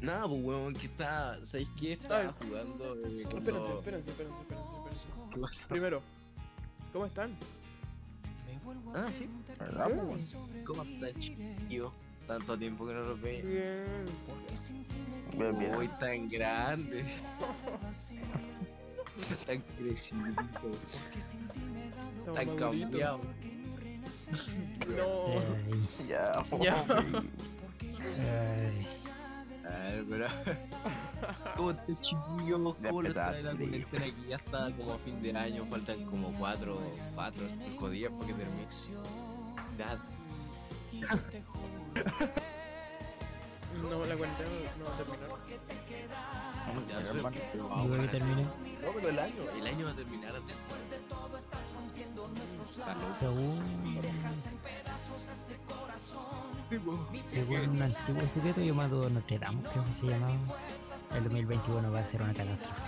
Nada, 0.00 0.28
pues 0.28 0.44
weón, 0.44 0.74
que 0.74 0.86
está. 0.86 1.38
¿Sabéis 1.44 1.68
qué? 1.78 1.92
Estaba 1.94 2.32
jugando. 2.44 2.84
eh, 2.84 2.88
Espérense, 3.06 3.28
cuando- 3.30 3.78
espérense, 3.78 4.10
espérense, 4.10 4.10
espérense, 4.10 4.40
espérense. 4.40 5.34
¿Qué 5.34 5.40
pasó? 5.40 5.68
Primero, 5.68 6.02
¿cómo 6.92 7.06
están? 7.06 7.30
Ah, 8.94 9.06
sí. 9.18 9.28
¿Verdad, 9.58 9.88
po, 9.96 10.02
weón? 10.02 10.20
¿Cómo 10.64 10.82
está, 10.82 11.12
chiquillo? 11.20 11.92
Tanto 12.26 12.58
tiempo 12.58 12.86
que 12.86 12.94
no 12.94 13.00
los 13.02 13.20
veis. 13.20 13.44
Bien. 13.44 13.84
Bien. 15.58 15.74
Uy, 15.76 15.88
tan 16.00 16.28
grande. 16.28 17.04
tan 19.46 19.60
crecido. 19.60 20.24
Tan 22.34 22.56
cambiado. 22.56 23.20
No. 24.96 25.28
Ya, 26.08 26.42
Ya. 26.62 26.84
Ay, 29.86 30.04
pero. 30.08 30.26
¿Cómo 31.56 31.70
está, 31.70 31.92
chiquillo? 32.02 32.74
¿Cómo 32.74 33.02
lo 33.02 33.08
está 33.08 33.32
la 33.32 33.52
cuarentena 33.54 34.04
aquí? 34.06 34.24
Ya 34.28 34.36
está 34.36 34.70
como 34.76 34.92
a 34.94 34.98
fin 34.98 35.22
de 35.22 35.36
año. 35.36 35.64
Faltan 35.70 36.04
como 36.06 36.32
4, 36.38 36.80
4, 37.14 37.42
5 37.70 37.90
días 37.90 38.12
para 38.12 38.26
que 38.26 38.34
termine. 38.34 38.66
Ya, 39.78 39.98
No, 43.82 44.04
la 44.06 44.16
cuarentena 44.16 44.48
no 44.78 44.84
va 44.86 44.94
a 44.94 44.96
terminar. 44.96 45.28
ya 46.88 46.98
Ya, 46.98 47.06
pero 47.06 47.22
Yo 47.54 47.68
vamos 47.68 47.86
creo 47.86 48.00
que 48.02 48.08
a- 48.08 48.10
termine. 48.10 48.42
No, 48.42 48.88
pero 48.94 49.08
el 49.10 49.18
año, 49.18 49.42
el 49.58 49.66
año 49.66 49.84
va 49.86 49.90
a 49.92 49.96
terminar 49.96 50.36
antes. 50.36 50.56
Según, 53.20 53.60
según 57.30 57.68
un 57.70 57.82
antiguo 57.82 58.28
secreto 58.28 58.60
llamado 58.60 59.08
Notre 59.10 59.38
Dame, 59.38 59.62
creo 59.72 59.84
que 59.86 59.94
se 59.94 60.06
llamaba, 60.06 60.34
el 61.14 61.22
2021 61.24 61.92
va 61.92 62.00
a 62.00 62.06
ser 62.06 62.22
una 62.22 62.34
catástrofe. 62.34 62.82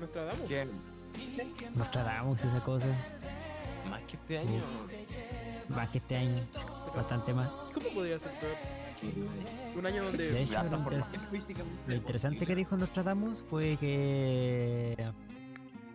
¿Nostradamus? 0.00 0.48
¿Qué? 0.48 0.68
Nostradamus, 1.74 2.44
esa 2.44 2.60
cosa, 2.64 2.86
Más 3.88 4.00
que 4.02 4.16
este 4.16 4.38
año. 4.38 4.62
más 5.68 5.90
que 5.90 5.98
este 5.98 6.16
año, 6.16 6.36
bastante 6.94 7.32
más. 7.34 7.48
¿Cómo 7.72 7.88
podría 7.94 8.18
ser 8.18 8.32
peor? 8.40 8.56
Un 9.76 9.86
año 9.86 10.02
De 10.04 10.08
donde... 10.30 10.42
hecho, 10.42 10.62
lo, 10.62 10.76
inter- 10.78 11.02
Físicamente 11.30 11.82
lo 11.88 11.94
interesante 11.96 12.46
que 12.46 12.54
dijo 12.54 12.76
Nostradamus 12.76 13.42
fue 13.50 13.76
que 13.78 14.96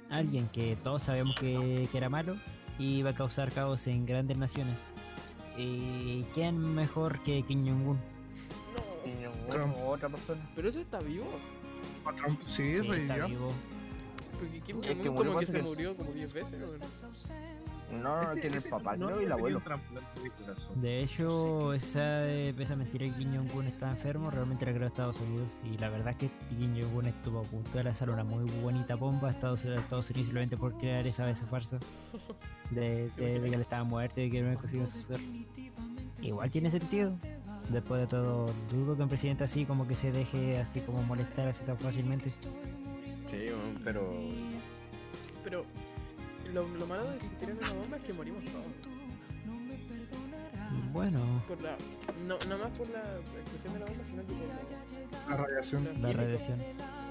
alguien 0.09 0.50
que 0.50 0.76
todos 0.76 1.04
sabemos 1.04 1.36
que, 1.36 1.88
que 1.92 1.98
era 1.98 2.09
malo 2.09 2.36
iba 2.80 3.12
a 3.12 3.16
causar 3.16 3.52
caos 3.54 3.88
en 3.88 4.06
grandes 4.06 4.38
naciones. 4.38 4.78
¿Y 5.58 6.23
quién 6.33 6.75
mejor 6.75 7.19
que 7.23 7.44
Kim 7.44 7.66
Jong-un? 7.66 7.97
No. 7.97 9.05
Ninguna 9.05 9.53
Trump. 9.53 9.75
otra 9.88 10.09
persona. 10.09 10.50
Pero 10.55 10.69
eso 10.69 10.80
está 10.80 11.00
vivo. 11.00 11.25
Trump 12.16 12.39
sí, 12.45 12.80
Sí, 12.80 12.89
está 12.89 13.25
vivo. 13.25 13.50
Porque 14.39 14.61
Kim 14.61 14.83
Es 14.83 14.97
que 14.97 15.09
Jong-un 15.09 15.13
murió 15.13 15.25
como 15.25 15.39
que 15.39 15.45
se 15.45 15.61
murió 15.61 15.95
como 15.97 16.11
10 16.11 16.33
veces. 16.33 16.61
¿no? 16.61 16.67
No, 17.91 18.22
no, 18.22 18.41
tiene 18.41 18.58
el 18.58 18.63
papá, 18.63 18.95
creo, 18.95 19.22
y 19.22 19.25
el 19.25 19.31
abuelo. 19.31 19.61
De 20.75 21.03
hecho, 21.03 21.72
esa, 21.72 22.28
eh, 22.28 22.53
esa 22.58 22.75
mentira 22.75 23.05
que 23.08 23.13
Kim 23.13 23.33
Jong-un 23.33 23.66
está 23.67 23.89
enfermo 23.89 24.30
realmente 24.30 24.66
la 24.66 24.73
creó 24.73 24.88
Estados 24.88 25.19
Unidos 25.22 25.53
y 25.63 25.78
la 25.78 25.89
verdad 25.89 26.09
es 26.09 26.17
que 26.17 26.30
Kim 26.50 26.75
Jong-un 26.75 27.08
estuvo 27.08 27.39
a 27.39 27.44
punto 27.44 27.78
de 27.78 27.85
lanzar 27.85 28.09
una 28.09 28.25
muy 28.25 28.44
bonita 28.61 28.95
bomba 28.95 29.30
a 29.30 29.31
Estados, 29.31 29.63
a 29.63 29.80
Estados 29.80 30.09
Unidos 30.09 30.25
simplemente 30.25 30.58
por 30.58 30.78
crear 30.78 31.08
esa, 31.08 31.30
esa 31.30 31.45
farsa 31.45 31.80
de, 32.72 33.10
de- 33.18 33.40
de 33.40 33.50
que 33.50 33.56
él 33.56 33.62
estaba 33.62 33.84
muerto 33.84 34.22
y 34.22 34.30
que 34.30 34.42
no 34.42 34.58
consiguió 34.60 34.88
suceder. 34.88 35.20
Igual 36.22 36.50
tiene 36.52 36.70
sentido. 36.72 37.16
Después 37.70 38.00
de 38.02 38.08
todo, 38.08 38.46
dudo 38.72 38.96
que 38.96 39.04
un 39.04 39.09
presidente 39.09 39.44
así 39.44 39.66
como 39.66 39.88
que 39.88 39.96
se 39.96 40.12
deje 40.12 40.58
así 40.58 40.80
como 40.82 41.02
molestar 41.04 41.48
así 41.50 41.64
tan 41.66 41.78
fácilmente. 41.78 42.30
Sí, 42.30 42.40
pero. 43.84 44.14
Pero 45.44 45.66
lo, 46.53 46.68
lo 46.68 46.88
malo 46.88 47.12
de 47.12 47.19
si 47.19 47.28
tiran 47.40 47.58
una 47.58 47.74
bomba 47.74 47.97
es 47.97 48.03
que 48.06 48.14
morimos 48.14 48.44
todos. 48.46 48.66
Bueno, 50.94 51.44
Por 51.47 51.62
la, 51.62 51.78
no, 52.25 52.38
no 52.50 52.58
más 52.58 52.78
por 52.78 52.90
la 52.90 53.00
explosión 53.40 53.74
de 53.74 53.80
la 53.80 53.86
bomba, 53.86 54.03
sino 54.03 54.22
que 54.25 54.34
por 54.34 55.30
la, 55.30 55.38
radiación. 55.38 56.02
la 56.02 56.12
radiación, 56.14 56.59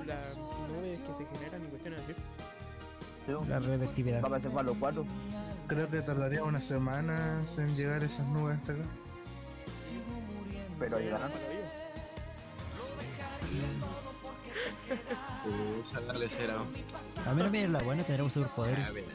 las 0.07 0.37
nubes 0.37 0.99
que 1.01 1.15
se 1.25 1.39
generan 1.39 1.65
y 1.65 1.69
cuestiones 1.69 2.01
así. 2.01 2.13
Sí, 3.27 3.33
la 3.49 3.59
radioactividad. 3.61 4.23
Va 4.23 4.37
a 4.37 4.41
ser 4.41 4.51
para 4.51 4.63
los 4.65 4.77
cuatro. 4.79 5.05
Creo 5.69 5.91
que 5.91 6.01
tardaría 6.03 6.45
unas 6.45 6.65
semanas 6.65 7.47
en 7.59 7.77
llegar 7.77 8.05
esas 8.05 8.27
nubes 8.27 8.59
hasta 8.59 8.73
acá. 8.73 8.85
Pero 10.79 10.99
llegarán. 10.99 11.33
Es 14.87 16.07
la 16.07 16.13
lecera. 16.13 16.55
A 17.27 17.35
mí 17.35 17.43
no 17.43 17.51
me 17.51 17.69
la 17.69 17.83
buena 17.83 18.05
tener 18.05 18.23
un 18.23 18.31
superpoder. 18.31 18.79
Ya, 18.79 18.93
mira. 18.93 19.07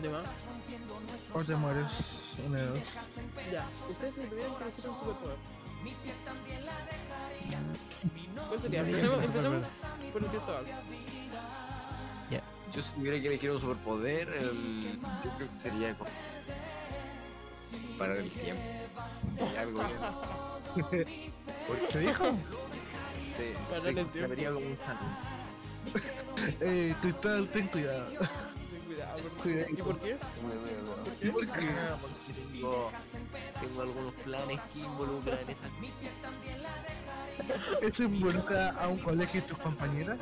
De 0.00 0.08
más. 0.08 0.22
O 1.34 1.44
te 1.44 1.56
mueres. 1.56 2.04
Una 2.46 2.58
de 2.58 2.66
dos. 2.66 2.98
Ya, 3.50 3.66
ustedes 3.90 4.14
si 4.14 4.20
tuvieran 4.22 4.54
que 4.56 4.64
elegir 4.64 4.90
un 4.90 4.98
superpoder. 4.98 5.36
¿Cuál 8.48 8.60
sería? 8.60 8.80
Empecemos, 8.80 9.24
empecemos 9.24 9.62
por 10.12 10.22
el 10.22 10.28
Cristóbal. 10.28 10.64
Yo 12.74 12.82
si 12.82 12.90
tuviera 12.92 13.20
que 13.20 13.26
elegir 13.28 13.50
un 13.50 13.60
superpoder, 13.60 14.28
em, 14.40 14.82
yo 15.22 15.30
creo 15.36 15.38
que 15.38 15.60
sería 15.60 15.94
como 15.94 16.10
parar 17.98 18.16
el 18.16 18.30
tiempo. 18.30 18.62
Sería 19.38 19.60
algo 19.60 19.84
bien. 19.84 21.06
¿Qué 21.90 21.98
dijo? 21.98 22.24
Se, 23.36 23.52
Parar 23.68 23.82
se, 24.12 24.18
el 24.20 24.26
vería 24.28 24.52
como 24.52 24.66
un 24.66 24.76
salón. 24.76 25.16
Eh, 26.60 26.94
Cristal, 27.02 27.48
ten 27.48 27.68
cuidado. 27.68 28.06
Ten 28.10 28.80
cuidado. 28.86 29.18
¿por- 29.18 29.42
Cuidado. 29.42 29.70
¿Y 29.70 29.76
por 29.82 30.00
qué? 30.00 30.16
¿Por 30.16 31.18
qué? 31.20 31.30
¿Por 31.30 31.46
qué? 31.46 31.68
Ah, 31.78 31.96
porque 32.00 32.32
tengo, 32.32 32.90
tengo 33.60 33.82
algunos 33.82 34.14
planes 34.14 34.60
que 34.72 34.80
involucran 34.80 35.38
esas 35.48 35.70
¿Eso 37.82 38.02
involucra 38.04 38.70
a 38.70 38.88
un 38.88 38.98
colegio 38.98 39.40
y 39.40 39.42
tus 39.42 39.58
compañeras? 39.58 40.18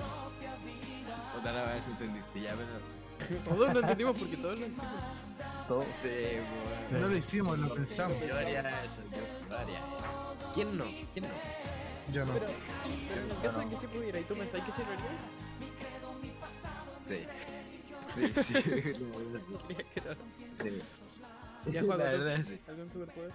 Otra 1.39 1.65
vez 1.67 1.87
entendiste, 1.87 2.41
ya, 2.41 2.55
pero. 2.55 3.41
Todos 3.45 3.75
lo 3.75 3.81
entendimos 3.81 4.19
porque 4.19 4.37
todos 4.39 4.59
lo 4.59 4.67
entendimos. 4.67 5.03
Todo. 5.69 5.83
Sí, 6.03 6.09
bueno. 6.91 7.01
No 7.03 7.09
lo 7.09 7.17
hicimos, 7.17 7.59
lo 7.59 7.75
pensamos. 7.75 8.17
Yo 8.27 8.35
haría 8.37 8.61
eso, 8.85 9.03
yo 9.49 9.57
haría. 9.57 9.81
¿Quién 10.55 10.77
no? 10.77 10.85
¿Quién 11.13 11.25
no? 11.27 12.13
Yo 12.13 12.25
no. 12.25 12.33
Pero, 12.33 12.47
pero 13.09 13.23
en 13.25 13.31
el 13.31 13.37
caso 13.43 13.61
de 13.61 13.69
que 13.69 13.77
se 13.77 13.89
pudiera 13.89 14.19
y 14.19 14.25
tú 14.25 14.35
pensáis 14.35 14.65
que 14.65 14.73
se 14.73 14.83
lo 14.83 14.91
harías, 14.91 15.07
Sí. 17.09 17.27
Sí, 18.15 18.43
sí. 18.43 18.55
lo 19.01 19.07
voy 19.13 19.27
a 19.27 19.33
decir. 19.35 19.59
no. 20.07 20.55
Sí. 20.55 20.83
Ya, 21.67 21.83
La 21.83 21.87
Juaco, 21.87 22.03
verdad, 22.03 22.43
sí. 22.43 22.59
¿algún 22.67 22.91
superpoder? 22.93 23.33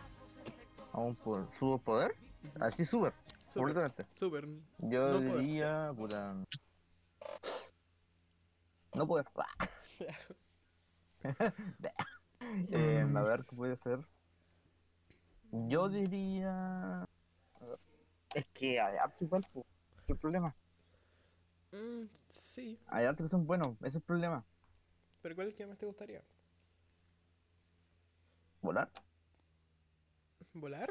¿Aún 0.93 1.15
por 1.15 1.51
superpoder? 1.51 2.15
Así 2.59 2.85
super, 2.85 3.13
Super. 3.53 4.45
Yo 4.79 5.19
No 5.21 5.29
poder. 5.29 5.39
diría, 5.39 5.91
puta. 5.95 6.33
No 8.95 9.06
poder. 9.07 9.25
eh, 12.72 13.06
a 13.16 13.22
ver 13.22 13.45
qué 13.45 13.56
puede 13.56 13.75
ser. 13.78 14.00
Yo 15.69 15.89
diría. 15.89 17.03
a 17.03 17.66
ver, 17.66 17.79
Es 18.34 18.45
que 18.47 18.79
hay 18.79 18.97
harto 18.97 19.23
igual. 19.23 19.45
¿Qué 20.07 20.16
problema? 20.16 20.55
Mm, 21.72 22.07
sí, 22.29 22.79
Hay 22.88 23.05
harto 23.05 23.23
que 23.23 23.29
son 23.29 23.45
buenos, 23.45 23.75
ese 23.81 23.89
es 23.89 23.95
el 23.97 24.01
problema. 24.01 24.44
pero 25.22 25.35
¿cuál 25.35 25.47
es 25.47 25.53
el 25.53 25.57
que 25.57 25.66
más 25.67 25.78
te 25.78 25.85
gustaría? 25.85 26.22
Volar, 28.61 28.89
¿Volar? 30.53 30.89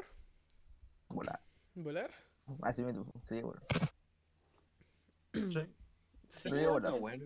volar. 1.09 1.39
¿Volar? 1.75 2.11
Así 2.61 2.81
me 2.83 2.93
tuvo, 2.93 3.11
sí, 3.27 3.41
volar. 3.41 3.63
Sí. 5.33 5.75
Sí, 6.29 6.49
Sí, 6.49 6.65
volar. 6.65 6.91
Está 6.91 6.99
bueno. 7.01 7.25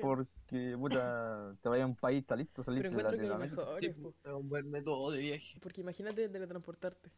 Porque, 0.00 0.76
puta, 0.78 1.54
te 1.62 1.68
vayas 1.68 1.84
a 1.84 1.86
un 1.86 1.96
país, 1.96 2.20
está 2.20 2.34
listo, 2.34 2.62
saliste 2.62 2.88
Pero 2.90 3.10
de 3.10 3.16
encuentro 3.16 3.38
que 3.38 3.48
mejor 3.48 3.78
Sí, 3.78 3.86
es, 3.86 3.96
po. 3.96 4.14
es 4.24 4.32
un 4.32 4.48
buen 4.48 4.70
método 4.70 5.10
de 5.10 5.18
viaje. 5.18 5.58
Porque 5.60 5.82
imagínate 5.82 6.28
teletransportarte. 6.28 7.10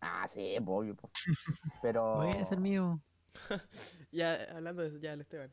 Ah, 0.00 0.26
sí, 0.28 0.56
obvio, 0.64 0.96
po. 0.96 1.10
Pero. 1.82 2.16
Voy 2.16 2.30
a 2.30 2.44
ser 2.44 2.60
mío. 2.60 3.00
Ya, 4.12 4.44
hablando 4.54 4.82
de 4.82 4.88
eso, 4.88 4.98
ya, 4.98 5.12
el 5.12 5.22
Esteban. 5.22 5.52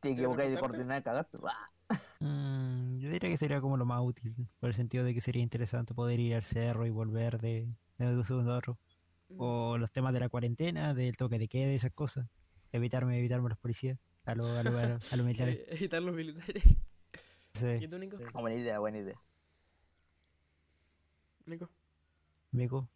Te 0.00 0.10
equivocáis 0.10 0.52
de 0.52 0.60
coordinar, 0.60 1.02
cagaste. 1.02 1.38
Mm, 2.20 2.98
yo 2.98 3.10
diría 3.10 3.30
que 3.30 3.36
sería 3.36 3.60
como 3.60 3.76
lo 3.76 3.84
más 3.84 4.00
útil, 4.00 4.34
por 4.60 4.68
el 4.68 4.76
sentido 4.76 5.04
de 5.04 5.12
que 5.12 5.20
sería 5.20 5.42
interesante 5.42 5.92
poder 5.92 6.20
ir 6.20 6.36
al 6.36 6.42
cerro 6.42 6.86
y 6.86 6.90
volver 6.90 7.40
de, 7.40 7.68
de 7.98 8.06
un 8.06 8.24
segundo 8.24 8.52
a 8.52 8.58
otro. 8.58 8.78
Mm. 9.28 9.36
O 9.38 9.78
los 9.78 9.90
temas 9.90 10.12
de 10.12 10.20
la 10.20 10.28
cuarentena, 10.28 10.94
del 10.94 11.16
toque 11.16 11.38
de 11.38 11.48
queda 11.48 11.72
y 11.72 11.74
esas 11.74 11.92
cosas. 11.92 12.28
Evitarme, 12.70 13.18
evitarme 13.18 13.46
a 13.46 13.48
los 13.50 13.58
policías, 13.58 13.98
a 14.26 14.34
los 14.34 14.50
a 14.50 14.62
lo, 14.62 14.78
a 14.78 14.86
lo- 14.86 14.98
a 15.10 15.16
los 15.16 15.26
militares. 15.26 15.60
Evitar 15.68 16.02
los 16.02 16.14
militares. 16.14 16.62
Sí, 17.54 17.66
¿Y 17.80 17.88
tú, 17.88 17.98
Nico? 17.98 18.18
Ah, 18.34 18.40
Buena 18.40 18.56
idea, 18.56 18.78
buena 18.78 18.98
idea. 18.98 19.18
Nico. 21.46 21.70
Mico. 22.52 22.88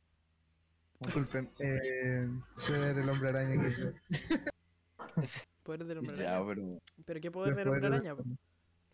Disculpen, 1.00 1.50
eh, 1.60 2.28
ser 2.56 2.98
el 2.98 3.08
hombre 3.08 3.28
araña 3.30 3.62
que 3.62 3.70
yo. 3.80 3.90
Poder 5.62 5.84
del 5.84 5.98
hombre 5.98 6.16
Ya, 6.16 6.36
araña. 6.36 6.46
pero. 6.48 6.78
Pero 7.06 7.20
qué 7.20 7.30
poder 7.30 7.54
del 7.54 7.68
hombre 7.68 7.80
de- 7.80 7.96
araña, 7.96 8.16
po? 8.16 8.24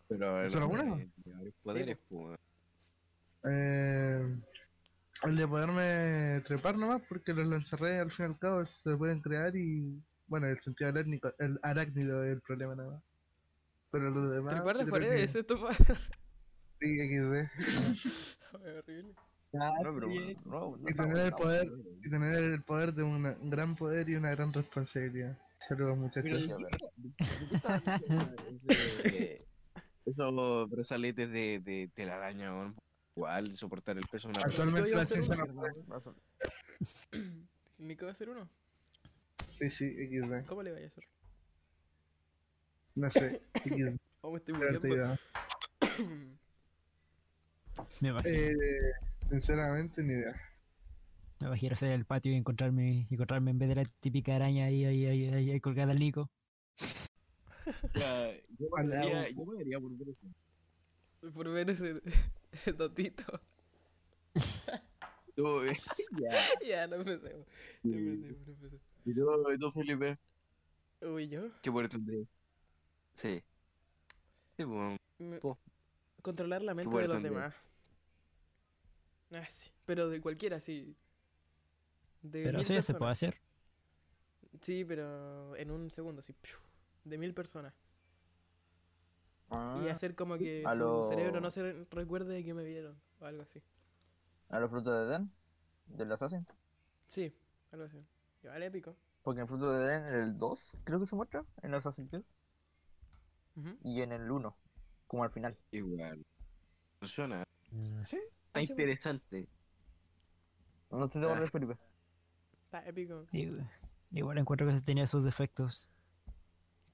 Pero 0.07 0.41
el 0.43 0.49
¿Solo 0.49 0.69
uno? 0.69 0.99
poderes, 1.63 1.97
pues. 2.07 2.39
Eh, 3.43 4.35
el 5.23 5.35
de 5.35 5.47
poderme 5.47 6.41
trepar 6.45 6.77
nomás, 6.77 7.01
porque 7.09 7.33
los 7.33 7.51
encerré 7.51 7.99
al 7.99 8.11
fin 8.11 8.25
y 8.27 8.29
al 8.29 8.39
cabo, 8.39 8.65
se 8.65 8.95
pueden 8.95 9.19
crear 9.21 9.55
y. 9.55 10.01
Bueno, 10.27 10.47
el 10.47 10.59
sentido 10.59 10.89
arácnico, 10.89 11.33
el 11.39 11.59
arácnido 11.63 12.23
es 12.23 12.33
el 12.33 12.41
problema 12.41 12.75
nada 12.75 12.91
más. 12.91 13.03
Pero 13.91 14.09
lo 14.11 14.29
demás. 14.29 14.53
Trepar 14.53 14.75
las 14.75 14.87
paredes, 14.89 15.35
esto 15.35 15.59
pa. 15.61 15.73
Sí, 16.79 16.97
XD. 16.97 17.49
Horrible. 18.53 19.15
No, 19.53 19.73
pero 19.81 20.07
bueno, 20.09 20.41
no, 20.45 20.77
no 20.77 20.89
Y 20.89 20.93
tener 20.93 21.17
el 21.17 21.31
poder, 21.31 21.67
y 22.03 22.09
tener 22.09 22.35
el 22.35 22.63
poder 22.63 22.93
de 22.93 23.03
una- 23.03 23.37
un 23.39 23.49
gran 23.49 23.75
poder 23.75 24.09
y 24.09 24.15
una 24.15 24.29
gran 24.31 24.51
responsabilidad. 24.53 25.37
Saludos 25.67 25.97
muchachos. 25.97 26.37
Sí, 26.43 26.51
a 26.51 26.57
ver. 26.57 26.67
Ese- 28.53 29.45
Eso, 30.05 30.67
pero 30.69 30.83
sale 30.83 31.13
desde 31.13 31.59
de, 31.59 31.89
de 31.95 32.05
la 32.05 32.15
araña, 32.15 32.53
weón. 32.53 32.75
Igual, 33.15 33.55
soportar 33.57 33.97
el 33.97 34.05
peso 34.05 34.27
de 34.27 34.33
una 34.33 34.41
persona. 34.43 34.65
Actualmente 34.65 34.95
la 34.97 35.05
ciencia 35.05 35.35
no 35.35 35.53
puede. 35.55 35.73
Nico 37.79 38.05
va 38.05 38.11
a 38.11 38.13
hacer 38.13 38.29
uno. 38.29 38.47
Sí, 39.57 39.69
sí, 39.71 39.85
XD. 40.07 40.45
¿Cómo 40.47 40.61
le 40.61 40.71
vaya 40.71 40.85
a 40.85 40.89
hacer? 40.89 41.03
No 42.95 43.09
sé, 43.09 43.41
XD. 43.63 43.97
Oh, 44.21 44.31
me 44.31 44.39
estoy 44.39 44.55
muriendo. 44.55 44.79
Me 48.01 48.09
imagino, 48.09 48.33
Eh, 48.35 48.53
sinceramente, 49.29 50.01
ni 50.03 50.13
idea. 50.13 50.35
me 51.39 51.47
imagino 51.47 51.75
salir 51.75 51.93
al 51.93 52.05
patio 52.05 52.31
y 52.31 52.35
encontrarme, 52.35 53.07
encontrarme 53.11 53.51
en 53.51 53.59
vez 53.59 53.69
de 53.69 53.75
la 53.75 53.83
típica 54.01 54.35
araña 54.35 54.65
ahí, 54.65 54.83
ahí, 54.85 55.05
ahí, 55.05 55.25
ahí, 55.31 55.51
ahí 55.51 55.59
colgada 55.61 55.91
al 55.91 55.99
Nico. 55.99 56.29
Ya, 57.93 58.31
Yo 58.57 58.69
pagaría, 58.69 59.29
yo 59.29 59.81
por 59.81 59.97
ver 59.97 60.09
eso. 60.09 60.27
Por 61.33 61.49
ver 61.49 61.69
ese, 61.69 62.01
ese 62.51 62.73
totito. 62.73 63.23
Ya. 66.19 66.31
ya, 66.67 66.87
no 66.87 66.95
empecemos. 66.95 67.45
No 67.83 67.97
empecemos, 67.97 68.47
no 68.47 68.53
empecemos. 68.53 68.81
¿Y 69.07 69.13
tú, 69.15 69.51
y 69.51 69.57
tú, 69.57 69.71
Felipe? 69.71 70.19
Uy, 71.01 71.27
yo. 71.27 71.49
¿Qué 71.61 71.71
poder 71.71 71.89
tendrías? 71.89 72.27
Sí. 73.15 73.43
Sí, 74.57 74.65
pues. 74.65 74.97
Me- 75.19 75.39
Po. 75.39 75.57
Controlar 76.21 76.61
la 76.61 76.73
mente 76.75 76.95
de 76.95 77.07
los 77.07 77.21
tendría? 77.21 77.39
demás. 77.39 77.55
Ah, 79.35 79.45
sí. 79.47 79.71
Pero 79.85 80.09
de 80.09 80.21
cualquiera, 80.21 80.59
sí. 80.59 80.95
De 82.21 82.43
Pero 82.43 82.59
eso 82.61 82.73
ya 82.73 82.81
se 82.83 82.93
puede 82.93 83.11
personas. 83.11 83.11
hacer. 83.11 83.41
Sí, 84.61 84.83
pero 84.85 85.55
en 85.55 85.71
un 85.71 85.89
segundo, 85.91 86.21
sí. 86.21 86.35
De 87.03 87.17
mil 87.17 87.33
personas. 87.33 87.73
Y 89.49 89.55
Ah, 89.55 89.91
hacer 89.91 90.15
como 90.15 90.37
que 90.37 90.63
su 90.73 90.79
lo- 90.79 91.03
cerebro 91.03 91.39
no 91.41 91.51
se 91.51 91.61
re- 91.61 91.85
recuerde 91.91 92.33
de 92.33 92.43
que 92.43 92.53
me 92.53 92.63
vieron. 92.65 92.99
O 93.21 93.25
algo 93.25 93.43
así. 93.43 93.61
a 94.49 94.59
los 94.59 94.69
frutos 94.69 94.93
de 94.93 95.05
Edén, 95.13 95.31
del 95.87 96.11
Assassin. 96.11 96.45
Sí, 97.07 97.33
algo 97.71 97.85
así. 97.85 98.05
Épico. 98.55 98.95
Porque 99.23 99.41
en 99.41 99.47
Fruto 99.47 99.71
de 99.73 99.85
Edén, 99.85 100.05
en 100.07 100.21
el 100.21 100.37
2, 100.37 100.77
creo 100.83 100.99
que 100.99 101.05
se 101.05 101.15
muestra, 101.15 101.43
en 101.61 101.73
Assassin's 101.73 102.09
Creed, 102.09 102.23
y 103.83 104.01
en 104.01 104.11
el 104.11 104.29
1, 104.29 104.55
como 105.07 105.23
al 105.23 105.31
final. 105.31 105.57
Igual. 105.71 106.25
Suena. 107.01 107.43
Mm, 107.71 107.99
Está 108.01 108.07
sí, 108.61 108.71
interesante. 108.71 109.47
No 110.91 111.09
te 111.09 111.19
Ah. 111.19 111.47
Felipe. 111.51 111.77
Está 112.65 112.87
épico. 112.87 113.25
Igual, 113.31 113.69
igual 114.11 114.37
encuentro 114.37 114.67
que 114.67 114.79
tenía 114.81 115.07
sus 115.07 115.23
defectos. 115.25 115.89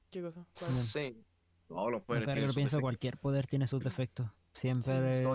¿Qué 0.09 0.21
cosa? 0.21 0.45
¿Cuál? 0.57 0.71
Bien. 0.73 0.85
Sí. 0.87 1.25
Todos 1.67 1.91
los 1.91 2.03
poderes 2.03 2.27
tienen 2.27 2.45
sus 2.47 2.55
pienso, 2.55 2.77
defectos. 2.77 2.81
cualquier 2.81 3.17
poder 3.17 3.47
tiene 3.47 3.67
sus 3.67 3.83
defectos. 3.83 4.29
Siempre, 4.53 5.25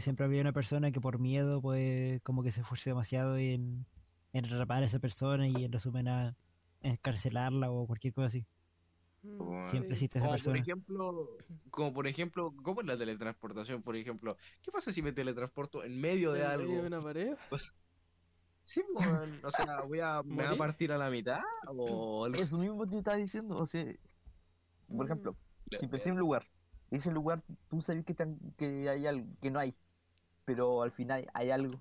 siempre 0.00 0.26
había 0.26 0.40
una 0.42 0.52
persona 0.52 0.90
que 0.90 1.00
por 1.00 1.18
miedo, 1.18 1.62
pues, 1.62 2.20
como 2.22 2.42
que 2.42 2.52
se 2.52 2.60
esfuerce 2.60 2.90
demasiado 2.90 3.36
en, 3.38 3.86
en 4.38 4.46
atrapar 4.46 4.82
a 4.82 4.86
esa 4.86 4.98
persona 4.98 5.46
y 5.48 5.64
en 5.64 5.72
resumen 5.72 6.08
a 6.08 6.36
encarcelarla 6.80 7.70
o 7.70 7.86
cualquier 7.86 8.14
cosa 8.14 8.26
así. 8.28 8.46
Mm, 9.22 9.38
Bueno. 9.38 9.68
Siempre 9.68 9.92
existe 9.94 10.18
esa 10.18 10.26
Como 10.26 10.36
por 10.38 10.44
persona. 10.44 10.60
ejemplo, 10.62 11.36
como 11.70 11.92
por 11.92 12.06
ejemplo, 12.06 12.54
¿cómo 12.62 12.80
es 12.80 12.86
la 12.86 12.96
teletransportación? 12.96 13.82
Por 13.82 13.96
ejemplo, 13.96 14.36
¿qué 14.62 14.70
pasa 14.70 14.92
si 14.92 15.02
me 15.02 15.12
teletransporto 15.12 15.82
en 15.84 16.00
medio 16.00 16.32
de 16.32 16.42
¿En 16.42 16.46
algo? 16.46 16.68
medio 16.68 16.82
de 16.82 16.86
una 16.88 17.02
pared? 17.02 17.36
Sí, 18.62 18.82
weón, 18.94 19.32
o 19.42 19.50
sea, 19.50 19.80
voy 19.82 20.00
a, 20.00 20.22
me 20.22 20.44
va 20.44 20.50
a 20.50 20.56
partir 20.56 20.92
a 20.92 20.98
la 20.98 21.08
mitad 21.08 21.40
o 21.66 22.26
algo 22.26 22.38
Eso 22.38 22.58
mismo 22.58 22.86
te 22.86 22.98
estaba 22.98 23.16
diciendo, 23.16 23.56
o 23.56 23.64
sea, 23.66 23.82
por 24.86 25.06
Mm. 25.06 25.08
ejemplo, 25.08 25.36
si 25.78 25.86
pensé 25.86 26.10
en 26.10 26.16
un 26.16 26.20
lugar, 26.20 26.44
ese 26.90 27.10
lugar 27.10 27.42
tú 27.70 27.80
sabes 27.80 28.04
que, 28.04 28.12
tan- 28.12 28.38
que 28.58 28.86
hay 28.90 29.06
algo, 29.06 29.26
que 29.40 29.50
no 29.50 29.58
hay, 29.58 29.74
pero 30.44 30.82
al 30.82 30.92
final 30.92 31.26
hay 31.32 31.50
algo. 31.50 31.80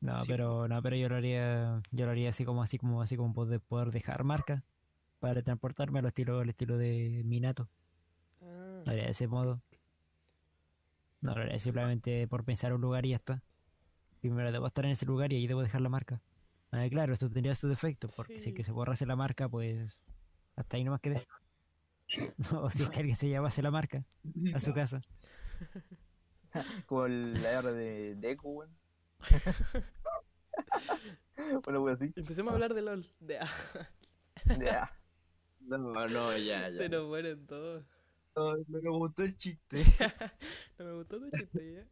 No, 0.00 0.20
Sí. 0.22 0.28
pero 0.28 0.68
no, 0.68 0.80
pero 0.82 0.94
yo 0.96 1.08
lo 1.08 1.16
haría, 1.16 1.82
yo 1.90 2.04
lo 2.06 2.12
haría 2.12 2.28
así 2.30 2.44
como 2.44 2.62
así 2.62 2.78
como 2.78 3.02
así 3.02 3.16
como 3.16 3.34
poder, 3.34 3.60
poder 3.60 3.90
dejar 3.90 4.22
marca 4.24 4.62
para 5.18 5.42
transportarme 5.42 5.98
al 5.98 6.06
estilo, 6.06 6.38
al 6.40 6.48
estilo 6.48 6.78
de 6.78 7.22
Minato. 7.24 7.68
Ah, 8.40 8.82
Lo 8.84 8.92
haría 8.92 9.04
de 9.04 9.10
ese 9.10 9.26
modo. 9.26 9.60
No 11.20 11.34
lo 11.34 11.42
haría 11.42 11.58
simplemente 11.58 12.28
por 12.28 12.44
pensar 12.44 12.72
un 12.72 12.80
lugar 12.80 13.04
y 13.06 13.10
ya 13.10 13.16
está. 13.16 13.42
Primero 14.20 14.52
debo 14.52 14.66
estar 14.68 14.84
en 14.84 14.92
ese 14.92 15.04
lugar 15.06 15.32
y 15.32 15.36
ahí 15.36 15.46
debo 15.48 15.62
dejar 15.62 15.80
la 15.80 15.88
marca. 15.88 16.20
Ah, 16.70 16.86
claro, 16.88 17.12
esto 17.14 17.28
tendría 17.30 17.54
sus 17.56 17.70
defectos, 17.70 18.12
porque 18.14 18.38
si 18.38 18.46
Sí. 18.46 18.52
que 18.54 18.62
se 18.62 18.70
borrase 18.72 19.04
la 19.06 19.16
marca, 19.16 19.48
pues 19.48 20.00
hasta 20.54 20.76
ahí 20.76 20.84
nomás 20.84 21.00
quedé. 21.00 21.26
o 22.62 22.70
si 22.70 22.82
es 22.84 22.90
que 22.90 23.00
alguien 23.00 23.16
se 23.16 23.28
llevase 23.28 23.62
la 23.62 23.70
marca 23.72 24.04
a 24.54 24.60
su 24.60 24.72
casa. 24.74 25.00
Como 26.86 27.06
el, 27.06 27.42
la 27.42 27.50
R 27.58 27.72
de, 27.72 28.14
de 28.14 28.30
Echo, 28.30 28.48
weón. 28.48 28.70
Bueno, 31.64 31.80
pues 31.82 31.94
así. 32.00 32.12
Empecemos 32.16 32.50
a 32.50 32.54
hablar 32.54 32.74
de 32.74 32.82
LOL. 32.82 33.06
De, 33.20 33.38
Ya. 34.60 34.90
No, 35.60 35.78
no, 36.08 36.36
ya, 36.36 36.68
ya. 36.70 36.76
se 36.78 36.88
nos 36.88 37.06
mueren 37.06 37.46
todos. 37.46 37.84
Ay, 38.34 38.64
me 38.68 38.80
gustó 38.90 39.22
el 39.24 39.36
chiste. 39.36 39.84
No 40.78 40.84
me 40.84 40.92
gustó 40.94 41.18
tu 41.20 41.30
chiste, 41.30 41.74
ya. 41.74 41.88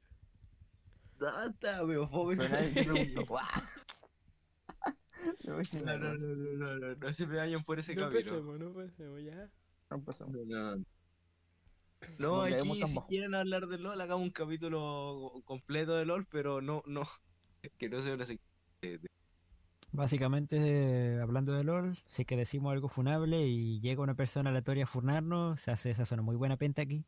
Ah, 1.20 1.48
está, 1.50 1.82
fome. 2.08 2.36
¡Guau! 3.28 3.44
No, 5.44 5.58
No, 5.58 5.98
no, 5.98 6.14
no, 6.14 6.14
no, 6.14 6.56
no, 6.56 6.76
no, 6.76 6.94
no 6.94 7.12
se 7.12 7.26
me 7.26 7.36
vayan 7.36 7.64
por 7.64 7.78
ese 7.78 7.94
No 7.94 8.02
camino. 8.02 8.18
empecemos, 8.20 8.58
no 8.58 8.66
empecemos, 8.66 9.22
ya. 9.22 9.50
no. 9.90 10.44
No, 10.46 10.76
no. 10.76 10.84
No, 12.18 12.36
No 12.36 12.42
aquí 12.42 12.84
si 12.86 12.94
bajo. 12.94 13.06
quieren 13.06 13.34
hablar 13.34 13.66
de 13.66 13.78
LOL, 13.78 14.00
hagamos 14.00 14.24
un 14.24 14.30
capítulo 14.30 15.32
completo 15.44 15.94
de 15.96 16.04
LOL, 16.06 16.26
pero 16.26 16.60
no, 16.60 16.82
no, 16.86 17.02
que 17.78 17.88
no 17.88 18.02
sea 18.02 18.14
una 18.14 18.24
Básicamente, 19.92 20.56
eh, 20.58 21.20
hablando 21.20 21.52
de 21.52 21.64
LOL, 21.64 21.96
si 22.06 22.22
es 22.22 22.26
que 22.26 22.36
decimos 22.36 22.72
algo 22.72 22.88
funable 22.88 23.46
y 23.46 23.80
llega 23.80 24.02
una 24.02 24.14
persona 24.14 24.50
aleatoria 24.50 24.84
a 24.84 24.88
furnarnos, 24.88 25.60
se 25.60 25.70
hace 25.70 25.90
esa 25.90 26.04
zona 26.04 26.22
muy 26.22 26.36
buena 26.36 26.56
penta 26.56 26.82
aquí. 26.82 27.04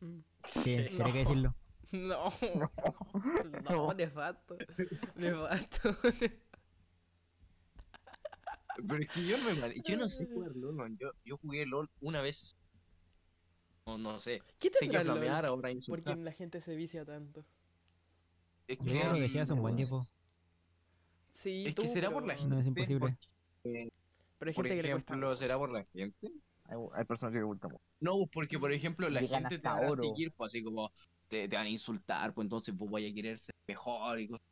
Mm. 0.00 0.20
Tiene, 0.64 0.88
tiene 0.88 0.98
No. 0.98 1.12
que 1.12 1.18
decirlo. 1.18 1.54
No, 1.92 2.32
no, 3.70 3.94
nefasto. 3.94 4.56
Nefasto. 5.16 5.96
Pero 8.88 9.02
es 9.02 9.08
que 9.10 9.26
yo 9.26 9.38
no 9.38 9.44
me 9.54 9.74
yo 9.82 9.96
no 9.96 10.08
sé 10.08 10.26
jugar 10.26 10.52
LOL, 10.56 10.74
man. 10.74 10.96
Yo, 10.98 11.12
yo 11.24 11.36
jugué 11.38 11.66
LOL 11.66 11.90
una 12.00 12.20
vez. 12.22 12.56
No, 13.86 13.98
no 13.98 14.20
sé. 14.20 14.40
¿Qué 14.58 14.70
que 14.70 15.04
LOL? 15.04 15.04
flamear, 15.04 15.46
ahora 15.46 15.60
¿Por 15.60 15.70
insultar. 15.70 16.16
qué 16.16 16.22
la 16.22 16.32
gente 16.32 16.60
se 16.62 16.74
vicia 16.74 17.04
tanto? 17.04 17.44
Es 18.68 18.78
Yo 18.78 18.94
ya 18.94 19.12
lo 19.12 19.20
dejé 19.20 19.40
hace 19.40 19.52
un 19.52 19.60
buen 19.60 19.76
tiempo. 19.76 20.00
Sí, 21.30 21.66
Es 21.66 21.74
tú, 21.74 21.82
que 21.82 21.88
será 21.88 22.10
por 22.10 22.26
la 22.26 22.34
gente. 22.36 22.48
No, 22.54 22.60
es 22.60 22.66
imposible. 22.66 23.16
porque, 23.62 23.90
Pero 24.38 24.48
hay 24.48 24.54
por 24.54 24.54
gente 24.54 24.76
que 24.76 24.82
le 24.82 24.90
cuesta. 24.90 25.12
ejemplo, 25.14 25.36
¿será 25.36 25.58
por 25.58 25.70
la 25.72 25.84
gente? 25.92 26.28
Hay, 26.64 26.78
hay 26.94 27.04
personas 27.04 27.32
que 27.32 27.38
le 27.38 27.44
gustan. 27.44 27.72
mucho. 27.72 27.82
No, 28.00 28.26
porque 28.32 28.58
por 28.58 28.72
ejemplo 28.72 29.08
la 29.10 29.20
Llegan 29.20 29.42
gente 29.42 29.58
te 29.58 29.68
va 29.68 29.74
a 29.88 29.92
seguir, 29.92 30.32
pues 30.32 30.48
así 30.52 30.62
como 30.62 30.92
te, 31.28 31.48
te 31.48 31.56
van 31.56 31.66
a 31.66 31.70
insultar, 31.70 32.32
pues 32.34 32.44
entonces 32.46 32.76
vos 32.76 32.90
vais 32.90 33.10
a 33.10 33.14
querer 33.14 33.38
ser 33.38 33.54
mejor 33.68 34.20
y 34.20 34.28
cosas. 34.28 34.46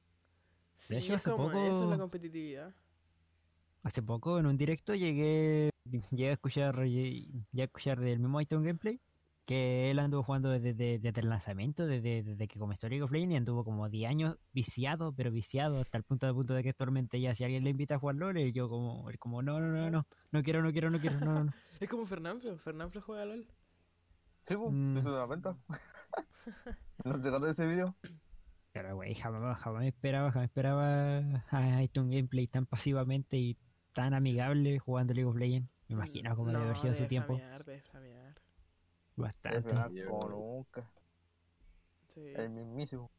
Sí, 0.78 0.94
hecho, 0.96 1.14
es 1.14 1.26
hace 1.26 1.30
como 1.30 1.50
eso, 1.52 1.84
es 1.84 1.90
la 1.90 1.96
poco- 1.96 1.98
competitividad. 1.98 2.74
Hace 3.82 4.02
poco 4.02 4.38
en 4.38 4.46
un 4.46 4.56
directo 4.56 4.94
llegué, 4.94 5.70
llegué 6.12 6.28
a 6.28 6.32
escuchar, 6.32 6.84
llegué 6.84 7.62
a 7.62 7.64
escuchar 7.64 8.00
del 8.00 8.18
mismo 8.20 8.40
Item 8.40 8.62
Gameplay 8.62 9.00
que 9.48 9.90
él 9.90 9.98
anduvo 9.98 10.22
jugando 10.22 10.50
desde, 10.50 10.74
desde- 10.74 10.98
desde 10.98 11.20
el 11.22 11.30
lanzamiento, 11.30 11.86
desde, 11.86 12.22
desde 12.22 12.46
que 12.48 12.58
comenzó 12.58 12.86
League 12.86 13.02
of 13.02 13.10
Legends 13.10 13.32
y 13.32 13.36
anduvo 13.38 13.64
como 13.64 13.88
10 13.88 14.10
años 14.10 14.36
viciado, 14.52 15.14
pero 15.14 15.30
viciado 15.30 15.80
hasta 15.80 15.96
el 15.96 16.04
punto 16.04 16.26
de 16.26 16.34
punto 16.34 16.52
de 16.52 16.62
que 16.62 16.68
actualmente 16.68 17.18
ya 17.18 17.34
si 17.34 17.44
alguien 17.44 17.64
le 17.64 17.70
invita 17.70 17.94
a 17.94 17.98
jugar 17.98 18.16
LOL, 18.16 18.36
y 18.36 18.52
yo 18.52 18.68
como, 18.68 19.08
él 19.08 19.18
como 19.18 19.40
no, 19.40 19.58
no, 19.58 19.68
no, 19.68 19.90
no, 19.90 20.06
no 20.32 20.42
quiero, 20.42 20.62
no 20.62 20.70
quiero, 20.70 20.90
no 20.90 21.00
quiero, 21.00 21.18
no, 21.20 21.32
no, 21.32 21.44
no. 21.44 21.52
Es 21.80 21.88
como 21.88 22.04
Fernanfloo. 22.04 22.58
Fernanfloo 22.58 23.02
juega 23.02 23.24
LOL. 23.24 23.46
Sí, 24.42 24.54
pues, 24.54 24.70
Mm. 24.70 24.96
¿eso 24.98 25.12
das 25.12 25.26
cuenta? 25.26 25.56
¿No 27.04 27.20
te 27.20 27.30
de 27.30 27.50
ese 27.52 27.66
video? 27.66 27.96
Pero 28.72 28.96
güey, 28.96 29.14
jamás, 29.14 29.58
jamás 29.62 29.80
me 29.80 29.88
esperaba, 29.88 30.30
jamás 30.30 30.48
esperaba 30.48 31.18
a 31.50 31.80
visto 31.80 32.02
un 32.02 32.10
gameplay 32.10 32.46
tan 32.48 32.66
pasivamente 32.66 33.38
y 33.38 33.56
tan 33.92 34.12
amigable 34.12 34.78
jugando 34.78 35.14
League 35.14 35.28
of 35.28 35.36
Legends. 35.36 35.70
Me 35.88 35.94
imagino 35.94 36.36
cómo 36.36 36.50
debe 36.50 36.64
haber 36.64 36.76
sido 36.76 36.92
ese 36.92 37.04
debe 37.04 37.08
tiempo. 37.08 37.38
flamear. 37.90 38.34
Bastante. 39.18 39.74
Como 40.06 40.28
nunca. 40.28 40.88
Sí. 42.08 42.20
El 42.34 42.50
mismísimo. 42.50 43.10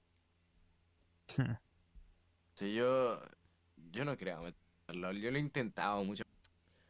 Sí, 2.53 2.73
yo, 2.73 3.21
yo 3.91 4.03
no 4.03 4.17
creo 4.17 4.41
meterlo. 4.41 5.13
Yo 5.13 5.31
lo 5.31 5.37
he 5.37 5.39
intentado 5.39 6.03
mucho, 6.03 6.23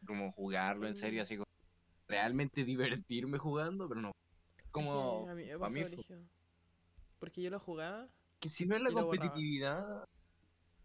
como 0.03 0.31
jugarlo 0.31 0.87
en 0.87 0.95
serio, 0.95 1.21
así 1.21 1.35
como 1.35 1.45
realmente 2.07 2.63
divertirme 2.63 3.37
jugando, 3.37 3.87
pero 3.87 4.01
no. 4.01 4.11
Como, 4.71 5.29
a 5.29 5.35
mí 5.35 5.45
me 5.45 5.53
pa' 5.53 5.59
pasó 5.59 5.73
mí 5.75 5.81
fue- 5.81 5.89
brígido. 5.91 6.21
Porque 7.19 7.43
yo 7.43 7.51
lo 7.51 7.59
jugaba. 7.59 8.07
que 8.39 8.49
si 8.49 8.65
no 8.65 8.77
es 8.77 8.81
la 8.81 8.91
competitividad, 8.91 10.05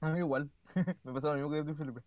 A 0.01 0.11
mí 0.11 0.19
igual. 0.19 0.51
me 1.03 1.13
pasó 1.15 1.29
lo 1.35 1.35
mismo 1.37 1.51
que 1.51 1.59
a 1.61 1.65
ti, 1.65 1.73
Felipe. 1.73 2.01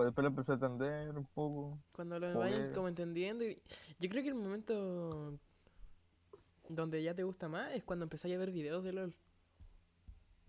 Pues 0.00 0.06
después 0.06 0.22
lo 0.22 0.28
empecé 0.30 0.52
a 0.52 0.54
entender 0.54 1.10
un 1.14 1.26
poco. 1.26 1.78
Cuando 1.92 2.18
lo 2.18 2.38
vayan 2.38 2.72
como 2.72 2.88
entendiendo. 2.88 3.44
y- 3.44 3.60
Yo 3.98 4.08
creo 4.08 4.22
que 4.22 4.30
el 4.30 4.34
momento 4.34 5.38
donde 6.70 7.02
ya 7.02 7.14
te 7.14 7.22
gusta 7.22 7.50
más 7.50 7.70
es 7.74 7.84
cuando 7.84 8.04
empezáis 8.04 8.34
a 8.34 8.38
ver 8.38 8.50
videos 8.50 8.82
de 8.82 8.94
LOL. 8.94 9.14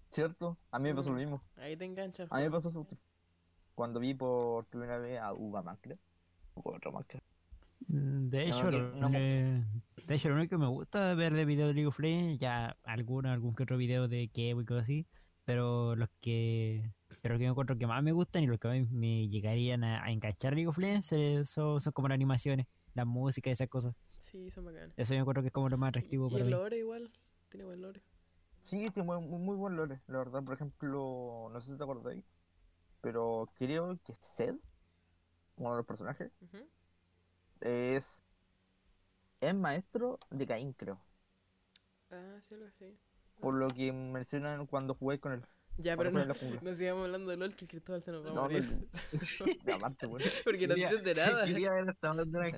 ¿Cierto? 0.07 0.57
A 0.71 0.79
mí 0.79 0.87
me 0.87 0.95
pasó 0.95 1.09
lo 1.09 1.15
Mm. 1.17 1.19
mismo. 1.19 1.43
Ahí 1.57 1.75
te 1.75 1.83
enganchas. 1.83 2.31
A 2.31 2.37
mí 2.37 2.43
me 2.43 2.51
pasó 2.51 2.69
eso. 2.69 2.87
Cuando 3.75 3.99
vi 3.99 4.13
por 4.13 4.67
primera 4.67 4.97
vez 4.99 5.19
a 5.19 5.33
Uva 5.33 5.77
creo. 5.81 5.97
O 6.53 6.61
por 6.61 6.77
otro 6.77 6.93
man, 6.93 7.03
creo. 7.05 7.21
Mm, 7.87 8.29
De 8.29 8.47
hecho, 8.47 8.71
no 8.71 9.09
eh, 9.13 9.65
de 10.07 10.15
hecho, 10.15 10.29
lo 10.29 10.35
único 10.35 10.51
que 10.51 10.57
me 10.59 10.67
gusta 10.67 11.13
ver 11.13 11.33
de 11.33 11.43
videos 11.43 11.67
de 11.67 11.73
League 11.73 11.87
of 11.87 11.99
Legends, 11.99 12.39
ya 12.39 12.77
alguno, 12.85 13.29
algún 13.29 13.53
que 13.53 13.63
otro 13.63 13.75
video 13.75 14.07
de 14.07 14.29
Kevo 14.29 14.61
y 14.61 14.65
cosas 14.65 14.83
así, 14.83 15.05
pero 15.43 15.97
los 15.97 16.07
que 16.21 16.93
pero 17.21 17.33
los 17.35 17.39
que 17.39 17.45
me 17.45 17.51
encuentro 17.51 17.77
que 17.77 17.87
más 17.87 18.03
me 18.03 18.11
gustan 18.11 18.43
y 18.43 18.47
los 18.47 18.59
que 18.59 18.67
más 18.67 18.89
me 18.91 19.27
llegarían 19.29 19.83
a, 19.83 20.03
a 20.03 20.11
enganchar 20.11 20.53
League 20.53 20.67
of 20.67 20.77
Legends 20.77 21.07
son, 21.49 21.81
son 21.81 21.93
como 21.93 22.07
las 22.09 22.15
animaciones, 22.15 22.67
la 22.93 23.05
música 23.05 23.49
y 23.49 23.53
esas 23.53 23.69
cosas. 23.69 23.95
Sí, 24.17 24.49
son 24.51 24.65
bacanas. 24.65 24.95
Eso 24.95 25.13
yo 25.13 25.19
encuentro 25.19 25.41
que 25.43 25.47
es 25.47 25.53
como 25.53 25.69
lo 25.69 25.77
más 25.77 25.89
atractivo 25.89 26.29
Y 26.29 26.33
para 26.33 26.43
el 26.43 26.49
mí. 26.51 26.51
lore 26.51 26.77
igual. 26.77 27.11
Tiene 27.49 27.65
buen 27.65 27.81
lore. 27.81 28.01
Sí, 28.63 28.89
tiene 28.91 29.03
muy, 29.07 29.19
muy, 29.21 29.39
muy 29.39 29.55
buen 29.55 29.75
lore, 29.75 30.01
la 30.07 30.19
verdad. 30.19 30.43
Por 30.43 30.53
ejemplo, 30.55 31.49
no 31.51 31.61
sé 31.61 31.71
si 31.71 31.77
te 31.77 31.83
acordáis, 31.83 32.23
pero 33.01 33.51
creo 33.55 33.99
que 34.05 34.13
Zed, 34.15 34.55
uno 35.57 35.71
de 35.71 35.77
los 35.77 35.85
personajes, 35.85 36.31
es, 37.61 38.23
es 39.41 39.53
maestro 39.53 40.19
de 40.29 40.47
Caín, 40.47 40.71
creo. 40.73 40.99
Ah, 42.11 42.37
sí, 42.41 42.53
algo 42.53 42.67
así. 42.67 42.95
Por 43.41 43.55
lo 43.55 43.67
que 43.67 43.91
mencionan 43.91 44.67
cuando 44.67 44.95
jugué 44.95 45.19
con 45.19 45.33
él. 45.33 45.45
Ya, 45.77 45.97
pero 45.97 46.11
no, 46.11 46.75
sigamos 46.75 47.05
hablando 47.05 47.31
de 47.31 47.37
LOL 47.37 47.55
que 47.55 47.65
el 47.65 47.69
Cristóbal 47.71 48.03
se 48.03 48.11
nos 48.11 48.25
va 48.25 48.29
a 48.29 48.33
morir. 48.33 48.87
no. 49.65 49.73
Aparte, 49.73 50.05
bueno. 50.07 50.25
Porque 50.43 50.67
no 50.67 50.75
entiende 50.75 51.15
nada. 51.15 51.45
quería 51.45 51.71
haber 51.71 51.89
estado 51.89 52.21
en 52.23 52.29
una. 52.29 52.51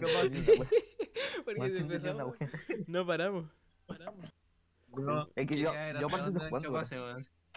Porque 1.46 1.60
No 1.60 1.66
si 1.68 1.78
empezamos, 1.78 2.36
no 2.88 3.06
paramos. 3.06 3.46
Paramos. 3.86 4.26
No, 4.96 5.30
Es 5.36 5.48
que 5.48 5.58
yo- 5.60 5.72
yo 6.00 6.08
parto 6.10 6.32
después. 6.32 6.64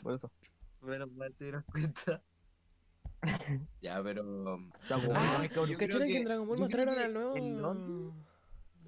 Por 0.02 0.14
eso. 0.14 0.30
Pero 0.84 1.06
mal 1.08 1.34
te 1.34 1.44
dieron 1.44 1.62
cuenta. 1.70 2.22
Ya, 3.80 4.00
pero. 4.02 4.22
Ah, 5.14 5.44
¿Cacharon 5.78 6.06
que 6.06 6.16
en 6.18 6.24
Dragon 6.24 6.46
Ball 6.46 6.58
mostraron 6.58 6.98
al 6.98 7.12
nuevo. 7.12 8.14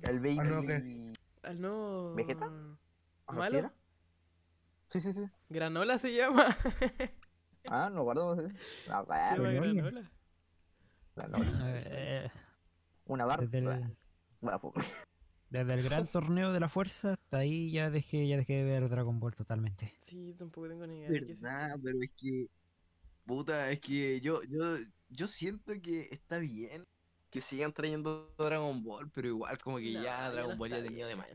el 0.02 0.20
baby. 0.20 1.12
Al 1.42 1.60
nuevo. 1.60 2.14
¿Vegeta? 2.14 2.50
¿Malo? 3.32 3.72
Sí, 4.88 5.00
sí, 5.00 5.12
sí. 5.12 5.26
Granola 5.48 5.98
se 5.98 6.14
llama. 6.14 6.56
Ah, 7.70 7.90
no 7.90 8.02
guardo. 8.02 8.34
No, 8.34 8.42
Se 8.42 9.36
llama 9.36 9.52
Granola. 9.52 10.10
Granola. 11.14 11.60
Eh, 11.84 12.30
Una 13.04 13.26
barra. 13.26 13.44
desde, 13.44 13.58
el, 13.58 13.94
desde 15.50 15.74
el 15.74 15.82
gran 15.82 16.06
torneo 16.06 16.52
de 16.52 16.60
la 16.60 16.68
fuerza 16.68 17.12
hasta 17.12 17.38
ahí 17.38 17.70
ya 17.70 17.90
dejé, 17.90 18.26
ya 18.26 18.36
dejé 18.38 18.54
de 18.54 18.64
ver 18.64 18.88
Dragon 18.88 19.20
Ball 19.20 19.34
totalmente. 19.34 19.94
Sí, 19.98 20.34
tampoco 20.38 20.68
tengo 20.68 20.86
ni 20.86 21.00
idea. 21.00 21.10
de. 21.10 21.20
Verdad, 21.20 21.76
pero 21.82 21.98
es 22.00 22.12
que. 22.16 22.46
Puta, 23.26 23.70
es 23.70 23.80
que 23.80 24.20
yo, 24.22 24.40
yo, 24.44 24.76
yo 25.10 25.28
siento 25.28 25.74
que 25.82 26.08
está 26.10 26.38
bien 26.38 26.86
que 27.30 27.42
sigan 27.42 27.72
trayendo 27.74 28.34
Dragon 28.38 28.82
Ball, 28.82 29.10
pero 29.10 29.28
igual 29.28 29.58
como 29.58 29.76
que 29.78 29.92
No, 29.92 30.02
ya 30.02 30.30
Dragon 30.30 30.52
no 30.52 30.56
Ball 30.56 30.70
ya 30.70 30.82
tenía 30.82 31.06
de 31.06 31.16
más. 31.16 31.28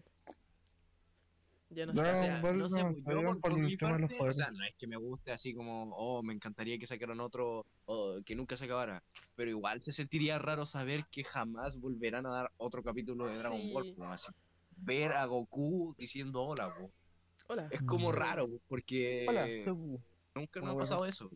Ya 1.73 1.85
no 1.85 1.93
No, 1.93 2.01
está 2.01 2.17
O 2.17 2.21
bien. 2.21 2.31
sea, 2.33 2.41
Ball 2.41 2.57
no 2.59 2.69
sé, 2.69 2.81
pues, 2.81 3.03
yo 3.05 3.39
por, 3.39 3.59
mi 3.59 3.77
parte, 3.77 4.17
o 4.19 4.33
sea, 4.33 4.51
no 4.51 4.63
es 4.63 4.75
que 4.77 4.87
me 4.87 4.97
guste 4.97 5.31
así 5.31 5.53
como, 5.53 5.91
oh, 5.95 6.21
me 6.21 6.33
encantaría 6.33 6.77
que 6.77 6.85
sacaran 6.87 7.19
otro, 7.19 7.65
o 7.85 8.21
que 8.25 8.35
nunca 8.35 8.57
se 8.57 8.65
acabara, 8.65 9.03
pero 9.35 9.49
igual 9.49 9.81
se 9.81 9.91
sentiría 9.91 10.39
raro 10.39 10.65
saber 10.65 11.05
que 11.11 11.23
jamás 11.23 11.79
volverán 11.79 12.25
a 12.25 12.31
dar 12.31 12.51
otro 12.57 12.83
capítulo 12.83 13.27
de 13.27 13.37
Dragon 13.37 13.69
Ball, 13.69 13.85
Sí. 13.85 14.01
así. 14.03 14.31
Ver 14.75 15.13
a 15.13 15.25
Goku 15.25 15.95
diciendo 15.97 16.41
hola. 16.43 16.73
Hola. 17.47 17.67
Es 17.71 17.81
como 17.83 18.11
Mm. 18.11 18.15
raro, 18.15 18.49
porque 18.67 19.25
Hola, 19.29 19.47
nunca 20.35 20.61
nos 20.61 20.75
ha 20.75 20.77
pasado 20.77 21.05
eso. 21.05 21.29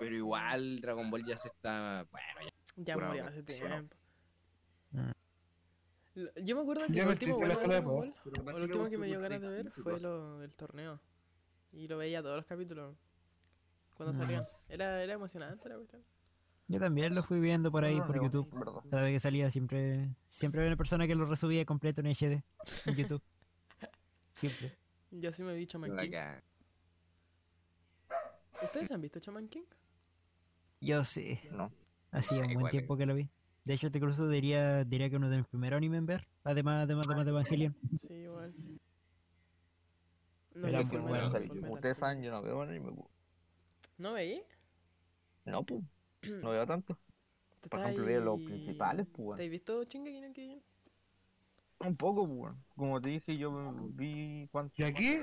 Pero 0.00 0.16
igual 0.16 0.80
Dragon 0.80 1.10
Ball 1.10 1.24
ya 1.24 1.36
se 1.38 1.48
está, 1.48 2.06
bueno, 2.10 2.50
ya 2.76 2.96
murió 2.98 3.26
hace 3.26 3.42
tiempo. 3.42 3.96
Mm. 4.90 5.10
Yo 6.14 6.56
me 6.56 6.62
acuerdo 6.62 6.86
que 6.86 7.02
no 7.02 7.08
último 7.08 7.36
bueno 7.36 7.58
de 7.58 7.66
Dragon 7.66 7.84
Ball, 7.84 8.14
básicamente 8.24 8.62
último 8.62 8.88
que 8.88 8.98
me 8.98 9.06
dio 9.08 9.20
ganas 9.20 9.40
de 9.42 9.48
ver 9.48 9.62
35 9.72 9.90
fue 9.90 10.00
lo 10.00 10.38
del 10.38 10.56
torneo. 10.56 11.00
Y 11.72 11.88
lo 11.88 11.98
veía 11.98 12.22
todos 12.22 12.36
los 12.36 12.46
capítulos. 12.46 12.96
Cuando 13.94 14.16
salían. 14.16 14.46
Era, 14.68 15.02
era 15.02 15.14
emocionante 15.14 15.68
la 15.68 15.76
cuestión. 15.76 16.04
Yo 16.68 16.80
también 16.80 17.14
lo 17.14 17.22
fui 17.22 17.40
viendo 17.40 17.70
por 17.70 17.84
ahí 17.84 17.98
No, 17.98 18.06
por 18.06 18.16
no, 18.16 18.22
YouTube. 18.22 18.48
Cada 18.90 19.02
vez 19.02 19.12
que 19.12 19.20
salía 19.20 19.50
siempre 19.50 20.14
siempre 20.24 20.60
había 20.60 20.70
una 20.70 20.76
persona 20.76 21.06
que 21.06 21.14
lo 21.14 21.26
resubía 21.26 21.64
completo 21.64 22.00
en 22.00 22.06
HD 22.08 22.42
en 22.86 22.94
YouTube. 22.94 23.22
Siempre. 24.32 24.76
Yo 25.12 25.32
sí 25.32 25.44
me 25.44 25.54
vi 25.54 25.64
Chaman 25.66 25.96
King. 25.96 26.10
¿Ustedes 28.62 28.90
han 28.90 29.00
visto 29.00 29.20
Chaman 29.20 29.48
King? 29.48 29.62
Yo 30.80 31.04
sí. 31.04 31.38
No. 31.52 31.70
Hacía 32.10 32.44
un 32.44 32.54
buen 32.54 32.70
tiempo 32.70 32.96
que 32.96 33.06
lo 33.06 33.14
vi. 33.14 33.30
De 33.64 33.74
hecho, 33.74 33.90
te 33.90 33.98
incluso 33.98 34.28
diría, 34.28 34.84
diría 34.84 35.08
que 35.10 35.16
uno 35.16 35.28
de 35.30 35.38
mis 35.38 35.46
primeros 35.46 35.78
animes 35.78 35.98
en 35.98 36.06
ver. 36.06 36.26
Además, 36.44 36.82
además, 36.84 37.06
además 37.06 37.24
de 37.24 37.30
Evangelion. 37.30 37.76
Sí, 38.06 38.14
igual. 38.14 38.54
No, 40.54 40.68
Era 40.68 40.82
muy 40.82 40.98
bueno. 40.98 41.12
Metal, 41.12 41.26
O 41.26 41.30
sea, 41.30 41.40
Full 41.40 41.56
Metal, 41.56 41.70
ustedes 41.72 41.96
saben, 41.98 42.22
yo 42.22 42.30
no 42.30 42.42
veo 42.42 42.62
anime. 42.62 42.92
pues. 42.92 43.08
¿No 43.98 44.12
veí? 44.12 44.42
No, 45.46 45.64
pues. 45.64 45.82
No 46.42 46.50
veo 46.50 46.66
tanto. 46.66 46.98
¿Te 47.60 47.68
Por 47.68 47.80
ejemplo, 47.80 48.04
veía 48.04 48.20
los 48.20 48.40
principales, 48.42 49.06
pues. 49.16 49.38
¿Te 49.38 49.44
has 49.44 49.50
visto 49.50 49.82
Shingeki 49.84 50.20
no 50.20 50.32
Kyojin? 50.32 50.62
Un 51.80 51.96
poco, 51.96 52.26
pues. 52.26 52.54
Como 52.76 53.00
te 53.00 53.10
dije, 53.10 53.36
yo 53.36 53.50
vi 53.90 54.48
cuánto. 54.50 54.74
Y 54.76 54.84
aquí 54.84 55.18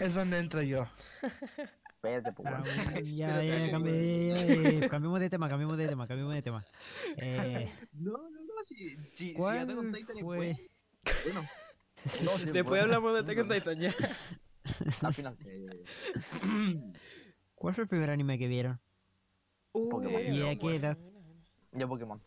es 0.00 0.14
donde 0.14 0.38
entro 0.38 0.62
yo. 0.62 0.86
Espérate, 2.02 2.32
pues. 2.32 2.50
Bueno, 2.50 2.64
ya, 3.04 3.28
Pero 3.28 3.42
ya, 3.42 3.58
ya, 3.58 3.70
cambié- 3.72 4.34
eh, 4.84 4.88
cambiemos 4.88 5.20
de 5.20 5.30
tema, 5.30 5.48
cambiemos 5.48 5.78
de 5.78 5.86
tema, 5.86 6.08
cambiemos 6.08 6.34
de 6.34 6.42
tema. 6.42 6.64
Eh, 7.16 7.70
No, 7.92 8.10
no, 8.10 8.28
no, 8.28 8.64
si, 8.64 8.74
si, 8.74 8.96
si 9.14 9.28
sí, 9.28 9.34
Después 12.52 12.64
bueno. 12.64 12.82
hablamos 12.82 13.14
de 13.14 13.20
Attack 13.20 13.38
on 13.38 13.48
Titan 13.48 13.78
ya. 13.78 13.94
Al 15.02 15.14
final. 15.14 15.36
eh, 15.46 15.84
¿Cuál 17.54 17.74
fue 17.74 17.84
el 17.84 17.88
primer 17.88 18.10
anime 18.10 18.36
que 18.38 18.48
vieron? 18.48 18.80
Pokémon. 19.72 20.20
¿Y 20.34 20.42
a 20.42 20.58
qué 20.58 20.74
edad? 20.76 20.98
Ya 21.72 21.86
Pokémon. 21.86 22.20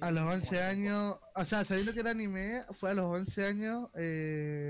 A 0.00 0.10
los 0.10 0.22
11 0.34 0.62
años, 0.62 1.16
o 1.36 1.44
sea, 1.44 1.64
sabiendo 1.64 1.92
que 1.94 2.00
era 2.00 2.10
anime, 2.10 2.64
fue 2.72 2.90
a 2.90 2.94
los 2.94 3.04
11 3.06 3.44
años, 3.46 3.88
eh, 3.94 4.68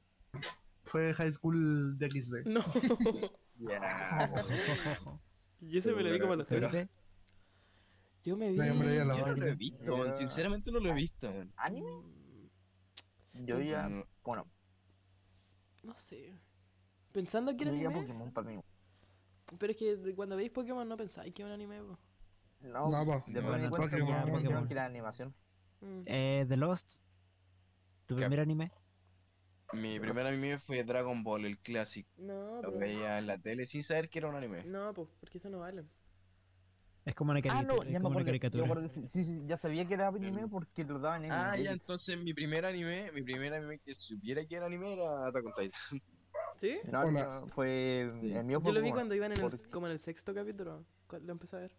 fue 0.84 1.14
High 1.14 1.32
School 1.32 1.96
de 1.98 2.10
XD. 2.10 2.46
No. 2.46 2.62
Ya. 3.60 4.30
y 5.60 5.78
ese 5.78 5.92
me 5.92 6.02
lo 6.02 6.10
vi 6.12 6.18
como 6.18 6.32
a 6.32 6.36
los 6.36 6.46
13. 6.46 6.88
Yo 8.24 8.36
me 8.36 8.50
vi. 8.50 8.58
No, 8.58 8.64
yo 8.66 8.74
no 8.74 8.84
lo 8.84 9.46
he 9.46 9.50
11. 9.50 9.54
visto, 9.54 9.96
man, 9.96 10.12
sinceramente 10.12 10.70
no 10.70 10.80
lo 10.80 10.90
he 10.90 10.94
visto. 10.94 11.30
man. 11.32 11.52
¿Anime? 11.56 11.90
Mm, 11.90 13.44
Yo 13.46 13.60
ya. 13.60 13.88
No. 13.88 14.04
Bueno, 14.24 14.46
No 15.82 15.94
sé. 15.96 16.32
Pensando 17.12 17.56
que 17.56 17.64
era 17.64 17.72
anime. 17.72 17.90
Pokémon 17.90 18.32
para 18.32 18.48
mí. 18.50 18.60
Pero 19.58 19.72
es 19.72 19.76
que 19.78 20.14
cuando 20.14 20.36
veis 20.36 20.50
Pokémon 20.50 20.86
no 20.88 20.96
pensáis 20.96 21.32
que 21.34 21.42
es 21.42 21.46
un 21.46 21.52
anime. 21.52 21.80
po. 21.82 21.98
No, 22.60 22.90
No, 22.90 23.04
po. 23.04 23.24
después 23.26 23.44
No, 23.44 23.50
me 23.52 23.58
di 23.58 23.64
no, 23.64 23.70
cuenta 23.70 23.96
que 23.96 24.02
Pokémon, 24.02 24.12
me 24.12 24.24
dijeron 24.26 24.42
Pokémon. 24.42 24.66
que 24.68 24.74
era 24.74 24.84
animación. 24.84 25.34
Mm. 25.80 26.02
Eh, 26.06 26.44
The 26.48 26.56
Lost. 26.58 26.96
¿Tu 28.06 28.14
¿Qué? 28.16 28.20
primer 28.20 28.40
anime? 28.40 28.70
Mi 29.72 30.00
primer 30.00 30.26
anime 30.26 30.58
fue 30.58 30.82
Dragon 30.82 31.22
Ball, 31.22 31.44
el 31.44 31.58
clásico. 31.58 32.10
No, 32.18 32.60
Lo 32.62 32.72
veía 32.72 33.18
en 33.18 33.26
la 33.26 33.38
tele 33.38 33.66
sin 33.66 33.82
saber 33.82 34.08
que 34.08 34.18
era 34.18 34.28
un 34.28 34.34
anime. 34.34 34.64
No, 34.64 34.92
pues, 34.94 35.08
porque 35.20 35.38
eso 35.38 35.48
no 35.48 35.60
vale. 35.60 35.84
Es 37.04 37.14
como 37.14 37.30
una 37.30 37.38
Ah, 37.40 37.42
caricatura. 37.42 37.74
no, 37.76 37.82
es 37.82 37.88
ya 37.88 37.98
me 37.98 38.02
como 38.02 38.08
una 38.08 38.20
acordé. 38.20 38.26
Caricatura. 38.40 38.64
me 38.64 38.70
acordé, 38.72 38.88
sí, 38.88 39.06
sí, 39.06 39.24
sí, 39.24 39.42
ya 39.46 39.56
sabía 39.56 39.84
que 39.86 39.94
era 39.94 40.08
anime 40.08 40.48
porque 40.48 40.84
lo 40.84 40.98
daban 40.98 41.24
en 41.24 41.32
Ah, 41.32 41.36
ya, 41.56 41.70
Netflix. 41.70 41.70
entonces 41.70 42.18
mi 42.18 42.34
primer 42.34 42.66
anime, 42.66 43.10
mi 43.12 43.22
primer 43.22 43.54
anime 43.54 43.78
que 43.78 43.94
supiera 43.94 44.44
que 44.44 44.56
era 44.56 44.66
anime 44.66 44.92
era 44.92 45.26
Attack 45.26 45.46
on 45.46 45.52
Titan. 45.56 46.02
¿Sí? 46.60 46.78
No, 46.90 47.10
no, 47.10 47.46
fue. 47.48 48.08
Sí. 48.12 48.32
El 48.32 48.44
mío 48.44 48.58
Yo 48.58 48.64
fue 48.64 48.72
lo 48.72 48.80
vi 48.80 48.88
como- 48.88 48.94
cuando 48.96 49.14
iban 49.14 49.32
en 49.32 49.40
el, 49.40 49.70
como 49.70 49.86
en 49.86 49.92
el 49.92 50.00
sexto 50.00 50.34
capítulo. 50.34 50.84
¿Cuál 51.06 51.26
lo 51.26 51.32
empecé 51.32 51.56
a 51.56 51.60
ver? 51.60 51.72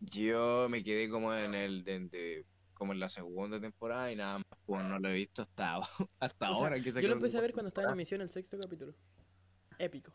Yo 0.00 0.66
me 0.68 0.82
quedé 0.82 1.08
como 1.08 1.32
en 1.32 1.54
el 1.54 1.84
de, 1.84 2.00
de- 2.08 2.46
como 2.84 2.92
en 2.92 3.00
la 3.00 3.08
segunda 3.08 3.58
temporada 3.58 4.12
y 4.12 4.16
nada 4.16 4.36
más, 4.36 4.46
pues 4.66 4.84
no 4.84 4.98
lo 4.98 5.08
he 5.08 5.14
visto 5.14 5.40
hasta, 5.40 5.76
hasta 6.20 6.50
O 6.50 6.54
sea, 6.56 6.64
ahora 6.66 6.78
que 6.82 6.92
Yo 6.92 7.08
lo 7.08 7.14
empecé 7.14 7.38
a 7.38 7.40
la 7.40 7.42
ver 7.46 7.52
cuando 7.54 7.68
estaba 7.68 7.84
en 7.84 7.86
temporada. 7.86 7.92
emisión 7.94 8.20
el 8.20 8.30
sexto 8.30 8.58
capítulo. 8.60 8.94
Épico. 9.78 10.12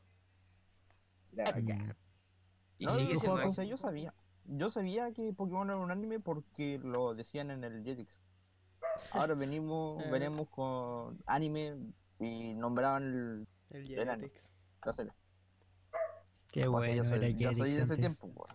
Y 2.77 2.85
No, 2.85 2.95
sigue 2.95 3.13
yo, 3.13 3.19
siendo 3.19 3.47
o 3.47 3.51
sea, 3.51 3.63
yo 3.63 3.75
sabía. 3.75 4.13
Yo 4.45 4.69
sabía 4.69 5.11
que 5.13 5.33
Pokémon 5.33 5.67
era 5.67 5.77
un 5.77 5.89
anime 5.89 6.19
porque 6.19 6.79
lo 6.83 7.15
decían 7.15 7.49
en 7.49 7.63
el 7.63 7.83
Jetix. 7.83 8.21
Ahora 9.13 9.33
venimos, 9.33 10.03
Ah. 10.05 10.09
venimos 10.11 10.47
con 10.49 11.19
anime 11.25 11.75
y 12.19 12.53
nombraban 12.53 13.47
el, 13.71 13.79
El. 13.81 13.87
Jetix. 13.87 14.43
la. 14.85 15.15
Qué 16.51 16.59
O 16.61 16.63
sea, 16.63 16.69
bueno 16.69 16.93
yo 16.93 17.03
soy, 17.03 17.17
era 17.17 17.29
yo 17.29 17.51
soy 17.53 17.71
de 17.71 17.81
ese 17.81 17.81
antes. 17.81 17.99
tiempo. 17.99 18.31
po. 18.31 18.47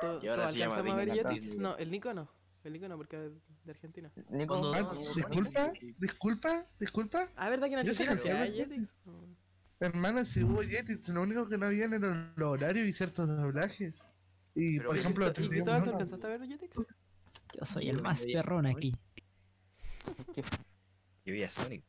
¿Todos 0.00 0.22
Y 0.22 0.28
ahora 0.28 0.42
todos 0.42 0.52
se 0.54 0.58
llama 0.60 0.76
alcanzamos 0.76 1.08
a 1.08 1.14
ver 1.14 1.24
Jetix? 1.40 1.56
No, 1.56 1.76
el 1.76 1.90
Nico 1.90 2.14
no. 2.14 2.39
El 2.64 2.72
Nico 2.74 2.88
no, 2.88 2.96
porque 2.96 3.26
es 3.26 3.32
de 3.64 3.70
Argentina. 3.72 4.12
Nico, 4.30 4.58
Cuando- 4.60 4.74
Ah, 4.74 4.80
no, 4.82 4.92
no, 4.94 5.00
disculpa, 5.00 5.72
disculpa, 5.98 6.66
disculpa. 6.78 7.28
Ah, 7.36 7.48
¿verdad 7.48 7.68
que 7.68 7.72
en 7.72 7.78
Argentina 7.80 8.12
hay 8.42 8.50
¿no? 8.50 8.56
Jetix? 8.56 8.88
No. 9.06 9.36
Hermana, 9.80 10.24
si 10.26 10.44
hubo 10.44 10.60
Jetix, 10.62 11.08
lo 11.08 11.22
único 11.22 11.48
que 11.48 11.56
no 11.56 11.66
habían 11.66 11.94
eran 11.94 12.34
los 12.36 12.48
horarios 12.50 12.86
y 12.86 12.92
ciertos 12.92 13.28
doblajes. 13.28 14.06
Y 14.54 14.76
Pero- 14.76 14.88
por 14.90 14.96
¿Y 14.96 15.00
ejemplo, 15.00 15.26
¿Y 15.26 15.28
¿Y 15.30 15.32
31 15.32 15.64
Cristóbal, 15.64 15.84
¿tú 15.84 15.90
alcanzaste 15.90 16.26
a 16.26 16.30
ver 16.30 16.46
Jetix? 16.46 16.76
Yo 17.58 17.64
soy 17.64 17.88
el 17.88 18.02
más 18.02 18.24
perrón 18.26 18.66
aquí. 18.66 18.94
Yo 21.24 21.32
vi 21.32 21.42
a 21.44 21.50
Sonic. 21.50 21.84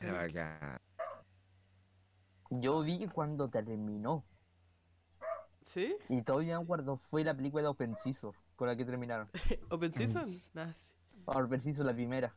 Era 0.00 0.12
bacán. 0.12 0.78
Yo 2.50 2.82
vi 2.82 2.98
que 2.98 3.08
cuando 3.08 3.48
terminó, 3.48 4.24
¿Sí? 5.62 5.94
y 6.08 6.22
todavía 6.22 6.58
me 6.58 6.64
acuerdo, 6.64 6.98
fue 7.10 7.24
la 7.24 7.34
película 7.34 7.62
de 7.62 7.68
Open 7.68 7.94
Scissor 7.96 8.34
con 8.58 8.66
la 8.66 8.76
que 8.76 8.84
terminaron. 8.84 9.30
¿Open 9.70 9.94
Season? 9.94 10.42
Nah, 10.52 10.72
sí. 10.72 10.90
Open 11.26 11.60
Scissor 11.60 11.86
la 11.86 11.94
primera. 11.94 12.34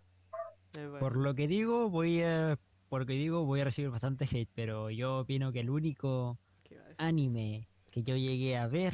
Es 0.74 0.84
bueno. 0.88 1.00
Por 1.00 1.18
lo 1.18 1.34
que 1.34 1.48
digo, 1.48 1.90
voy 1.90 2.22
a. 2.22 2.58
Por 2.90 3.01
lo 3.01 3.06
que 3.08 3.13
digo, 3.13 3.44
voy 3.46 3.62
a 3.62 3.63
recibir 3.63 3.90
bastante 3.90 4.25
hate, 4.30 4.50
pero 4.54 4.90
yo 4.92 5.20
opino 5.20 5.51
que 5.51 5.62
el 5.62 5.70
único 5.70 6.38
anime 6.98 7.68
que 7.90 8.04
yo 8.04 8.16
llegué 8.16 8.56
a 8.58 8.68
ver 8.68 8.94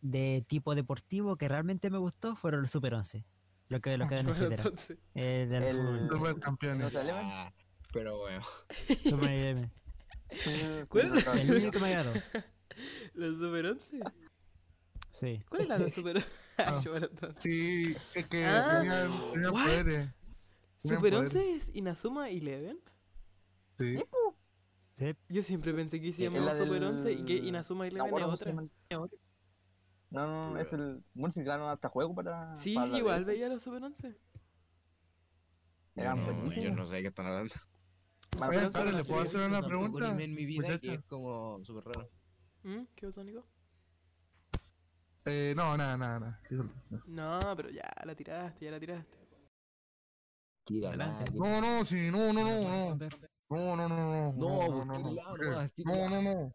de 0.00 0.44
tipo 0.46 0.74
deportivo 0.74 1.36
que 1.36 1.48
realmente 1.48 1.90
me 1.90 1.98
gustó 1.98 2.36
fueron 2.36 2.62
los 2.62 2.70
Super 2.70 2.94
11. 2.94 3.24
Lo 3.68 3.80
que, 3.80 3.96
los 3.96 4.08
que 4.08 4.14
dan 4.14 4.28
etcétera. 4.28 4.64
Eh, 5.14 5.46
del 5.50 5.62
El- 5.64 5.76
fútbol. 5.76 6.08
Supercampeones. 6.10 6.82
¿No 6.84 6.90
se 6.90 7.00
elevan? 7.00 7.24
Ah, 7.26 7.52
pero 7.92 8.18
bueno. 8.18 8.42
Super. 9.04 9.68
El 11.34 11.50
único 11.50 11.70
que 11.72 11.78
me 11.80 11.86
agradó. 11.88 12.12
¿Los 13.14 13.34
Super 13.38 13.66
11? 13.66 14.00
Sí. 15.12 15.42
¿Cuál 15.48 15.62
era 15.66 15.78
los 15.78 15.92
Super 15.92 16.16
11? 16.16 16.28
Ah. 16.58 16.80
Sí, 17.34 17.96
es 18.14 18.26
que 18.28 18.44
Ah, 18.44 18.78
tenían 18.80 19.52
what? 19.52 19.64
poderes. 19.64 20.10
¿Super 20.82 20.98
poderes. 20.98 21.34
11 21.34 21.54
es 21.54 21.70
Inazuma 21.74 22.30
Eleven? 22.30 22.80
Sí. 23.78 23.96
Sí. 24.96 25.14
Yo 25.28 25.42
siempre 25.42 25.72
pensé 25.72 26.00
que 26.00 26.12
se 26.12 26.22
llamaba 26.24 26.52
la 26.52 26.58
Super 26.64 26.84
11 26.84 27.12
y 27.12 27.24
que 27.24 27.34
del- 27.34 27.46
Inazuma 27.46 27.84
No, 27.84 27.88
Eleven 27.90 28.10
bueno, 28.10 28.18
es 28.18 28.24
¿cómo 28.24 28.36
se 28.36 28.96
otra. 28.96 29.18
No, 30.10 30.26
no, 30.26 30.50
no, 30.50 30.58
es 30.60 30.70
el. 30.74 31.02
Bueno, 31.14 31.32
si 31.32 31.42
ganaron 31.42 31.70
hasta 31.70 31.88
juego 31.88 32.14
para. 32.14 32.54
Sí, 32.56 32.74
para 32.74 32.86
sí, 32.86 32.92
la 32.92 32.98
igual 32.98 33.24
veía 33.24 33.48
los 33.48 33.62
Super 33.62 33.82
11. 33.82 34.14
Eran 35.94 36.18
No, 36.18 36.52
yo 36.52 36.70
no 36.70 36.86
sé 36.86 36.96
de 36.96 37.02
qué 37.02 37.08
están 37.08 37.26
hablando. 37.26 37.54
Oye, 38.48 38.92
¿le 38.92 39.04
puedo 39.04 39.20
hacer 39.22 39.40
una 39.40 39.62
pregunta? 39.62 40.08
en 40.22 40.34
mi 40.34 40.44
vida 40.46 40.78
que 40.78 40.94
es 40.94 41.02
como 41.04 41.62
súper 41.64 41.84
raro. 41.84 42.10
¿Mm? 42.62 42.84
¿Qué 42.94 43.06
pasó, 43.06 43.24
Nico? 43.24 43.46
Eh, 45.24 45.54
no, 45.56 45.76
nada, 45.76 45.96
nada, 45.96 46.18
nada. 46.18 46.40
No, 47.06 47.40
pero 47.56 47.70
ya 47.70 47.88
la 48.04 48.14
tiraste, 48.14 48.64
ya 48.64 48.70
la 48.72 48.80
tiraste. 48.80 49.18
Adelante. 50.86 51.24
No, 51.34 51.60
no, 51.60 51.84
sí, 51.84 52.10
no, 52.10 52.32
no, 52.32 52.44
no, 52.44 52.94
no. 52.94 53.08
No, 53.50 53.76
no, 53.76 53.88
no, 53.88 53.88
no. 53.88 54.32
No, 54.32 54.32
no, 54.32 54.72
pues, 54.72 54.86
no, 54.86 54.98
no. 54.98 56.08
No, 56.08 56.08
no, 56.08 56.22
no. 56.22 56.54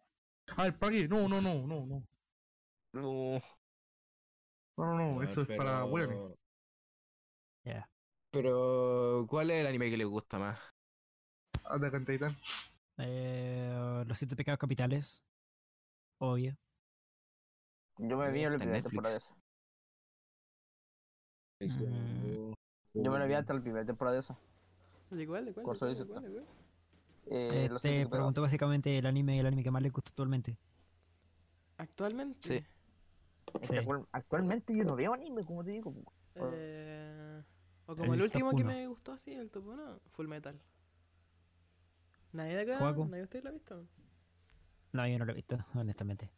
Ay, 0.56 0.71
pague. 0.71 1.08
No, 1.08 1.27
no, 1.27 1.41
no, 1.41 1.67
no, 1.67 1.86
no. 1.86 2.03
No. 2.93 3.41
No, 4.77 4.95
no, 4.95 4.95
no, 4.95 5.23
eso 5.23 5.41
es 5.41 5.47
para 5.58 5.86
hueones. 5.86 6.17
Ya. 7.63 7.89
Pero, 8.32 9.25
¿cuál 9.30 9.51
es 9.51 9.62
el 9.62 9.67
anime 9.67 9.89
que 9.89 9.97
le 9.97 10.06
gusta 10.06 10.39
más? 10.39 10.60
Attack 11.65 11.93
on 11.93 12.06
Titan. 12.06 12.38
Eh, 12.97 14.03
los 14.08 14.17
siete 14.17 14.36
pecados 14.36 14.60
capitales. 14.60 15.23
Obvio. 16.19 16.58
Yo 17.99 18.17
me 18.17 18.31
vi 18.31 18.43
en 18.43 18.53
la 18.53 18.57
primera 18.60 18.81
temporada 18.81 19.13
de 19.13 19.17
esa. 19.19 19.33
Mm. 21.60 22.53
Yo 22.93 23.12
me 23.12 23.19
la 23.19 23.25
vi 23.25 23.33
hasta 23.33 23.53
la 23.53 23.62
primera 23.62 23.86
temporada 23.86 24.15
de 24.15 24.21
esa. 24.21 24.38
¿De 25.10 25.27
cuál? 25.27 25.45
¿De 25.45 25.53
cuál? 25.53 25.65
Corso 25.65 25.86
¿De 25.86 25.91
dice 25.91 26.05
cuál? 26.05 26.23
¿De 26.23 26.29
cuál? 26.31 26.45
Eh, 27.29 27.67
los 27.69 27.83
Este 27.83 28.07
preguntó 28.07 28.41
básicamente 28.41 28.97
el 28.97 29.05
anime, 29.05 29.39
el 29.39 29.45
anime 29.45 29.63
que 29.63 29.71
más 29.71 29.81
le 29.81 29.89
gusta 29.89 30.10
actualmente. 30.10 30.57
Actualmente. 31.77 32.47
Sí. 32.47 32.65
Actualmente 34.12 34.75
yo 34.75 34.83
no 34.83 34.95
veo 34.95 35.13
anime, 35.13 35.43
como 35.43 35.63
te 35.63 35.71
digo. 35.71 35.93
po. 35.93 36.13
Eh, 36.36 37.41
o 37.86 37.95
como 37.95 38.13
El 38.13 38.19
el, 38.19 38.23
último 38.23 38.51
que 38.55 38.63
me 38.63 38.88
gustó 38.88 39.13
así, 39.13 39.33
el 39.33 39.49
top 39.49 39.67
1, 39.67 39.99
Full 40.12 40.27
Metal. 40.27 40.60
¿Nadie 42.33 42.55
de 42.55 42.62
acá? 42.62 42.77
Juaco. 42.77 43.05
¿Nadie 43.05 43.17
de 43.17 43.23
ustedes 43.23 43.43
lo 43.43 43.49
ha 43.49 43.53
visto? 43.53 43.88
No, 44.91 45.07
yo 45.07 45.17
no 45.17 45.25
lo 45.25 45.31
he 45.31 45.36
visto, 45.36 45.57
honestamente. 45.73 46.29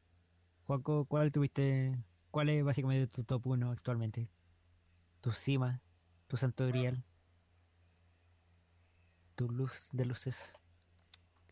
Juaco, 0.70 1.06
¿cuál 1.06 1.32
tuviste? 1.34 1.98
¿Cuál 2.32 2.48
es 2.50 2.64
básicamente 2.64 3.08
tu 3.08 3.24
top 3.26 3.48
1 3.48 3.72
actualmente? 3.72 4.30
Tu 5.22 5.32
cima, 5.34 5.82
tu 6.28 6.38
santo 6.38 6.68
grial, 6.68 7.04
tu 9.36 9.50
luz 9.50 9.90
de 9.92 10.06
luces. 10.06 10.54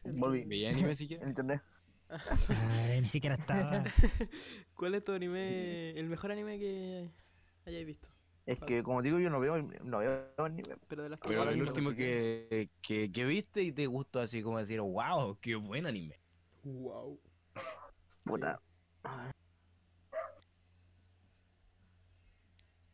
Volví. 0.04 0.44
¿Veía 0.46 0.70
anime 0.72 0.96
siquiera? 0.96 1.24
En 1.24 1.30
internet. 1.30 1.62
Ay, 2.48 3.02
ni 3.02 3.08
siquiera 3.08 3.36
estaba. 3.36 3.92
¿Cuál 4.76 4.96
es 4.96 5.04
tu 5.04 5.12
anime, 5.14 5.92
el 5.92 6.08
mejor 6.10 6.32
anime 6.32 6.60
que 6.60 7.12
hayáis 7.66 7.86
visto? 7.86 8.08
Es 8.48 8.60
que, 8.62 8.82
como 8.82 9.02
digo, 9.02 9.20
yo 9.20 9.30
no 9.30 9.40
veo, 9.40 9.62
no 9.84 10.00
veo 10.00 10.34
anime. 10.38 10.78
Pero 10.88 11.04
de 11.04 11.10
los 11.10 11.20
que 11.20 11.28
Pero 11.28 11.44
el 11.50 11.60
visto. 11.60 11.62
último 11.62 11.92
que, 11.94 12.70
que, 12.82 13.12
que 13.12 13.26
viste 13.26 13.62
y 13.62 13.72
te 13.72 13.86
gustó 13.88 14.20
así 14.20 14.42
como 14.42 14.58
decir, 14.60 14.80
wow, 14.82 15.38
qué 15.42 15.56
buen 15.56 15.86
anime. 15.86 16.20
Wow. 16.64 17.18
Puta. 18.24 18.60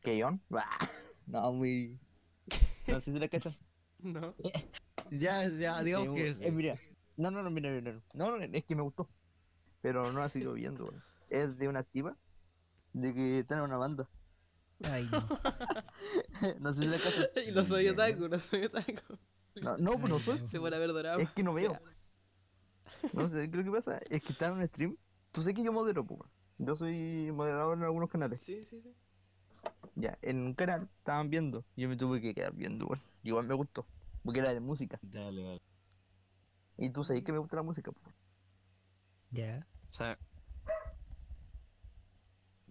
¿Qué, 0.02 0.22
John? 0.22 0.42
No, 1.26 1.54
muy. 1.54 1.98
No 2.88 3.00
sé 3.00 3.14
si 3.14 3.20
la 3.20 3.28
cachas. 3.30 3.64
No. 4.00 4.36
Ya, 5.12 5.48
ya, 5.48 5.84
digamos 5.84 6.10
Eh, 6.10 6.14
que 6.16 6.28
eh, 6.28 6.30
es. 6.30 6.54
mira. 6.54 6.78
No, 7.18 7.30
no, 7.30 7.44
no, 7.44 7.52
mira, 7.52 7.70
mira. 7.70 8.02
No, 8.14 8.36
no, 8.36 8.38
es 8.44 8.64
que 8.66 8.76
me 8.76 8.82
gustó. 8.82 9.08
Pero 9.82 10.12
no 10.12 10.20
la 10.22 10.30
sigo 10.30 10.54
viendo. 10.54 10.92
Es 11.30 11.58
de 11.58 11.68
una 11.68 11.84
tipa 11.84 12.18
de 12.94 13.14
que 13.14 13.44
tiene 13.48 13.62
una 13.64 13.78
banda. 13.78 14.10
Ay, 14.84 15.08
no. 15.12 15.28
no 16.60 16.74
sé 16.74 16.80
si 16.80 16.88
la 16.88 16.98
cachas. 16.98 17.30
y 17.48 17.52
no 17.52 17.64
soy 17.64 17.88
otaku, 17.90 18.28
no 18.28 18.40
soy 18.40 18.66
otaku. 18.66 19.18
No, 19.62 19.78
no, 19.78 19.92
pues 20.00 20.10
no 20.10 20.20
soy. 20.20 20.48
Se 20.48 20.58
a 20.58 20.62
ver 20.62 20.94
dorado. 20.94 21.20
Es 21.20 21.30
que 21.32 21.44
no 21.44 21.54
veo. 21.54 21.80
No 23.14 23.28
sé, 23.28 23.50
creo 23.52 23.64
que 23.64 23.72
pasa 23.72 24.00
es 24.10 24.24
que 24.24 24.32
está 24.34 24.48
en 24.48 24.54
un 24.54 24.68
stream. 24.68 24.98
Tú 25.34 25.42
sabes 25.42 25.56
que 25.56 25.64
yo 25.64 25.74
modero, 25.74 26.06
pues. 26.06 26.22
Yo 26.60 26.76
soy 26.76 27.32
moderador 27.34 27.76
en 27.78 27.84
algunos 27.84 28.10
canales. 28.10 28.42
Sí, 28.42 28.64
sí, 28.66 28.80
sí. 28.82 28.94
Ya, 29.96 30.18
en 30.22 30.44
un 30.44 30.54
canal 30.54 30.88
estaban 31.00 31.30
viendo. 31.30 31.66
Yo 31.76 31.90
me 31.90 31.98
tuve 31.98 32.22
que 32.22 32.36
quedar 32.36 32.54
viendo, 32.54 32.86
weón. 32.86 33.02
Igual 33.24 33.48
me 33.48 33.56
gustó. 33.56 33.86
Porque 34.24 34.40
era 34.40 34.54
de 34.54 34.60
música. 34.60 35.00
Dale, 35.02 35.42
dale. 35.42 35.62
Y 36.78 36.92
tú 36.92 37.04
sabes 37.04 37.24
que 37.24 37.32
me 37.32 37.40
gusta 37.40 37.58
la 37.58 37.64
música, 37.64 37.92
pues. 37.92 38.16
Ya. 39.32 39.68
O 39.90 39.94
sea, 39.94 40.20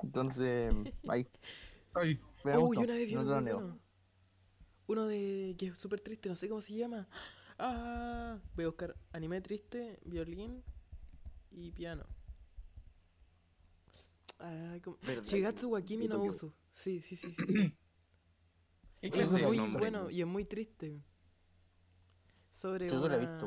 Entonces, 0.02 0.72
ahí. 1.08 1.26
Ay, 1.94 2.20
Me 2.44 2.56
oh, 2.56 2.72
yo 2.72 2.80
una 2.80 2.94
vez 2.94 3.06
vi 3.06 3.14
no 3.14 3.22
uno 3.22 3.42
bueno. 3.42 3.78
Uno 4.86 5.06
de 5.06 5.56
que 5.58 5.66
es 5.66 5.78
súper 5.78 6.00
triste, 6.00 6.28
no 6.28 6.36
sé 6.36 6.48
cómo 6.48 6.60
se 6.60 6.74
llama. 6.74 7.08
Ah, 7.64 8.38
voy 8.56 8.64
a 8.64 8.68
buscar 8.68 8.96
anime 9.12 9.40
triste, 9.40 10.00
violín 10.04 10.64
y 11.52 11.70
piano. 11.70 12.04
Ah. 14.44 14.76
Verdad, 15.06 15.22
Shigatsu 15.24 15.70
wa 15.70 15.80
Kimi 15.82 16.08
no. 16.08 16.22
Uso. 16.24 16.52
Sí, 16.74 17.00
sí, 17.00 17.14
sí, 17.16 17.32
sí. 17.32 17.44
sí. 17.46 17.74
es 19.02 19.32
el 19.34 19.46
muy 19.46 19.56
nombre, 19.56 19.78
bueno 19.80 20.02
no 20.02 20.08
sé. 20.08 20.16
y 20.16 20.20
es 20.22 20.26
muy 20.26 20.44
triste. 20.44 21.00
Sobre 22.50 22.88
Yo 22.88 23.00
una... 23.02 23.16
visto, 23.16 23.46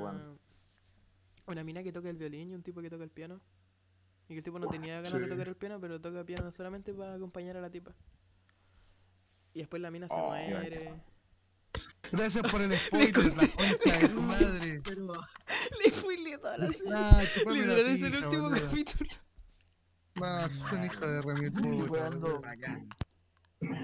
una 1.47 1.63
mina 1.63 1.83
que 1.83 1.91
toca 1.91 2.09
el 2.09 2.17
violín 2.17 2.49
y 2.51 2.55
un 2.55 2.63
tipo 2.63 2.81
que 2.81 2.89
toca 2.89 3.03
el 3.03 3.11
piano. 3.11 3.41
Y 4.27 4.29
que 4.29 4.37
el 4.39 4.43
tipo 4.43 4.57
no 4.57 4.67
tenía 4.67 5.01
ganas 5.01 5.19
de 5.21 5.27
tocar 5.27 5.47
el 5.47 5.55
piano, 5.55 5.79
pero 5.79 6.01
toca 6.01 6.23
piano 6.23 6.49
solamente 6.51 6.93
para 6.93 7.13
acompañar 7.15 7.57
a 7.57 7.61
la 7.61 7.69
tipa. 7.69 7.93
Y 9.53 9.59
después 9.59 9.81
la 9.81 9.91
mina 9.91 10.07
se 10.07 10.15
Oh, 10.17 10.29
muere. 10.29 10.93
gracias 12.11 12.51
por 12.51 12.61
el 12.61 12.71
spoiler, 12.79 13.13
la 13.35 13.51
concha 13.51 13.99
de 13.99 14.07
tu 14.09 14.21
madre. 14.21 14.81
Le 15.83 15.91
spoileé 15.97 16.37
toda 16.39 16.57
la. 16.57 16.69
Ah, 16.95 17.23
Literal 17.51 17.87
es 17.87 18.01
el 18.01 18.15
último 18.25 18.49
boludo. 18.49 18.65
capítulo. 18.65 19.09
No, 20.15 20.49
son 20.49 20.85
hijos 20.85 21.01
de 21.01 21.21
remil. 21.21 21.87
Jugando. 21.87 22.41
Bacán. 22.41 22.87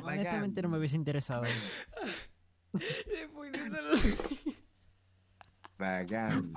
Honestamente 0.03 0.61
no 0.61 0.69
me 0.69 0.77
hubiese 0.77 0.95
interesado. 0.95 1.43
Bacán. 5.77 6.53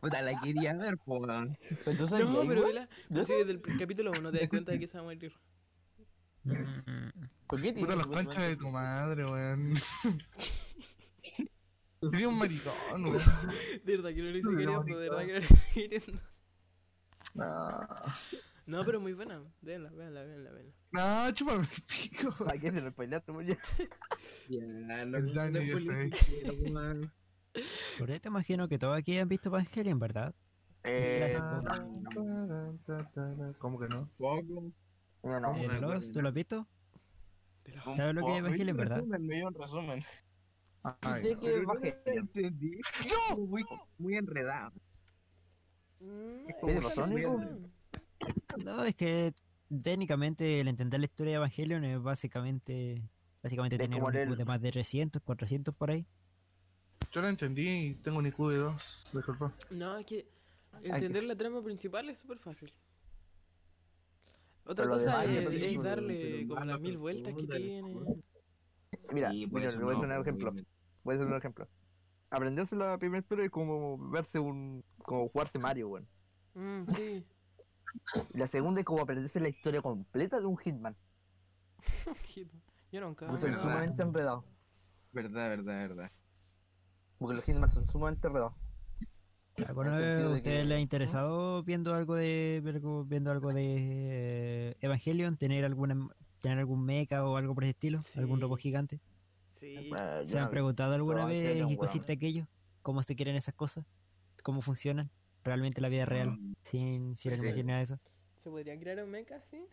Puta, 0.00 0.22
la 0.22 0.40
quería 0.40 0.74
ver, 0.74 0.96
po. 0.98 1.18
weón. 1.18 1.56
Entonces, 1.86 2.20
No, 2.20 2.44
pero 2.46 2.66
vela. 2.66 2.88
Pero 3.08 3.24
si 3.24 3.34
desde 3.34 3.52
el 3.52 3.62
capítulo 3.78 4.10
1 4.12 4.30
te 4.32 4.38
das 4.40 4.48
cuenta 4.48 4.72
de 4.72 4.78
que 4.80 4.86
se 4.86 4.98
va 4.98 5.02
a 5.02 5.06
morir. 5.06 5.32
Mm, 6.44 7.10
¿Por 7.46 7.60
qué 7.60 7.72
Puta 7.72 7.96
los 7.96 8.06
conchas 8.06 8.48
de 8.48 8.56
tu 8.56 8.68
madre, 8.68 9.24
weón. 9.24 9.74
Sería 12.00 12.28
un 12.28 12.38
maricón, 12.38 13.04
weón. 13.04 13.22
De 13.84 13.96
verdad 13.96 14.10
que 14.10 14.22
no 14.22 14.30
lo 14.30 14.38
hice 14.38 14.48
queriendo, 14.48 14.84
de 14.84 14.94
verdad 15.10 15.26
que 15.26 15.32
no 15.32 15.38
lo 15.40 15.44
hice 15.44 15.70
queriendo. 15.74 16.20
No. 17.34 17.78
No, 18.66 18.84
pero 18.84 19.00
muy 19.00 19.14
buena. 19.14 19.42
Véanla, 19.62 19.90
véanla, 19.90 20.22
véanla, 20.24 20.50
véanla. 20.50 20.72
No, 20.92 21.32
chúpame 21.32 21.62
el 21.62 21.82
pico. 21.86 22.30
¿Para 22.44 22.58
qué 22.58 22.70
se 22.70 22.80
lo 22.82 22.90
spoileaste, 22.90 23.32
weón? 23.32 23.46
Ya. 23.46 23.56
Ya, 24.48 25.04
no 25.04 25.18
El 25.18 25.34
Dani 25.34 25.68
no 25.70 25.78
pero, 25.78 26.54
weón. 26.74 27.12
Por 27.98 28.10
esto 28.10 28.28
imagino 28.28 28.68
que 28.68 28.78
todos 28.78 28.96
aquí 28.96 29.18
han 29.18 29.28
visto 29.28 29.48
Evangelion, 29.48 29.98
¿verdad? 29.98 30.34
Eh. 30.84 31.38
¿Cómo 33.58 33.78
que 33.78 33.88
no? 33.88 34.08
Poco. 34.18 34.70
no, 35.22 35.40
no. 35.40 35.56
Eh, 35.56 35.80
Los. 35.80 36.12
¿Tú 36.12 36.22
lo 36.22 36.28
has 36.28 36.34
visto? 36.34 36.66
¿Sabes 37.94 38.14
lo 38.14 38.24
que 38.24 38.32
es 38.32 38.38
Evangelion, 38.38 38.76
verdad? 38.76 38.96
resumen, 38.96 39.26
Me 39.26 39.36
dio 39.36 39.48
un 39.48 39.54
resumen. 39.54 40.02
Ay, 41.00 41.22
sé 41.22 41.34
no. 41.34 41.40
que 41.40 41.46
Pero 41.48 41.62
no 41.62 41.74
Muy, 43.46 43.64
muy 43.98 44.16
enredado. 44.16 44.72
Mm, 44.72 44.76
¿Es 44.76 44.76
está 44.76 44.76
Sónico? 44.76 44.76
bien. 44.76 44.76
No, 48.64 48.84
es 48.84 48.94
que 48.94 49.32
técnicamente 49.82 50.60
el 50.60 50.68
entender 50.68 51.00
la 51.00 51.06
historia 51.06 51.32
de 51.32 51.36
Evangelion 51.36 51.84
es 51.84 52.02
básicamente 52.02 53.02
básicamente 53.42 53.76
Es 53.76 53.82
tener 53.82 54.02
un 54.02 54.08
IQ 54.08 54.14
leer- 54.14 54.36
de 54.36 54.44
más 54.44 54.60
de 54.60 54.70
300, 54.72 55.22
400 55.22 55.74
por 55.74 55.90
ahí. 55.90 56.06
Yo 57.12 57.20
lo 57.20 57.28
entendí 57.28 57.68
y 57.68 57.94
tengo 57.94 58.18
un 58.18 58.26
IQ 58.26 58.48
de 58.50 58.56
2. 58.58 58.82
Disculpa. 59.12 59.54
No, 59.70 59.96
es 59.96 60.06
que 60.06 60.26
entender 60.82 61.24
la 61.24 61.36
trama 61.36 61.62
principal 61.62 62.08
es 62.08 62.18
súper 62.18 62.38
fácil. 62.38 62.72
Otra 64.64 64.84
Pero 64.84 64.96
cosa 64.96 65.24
es, 65.24 65.82
darle 65.82 66.46
como 66.46 66.64
las 66.64 66.80
mil 66.80 66.98
vueltas 66.98 67.34
que 67.34 67.46
tiene. 67.46 67.82
Mira, 69.12 69.30
mira, 69.30 69.46
voy 69.48 69.64
a 69.64 69.68
hacer 69.68 69.84
un 69.84 70.20
ejemplo. 70.20 70.52
Voy 71.04 71.14
a 71.14 71.16
hacer 71.16 71.26
un 71.26 71.36
ejemplo. 71.36 71.68
Aprenderse 72.30 72.76
la 72.76 72.98
primera 72.98 73.20
historia 73.20 73.44
es 73.46 73.50
como 73.50 73.96
verse 74.10 74.38
un. 74.38 74.84
como 75.04 75.28
jugarse 75.28 75.58
Mario, 75.58 75.88
weón. 75.88 76.08
Mm, 76.54 76.90
sí. 76.90 77.24
La 78.34 78.46
segunda 78.46 78.80
es 78.80 78.86
como 78.86 79.00
aprenderse 79.00 79.40
la 79.40 79.48
historia 79.48 79.80
completa 79.80 80.38
de 80.40 80.46
un 80.46 80.56
Hitman. 80.58 80.94
Yo 82.92 83.00
nunca. 83.00 83.26
Porque 83.26 83.40
son 83.40 83.50
verdad. 83.50 83.62
sumamente 83.62 84.02
enredados. 84.02 84.44
Verdad, 85.12 85.48
verdad, 85.48 85.88
verdad. 85.88 86.12
Porque 87.18 87.34
los 87.36 87.44
Hitman 87.44 87.70
son 87.70 87.86
sumamente 87.86 88.26
enredados. 88.28 88.54
¿Alguna 89.66 89.98
vez 89.98 90.42
que- 90.42 90.64
les 90.64 90.76
ha 90.76 90.80
interesado 90.80 91.62
viendo 91.64 91.92
algo 91.94 92.14
de 92.14 92.62
viendo 93.06 93.32
algo 93.32 93.52
de 93.52 93.74
eh, 94.70 94.76
Evangelion, 94.80 95.36
tener 95.36 95.64
alguna 95.64 96.08
tener 96.40 96.58
algún 96.58 96.84
mecha 96.84 97.24
o 97.26 97.36
algo 97.36 97.54
por 97.54 97.64
ese 97.64 97.70
estilo, 97.72 97.98
algún 98.14 98.40
robot 98.40 98.58
Sí. 98.60 98.62
gigante? 98.68 99.00
Sí. 99.58 99.90
Eh, 99.96 100.22
¿Se 100.24 100.38
han 100.38 100.50
preguntado 100.50 100.94
alguna 100.94 101.24
vez 101.26 101.66
qué 101.66 101.76
consiste 101.76 102.12
aquello? 102.12 102.46
¿Cómo 102.82 103.02
se 103.02 103.16
quieren 103.16 103.34
esas 103.36 103.54
cosas? 103.54 103.84
¿Cómo 104.42 104.60
funcionan? 104.62 105.10
Realmente 105.42 105.80
la 105.80 105.88
vida 105.88 106.04
real, 106.06 106.30
Mm, 106.30 106.54
sin, 106.62 107.16
sin 107.16 107.32
Sí. 107.32 107.62
de 107.62 107.82
eso. 107.82 107.98
¿Se 108.42 108.50
podría 108.50 108.78
crear 108.78 109.02
un 109.02 109.10
mecha 109.10 109.36
así? 109.36 109.66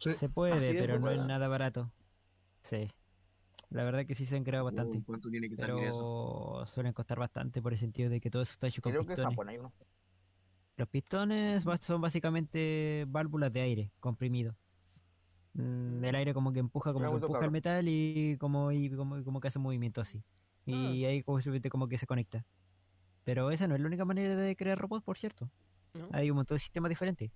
Sí. 0.00 0.14
Se 0.14 0.28
puede, 0.28 0.54
Así 0.70 0.78
pero 0.78 0.98
no 0.98 1.10
es 1.10 1.18
nada 1.24 1.46
barato. 1.48 1.92
Sí. 2.62 2.88
La 3.70 3.84
verdad 3.84 4.06
que 4.06 4.14
sí 4.14 4.24
se 4.24 4.36
han 4.36 4.44
creado 4.44 4.64
bastante. 4.64 4.98
oh, 4.98 5.02
¿Cuánto 5.04 5.30
tiene 5.30 5.48
que 5.48 5.56
salir 5.56 5.84
eso? 5.84 6.64
Suelen 6.66 6.92
costar 6.92 7.18
bastante 7.18 7.60
por 7.60 7.72
el 7.72 7.78
sentido 7.78 8.08
de 8.08 8.20
que 8.20 8.30
todo 8.30 8.42
eso 8.42 8.52
está 8.52 8.68
hecho 8.68 8.80
con 8.82 8.92
Creo 8.92 9.02
que 9.04 9.12
en 9.12 9.16
pistones. 9.16 9.32
Japón 9.34 9.48
hay 9.48 9.58
uno. 9.58 9.72
Los 10.76 10.88
pistones 10.88 11.64
son 11.80 12.00
básicamente 12.00 13.04
válvulas 13.08 13.52
de 13.52 13.60
aire 13.60 13.92
comprimido. 14.00 14.56
Mm, 15.54 16.04
el 16.04 16.14
aire 16.16 16.34
como 16.34 16.52
que 16.52 16.58
empuja, 16.60 16.92
como 16.92 17.08
que 17.08 17.16
empuja 17.26 17.44
el 17.44 17.50
metal 17.50 17.86
y 17.88 18.36
como, 18.38 18.72
y 18.72 18.90
como, 18.90 19.18
y 19.18 19.24
como 19.24 19.40
que 19.40 19.48
hace 19.48 19.58
movimiento 19.58 20.00
así. 20.00 20.22
Y 20.66 21.04
ahí 21.04 21.22
como, 21.22 21.38
como 21.70 21.88
que 21.88 21.98
se 21.98 22.06
conecta. 22.06 22.44
Pero 23.24 23.50
esa 23.50 23.66
no 23.68 23.74
es 23.74 23.80
la 23.80 23.86
única 23.86 24.04
manera 24.04 24.34
de 24.34 24.56
crear 24.56 24.78
robots, 24.78 25.02
por 25.04 25.16
cierto. 25.16 25.50
¿No? 25.94 26.08
Hay 26.12 26.30
un 26.30 26.36
montón 26.36 26.56
de 26.56 26.60
sistemas 26.60 26.88
diferentes. 26.88 27.30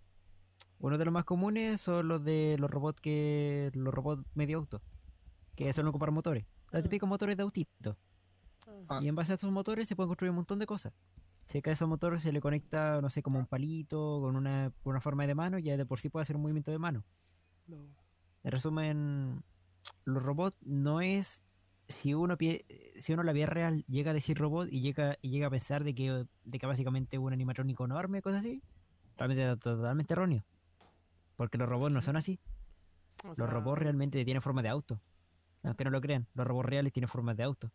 Uno 0.80 0.98
de 0.98 1.04
los 1.04 1.12
más 1.14 1.24
comunes 1.24 1.80
son 1.80 2.08
los 2.08 2.22
de 2.24 2.56
los 2.58 2.70
robots 2.70 3.00
que. 3.00 3.70
los 3.74 3.92
robots 3.94 4.24
medio 4.34 4.58
auto. 4.58 4.82
Que 5.54 5.72
suelen 5.72 5.88
ocupar 5.88 6.10
motores. 6.10 6.44
Los 6.70 6.80
Ah. 6.80 6.82
típicos 6.82 7.08
motores 7.08 7.36
de 7.36 7.42
autito. 7.42 7.96
Ah. 8.66 8.72
Ah. 8.88 9.00
Y 9.02 9.08
en 9.08 9.14
base 9.14 9.32
a 9.32 9.34
esos 9.36 9.50
motores 9.50 9.88
se 9.88 9.96
pueden 9.96 10.08
construir 10.08 10.30
un 10.30 10.36
montón 10.36 10.58
de 10.58 10.66
cosas. 10.66 10.92
Si 11.46 11.58
a 11.64 11.70
esos 11.70 11.88
motores 11.88 12.22
se 12.22 12.32
le 12.32 12.40
conecta, 12.40 13.00
no 13.00 13.08
sé, 13.10 13.22
como 13.22 13.38
un 13.38 13.46
palito, 13.46 14.20
con 14.20 14.36
una, 14.36 14.70
con 14.82 14.90
una 14.90 15.00
forma 15.00 15.26
de 15.26 15.34
mano, 15.34 15.58
ya 15.58 15.76
de 15.76 15.86
por 15.86 15.98
sí 16.00 16.10
puede 16.10 16.22
hacer 16.22 16.36
un 16.36 16.42
movimiento 16.42 16.70
de 16.70 16.78
mano. 16.78 17.04
No. 17.66 17.76
En 18.44 18.50
resumen, 18.52 19.42
los 20.04 20.22
robots 20.22 20.56
no 20.62 21.00
es 21.00 21.44
si 21.88 22.14
uno 22.14 22.36
pie- 22.36 22.64
si 23.00 23.12
uno 23.12 23.22
en 23.22 23.26
la 23.26 23.32
vida 23.32 23.46
real 23.46 23.84
llega 23.88 24.10
a 24.10 24.14
decir 24.14 24.38
robot 24.38 24.68
y 24.70 24.80
llega 24.80 25.16
y 25.22 25.30
llega 25.30 25.46
a 25.46 25.50
pensar 25.50 25.84
de 25.84 25.94
que 25.94 26.26
de 26.44 26.58
que 26.58 26.66
básicamente 26.66 27.18
un 27.18 27.32
animatrónico 27.32 27.84
enorme, 27.84 28.22
cosas 28.22 28.40
así, 28.40 28.62
realmente 29.16 29.50
es 29.52 29.58
totalmente 29.58 30.12
erróneo. 30.12 30.44
Porque 31.36 31.58
los 31.58 31.68
robots 31.68 31.92
no 31.94 32.02
son 32.02 32.16
así. 32.16 32.40
O 33.24 33.28
Los 33.28 33.36
sea, 33.36 33.46
robots 33.46 33.80
realmente 33.80 34.24
tienen 34.24 34.42
forma 34.42 34.62
de 34.62 34.68
auto. 34.68 35.00
Aunque 35.62 35.84
no 35.84 35.90
lo 35.90 36.00
crean, 36.00 36.26
los 36.34 36.46
robots 36.46 36.68
reales 36.68 36.92
tienen 36.92 37.08
formas 37.08 37.36
de 37.36 37.42
auto. 37.44 37.70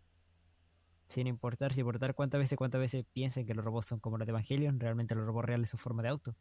Sin 1.08 1.28
importar, 1.28 1.74
sin 1.74 1.82
importar 1.82 2.16
cuántas 2.16 2.40
veces, 2.40 2.58
cuántas 2.58 2.80
veces 2.82 3.06
piensen 3.14 3.46
que 3.46 3.54
los 3.54 3.64
robots 3.64 3.88
son 3.88 4.00
como 4.00 4.18
los 4.18 4.26
de 4.26 4.32
Evangelion, 4.32 4.80
realmente 4.80 5.16
los 5.16 5.26
robots 5.26 5.46
reales 5.46 5.70
son 5.70 5.80
forma 5.80 6.02
de 6.04 6.10
auto. 6.10 6.36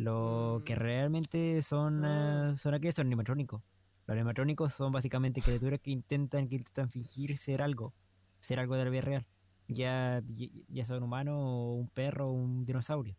Lo 0.00 0.62
que 0.64 0.74
Mm. 0.74 0.78
realmente 0.78 1.62
son, 1.62 2.04
Ah. 2.04 2.52
eh, 2.52 2.56
son 2.56 2.74
aquellos 2.74 2.94
son 2.94 3.06
animatrónicos. 3.06 3.62
Los 4.06 4.14
animatrónicos 4.16 4.72
son 4.74 4.90
básicamente 4.92 5.40
criaturas 5.42 5.78
que 5.80 5.90
intentan, 5.90 6.48
que 6.48 6.56
intentan 6.56 6.90
fingir 6.90 7.36
ser 7.36 7.62
algo, 7.62 7.92
ser 8.40 8.58
algo 8.58 8.74
de 8.76 8.84
la 8.84 8.90
vida 8.90 9.02
real. 9.02 9.26
Ya, 9.68 10.22
ya, 10.68 10.84
sea 10.84 10.96
un 10.96 11.04
humano, 11.04 11.38
o 11.38 11.74
un 11.74 11.88
perro, 11.88 12.28
o 12.28 12.32
un 12.32 12.64
dinosaurio. 12.64 13.14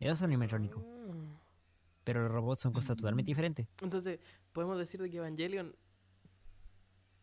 Esos 0.00 0.18
son 0.18 0.26
animatrónicos. 0.30 0.82
ah. 0.84 1.40
Pero 2.04 2.22
los 2.22 2.32
robots 2.32 2.60
son 2.60 2.72
cosas 2.72 2.96
totalmente 2.96 3.30
diferentes. 3.30 3.66
Entonces, 3.82 4.18
podemos 4.52 4.78
decir 4.78 5.00
de 5.00 5.10
que 5.10 5.18
Evangelion 5.18 5.74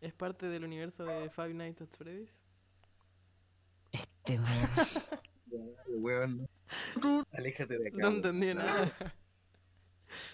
es 0.02 0.14
parte 0.14 0.48
del 0.48 0.64
universo 0.64 1.04
de 1.04 1.30
Five 1.30 1.54
Nights 1.54 1.82
at 1.82 1.88
Freddy's. 1.98 2.30
Este 3.92 4.40
weón. 4.40 4.46
Weón. 5.88 6.48
Aléjate 7.34 7.78
de 7.78 7.88
acá. 7.88 7.98
No 7.98 8.08
weón. 8.08 8.16
entendí 8.16 8.54
nada. 8.54 8.94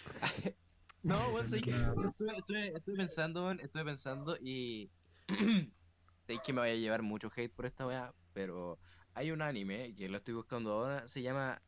No, 1.03 1.17
bueno, 1.31 1.49
sé 1.49 1.61
que 1.61 1.71
estuve, 1.71 2.37
estuve, 2.37 2.67
estuve 2.75 2.95
pensando, 2.95 3.45
weón, 3.45 3.59
estuve 3.59 3.85
pensando 3.85 4.37
y 4.39 4.91
sé 6.27 6.37
que 6.45 6.53
me 6.53 6.61
voy 6.61 6.69
a 6.69 6.75
llevar 6.75 7.01
mucho 7.01 7.31
hate 7.35 7.51
por 7.51 7.65
esta 7.65 7.87
weá, 7.87 8.13
pero 8.33 8.77
hay 9.15 9.31
un 9.31 9.41
anime 9.41 9.95
que 9.95 10.07
lo 10.09 10.17
estoy 10.17 10.35
buscando 10.35 10.73
ahora, 10.73 11.07
se 11.07 11.23
llama 11.23 11.59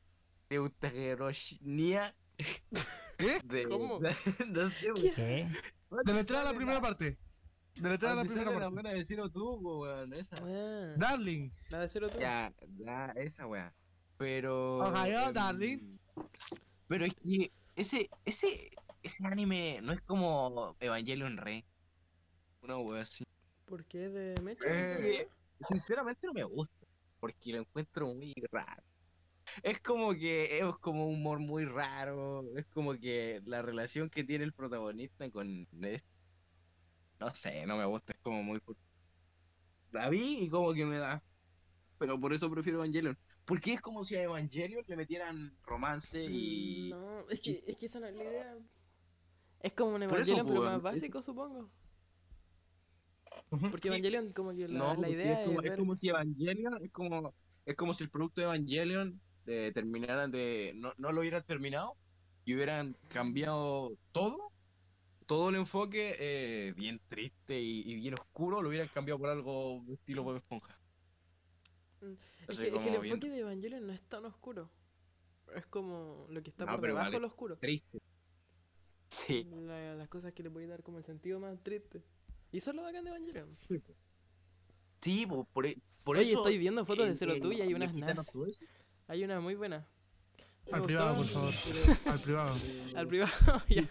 Deuteroshnia. 0.49 2.15
¿Qué? 3.17 3.39
De, 3.43 3.63
¿Cómo? 3.63 3.99
no 4.47 4.69
sé, 4.69 4.91
weón. 4.91 5.11
¿Qué? 5.15 5.47
Deletrea 6.05 6.43
la 6.43 6.53
primera 6.53 6.79
parte. 6.79 7.17
Deletrea 7.75 8.15
la 8.15 8.23
primera 8.23 8.51
parte. 8.51 8.69
buena 8.69 8.91
vecino 8.93 9.29
tú, 9.29 9.55
weón, 9.55 10.13
esa. 10.13 10.35
Ah, 10.41 10.93
Darling. 10.97 11.49
la 11.69 11.79
de 11.79 11.89
cero 11.89 12.09
tú. 12.09 12.19
Ya, 12.19 12.53
esa 13.15 13.47
weá. 13.47 13.73
Pero. 14.17 14.77
Ohio, 14.79 15.27
em, 15.27 15.33
darling. 15.33 15.99
Pero 16.87 17.05
es 17.05 17.13
que 17.15 17.51
ese, 17.75 18.09
ese, 18.25 18.71
ese 19.01 19.25
anime 19.25 19.79
no 19.81 19.93
es 19.93 20.01
como 20.01 20.75
Evangelion 20.79 21.37
Re. 21.37 21.65
Una 22.61 22.77
weá 22.77 23.01
así. 23.01 23.23
¿Por 23.65 23.85
qué 23.85 24.09
de 24.09 24.39
Mecha? 24.41 24.63
Eh, 24.67 25.27
Sinceramente 25.61 26.27
no 26.27 26.33
me 26.33 26.43
gusta. 26.43 26.85
Porque 27.19 27.53
lo 27.53 27.59
encuentro 27.59 28.07
muy 28.13 28.33
raro. 28.51 28.83
Es 29.61 29.79
como 29.81 30.13
que 30.13 30.59
es 30.59 30.77
como 30.77 31.07
un 31.07 31.15
humor 31.15 31.39
muy 31.39 31.65
raro. 31.65 32.43
Es 32.57 32.65
como 32.67 32.93
que 32.93 33.41
la 33.45 33.61
relación 33.61 34.09
que 34.09 34.23
tiene 34.23 34.43
el 34.43 34.53
protagonista 34.53 35.29
con 35.31 35.67
este. 35.81 36.03
No 37.23 37.33
sé, 37.33 37.65
no 37.65 37.77
me 37.77 37.85
gusta. 37.85 38.13
Es 38.13 38.19
como 38.21 38.43
muy. 38.43 38.61
La 39.91 40.09
vi 40.09 40.43
y 40.43 40.49
como 40.49 40.73
que 40.73 40.85
me 40.85 40.97
da. 40.97 41.23
Pero 41.97 42.19
por 42.19 42.33
eso 42.33 42.49
prefiero 42.51 42.79
Evangelion. 42.79 43.17
Porque 43.45 43.73
es 43.73 43.81
como 43.81 44.03
si 44.03 44.15
a 44.15 44.23
Evangelion 44.23 44.83
le 44.87 44.95
metieran 44.97 45.57
romance 45.63 46.21
y. 46.23 46.89
No, 46.89 47.29
es 47.29 47.39
que, 47.39 47.63
es 47.65 47.77
que 47.77 47.85
esa 47.85 47.99
no 47.99 48.07
es 48.07 48.15
la 48.15 48.23
idea. 48.23 48.57
Es 49.59 49.73
como 49.73 49.95
un 49.95 50.03
eso, 50.03 50.13
Evangelion, 50.15 50.47
pero 50.47 50.61
más 50.63 50.81
básico, 50.81 51.21
supongo. 51.21 51.71
Porque 53.49 53.87
Sí. 53.87 53.87
Evangelion, 53.87 54.33
como 54.33 54.51
que 54.51 54.67
la, 54.67 54.79
No, 54.79 54.95
la 54.95 54.95
pues 54.95 55.07
sí, 55.07 55.13
idea 55.13 55.33
es, 55.41 55.45
como, 55.47 55.61
es 55.61 55.77
como 55.77 55.95
si 55.95 56.09
Evangelion, 56.09 56.83
es 56.83 56.91
como, 56.91 57.35
es 57.65 57.75
como 57.75 57.93
si 57.93 58.03
el 58.03 58.09
producto 58.09 58.41
de 58.41 58.47
Evangelion 58.47 59.21
eh, 59.45 59.71
terminaran 59.73 60.31
de. 60.31 60.73
No, 60.75 60.93
no 60.97 61.11
lo 61.11 61.21
hubieran 61.21 61.43
terminado 61.45 61.97
y 62.45 62.55
hubieran 62.55 62.97
cambiado 63.09 63.91
todo, 64.11 64.52
todo 65.23 65.49
el 65.49 65.55
enfoque 65.55 66.15
eh, 66.19 66.73
bien 66.75 66.99
triste 67.07 67.59
y, 67.59 67.81
y 67.91 67.95
bien 67.95 68.13
oscuro, 68.15 68.61
lo 68.61 68.69
hubieran 68.69 68.87
cambiado 68.89 69.19
por 69.19 69.29
algo 69.29 69.83
estilo 69.91 70.23
Bob 70.23 70.37
Esponja. 70.37 70.77
Mm, 72.01 72.13
Es 72.43 72.49
Así 72.49 72.61
que, 72.61 72.67
es 72.67 72.73
que 72.73 72.89
el 72.95 72.99
bien 73.01 73.13
enfoque 73.13 73.29
de 73.29 73.39
Evangelion 73.39 73.87
no 73.87 73.93
es 73.93 74.01
tan 74.09 74.25
oscuro. 74.25 74.69
Es 75.55 75.65
como 75.67 76.25
lo 76.29 76.41
que 76.41 76.49
está 76.49 76.65
No, 76.65 76.71
por 76.77 76.87
debajo 76.87 77.05
vale. 77.05 77.15
de 77.17 77.21
lo 77.21 77.27
oscuro. 77.27 77.57
Triste. 77.57 77.99
Sí. 79.09 79.43
La- 79.43 79.95
las 79.95 80.09
cosas 80.09 80.33
que 80.33 80.41
le 80.43 80.49
voy 80.49 80.63
a 80.65 80.67
dar 80.69 80.83
como 80.83 80.97
el 80.97 81.03
sentido 81.05 81.39
más 81.39 81.61
triste. 81.61 82.01
Y 82.51 82.57
eso 82.57 82.71
es 82.71 82.75
lo 82.75 82.83
bacán 82.83 83.03
de 83.03 83.11
Evangelion. 83.11 83.57
Sí, 85.01 85.25
po, 85.25 85.45
por, 85.53 85.65
e- 85.65 85.77
por 86.03 86.17
Oye, 86.17 86.29
eso. 86.31 86.39
estoy 86.39 86.57
viendo 86.57 86.85
fotos 86.85 87.07
de 87.07 87.15
Zero 87.15 87.33
eh, 87.33 87.41
Two 87.41 87.51
y 87.51 87.61
hay 87.61 87.73
unas 87.73 87.95
NAS. 87.95 88.31
Hay 89.07 89.23
una 89.23 89.39
muy 89.39 89.55
buena. 89.55 89.85
Me 90.65 90.77
Al 90.77 90.83
privado, 90.83 91.15
por 91.17 91.25
favor. 91.27 91.53
Al 92.05 92.19
privado. 92.19 92.55
Al 92.95 93.07
privado, 93.07 93.31
ya. 93.69 93.87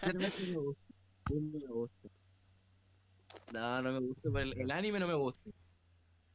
No 1.31 1.39
me 1.59 1.59
gusta. 1.59 1.59
No 1.59 1.59
me 1.59 1.73
gusta. 1.73 2.09
No, 3.53 3.81
no 3.81 3.91
me 3.93 3.99
gusta. 3.99 4.21
pero 4.23 4.39
El, 4.39 4.61
el 4.61 4.71
anime 4.71 4.99
no 4.99 5.07
me 5.07 5.13
gusta. 5.13 5.49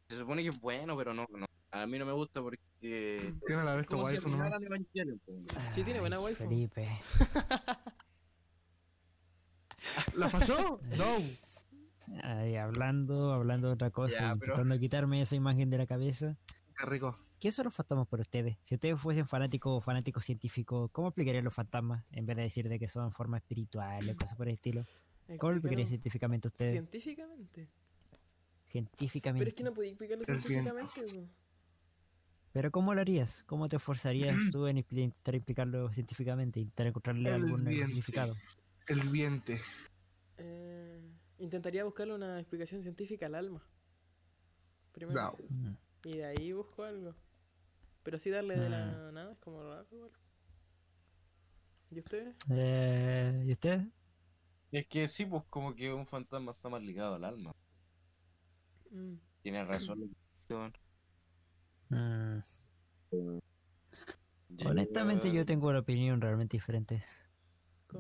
Se 0.09 0.17
supone 0.17 0.43
que 0.43 0.49
es 0.51 0.61
bueno, 0.61 0.97
pero 0.97 1.13
no, 1.15 1.27
no. 1.31 1.47
A 1.71 1.87
mí 1.87 1.99
no 1.99 2.07
me 2.07 2.13
gusta 2.13 2.41
porque. 2.41 2.59
Tiene 2.81 3.65
la 3.65 3.75
bestia 3.75 3.97
¿Cómo 3.97 4.09
se 4.09 4.15
waifu 4.21 4.31
po? 4.31 4.37
Sí, 5.75 5.83
tiene 5.85 6.01
buena 6.01 6.19
waifu. 6.21 6.45
Felipe. 6.45 6.89
¿La 10.15 10.31
pasó? 10.31 10.81
No. 10.97 11.17
Ay, 12.23 12.57
hablando, 12.57 13.33
hablando 13.33 13.69
de 13.69 13.75
otra 13.75 13.91
cosa, 13.91 14.19
Ya, 14.19 14.37
pero- 14.37 14.53
intentando 14.55 14.79
quitarme 14.79 15.21
esa 15.21 15.37
imagen 15.37 15.69
de 15.71 15.79
la 15.79 15.87
cabeza. 15.87 16.37
Qué 16.79 16.87
rico. 16.87 17.19
¿Qué 17.39 17.53
son 17.53 17.67
los 17.67 17.75
fantasmas 17.75 18.09
para 18.09 18.23
ustedes? 18.23 18.59
Si 18.65 18.75
ustedes 18.75 19.01
fuesen 19.01 19.27
fanáticos 19.27 19.79
o 19.79 19.81
fanáticos 19.81 20.25
científicos, 20.25 20.91
¿cómo 20.91 21.09
explicarían 21.09 21.45
los 21.45 21.55
fantasmas? 21.55 22.05
En 22.11 22.27
vez 22.27 22.37
de 22.37 22.43
decir 22.43 22.69
de 22.69 22.79
que 22.79 22.89
son 22.89 23.13
formas 23.13 23.43
espirituales, 23.43 24.17
cosas 24.17 24.37
por 24.37 24.49
el 24.49 24.55
estilo. 24.55 24.83
¿Cómo 25.39 25.53
lo 25.53 25.59
explicarían 25.59 25.89
científicamente 25.89 26.49
ustedes? 26.49 26.73
Científicamente. 26.73 27.69
Científicamente. 28.67 29.41
Pero 29.41 29.49
es 29.49 29.55
que 29.55 29.63
no 29.63 29.73
podía 29.73 29.91
explicarlo 29.91 30.25
científicamente. 30.25 31.29
Pero 32.53 32.71
¿cómo 32.71 32.95
lo 32.95 33.01
harías? 33.01 33.45
¿Cómo 33.45 33.69
te 33.69 33.77
esforzarías 33.77 34.35
tú 34.53 34.67
en 34.67 34.79
intentar 34.79 35.35
explicarlo 35.35 35.93
científicamente? 35.93 36.61
Intentar 36.61 36.87
encontrarle 36.89 37.29
El 37.29 37.35
algún 37.35 37.67
significado. 37.67 38.35
El 38.89 39.01
viente. 39.11 39.61
Eh, 40.39 41.01
intentaría 41.39 41.85
buscarle 41.85 42.15
una 42.15 42.41
explicación 42.41 42.83
científica 42.83 43.27
al 43.27 43.35
alma. 43.35 43.63
Primero. 44.93 45.21
No. 45.21 45.37
Mm. 45.49 45.77
Y 46.05 46.17
de 46.17 46.25
ahí 46.25 46.53
busco 46.53 46.85
algo. 46.85 47.15
Pero 48.09 48.19
sí 48.19 48.31
darle 48.31 48.57
de 48.57 48.71
la 48.71 48.87
Mm. 48.87 49.13
nada 49.15 49.33
es 49.33 49.39
como 49.39 49.63
raro 49.63 49.87
igual. 49.93 50.11
¿Y 51.91 51.99
ustedes? 51.99 52.35
Eh, 52.49 53.45
¿Y 53.47 53.53
ustedes? 53.53 53.87
Es 54.73 54.87
que 54.87 55.07
sí, 55.09 55.27
pues 55.27 55.45
como 55.51 55.75
que 55.75 55.93
un 55.93 56.07
fantasma 56.07 56.53
está 56.53 56.71
más 56.71 56.81
ligado 56.81 57.17
al 57.17 57.25
alma. 57.25 57.53
Mm, 58.91 59.17
Tiene 59.43 59.63
razón. 59.67 60.11
Mm, 61.91 62.39
weón. 63.11 63.41
Honestamente 64.65 65.31
yo 65.31 65.45
tengo 65.45 65.69
una 65.69 65.81
opinión 65.81 66.23
realmente 66.23 66.57
diferente. 66.57 67.05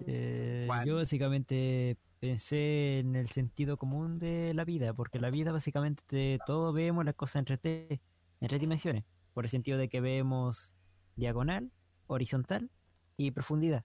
Eh, 0.07 0.67
yo 0.87 0.97
básicamente 0.97 1.99
pensé 2.19 3.01
en 3.01 3.15
el 3.15 3.29
sentido 3.29 3.77
común 3.77 4.19
de 4.19 4.55
la 4.55 4.65
vida, 4.65 4.95
porque 4.95 5.21
la 5.21 5.29
vida 5.29 5.53
básicamente 5.53 6.03
te- 6.07 6.39
todos 6.47 6.73
vemos 6.73 7.05
las 7.05 7.15
cosas 7.15 7.41
en 7.41 7.45
3D, 7.45 8.01
en 8.41 8.49
tres 8.49 8.59
dimensiones, 8.59 9.05
por 9.39 9.45
el 9.47 9.53
sentido 9.53 9.79
de 9.79 9.89
que 9.89 10.01
vemos 10.03 10.75
diagonal, 11.15 11.71
horizontal 12.09 12.73
y 13.17 13.31
profundidad. 13.31 13.85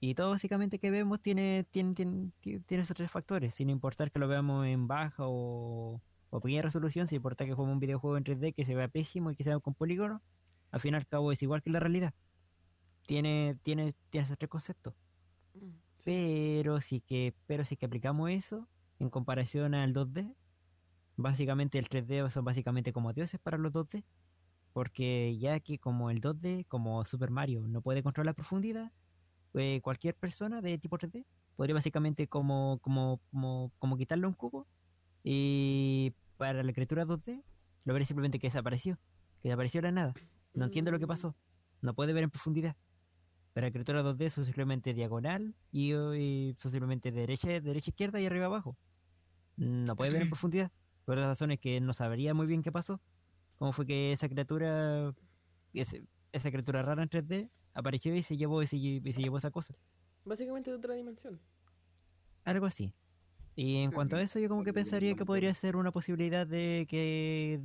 Y 0.00 0.14
todo 0.14 0.30
básicamente 0.30 0.78
que 0.78 0.90
vemos 0.92 1.20
tiene, 1.20 1.66
tiene, 1.72 1.94
tiene, 1.94 2.30
ti- 2.40 2.60
tiene 2.60 2.84
esos 2.84 2.96
tres 2.96 3.10
factores, 3.10 3.54
sin 3.54 3.70
importar 3.70 4.12
que 4.12 4.20
lo 4.20 4.28
veamos 4.28 4.66
en 4.68 4.86
baja 4.88 5.24
o, 5.26 6.00
o 6.30 6.40
pequeña 6.40 6.62
resolución, 6.62 7.08
sin 7.08 7.16
importar 7.16 7.48
que 7.48 7.54
juguemos 7.54 7.74
un 7.74 7.80
videojuego 7.80 8.16
en 8.16 8.24
3D 8.24 8.52
que 8.54 8.64
se 8.64 8.76
vea 8.76 8.88
pésimo 8.88 9.32
y 9.32 9.36
que 9.36 9.44
sea 9.44 9.58
con 9.60 9.74
polígono, 9.74 10.22
al 10.70 10.80
fin 10.80 10.94
y 10.94 10.98
al 10.98 11.06
cabo 11.08 11.32
es 11.32 11.42
igual 11.42 11.62
que 11.62 11.70
la 11.70 11.80
realidad. 11.80 12.14
Tiene, 13.06 13.56
tiene, 13.62 13.94
tiene 14.10 14.24
esos 14.26 14.38
tres 14.38 14.50
conceptos. 14.50 14.94
Mm, 15.54 15.80
sí. 15.98 16.04
Pero 16.04 16.80
sí 16.80 17.00
que, 17.00 17.34
pero 17.46 17.64
sí 17.64 17.76
que 17.76 17.86
aplicamos 17.86 18.30
eso 18.30 18.68
en 18.98 19.10
comparación 19.10 19.74
al 19.74 19.92
2D. 19.92 20.34
Básicamente 21.16 21.78
el 21.78 21.88
3D 21.88 22.30
son 22.30 22.44
básicamente 22.44 22.92
como 22.92 23.12
dioses 23.12 23.40
para 23.40 23.58
los 23.58 23.72
2D. 23.72 24.04
Porque 24.72 25.36
ya 25.38 25.58
que 25.60 25.78
como 25.78 26.10
el 26.10 26.20
2D, 26.20 26.66
como 26.68 27.04
Super 27.04 27.30
Mario, 27.30 27.66
no 27.66 27.82
puede 27.82 28.02
controlar 28.02 28.34
profundidad, 28.34 28.92
pues 29.52 29.80
cualquier 29.82 30.14
persona 30.14 30.60
de 30.60 30.78
tipo 30.78 30.96
3D 30.96 31.26
podría 31.56 31.74
básicamente 31.74 32.28
como, 32.28 32.78
como, 32.80 33.20
como, 33.30 33.72
como 33.78 33.96
quitarle 33.96 34.26
un 34.26 34.34
cubo. 34.34 34.66
Y 35.24 36.14
para 36.36 36.62
la 36.62 36.72
criatura 36.72 37.04
2D, 37.04 37.42
lo 37.84 37.92
veré 37.92 38.04
simplemente 38.04 38.38
que 38.38 38.46
desapareció. 38.46 38.98
Que 39.42 39.48
desapareció 39.48 39.80
de 39.80 39.88
la 39.88 39.92
nada. 39.92 40.14
No 40.54 40.66
entiendo 40.66 40.90
lo 40.90 40.98
que 40.98 41.06
Mm, 41.06 41.08
pasó. 41.08 41.36
No 41.82 41.94
puede 41.94 42.12
ver 42.12 42.24
en 42.24 42.30
profundidad. 42.30 42.76
Para 43.52 43.66
la 43.66 43.72
criatura 43.72 44.02
2D 44.02 44.30
son 44.30 44.44
simplemente 44.44 44.94
diagonal 44.94 45.54
y, 45.72 45.92
y 45.92 46.56
simplemente 46.60 47.10
derecha, 47.10 47.48
derecha, 47.60 47.90
izquierda 47.90 48.20
y 48.20 48.26
arriba 48.26 48.46
abajo. 48.46 48.76
No 49.56 49.96
puede 49.96 50.12
ver 50.12 50.22
en 50.22 50.28
profundidad. 50.30 50.70
Por 51.04 51.16
las 51.16 51.26
razones 51.26 51.58
que 51.58 51.80
no 51.80 51.92
sabría 51.92 52.34
muy 52.34 52.46
bien 52.46 52.62
qué 52.62 52.70
pasó. 52.70 53.00
Cómo 53.60 53.72
fue 53.74 53.84
que 53.84 54.10
esa 54.12 54.26
criatura, 54.26 55.14
ese- 55.74 56.02
esa 56.32 56.50
criatura 56.50 56.82
rara 56.82 57.02
en 57.02 57.10
3D 57.10 57.50
apareció 57.74 58.14
y 58.14 58.22
se 58.22 58.38
llevó, 58.38 58.62
y 58.62 58.66
se, 58.66 58.78
lle- 58.78 59.02
y 59.04 59.12
se 59.12 59.20
llevó 59.20 59.36
esa 59.36 59.50
cosa. 59.50 59.74
Básicamente 60.24 60.70
de 60.70 60.76
otra 60.78 60.94
dimensión. 60.94 61.38
Algo 62.44 62.64
así. 62.64 62.94
Y 63.54 63.76
en 63.82 63.90
Sí, 63.90 63.94
cuanto 63.94 64.16
a 64.16 64.22
eso, 64.22 64.38
yo 64.38 64.48
como 64.48 64.64
que 64.64 64.72
pensaría 64.72 65.14
que 65.14 65.26
podría 65.26 65.52
ser 65.52 65.76
una 65.76 65.92
posibilidad 65.92 66.46
de 66.46 66.86
que, 66.88 67.60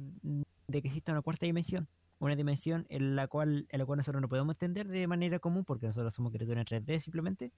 de 0.68 0.82
que 0.82 0.88
exista 0.90 1.14
una 1.14 1.22
cuarta 1.22 1.46
dimensión. 1.46 1.88
Una 2.20 2.36
dimensión 2.36 2.86
en 2.90 3.16
la 3.16 3.28
cual, 3.30 3.66
en 3.70 3.80
la 3.80 3.86
cual 3.86 3.96
nosotros 3.96 4.22
no 4.22 4.28
podemos 4.28 4.54
entender 4.56 4.90
de 4.90 5.08
manera 5.08 5.40
común 5.40 5.64
porque 5.64 5.88
nosotros 5.88 6.14
somos 6.14 6.34
criaturas 6.34 6.60
en 6.70 6.84
3D 6.86 7.00
simplemente. 7.00 7.54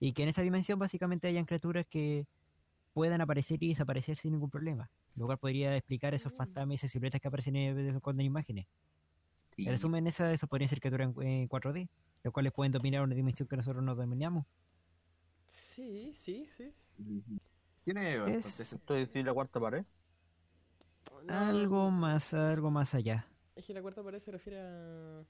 Y 0.00 0.14
que 0.14 0.22
en 0.22 0.30
esa 0.30 0.40
dimensión 0.40 0.78
básicamente 0.78 1.28
hayan 1.28 1.44
criaturas 1.44 1.84
que 1.86 2.26
puedan 2.96 3.20
aparecer 3.20 3.62
y 3.62 3.68
desaparecer 3.68 4.16
sin 4.16 4.32
ningún 4.32 4.48
problema. 4.48 4.88
Lo 5.16 5.26
cual 5.26 5.36
podría 5.36 5.76
explicar 5.76 6.14
esos 6.14 6.32
Mm. 6.32 6.36
fantasmas 6.38 6.72
y 6.72 6.74
esas 6.76 6.90
siluetas 6.92 7.20
que 7.20 7.28
aparecen 7.28 7.54
en, 7.54 7.76
de 7.76 7.82
vez 7.82 7.92
en 7.94 8.00
cuando 8.00 8.22
en 8.22 8.26
imágenes. 8.26 8.66
Sí. 9.54 9.64
En 9.66 9.72
resumen, 9.72 10.06
esa, 10.06 10.32
eso 10.32 10.46
podría 10.46 10.66
ser 10.66 10.80
criaturas 10.80 11.14
en, 11.14 11.22
en 11.22 11.46
4D, 11.48 11.90
los 12.24 12.32
cuales 12.32 12.54
pueden 12.54 12.72
dominar 12.72 13.02
una 13.02 13.14
dimensión 13.14 13.46
que 13.48 13.56
nosotros 13.58 13.84
no 13.84 13.94
dominamos. 13.94 14.46
Sí, 15.46 16.14
sí, 16.16 16.48
sí. 16.56 16.72
Tiene 17.84 18.16
bastante 18.18 18.48
Es- 18.48 18.54
sentido. 18.54 18.78
Esto 18.78 18.94
es 18.94 19.06
decir 19.08 19.26
la 19.26 19.34
cuarta 19.34 19.60
pared. 19.60 19.84
No, 21.26 21.34
Algo 21.34 21.90
más, 21.90 22.32
algo 22.32 22.70
más 22.70 22.94
allá. 22.94 23.28
Es 23.54 23.66
que 23.66 23.74
la 23.74 23.82
cuarta 23.82 24.02
pared 24.02 24.20
se 24.20 24.30
refiere 24.30 24.58
a. 24.58 25.22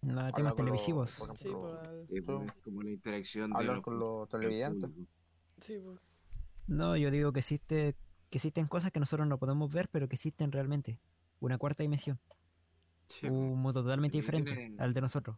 No, 0.00 0.12
Hablar 0.20 0.32
temas 0.32 0.54
televisivos. 0.54 1.16
por 1.18 1.36
Sí, 1.36 1.48
ejemplo, 1.48 1.68
pues, 1.78 1.88
al- 1.88 2.06
Sí, 2.08 2.20
pues, 2.22 2.48
es 2.48 2.56
como 2.62 2.82
la 2.82 2.90
interacción 2.92 3.50
de 3.50 3.56
hablar 3.58 3.76
los 3.76 3.84
con 3.84 3.98
los 3.98 4.22
el 4.22 4.28
televidentes. 4.40 4.90
sí, 5.60 5.78
pues. 5.84 5.98
No, 6.66 6.96
yo 6.96 7.10
digo 7.10 7.32
que 7.32 7.40
existe, 7.40 7.96
que 8.30 8.38
existen 8.38 8.66
cosas 8.66 8.90
que 8.92 9.00
nosotros 9.00 9.26
no 9.28 9.38
podemos 9.38 9.72
ver, 9.72 9.88
pero 9.88 10.08
que 10.08 10.16
existen 10.16 10.52
realmente. 10.52 10.98
Una 11.38 11.58
cuarta 11.58 11.82
dimensión, 11.82 12.18
Sí, 13.08 13.28
un 13.28 13.58
mundo 13.60 13.82
totalmente 13.82 14.16
diferente 14.16 14.74
al 14.78 14.92
de 14.94 15.00
nosotros, 15.00 15.36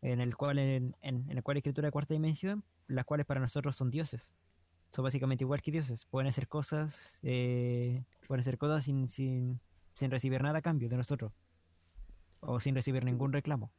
en 0.00 0.20
el 0.20 0.36
cual 0.36 0.58
en, 0.58 0.96
en, 1.02 1.30
en 1.30 1.36
el 1.36 1.42
cual 1.42 1.56
hay 1.56 1.58
escritura 1.58 1.88
de 1.88 1.92
cuarta 1.92 2.14
dimensión, 2.14 2.64
las 2.86 3.04
cuales 3.04 3.26
para 3.26 3.40
nosotros 3.40 3.76
son 3.76 3.90
dioses. 3.90 4.34
Son 4.92 5.02
básicamente 5.02 5.44
igual 5.44 5.62
que 5.62 5.72
dioses. 5.72 6.06
Pueden 6.06 6.28
hacer 6.28 6.48
cosas, 6.48 7.18
eh, 7.22 8.04
pueden 8.26 8.40
hacer 8.40 8.58
cosas 8.58 8.84
sin, 8.84 9.08
sin, 9.08 9.60
sin 9.94 10.10
recibir 10.10 10.42
nada 10.42 10.58
a 10.58 10.62
cambio 10.62 10.88
de 10.88 10.96
nosotros, 10.96 11.32
o 12.40 12.60
sin 12.60 12.74
recibir 12.74 13.04
ningún 13.04 13.32
reclamo. 13.32 13.72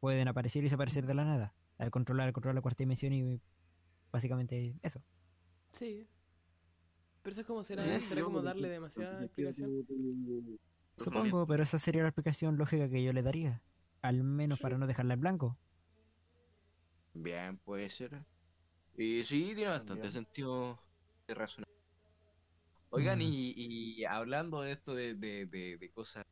Pueden 0.00 0.28
aparecer 0.28 0.60
y 0.60 0.64
desaparecer 0.64 1.06
de 1.06 1.14
la 1.14 1.24
nada, 1.24 1.54
al 1.78 1.90
controlar, 1.90 2.32
controlar 2.32 2.54
la 2.54 2.62
cuarta 2.62 2.82
dimensión 2.84 3.12
y 3.12 3.40
básicamente 4.12 4.74
eso. 4.82 5.02
Sí. 5.78 6.08
Pero 7.22 7.32
eso 7.32 7.40
es 7.42 7.46
como 7.46 7.62
será, 7.64 7.82
Sí, 7.82 8.00
será 8.00 8.22
como 8.22 8.42
darle 8.42 8.68
demasiada 8.68 9.24
explicación. 9.24 9.70
Supongo, 10.96 11.46
pero 11.46 11.62
esa 11.62 11.78
sería 11.78 12.02
la 12.02 12.08
explicación 12.08 12.56
lógica 12.58 12.88
que 12.88 13.02
yo 13.02 13.12
le 13.12 13.22
daría. 13.22 13.62
Al 14.02 14.22
menos 14.24 14.60
para 14.60 14.78
no 14.78 14.86
dejarla 14.86 15.14
en 15.14 15.20
blanco. 15.20 15.58
Bien, 17.12 17.58
puede 17.58 17.90
ser. 17.90 18.24
Y 18.96 19.24
sí, 19.24 19.54
tiene 19.54 19.70
bastante 19.70 20.08
También. 20.08 20.12
sentido 20.12 20.80
de 21.26 21.34
razón. 21.34 21.64
Oigan, 22.90 23.18
Mm. 23.18 23.22
y, 23.22 23.54
y 24.00 24.04
hablando 24.04 24.62
de 24.62 24.72
esto 24.72 24.94
de, 24.94 25.14
de, 25.14 25.46
de, 25.46 25.76
de 25.78 25.90
cosas 25.92 26.24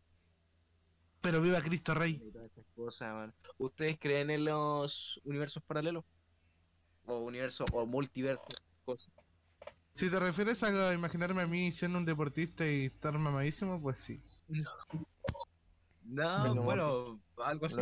Pero 1.21 1.41
viva 1.43 1.61
Cristo 1.63 1.95
Rey. 1.95 2.23
y 2.23 2.31
todas 2.33 2.49
estas 2.49 2.67
cosas, 2.75 3.13
man, 3.15 3.35
¿ustedes 3.59 3.99
creen 3.99 4.31
en 4.31 4.45
los 4.45 5.21
universos 5.25 5.63
paralelos? 5.65 6.05
O 7.07 7.21
universos, 7.21 7.67
o 7.73 7.87
multiversos, 7.87 8.47
cosas. 8.85 9.13
Si 9.97 10.11
te 10.11 10.19
refieres 10.21 10.63
a 10.63 10.93
imaginarme 10.93 11.43
a 11.43 11.47
mí 11.47 11.73
siendo 11.73 11.99
un 11.99 12.05
deportista 12.05 12.67
y 12.67 12.87
estar 12.87 13.19
mamadísimo, 13.19 13.81
pues 13.81 13.99
sí. 13.99 14.21
No, 16.03 16.55
bueno, 16.63 17.21
algo 17.39 17.67
así. 17.67 17.77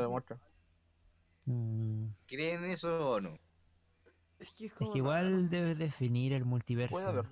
Mm, 1.46 2.06
¿Creen 2.26 2.64
eso 2.64 3.10
o 3.14 3.20
no? 3.20 3.38
Es 4.38 4.52
que 4.54 4.66
es 4.66 4.72
Es 4.72 4.78
como 4.78 4.92
que 4.92 4.98
igual 4.98 5.50
debes 5.50 5.78
definir 5.78 6.32
el 6.32 6.44
multiverso. 6.44 6.92
Puede 6.94 7.06
haber. 7.08 7.26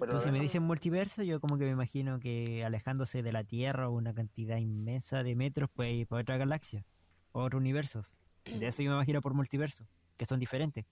pero 0.00 0.20
si 0.20 0.30
me 0.30 0.40
dicen 0.40 0.62
multiverso, 0.62 1.22
yo 1.22 1.40
como 1.40 1.58
que 1.58 1.64
me 1.64 1.70
imagino 1.70 2.18
que 2.18 2.64
alejándose 2.64 3.22
de 3.22 3.32
la 3.32 3.44
Tierra 3.44 3.88
una 3.88 4.14
cantidad 4.14 4.56
inmensa 4.56 5.22
de 5.22 5.36
metros 5.36 5.70
puede 5.70 5.92
ir 5.92 6.06
para 6.06 6.22
otra 6.22 6.36
galaxia, 6.38 6.84
o 7.32 7.42
otros 7.42 7.60
universos. 7.60 8.18
De 8.44 8.66
eso 8.66 8.82
yo 8.82 8.90
me 8.90 8.96
imagino 8.96 9.20
por 9.20 9.34
multiverso, 9.34 9.86
que 10.16 10.24
son 10.26 10.40
diferentes. 10.40 10.86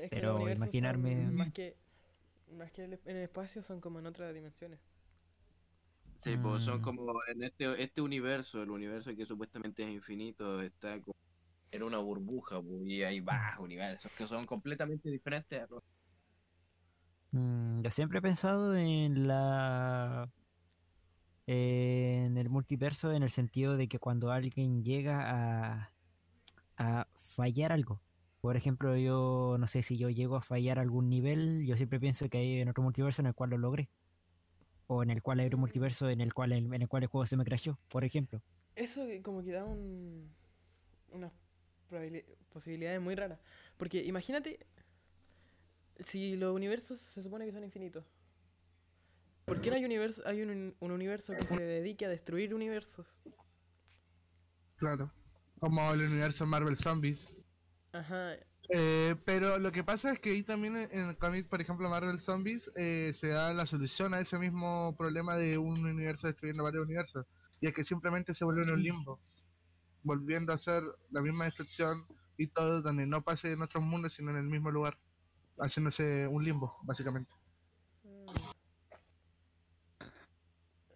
Es 0.00 0.10
que 0.10 0.16
Pero 0.16 0.48
imaginarme- 0.48 1.30
más 1.30 1.52
que 1.52 1.76
más 2.48 2.72
que 2.72 2.84
en 2.84 2.92
el 3.04 3.16
espacio 3.16 3.62
son 3.62 3.80
como 3.80 3.98
en 3.98 4.06
otras 4.06 4.34
dimensiones. 4.34 4.80
Sí, 6.16 6.36
pues 6.38 6.62
son 6.62 6.80
Mm. 6.80 6.80
como 6.80 7.12
en 7.28 7.42
este, 7.42 7.82
este 7.82 8.00
universo, 8.00 8.62
el 8.62 8.70
universo 8.70 9.14
que 9.14 9.26
supuestamente 9.26 9.82
es 9.82 9.90
infinito, 9.90 10.60
está 10.62 11.00
como 11.00 11.14
en 11.72 11.82
una 11.84 11.98
burbuja, 11.98 12.62
pues, 12.62 12.82
y 12.86 13.02
hay 13.04 13.20
más 13.22 13.58
universos 13.60 14.12
que 14.14 14.26
son 14.28 14.46
completamente 14.46 15.10
diferentes 15.10 15.60
a 15.62 15.66
los 15.68 15.82
Mm, 17.32 17.82
yo 17.82 17.90
siempre 17.90 18.18
he 18.18 18.22
pensado 18.22 18.74
en 18.76 19.26
la 19.26 20.30
en 21.46 22.38
el 22.38 22.48
multiverso 22.48 23.12
en 23.12 23.22
el 23.22 23.30
sentido 23.30 23.76
de 23.76 23.88
que 23.88 23.98
cuando 23.98 24.30
alguien 24.30 24.82
llega 24.84 25.80
a, 25.80 25.94
a 26.78 27.08
fallar 27.16 27.72
algo, 27.72 28.03
por 28.44 28.58
ejemplo, 28.58 28.94
yo 28.94 29.56
no 29.58 29.66
sé 29.66 29.80
si 29.80 29.96
yo 29.96 30.10
llego 30.10 30.36
a 30.36 30.42
fallar 30.42 30.78
algún 30.78 31.08
nivel, 31.08 31.64
yo 31.64 31.78
siempre 31.78 31.98
pienso 31.98 32.28
que 32.28 32.36
hay 32.36 32.60
en 32.60 32.68
otro 32.68 32.82
multiverso 32.82 33.22
en 33.22 33.26
el 33.28 33.34
cual 33.34 33.48
lo 33.48 33.56
logré. 33.56 33.88
O 34.86 35.02
en 35.02 35.08
el 35.08 35.22
cual 35.22 35.40
hay 35.40 35.46
otro 35.46 35.56
multiverso 35.56 36.10
en 36.10 36.20
el 36.20 36.34
cual 36.34 36.52
en 36.52 36.74
el 36.74 36.86
cual 36.86 37.04
el 37.04 37.08
juego 37.08 37.24
se 37.24 37.38
me 37.38 37.44
crashó, 37.46 37.78
por 37.88 38.04
ejemplo. 38.04 38.42
Eso 38.76 39.06
como 39.22 39.42
que 39.42 39.52
da 39.52 39.64
un, 39.64 40.30
unas 41.08 41.32
posibilidades 42.52 43.00
muy 43.00 43.14
raras. 43.14 43.40
Porque 43.78 44.04
imagínate 44.04 44.66
si 46.00 46.36
los 46.36 46.54
universos 46.54 47.00
se 47.00 47.22
supone 47.22 47.46
que 47.46 47.52
son 47.52 47.64
infinitos. 47.64 48.04
¿Por 49.46 49.62
qué 49.62 49.70
no 49.70 49.76
hay, 49.76 49.86
universo, 49.86 50.22
hay 50.26 50.42
un, 50.42 50.76
un 50.78 50.90
universo 50.90 51.32
que 51.32 51.46
se 51.46 51.62
dedique 51.62 52.04
a 52.04 52.10
destruir 52.10 52.54
universos? 52.54 53.06
Claro. 54.76 55.10
Como 55.60 55.94
el 55.94 56.02
universo 56.02 56.44
Marvel 56.44 56.76
Zombies. 56.76 57.42
Ajá. 57.94 58.34
Eh, 58.70 59.14
pero 59.24 59.58
lo 59.58 59.70
que 59.70 59.84
pasa 59.84 60.12
es 60.12 60.18
que 60.18 60.30
ahí 60.30 60.42
también 60.42 60.76
en 60.76 61.10
el 61.10 61.16
cómic, 61.16 61.48
por 61.48 61.60
ejemplo, 61.60 61.88
Marvel 61.88 62.20
Zombies, 62.20 62.70
eh, 62.74 63.12
se 63.14 63.28
da 63.28 63.52
la 63.54 63.66
solución 63.66 64.14
a 64.14 64.20
ese 64.20 64.36
mismo 64.38 64.96
problema 64.98 65.36
de 65.36 65.58
un 65.58 65.86
universo 65.86 66.26
destruyendo 66.26 66.64
varios 66.64 66.84
universos. 66.84 67.24
Y 67.60 67.68
es 67.68 67.74
que 67.74 67.84
simplemente 67.84 68.34
se 68.34 68.44
vuelve 68.44 68.64
en 68.64 68.70
un 68.70 68.82
limbo, 68.82 69.18
volviendo 70.02 70.52
a 70.52 70.58
ser 70.58 70.82
la 71.10 71.22
misma 71.22 71.44
destrucción 71.44 72.02
y 72.36 72.48
todo 72.48 72.82
donde 72.82 73.06
no 73.06 73.22
pase 73.22 73.52
en 73.52 73.62
otros 73.62 73.84
mundos, 73.84 74.14
sino 74.14 74.32
en 74.32 74.38
el 74.38 74.44
mismo 74.44 74.72
lugar, 74.72 74.98
haciéndose 75.58 76.26
un 76.26 76.44
limbo, 76.44 76.76
básicamente. 76.82 77.32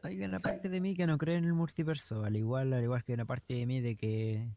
Hay 0.03 0.21
una 0.21 0.41
parte 0.41 0.69
de 0.69 0.81
mí 0.81 0.97
que 0.97 1.07
no 1.07 1.17
cree 1.17 1.37
en 1.37 1.45
el 1.45 1.53
multiverso, 1.53 2.25
al 2.25 2.37
igual, 2.37 2.73
al 2.73 2.83
igual 2.83 3.05
que 3.05 3.15
una 3.15 3.25
parte 3.25 3.55
de 3.55 3.67
mí 3.67 3.81
de 3.81 3.97
que, 3.97 4.49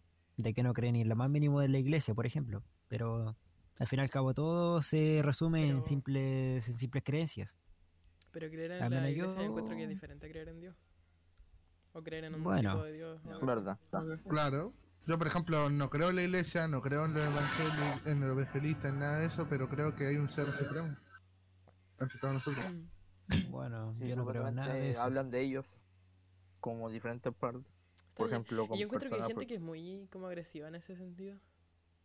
de 0.42 0.54
que 0.54 0.64
no 0.64 0.74
cree 0.74 0.92
ni 0.92 1.02
en 1.02 1.10
lo 1.10 1.16
más 1.16 1.30
mínimo 1.30 1.60
de 1.60 1.68
la 1.70 1.78
iglesia, 1.80 2.14
por 2.14 2.26
ejemplo. 2.26 2.64
Pero 2.88 3.36
al 3.80 3.88
fin 3.88 4.00
y 4.00 4.02
al 4.02 4.10
cabo 4.10 4.34
todo 4.34 4.82
se 4.82 5.20
resume 5.24 5.70
en 5.70 5.84
simples, 5.84 6.68
en 6.68 6.78
simples 6.78 7.04
creencias. 7.04 7.60
Pero 8.32 8.50
creer 8.50 8.72
en 8.72 8.84
Al 8.84 8.92
la 8.92 9.10
iglesia 9.10 9.38
yo- 9.40 9.44
encuentro 9.44 9.76
que 9.76 9.84
es 9.84 9.90
diferente 9.90 10.26
a 10.26 10.30
creer 10.30 10.50
en 10.50 10.60
Dios. 10.62 10.76
O 11.94 12.02
creer 12.02 12.24
en 12.26 12.36
un 12.36 12.44
Bueno. 12.44 12.72
tipo 12.74 12.84
de 12.86 12.94
Dios. 12.94 13.22
Verdad. 13.42 13.78
Claro. 14.30 14.74
Yo, 15.08 15.18
por 15.18 15.28
ejemplo, 15.28 15.70
no 15.70 15.90
creo 15.90 16.10
en 16.12 16.16
la 16.16 16.22
iglesia, 16.24 16.68
no 16.68 16.82
creo 16.82 17.06
en 17.06 17.14
los 17.14 17.24
evangeli- 17.24 18.06
en 18.06 18.22
los 18.22 18.32
evangelistas, 18.32 18.94
en 18.94 19.00
nada 19.00 19.18
de 19.20 19.26
eso, 19.26 19.48
pero 19.50 19.68
creo 19.68 19.96
que 19.96 20.08
hay 20.08 20.16
un 20.18 20.30
ser 20.30 20.46
supremo. 20.46 20.96
Entre 22.00 22.20
todos 22.20 22.34
nosotros. 22.36 22.66
Mm, 22.72 23.50
Bueno, 23.52 23.96
Sí, 24.00 24.08
yo 24.10 24.16
no 24.16 24.26
creo 24.26 24.48
en 24.48 24.56
nada 24.56 24.68
de 24.74 24.74
supuestamente 24.74 24.90
eso. 24.92 25.02
hablan 25.02 25.32
de 25.32 25.42
ellos 25.42 25.82
como 26.60 26.90
diferentes 26.90 27.34
partes. 27.34 27.64
Está 28.12 28.24
Por 28.24 28.28
bien. 28.28 28.42
ejemplo, 28.42 28.64
Y 28.64 28.68
como 28.68 28.76
yo 28.80 28.86
encuentro 28.86 29.10
que 29.10 29.16
hay 29.16 29.22
gente 29.22 29.34
por- 29.36 29.48
que 29.48 29.56
es 29.56 29.62
muy 29.62 30.08
como 30.12 30.28
agresiva 30.28 30.68
en 30.68 30.76
ese 30.76 30.96
sentido. 30.96 31.38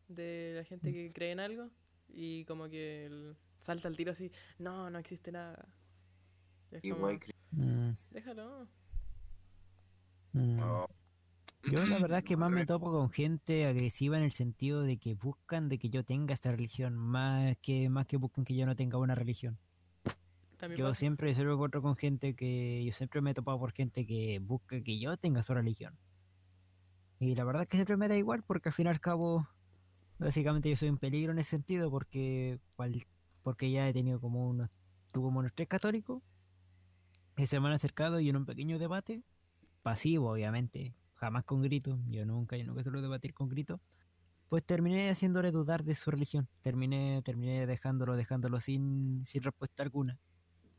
De 0.08 0.54
la 0.56 0.64
gente 0.64 0.92
que 0.92 1.10
cree 1.12 1.32
en 1.32 1.40
algo 1.40 1.70
y 2.08 2.44
como 2.44 2.68
que 2.68 3.06
el- 3.06 3.36
salta 3.60 3.88
al 3.88 3.96
tiro 3.96 4.12
así, 4.12 4.30
no, 4.58 4.88
no 4.90 4.98
existe 4.98 5.32
nada. 5.32 5.66
Y 6.72 6.76
es 6.76 6.82
como, 6.82 7.08
Mm, 7.52 7.90
déjalo. 8.10 8.68
mm. 10.32 10.56
no. 10.56 10.86
Yo 11.64 11.84
la 11.86 11.98
verdad 12.00 12.18
es 12.18 12.24
que 12.24 12.36
más 12.36 12.50
me 12.50 12.66
topo 12.66 12.90
con 12.92 13.10
gente 13.10 13.66
agresiva 13.66 14.16
en 14.18 14.22
el 14.24 14.32
sentido 14.32 14.82
de 14.82 14.98
que 14.98 15.14
buscan 15.14 15.68
de 15.68 15.78
que 15.78 15.88
yo 15.90 16.04
tenga 16.04 16.34
esta 16.34 16.50
religión, 16.52 16.94
más 16.96 17.56
que, 17.58 17.88
más 17.88 18.06
que 18.06 18.16
buscan 18.18 18.44
que 18.44 18.54
yo 18.56 18.66
no 18.66 18.76
tenga 18.76 18.98
una 18.98 19.14
religión. 19.16 19.58
También 20.56 20.78
Yo 20.78 20.86
pasa. 20.86 21.00
siempre 21.00 21.34
se 21.34 21.44
lo 21.44 21.52
encuentro 21.52 21.82
con 21.82 21.96
gente 21.96 22.34
que. 22.34 22.84
Yo 22.84 22.92
siempre 22.92 23.20
me 23.20 23.32
he 23.32 23.34
topado 23.34 23.58
por 23.58 23.72
gente 23.72 24.06
que 24.06 24.38
busca 24.38 24.80
que 24.82 24.98
yo 24.98 25.16
tenga 25.16 25.42
su 25.42 25.54
religión. 25.54 25.98
Y 27.18 27.34
la 27.34 27.44
verdad 27.44 27.62
es 27.62 27.68
que 27.68 27.76
siempre 27.76 27.96
me 27.96 28.08
da 28.08 28.16
igual 28.16 28.42
porque 28.42 28.70
al 28.70 28.72
fin 28.72 28.86
y 28.86 28.90
al 28.90 29.00
cabo. 29.00 29.46
Básicamente 30.18 30.70
yo 30.70 30.76
soy 30.76 30.88
un 30.88 30.96
peligro 30.98 31.32
en 31.32 31.38
ese 31.38 31.50
sentido 31.50 31.90
porque. 31.90 32.58
porque 33.42 33.70
ya 33.70 33.88
he 33.88 33.92
tenido 33.92 34.20
como 34.20 34.48
unos. 34.48 34.70
Tuve 35.12 35.24
como 35.24 35.40
unos 35.40 35.52
tres 35.54 35.68
católicos. 35.68 36.22
Que 37.34 37.46
se 37.46 37.60
me 37.60 37.68
han 37.68 37.74
acercado 37.74 38.18
y 38.18 38.30
en 38.30 38.36
un 38.36 38.46
pequeño 38.46 38.78
debate. 38.78 39.22
Pasivo, 39.82 40.32
obviamente. 40.32 40.94
Jamás 41.16 41.44
con 41.44 41.60
gritos. 41.60 41.98
Yo 42.08 42.24
nunca, 42.24 42.56
yo 42.56 42.64
nunca 42.64 42.82
suelo 42.82 43.02
debatir 43.02 43.34
con 43.34 43.48
gritos. 43.48 43.78
Pues 44.48 44.64
terminé 44.64 45.10
haciéndole 45.10 45.50
dudar 45.50 45.84
de 45.84 45.94
su 45.94 46.10
religión. 46.10 46.48
Terminé, 46.62 47.20
terminé 47.22 47.66
dejándolo, 47.66 48.16
dejándolo 48.16 48.58
sin, 48.60 49.22
sin 49.26 49.42
respuesta 49.42 49.82
alguna 49.82 50.18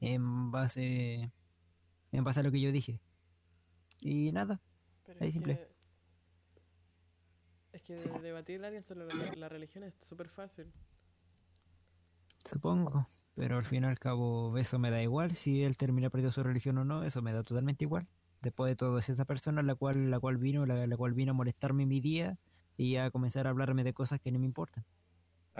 en 0.01 0.51
base 0.51 1.31
en 2.11 2.23
base 2.23 2.39
a 2.39 2.43
lo 2.43 2.51
que 2.51 2.61
yo 2.61 2.71
dije 2.71 2.99
y 3.99 4.31
nada 4.31 4.61
Pero 5.05 5.19
ahí 5.21 5.27
es 5.27 5.33
simple. 5.33 5.55
que- 5.57 5.77
Es 7.77 7.81
que 7.83 7.95
de- 7.95 8.19
debatir 8.21 8.63
a 8.63 8.67
alguien 8.67 8.83
sobre 8.83 9.05
la, 9.05 9.13
la 9.35 9.49
religión 9.49 9.83
es 9.83 9.93
súper 10.07 10.29
fácil. 10.29 10.71
supongo 12.45 13.07
pero 13.35 13.57
al 13.57 13.65
fin 13.65 13.83
y 13.83 13.87
al 13.87 13.99
cabo 13.99 14.57
eso 14.57 14.79
me 14.79 14.89
da 14.89 15.01
igual 15.01 15.31
si 15.35 15.63
él 15.63 15.77
termina 15.77 16.09
perdiendo 16.09 16.31
su 16.31 16.43
religión 16.43 16.77
o 16.79 16.85
no 16.85 17.03
eso 17.03 17.21
me 17.21 17.33
da 17.33 17.43
totalmente 17.43 17.83
igual 17.85 18.07
después 18.41 18.69
de 18.71 18.75
todo 18.75 18.97
es 18.99 19.09
esa 19.09 19.25
persona 19.25 19.61
la 19.63 19.75
cual 19.75 20.09
la 20.09 20.19
cual 20.19 20.37
vino 20.37 20.65
la, 20.65 20.87
la 20.87 20.97
cual 20.97 21.13
vino 21.13 21.31
a 21.31 21.35
molestarme 21.35 21.83
en 21.83 21.89
mi 21.89 22.01
día 22.01 22.37
y 22.77 22.95
a 22.97 23.11
comenzar 23.11 23.47
a 23.47 23.49
hablarme 23.51 23.83
de 23.83 23.93
cosas 23.93 24.19
que 24.21 24.31
no 24.31 24.39
me 24.39 24.45
importan 24.45 24.85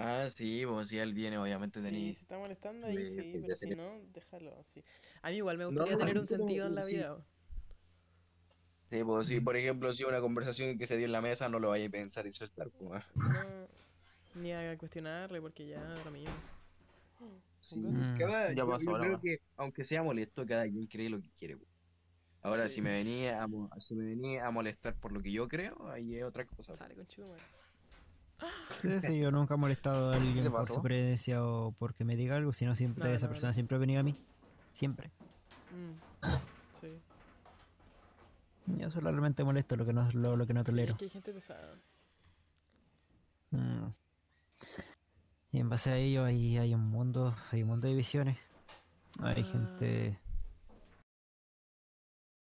Ah, 0.00 0.28
sí, 0.32 0.62
pues 0.64 0.88
si 0.88 0.98
él 0.98 1.12
viene, 1.12 1.38
obviamente 1.38 1.80
Si 1.80 1.84
tenía. 1.86 2.14
se 2.14 2.20
está 2.20 2.38
molestando 2.38 2.86
ahí, 2.86 2.96
Sí, 2.96 3.14
sí, 3.14 3.22
pues, 3.32 3.42
pero 3.44 3.56
si 3.56 3.70
no, 3.70 4.00
déjalo. 4.12 4.64
Sí. 4.72 4.84
A 5.22 5.30
mí 5.30 5.36
igual 5.36 5.58
me 5.58 5.64
No, 5.64 5.70
gustaría 5.70 5.98
tener 5.98 6.16
así 6.16 6.20
un 6.20 6.26
como- 6.26 6.38
sentido 6.48 6.66
en 6.68 6.74
la 6.76 6.84
sí. 6.84 6.96
vida. 6.96 7.18
Sí, 8.90 9.04
pues 9.04 9.26
sí, 9.28 9.40
por 9.40 9.56
ejemplo, 9.56 9.92
si 9.92 10.04
una 10.04 10.20
conversación 10.20 10.78
que 10.78 10.86
se 10.86 10.96
dio 10.96 11.06
en 11.06 11.12
la 11.12 11.20
mesa, 11.20 11.48
no 11.48 11.58
lo 11.58 11.70
vaya 11.70 11.86
a 11.86 11.90
pensar 11.90 12.26
y 12.26 12.32
soltar, 12.32 12.70
pues. 12.70 13.02
ah. 13.16 13.66
No, 14.34 14.40
ni 14.40 14.52
a 14.52 14.78
cuestionarle 14.78 15.40
porque 15.40 15.66
ya 15.66 15.82
lo 16.04 16.10
mismo. 16.10 16.30
Sí, 17.60 17.80
Mm. 17.80 18.16
cada- 18.18 18.50
Ya 18.50 18.54
yo, 18.54 18.68
pasó, 18.68 18.84
yo 18.84 18.92
la 18.98 19.04
creo 19.04 19.20
que, 19.20 19.38
aunque 19.56 19.84
sea 19.84 20.02
molesto, 20.04 20.46
cada 20.46 20.62
quien 20.64 20.86
cree 20.86 21.10
lo 21.10 21.20
que 21.20 21.30
quiere. 21.36 21.56
pues. 21.56 21.68
Ahora, 22.40 22.68
Sí. 22.68 22.76
si 22.76 22.82
me 22.82 22.90
venía 22.92 23.42
a, 23.42 23.48
mo- 23.48 23.68
si 23.78 23.96
me 23.96 24.04
venía 24.04 24.46
a 24.46 24.50
molestar 24.52 24.94
por 24.94 25.10
lo 25.10 25.20
que 25.20 25.32
yo 25.32 25.48
creo, 25.48 25.76
ahí 25.88 26.14
es 26.16 26.22
otra 26.22 26.44
cosa. 26.46 26.72
Sale 26.72 26.94
con. 26.94 27.04
Sí, 28.80 29.00
sí, 29.00 29.18
yo 29.18 29.30
nunca 29.30 29.54
he 29.54 29.56
molestado 29.56 30.12
a 30.12 30.16
alguien 30.16 30.50
por 30.50 30.66
su 30.68 30.80
creencia 30.82 31.44
o 31.44 31.72
porque 31.72 32.04
me 32.04 32.14
diga 32.16 32.36
algo 32.36 32.52
sino 32.52 32.74
siempre 32.74 33.04
No, 33.08 33.10
esa 33.14 33.26
no, 33.26 33.32
persona 33.32 33.50
no. 33.50 33.54
siempre 33.54 33.76
ha 33.76 33.80
venido 33.80 34.00
a 34.00 34.02
mí 34.02 34.16
siempre 34.72 35.10
Mm, 35.70 36.30
Sí. 36.80 36.88
yo 38.78 38.90
solamente 38.90 39.44
molesto 39.44 39.76
lo 39.76 39.84
que 39.84 39.92
no 39.92 40.10
lo, 40.12 40.36
lo 40.36 40.46
que 40.46 40.54
no 40.54 40.60
Sí, 40.60 40.66
tolero 40.66 40.92
es 40.92 40.98
que 40.98 41.04
hay 41.04 41.10
gente 41.10 41.32
pesada. 41.32 41.74
Mm. 43.50 43.86
Y 45.52 45.60
en 45.60 45.68
base 45.68 45.90
a 45.90 45.96
ello 45.96 46.24
hay, 46.24 46.56
hay 46.58 46.74
un 46.74 46.86
mundo, 46.88 47.34
hay 47.50 47.62
un 47.62 47.68
mundo 47.68 47.88
de 47.88 47.94
visiones. 47.94 48.38
Hay 49.20 49.42
Ah. 49.42 49.44
gente. 49.44 50.18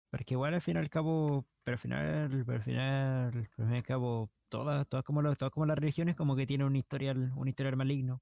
Porque 0.10 0.34
igual 0.34 0.54
al 0.54 0.62
fin 0.62 0.76
y 0.76 0.80
al 0.80 0.90
cabo, 0.90 1.46
pero 1.64 1.76
al 1.76 1.80
final, 1.80 2.44
pero 2.46 2.58
al 2.58 2.64
final, 2.64 3.32
al 3.36 3.48
fin 3.48 3.74
y 3.74 3.78
al 3.78 3.84
cabo, 3.84 4.32
todas, 4.50 4.88
todas 4.88 5.06
como 5.06 5.22
todas 5.36 5.52
como 5.52 5.66
las 5.66 5.78
religiones 5.78 6.16
como 6.16 6.36
que 6.36 6.48
tienen 6.48 6.68
un 6.68 6.76
historial, 6.76 7.32
un 7.36 7.48
historial 7.48 7.76
maligno. 7.76 8.22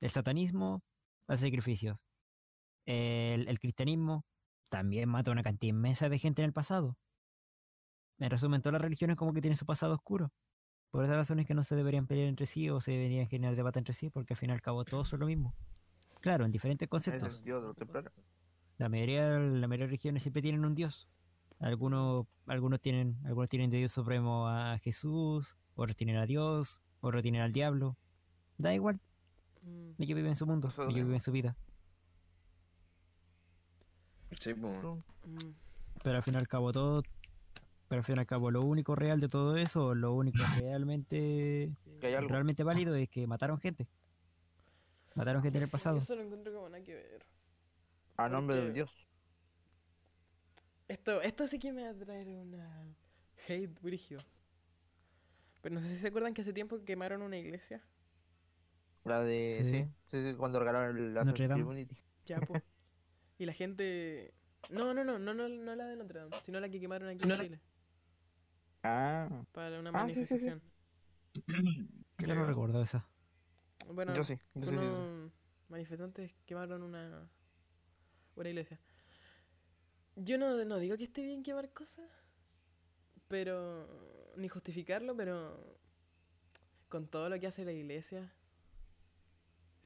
El 0.00 0.10
satanismo 0.10 0.82
hace 1.26 1.46
sacrificios. 1.46 1.98
El, 2.86 3.48
el 3.48 3.58
cristianismo 3.58 4.26
también 4.68 5.08
mata 5.08 5.30
una 5.30 5.42
cantidad 5.42 5.70
inmensa 5.70 6.08
de 6.08 6.18
gente 6.18 6.42
en 6.42 6.46
el 6.46 6.52
pasado. 6.52 6.98
En 8.18 8.30
resumen, 8.30 8.60
todas 8.60 8.74
las 8.74 8.82
religiones 8.82 9.16
como 9.16 9.32
que 9.32 9.40
tienen 9.40 9.56
su 9.56 9.66
pasado 9.66 9.94
oscuro. 9.94 10.32
Por 10.90 11.04
esa 11.04 11.16
razón 11.16 11.40
es 11.40 11.46
que 11.46 11.54
no 11.54 11.64
se 11.64 11.74
deberían 11.74 12.06
pelear 12.06 12.28
entre 12.28 12.46
sí 12.46 12.70
o 12.70 12.80
se 12.80 12.92
deberían 12.92 13.26
generar 13.26 13.56
debate 13.56 13.80
entre 13.80 13.94
sí, 13.94 14.10
porque 14.10 14.34
al 14.34 14.38
fin 14.38 14.50
y 14.50 14.52
al 14.52 14.62
cabo 14.62 14.84
todos 14.84 15.08
son 15.08 15.20
lo 15.20 15.26
mismo. 15.26 15.54
Claro, 16.20 16.44
en 16.44 16.52
diferentes 16.52 16.88
conceptos. 16.88 17.42
La 18.78 18.88
mayoría, 18.88 19.28
la 19.38 19.66
mayoría 19.68 19.84
de 19.86 19.90
religiones 19.90 20.22
siempre 20.22 20.42
tienen 20.42 20.64
un 20.64 20.74
dios. 20.74 21.08
Algunos, 21.60 22.26
algunos 22.46 22.80
tienen, 22.80 23.16
algunos 23.24 23.48
tienen 23.48 23.70
de 23.70 23.78
Dios 23.78 23.92
supremo 23.92 24.48
a 24.48 24.78
Jesús, 24.78 25.56
otros 25.76 25.96
tienen 25.96 26.16
a 26.16 26.26
Dios, 26.26 26.80
otros 27.00 27.22
tienen 27.22 27.40
al 27.42 27.52
diablo. 27.52 27.96
Da 28.58 28.74
igual, 28.74 29.00
Mm, 29.62 29.92
ellos 30.02 30.16
viven 30.16 30.36
su 30.36 30.44
mundo, 30.46 30.70
ellos 30.76 31.06
viven 31.06 31.20
su 31.20 31.32
vida. 31.32 31.56
Sí, 34.38 34.52
pues. 34.54 34.72
mm. 34.82 35.38
Pero 36.02 36.16
al 36.16 36.22
fin 36.22 36.34
y 36.34 36.36
al 36.36 36.48
cabo 36.48 36.70
todo, 36.72 37.02
pero 37.88 38.00
al 38.00 38.04
fin 38.04 38.16
y 38.16 38.20
al 38.20 38.26
cabo 38.26 38.50
lo 38.50 38.62
único 38.62 38.94
real 38.94 39.20
de 39.20 39.28
todo 39.28 39.56
eso, 39.56 39.94
lo 39.94 40.12
único 40.12 40.36
realmente, 40.60 41.72
Que 42.00 42.08
hay 42.08 42.14
algo. 42.14 42.28
realmente 42.28 42.62
válido 42.62 42.94
es 42.94 43.08
que 43.08 43.26
mataron 43.26 43.58
gente. 43.58 43.88
Mataron 45.14 45.42
gente 45.42 45.58
en 45.58 45.62
el 45.64 45.68
Sí, 45.68 45.72
pasado. 45.72 45.98
Eso 45.98 46.14
lo 46.16 46.22
encuentro 46.22 46.52
como 46.52 46.68
nada 46.68 46.82
que 46.84 46.94
ver. 46.94 47.24
A 48.16 48.28
nombre 48.28 48.56
del 48.56 48.74
Dios. 48.74 48.90
Esto, 50.88 51.20
esto 51.22 51.46
sí 51.46 51.58
que 51.58 51.72
me 51.72 51.82
va 51.84 51.90
a 51.90 51.94
traer 51.94 52.28
una 52.28 52.84
hate 53.48 53.80
brigio. 53.80 54.18
Pero 55.62 55.74
no 55.74 55.80
sé 55.80 55.88
si 55.88 55.96
se 55.96 56.08
acuerdan 56.08 56.34
que 56.34 56.42
hace 56.42 56.52
tiempo 56.52 56.84
quemaron 56.84 57.22
una 57.22 57.38
iglesia. 57.38 57.82
La 59.04 59.20
de. 59.22 59.58
Sí. 59.62 59.70
Sí, 60.10 60.22
sí, 60.22 60.30
sí, 60.32 60.36
cuando 60.36 60.58
regalaron 60.60 60.96
el 60.96 61.14
Notre 61.14 61.48
Dame. 61.48 61.88
Ya, 62.26 62.40
po. 62.40 62.54
y 63.38 63.46
la 63.46 63.52
gente. 63.52 64.34
No, 64.70 64.94
no, 64.94 65.04
no, 65.04 65.18
no, 65.18 65.34
no, 65.34 65.48
no 65.48 65.74
la 65.74 65.86
de 65.86 65.96
Notre 65.96 66.20
Dame, 66.20 66.36
sino 66.44 66.60
la 66.60 66.68
que 66.68 66.80
quemaron 66.80 67.08
aquí 67.08 67.26
No 67.26 67.34
en 67.34 67.38
la- 67.38 67.44
Chile. 67.44 67.60
Ah, 68.82 69.28
Para 69.52 69.80
una 69.80 69.90
Ah, 69.90 70.08
sí, 70.08 70.24
sí, 70.24 70.38
sí. 70.38 70.46
manifestación. 70.46 70.62
Yo 72.18 72.34
no 72.34 72.46
recuerdo 72.46 72.82
esa. 72.82 73.06
Bueno, 73.92 74.14
yo 74.14 74.24
sí. 74.24 74.34
Yo 74.54 74.62
sí, 74.62 74.70
sí, 74.70 74.70
sí. 74.70 74.76
unos 74.76 75.32
manifestantes 75.68 76.32
quemaron 76.46 76.82
una, 76.82 77.28
una 78.36 78.48
iglesia. 78.48 78.78
Yo 80.16 80.38
no, 80.38 80.64
no 80.64 80.78
digo 80.78 80.96
que 80.96 81.04
esté 81.04 81.22
bien 81.22 81.42
quemar 81.42 81.72
cosas, 81.72 82.08
pero. 83.28 84.32
ni 84.36 84.48
justificarlo, 84.48 85.16
pero. 85.16 85.78
con 86.88 87.08
todo 87.08 87.28
lo 87.28 87.38
que 87.38 87.46
hace 87.46 87.64
la 87.64 87.72
iglesia. 87.72 88.32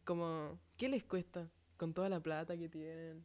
Como. 0.05 0.59
¿Qué 0.76 0.88
les 0.88 1.05
cuesta? 1.05 1.51
Con 1.76 1.94
toda 1.94 2.09
la 2.09 2.20
plata 2.20 2.57
que 2.57 2.68
tienen. 2.68 3.24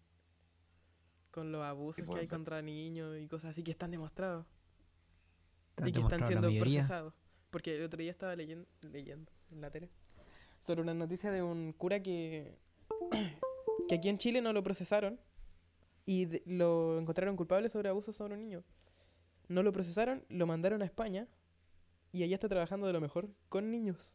Con 1.32 1.52
los 1.52 1.64
abusos 1.64 2.06
que 2.08 2.20
hay 2.20 2.28
contra 2.28 2.62
niños 2.62 3.18
y 3.20 3.28
cosas 3.28 3.52
así 3.52 3.64
que 3.64 3.72
están 3.72 3.92
demostrados. 3.92 4.46
Están 5.72 5.88
y 5.88 5.92
que 5.92 6.00
están 6.00 6.28
siendo 6.28 6.50
procesados. 6.60 7.14
Porque 7.50 7.76
el 7.76 7.84
otro 7.84 8.00
día 8.00 8.12
estaba 8.12 8.36
leyendo, 8.36 8.68
leyendo 8.82 9.32
en 9.52 9.62
la 9.62 9.72
tele 9.72 9.90
sobre 10.66 10.82
una 10.82 10.94
noticia 10.94 11.32
de 11.32 11.44
un 11.44 11.74
cura 11.74 12.02
que, 12.02 12.58
que 13.94 14.00
aquí 14.00 14.10
en 14.10 14.18
Chile 14.18 14.42
no 14.42 14.54
lo 14.54 14.64
procesaron 14.64 15.20
y 16.06 16.26
de- 16.26 16.44
lo 16.48 17.00
encontraron 17.00 17.36
culpable 17.38 17.70
sobre 17.70 17.90
abuso 17.90 18.14
sobre 18.14 18.36
un 18.36 18.42
niño. 18.42 18.64
No 19.50 19.64
lo 19.64 19.72
procesaron, 19.74 20.26
lo 20.30 20.48
mandaron 20.48 20.82
a 20.82 20.86
España 20.86 21.28
y 22.14 22.24
allá 22.24 22.36
está 22.36 22.50
trabajando 22.50 22.88
de 22.88 22.94
lo 22.94 23.02
mejor 23.02 23.30
con 23.50 23.72
niños. 23.72 24.14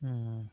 Mm, 0.00 0.48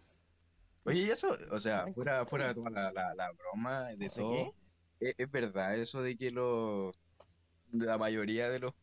Oye, 0.86 1.00
y 1.02 1.10
eso, 1.12 1.38
o 1.52 1.60
sea, 1.62 1.90
fuera, 1.90 2.26
fuera 2.26 2.48
de 2.50 2.56
toda 2.56 2.70
la, 2.72 2.92
la, 2.92 3.14
la 3.16 3.32
broma, 3.34 3.90
de 3.96 4.10
¿De 4.10 4.10
todo, 4.12 4.56
¿es, 5.00 5.16
es 5.18 5.32
verdad 5.32 5.78
eso 5.78 6.02
de 6.02 6.18
que 6.18 6.32
los, 6.32 6.96
la 7.72 7.98
mayoría 7.98 8.50
de 8.50 8.60
los 8.60 8.74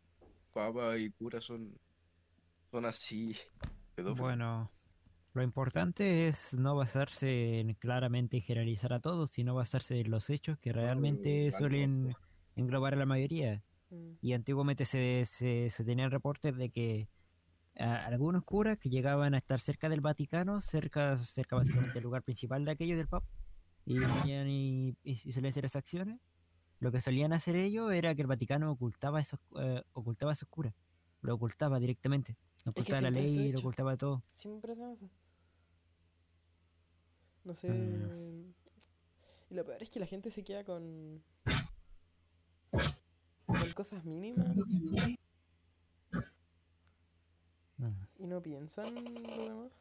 papas 0.52 0.98
y 1.00 1.10
curas 1.12 1.44
son, 1.44 1.78
son 2.70 2.86
así, 2.86 3.36
pedófilos? 3.94 4.36
Bueno, 4.36 4.70
lo 5.36 5.42
importante 5.42 6.28
es 6.28 6.52
no 6.54 6.74
basarse 6.74 7.60
en 7.60 7.74
claramente 7.74 8.40
generalizar 8.40 8.92
a 8.92 9.00
todos, 9.00 9.30
sino 9.30 9.54
basarse 9.54 10.00
en 10.00 10.10
los 10.10 10.30
hechos 10.30 10.58
que 10.58 10.72
realmente 10.72 11.50
vale, 11.50 11.58
suelen 11.58 12.14
englobar 12.56 12.94
a 12.94 12.96
la 12.96 13.06
mayoría. 13.06 13.62
Mm. 13.90 14.12
Y 14.20 14.32
antiguamente 14.32 14.84
se, 14.84 15.24
se, 15.26 15.70
se 15.70 15.84
tenían 15.84 16.10
reportes 16.10 16.56
de 16.56 16.70
que 16.70 17.08
algunos 17.78 18.42
curas 18.44 18.78
que 18.78 18.88
llegaban 18.88 19.34
a 19.34 19.38
estar 19.38 19.60
cerca 19.60 19.88
del 19.90 20.00
Vaticano, 20.00 20.62
cerca, 20.62 21.18
cerca 21.18 21.56
básicamente 21.56 21.92
del 21.92 22.04
lugar 22.04 22.22
principal 22.22 22.64
de 22.64 22.70
aquello 22.70 22.96
del 22.96 23.06
Papa, 23.06 23.26
y 23.84 23.98
y, 23.98 24.96
y- 25.04 25.20
y 25.24 25.32
solían 25.32 25.50
hacer 25.50 25.66
esas 25.66 25.76
acciones, 25.76 26.18
lo 26.80 26.90
que 26.90 27.00
solían 27.02 27.34
hacer 27.34 27.54
ellos 27.56 27.92
era 27.92 28.14
que 28.14 28.22
el 28.22 28.28
Vaticano 28.28 28.70
ocultaba 28.70 29.20
esos, 29.20 29.38
eh, 29.60 29.82
ocultaba 29.92 30.32
a 30.32 30.34
esos 30.34 30.48
curas, 30.48 30.74
lo 31.20 31.34
ocultaba 31.34 31.78
directamente, 31.78 32.36
ocultaba 32.64 33.02
la 33.02 33.08
se 33.08 33.14
ley, 33.14 33.52
lo 33.52 33.58
ocultaba 33.58 33.96
todo. 33.98 34.22
Siempre 34.34 34.72
hacen 34.72 34.92
eso. 34.92 35.10
No 37.46 37.54
sé. 37.54 37.68
Mm. 37.70 38.52
Y 39.50 39.54
lo 39.54 39.64
peor 39.64 39.80
es 39.82 39.88
que 39.90 40.00
la 40.00 40.06
gente 40.06 40.30
se 40.30 40.42
queda 40.42 40.64
con. 40.64 41.22
con 43.46 43.72
cosas 43.74 44.04
mínimas 44.04 44.56
Mm. 47.78 47.92
y 48.18 48.26
no 48.26 48.40
piensan 48.42 48.94
lo 48.94 49.44
demás. 49.44 49.72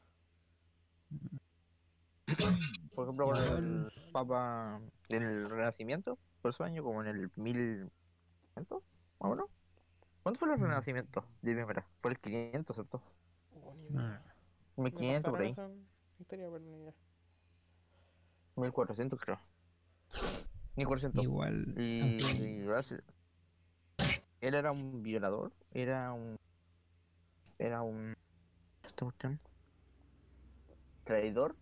Por 2.94 3.06
ejemplo, 3.06 3.26
con 3.28 3.38
el 3.38 3.92
Papa 4.12 4.82
en 5.10 5.24
el 5.24 5.50
Renacimiento, 5.50 6.18
por 6.42 6.52
su 6.54 6.64
año, 6.64 6.84
como 6.84 7.02
en 7.02 7.08
el 7.08 7.32
1100, 7.38 7.90
más 8.58 8.82
o 9.20 9.30
menos. 9.30 9.50
¿Cuánto 10.24 10.40
fue 10.40 10.52
el 10.54 10.60
Mm. 10.60 10.64
Renacimiento 10.64 11.26
de 11.42 11.54
primera? 11.54 11.88
Fue 12.02 12.12
el 12.12 12.20
500, 12.20 12.76
¿cierto? 12.76 13.02
Oh, 13.54 13.74
ni 13.76 13.88
idea. 13.88 14.22
Mm. 14.76 14.82
1500 14.84 15.32
por 15.32 15.42
ahí. 15.42 15.56
historia, 16.20 16.48
pero 16.52 16.60
ni 16.60 16.76
idea. 16.76 16.94
1400 18.56 19.20
creo. 19.20 19.40
1400. 20.76 21.24
Igual, 21.24 21.74
Y, 21.78 22.18
y 22.18 22.66
él 24.42 24.54
era 24.54 24.72
un 24.72 25.02
violador, 25.04 25.52
era 25.72 26.12
un 26.14 26.38
era 27.58 27.82
un 27.82 28.16
cuestión, 29.00 29.40
traidor 31.04 31.56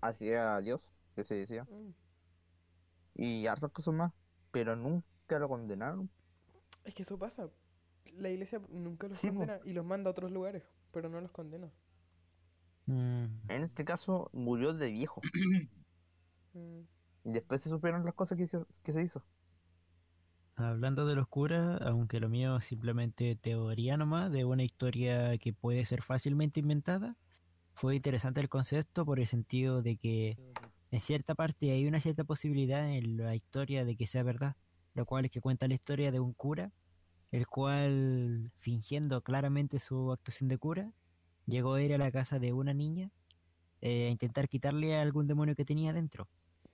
hacia 0.00 0.58
Dios, 0.60 0.80
que 1.14 1.24
se 1.24 1.34
decía, 1.34 1.64
Mm. 1.64 1.90
y 3.16 3.46
hartas 3.46 3.70
cosas 3.72 3.94
más, 3.94 4.12
pero 4.50 4.76
nunca 4.76 5.38
lo 5.38 5.48
condenaron. 5.48 6.08
Es 6.84 6.94
que 6.94 7.02
eso 7.02 7.18
pasa. 7.18 7.48
La 8.14 8.30
iglesia 8.30 8.60
nunca 8.70 9.08
los 9.08 9.16
Sí, 9.16 9.28
po. 9.30 9.38
condena 9.38 9.60
y 9.64 9.72
los 9.72 9.84
manda 9.84 10.08
a 10.08 10.12
otros 10.12 10.30
lugares, 10.30 10.62
pero 10.92 11.08
no 11.08 11.20
los 11.20 11.30
condena. 11.32 11.70
Mm. 12.86 13.24
En 13.48 13.62
este 13.64 13.84
caso 13.84 14.30
murió 14.32 14.72
de 14.72 14.88
viejo 14.90 15.20
Y 17.24 17.32
después 17.32 17.60
se 17.60 17.70
supieron 17.70 18.04
las 18.04 18.14
cosas 18.14 18.38
que, 18.38 18.48
que 18.82 18.92
se 18.92 19.02
hizo. 19.02 19.22
Hablando 20.56 21.04
de 21.04 21.14
los 21.14 21.28
curas, 21.28 21.80
aunque 21.82 22.18
lo 22.18 22.28
mío 22.28 22.56
es 22.56 22.64
simplemente 22.64 23.36
teoría 23.36 23.96
nomás, 23.96 24.32
de 24.32 24.44
una 24.44 24.62
historia 24.62 25.36
que 25.36 25.52
puede 25.52 25.84
ser 25.84 26.02
fácilmente 26.02 26.60
inventada, 26.60 27.16
fue 27.74 27.94
interesante 27.94 28.40
el 28.40 28.48
concepto 28.48 29.04
por 29.04 29.20
el 29.20 29.26
sentido 29.26 29.82
de 29.82 29.98
que 29.98 30.38
en 30.90 31.00
cierta 31.00 31.34
parte 31.34 31.72
hay 31.72 31.86
una 31.86 32.00
cierta 32.00 32.24
posibilidad 32.24 32.88
en 32.88 33.18
la 33.18 33.34
historia 33.34 33.84
de 33.84 33.96
que 33.96 34.06
sea 34.06 34.22
verdad, 34.22 34.56
lo 34.94 35.04
cual 35.04 35.26
es 35.26 35.30
que 35.30 35.42
cuenta 35.42 35.68
la 35.68 35.74
historia 35.74 36.10
de 36.10 36.20
un 36.20 36.32
cura, 36.32 36.72
el 37.32 37.46
cual, 37.46 38.50
fingiendo 38.56 39.20
claramente 39.20 39.78
su 39.78 40.10
actuación 40.10 40.48
de 40.48 40.56
cura, 40.56 40.92
llegó 41.44 41.74
a 41.74 41.82
ir 41.82 41.92
a 41.92 41.98
la 41.98 42.10
casa 42.10 42.38
de 42.38 42.54
una 42.54 42.72
niña 42.72 43.10
eh, 43.82 44.06
a 44.06 44.10
intentar 44.10 44.48
quitarle 44.48 44.96
a 44.96 45.02
algún 45.02 45.26
demonio 45.26 45.54
que 45.54 45.66
tenía 45.66 45.92
dentro. 45.92 46.28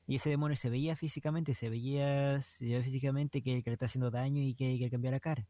Y 0.06 0.16
ese 0.16 0.30
demonio 0.30 0.56
se 0.56 0.68
veía 0.70 0.96
físicamente, 0.96 1.54
se 1.54 1.70
veía, 1.70 2.40
se 2.42 2.64
veía 2.64 2.82
físicamente 2.82 3.42
que, 3.42 3.62
que 3.62 3.70
le 3.70 3.74
está 3.74 3.86
haciendo 3.86 4.10
daño 4.10 4.42
y 4.42 4.54
que, 4.54 4.78
que 4.78 4.90
cambia 4.90 5.10
la 5.10 5.20
cara. 5.20 5.46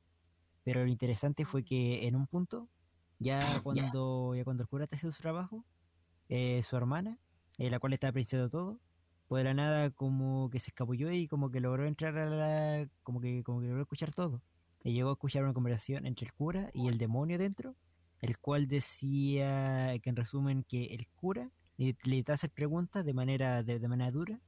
Pero 0.64 0.82
lo 0.82 0.88
interesante 0.88 1.44
fue 1.44 1.64
que 1.64 2.06
en 2.06 2.16
un 2.16 2.26
punto, 2.26 2.68
ya 3.18 3.60
cuando, 3.62 4.34
ya 4.34 4.44
cuando 4.44 4.62
el 4.62 4.68
cura 4.68 4.84
está 4.84 4.96
haciendo 4.96 5.14
su 5.14 5.22
trabajo, 5.22 5.64
eh, 6.28 6.62
su 6.68 6.76
hermana, 6.76 7.18
eh, 7.58 7.70
la 7.70 7.78
cual 7.78 7.92
estaba 7.92 8.10
apreciando 8.10 8.48
todo, 8.48 8.78
pues 9.28 9.40
de 9.40 9.44
la 9.44 9.54
nada 9.54 9.90
como 9.90 10.50
que 10.50 10.60
se 10.60 10.70
escabulló 10.70 11.10
y 11.10 11.26
como 11.28 11.50
que 11.50 11.60
logró 11.60 11.86
entrar 11.86 12.16
a 12.18 12.26
la... 12.26 12.88
como 13.02 13.20
que, 13.20 13.42
como 13.42 13.60
que 13.60 13.66
logró 13.66 13.82
escuchar 13.82 14.14
todo. 14.14 14.42
Y 14.84 14.92
llegó 14.92 15.10
a 15.10 15.12
escuchar 15.12 15.44
una 15.44 15.54
conversación 15.54 16.06
entre 16.06 16.26
el 16.26 16.32
cura 16.32 16.70
y 16.74 16.88
el 16.88 16.98
demonio 16.98 17.38
dentro, 17.38 17.76
el 18.20 18.38
cual 18.38 18.66
decía 18.66 19.98
que 20.00 20.10
en 20.10 20.16
resumen 20.16 20.64
que 20.64 20.86
el 20.86 21.06
cura 21.08 21.50
le, 21.76 21.96
le 22.04 22.24
hacer 22.28 22.50
preguntas 22.50 23.04
de 23.04 23.14
manera, 23.14 23.62
de, 23.62 23.78
de 23.78 23.88
manera 23.88 24.10
dura 24.10 24.40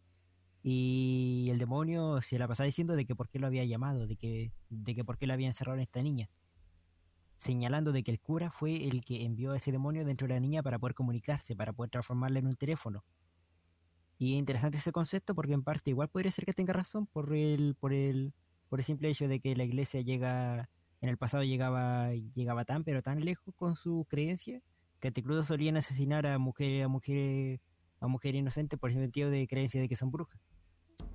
y 0.66 1.46
el 1.50 1.58
demonio 1.58 2.22
se 2.22 2.38
la 2.38 2.48
pasaba 2.48 2.64
diciendo 2.64 2.96
de 2.96 3.04
que 3.04 3.14
por 3.14 3.28
qué 3.28 3.38
lo 3.38 3.46
había 3.46 3.64
llamado, 3.64 4.06
de 4.06 4.16
que, 4.16 4.50
de 4.70 4.94
que 4.94 5.04
por 5.04 5.18
qué 5.18 5.26
lo 5.26 5.34
había 5.34 5.46
encerrado 5.46 5.76
en 5.76 5.82
esta 5.82 6.02
niña. 6.02 6.30
Señalando 7.36 7.92
de 7.92 8.02
que 8.02 8.10
el 8.10 8.18
cura 8.18 8.50
fue 8.50 8.88
el 8.88 9.04
que 9.04 9.26
envió 9.26 9.52
a 9.52 9.58
ese 9.58 9.72
demonio 9.72 10.06
dentro 10.06 10.26
de 10.26 10.32
la 10.32 10.40
niña 10.40 10.62
para 10.62 10.78
poder 10.78 10.94
comunicarse, 10.94 11.54
para 11.54 11.74
poder 11.74 11.90
transformarla 11.90 12.38
en 12.38 12.46
un 12.46 12.56
teléfono. 12.56 13.04
Y 14.18 14.32
es 14.32 14.38
interesante 14.38 14.78
ese 14.78 14.90
concepto 14.90 15.34
porque 15.34 15.52
en 15.52 15.62
parte 15.62 15.90
igual 15.90 16.08
podría 16.08 16.32
ser 16.32 16.46
que 16.46 16.54
tenga 16.54 16.72
razón 16.72 17.06
por 17.06 17.34
el, 17.34 17.74
por 17.78 17.92
el, 17.92 18.32
por 18.70 18.80
el 18.80 18.86
simple 18.86 19.10
hecho 19.10 19.28
de 19.28 19.40
que 19.40 19.54
la 19.56 19.64
iglesia 19.64 20.00
llega, 20.00 20.70
en 21.02 21.10
el 21.10 21.18
pasado 21.18 21.42
llegaba, 21.42 22.14
llegaba 22.14 22.64
tan 22.64 22.84
pero 22.84 23.02
tan 23.02 23.22
lejos 23.22 23.54
con 23.54 23.76
su 23.76 24.06
creencia 24.08 24.62
que 25.00 25.12
incluso 25.14 25.44
solían 25.44 25.76
asesinar 25.76 26.26
a 26.26 26.38
mujeres, 26.38 26.84
a 26.84 26.88
mujeres, 26.88 27.60
a 28.00 28.06
mujeres 28.06 28.40
inocentes 28.40 28.78
por 28.78 28.90
el 28.90 28.96
sentido 28.96 29.30
de 29.30 29.46
creencia 29.46 29.80
de 29.80 29.88
que 29.88 29.96
son 29.96 30.10
brujas. 30.10 30.40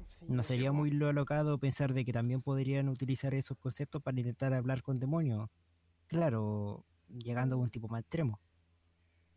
Sí, 0.06 0.26
No 0.28 0.44
sería 0.44 0.72
muy 0.72 0.92
lo 0.92 1.08
alocado 1.08 1.58
pensar 1.60 1.94
de 1.94 2.04
que 2.04 2.14
también 2.14 2.42
podrían 2.42 2.90
utilizar 2.90 3.34
esos 3.34 3.58
conceptos 3.58 4.02
para 4.02 4.20
intentar 4.20 4.54
hablar 4.54 4.82
con 4.82 5.00
demonios. 5.00 5.50
Claro, 6.08 6.86
llegando 7.08 7.56
a 7.56 7.60
un 7.60 7.70
tipo 7.70 7.88
más 7.88 8.02
extremo. 8.02 8.40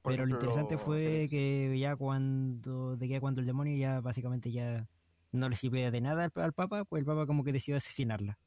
Pero 0.03 0.27
lo 0.27 0.35
interesante 0.35 0.79
fue 0.79 1.29
que 1.31 1.77
ya 1.79 1.95
cuando, 1.95 2.97
de 2.97 3.09
que 3.09 3.21
cuando 3.21 3.41
el 3.41 3.47
demonio 3.47 3.77
ya 3.77 4.01
básicamente 4.01 4.51
ya 4.51 4.89
no 5.31 5.49
le 5.49 5.57
sirve 5.57 5.91
de 5.91 6.01
nada 6.01 6.25
al, 6.25 6.33
al 6.43 6.53
Papa, 6.53 6.85
pues 6.85 7.01
el 7.01 7.07
Papa 7.07 7.27
como 7.27 7.45
que 7.45 7.53
decidió 7.53 7.77
asesinarla. 7.77 8.39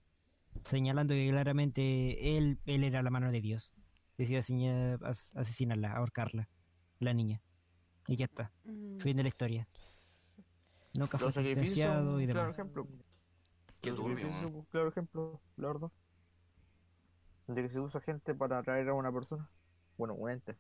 Señalando 0.63 1.13
que 1.13 1.29
claramente 1.29 2.37
él, 2.37 2.59
él 2.65 2.83
era 2.83 3.01
la 3.01 3.09
mano 3.09 3.31
de 3.31 3.41
Dios. 3.41 3.73
Decidió 4.17 4.39
as- 5.03 5.35
asesinarla, 5.35 5.93
ahorcarla, 5.93 6.47
la 6.99 7.13
niña. 7.13 7.41
Y 8.07 8.15
ya 8.15 8.25
está, 8.25 8.51
Mm, 8.63 8.97
fin 8.99 9.17
de 9.17 9.23
la 9.23 9.29
historia. 9.29 9.67
Nunca 10.93 11.17
fue 11.17 11.31
sentenciado 11.33 12.21
y 12.21 12.25
claro 12.25 12.41
demás. 12.41 12.53
ejemplo. 12.53 12.87
Qué 13.81 13.91
turbio, 13.91 14.29
pues, 14.51 14.67
claro 14.69 14.89
ejemplo, 14.89 15.41
la 15.57 15.67
verdad. 15.67 15.91
De 17.47 17.61
que 17.61 17.69
se 17.69 17.79
usa 17.79 18.01
gente 18.01 18.33
para 18.33 18.59
atraer 18.59 18.89
a 18.89 18.93
una 18.93 19.11
persona. 19.11 19.47
Bueno, 19.97 20.13
un 20.15 20.29
ente. 20.31 20.55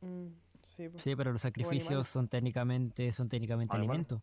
mm, 0.00 0.26
sí, 0.62 0.88
po. 0.88 0.98
Sí, 0.98 1.16
pero 1.16 1.32
los 1.32 1.42
sacrificios 1.42 2.08
son 2.08 2.28
técnicamente, 2.28 3.10
son 3.12 3.28
técnicamente 3.28 3.76
alimentos. 3.76 4.20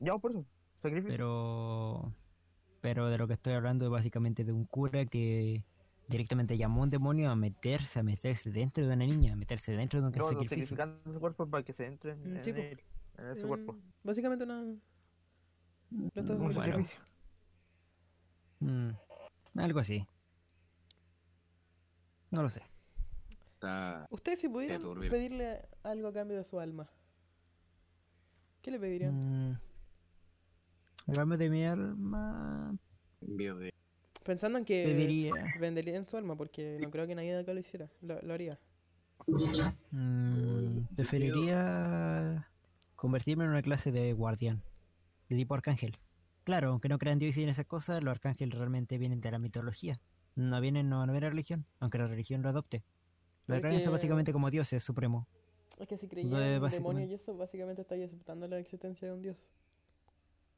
Ya, 0.00 0.16
por 0.18 0.32
eso. 0.32 0.44
Sacrificio. 0.82 1.10
Pero, 1.16 2.12
pero 2.80 3.06
de 3.08 3.18
lo 3.18 3.26
que 3.26 3.34
estoy 3.34 3.52
hablando 3.54 3.84
es 3.86 3.90
básicamente 3.90 4.44
de 4.44 4.52
un 4.52 4.64
cura 4.64 5.06
que 5.06 5.64
directamente 6.08 6.56
llamó 6.56 6.80
a 6.82 6.84
un 6.84 6.90
demonio 6.90 7.30
a 7.30 7.36
meterse, 7.36 7.98
a 8.00 8.02
meterse 8.02 8.50
dentro 8.50 8.86
de 8.86 8.92
una 8.94 9.06
niña, 9.06 9.32
a 9.34 9.36
meterse 9.36 9.72
dentro 9.72 10.00
de 10.00 10.06
un 10.06 10.12
no, 10.12 10.32
no, 10.32 10.44
sacrificio. 10.44 10.76
sacrificando 10.76 11.12
su 11.12 11.20
cuerpo 11.20 11.48
para 11.48 11.64
que 11.64 11.72
se 11.72 11.86
entre 11.86 12.12
en, 12.12 12.22
Mm, 12.24 12.36
en 12.36 12.44
sí, 12.44 12.52
po. 12.52 12.60
él, 12.60 12.80
en 13.18 13.26
ese 13.26 13.46
Mm, 13.46 13.48
cuerpo. 13.48 13.76
Básicamente 14.02 14.44
una. 14.44 14.62
Estás 16.14 16.24
Un 16.28 16.38
Bueno. 16.38 16.48
haciendo. 16.48 16.52
sacrificio. 16.54 17.00
Mm, 18.60 18.90
algo 19.56 19.80
así. 19.80 20.06
No 22.30 22.42
lo 22.42 22.50
sé. 22.50 22.62
Está... 23.54 24.06
Ustedes 24.10 24.40
si 24.40 24.48
pudieran 24.48 24.80
pedirle 25.08 25.68
algo 25.82 26.08
a 26.08 26.12
cambio 26.12 26.36
de 26.36 26.44
su 26.44 26.58
alma, 26.60 26.88
¿qué 28.62 28.70
le 28.70 28.78
pedirían? 28.78 29.14
Mm, 29.14 29.58
a 31.08 31.12
cambio 31.12 31.38
de 31.38 31.50
mi 31.50 31.64
alma, 31.64 32.76
de... 33.20 33.72
Pensando 34.26 34.58
en 34.58 34.64
que 34.64 34.84
pediría. 34.84 35.32
venderían 35.60 36.06
su 36.06 36.16
alma, 36.16 36.36
porque 36.36 36.78
no 36.80 36.90
creo 36.90 37.06
que 37.06 37.14
nadie 37.14 37.32
de 37.32 37.40
acá 37.40 37.54
lo 37.54 37.60
hiciera, 37.60 37.88
lo, 38.02 38.20
lo 38.22 38.34
haría. 38.34 38.58
mm, 39.92 40.94
preferiría 40.96 42.48
convertirme 42.96 43.44
en 43.44 43.50
una 43.50 43.62
clase 43.62 43.92
de 43.92 44.12
guardián, 44.12 44.62
de 45.28 45.36
tipo 45.36 45.54
arcángel. 45.54 45.96
Claro, 46.44 46.70
aunque 46.70 46.88
no 46.88 46.98
crean 46.98 47.18
Dios 47.18 47.36
y 47.36 47.42
en 47.42 47.48
esas 47.48 47.66
cosas, 47.66 48.02
los 48.02 48.10
arcángeles 48.10 48.58
realmente 48.58 48.98
vienen 48.98 49.20
de 49.20 49.30
la 49.30 49.38
mitología. 49.38 50.00
No 50.34 50.60
vienen, 50.60 50.88
no, 50.88 51.06
no 51.06 51.12
viene 51.12 51.26
de 51.26 51.26
la 51.26 51.30
religión, 51.30 51.64
aunque 51.80 51.98
la 51.98 52.06
religión 52.06 52.42
lo 52.42 52.48
adopte. 52.48 52.84
Los 53.46 53.56
arcángeles 53.56 53.84
son 53.84 53.92
básicamente 53.92 54.32
como 54.32 54.50
dioses 54.50 54.82
supremos. 54.82 55.26
Es 55.78 55.88
que 55.88 55.98
si 55.98 56.08
creían 56.08 56.40
en 56.40 56.70
demonios 56.70 57.10
y 57.10 57.14
eso, 57.14 57.36
básicamente 57.36 57.82
estáis 57.82 58.06
aceptando 58.06 58.48
la 58.48 58.58
existencia 58.58 59.08
de 59.08 59.14
un 59.14 59.22
dios. 59.22 59.36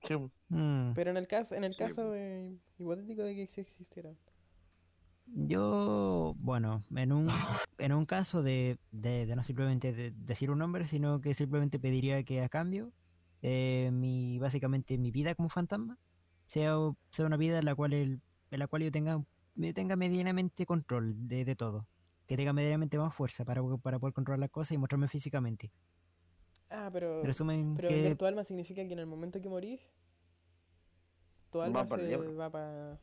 Sí, 0.06 0.14
Mm, 0.50 0.92
Pero 0.94 1.10
en 1.10 1.16
el 1.16 1.26
caso, 1.28 1.54
en 1.54 1.64
el 1.64 1.76
Sí, 1.76 1.84
caso 1.84 2.10
de, 2.10 2.58
hipotético 2.78 3.22
de 3.22 3.34
que 3.34 3.42
existieran. 3.44 4.16
Yo, 5.26 6.34
bueno, 6.38 6.82
en 6.94 7.12
un, 7.12 7.28
en 7.78 7.92
un 7.92 8.06
caso 8.06 8.42
de, 8.42 8.78
de, 8.92 9.26
de 9.26 9.36
no 9.36 9.44
simplemente 9.44 9.92
de- 9.92 10.10
decir 10.12 10.50
un 10.50 10.58
nombre, 10.58 10.84
sino 10.86 11.20
que 11.20 11.34
simplemente 11.34 11.78
pediría 11.78 12.22
que 12.24 12.42
a 12.42 12.48
cambio, 12.48 12.92
eh, 13.42 13.90
mi, 13.92 14.38
básicamente 14.38 14.96
mi 14.98 15.10
vida 15.10 15.34
como 15.34 15.48
fantasma 15.50 15.98
sea, 16.46 16.74
sea 17.10 17.26
una 17.26 17.36
vida 17.36 17.58
en 17.58 17.66
la 17.66 17.74
cual, 17.74 17.92
el, 17.92 18.20
en 18.50 18.58
la 18.58 18.66
cual 18.68 18.82
yo 18.84 18.90
tenga, 18.92 19.22
me 19.54 19.72
tenga 19.74 19.96
medianamente 19.96 20.64
control 20.66 21.14
de, 21.28 21.44
de 21.44 21.56
todo. 21.56 21.86
Que 22.26 22.36
tenga 22.36 22.52
medianamente 22.52 22.98
más 22.98 23.14
fuerza 23.14 23.44
para, 23.44 23.62
para 23.82 23.98
poder 23.98 24.14
controlar 24.14 24.40
las 24.40 24.50
cosas 24.50 24.72
y 24.72 24.78
mostrarme 24.78 25.08
físicamente. 25.08 25.70
Ah, 26.70 26.90
pero, 26.92 27.22
resumen, 27.24 27.74
pero 27.76 27.88
que 27.88 28.14
tu 28.14 28.26
alma 28.26 28.44
significa 28.44 28.84
que 28.86 28.92
en 28.92 28.98
el 28.98 29.06
momento 29.06 29.40
que 29.40 29.48
morís, 29.48 29.80
tu 31.50 31.60
alma 31.62 31.86
se 31.86 32.16
va 32.16 32.50
para 32.50 32.98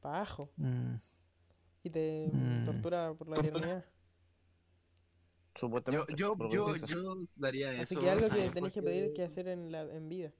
pa 0.00 0.16
abajo 0.16 0.50
mm, 0.56 0.94
y 1.84 1.90
te 1.90 2.30
Mm. 2.32 2.64
tortura 2.64 3.14
por 3.14 3.28
la 3.28 3.36
eternidad. 3.36 3.84
Yo, 5.54 5.60
supuestamente. 5.60 6.14
yo, 6.16 6.36
yo, 6.50 6.76
yo 6.76 7.14
daría 7.38 7.72
eso. 7.72 7.82
Así 7.82 7.96
que 7.96 8.10
algo 8.10 8.28
que 8.30 8.50
tenés 8.50 8.72
que 8.72 8.82
pedir 8.82 9.14
que 9.14 9.22
hacer 9.24 9.48
en, 9.48 9.70
la, 9.70 9.82
en 9.82 10.08
vida. 10.08 10.32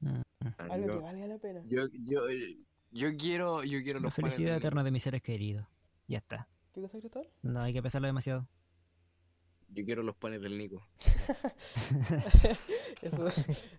mm, 0.00 0.20
Algo 0.58 0.86
que 0.86 1.02
valga 1.04 1.26
la 1.26 1.38
pena. 1.38 1.62
yo, 1.68 1.82
yo, 2.04 2.20
yo 2.92 3.16
quiero, 3.16 3.64
yo 3.64 3.82
quiero 3.82 3.98
la 3.98 4.04
los 4.04 4.14
felicidad 4.14 4.56
eterna 4.56 4.84
de 4.84 4.90
mis 4.90 5.02
seres 5.02 5.22
queridos. 5.22 5.66
Ya 6.08 6.18
está. 6.18 6.46
¿Qué 6.74 6.80
cosa, 6.80 6.98
Cristóbal? 7.00 7.28
No 7.42 7.60
hay 7.62 7.72
que 7.72 7.82
pensarlo 7.82 8.06
demasiado. 8.06 8.46
Yo 9.68 9.84
quiero 9.84 10.02
los 10.02 10.16
panes 10.16 10.40
del 10.40 10.56
Nico. 10.56 10.86
Eso, 13.02 13.28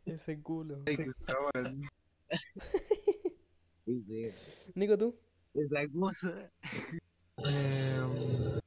ese 0.05 0.41
culo. 0.41 0.83
Nico, 4.75 4.97
tú. 4.97 5.15
Esa 5.53 5.79
cosa. 5.93 6.51
Eh, 7.45 8.59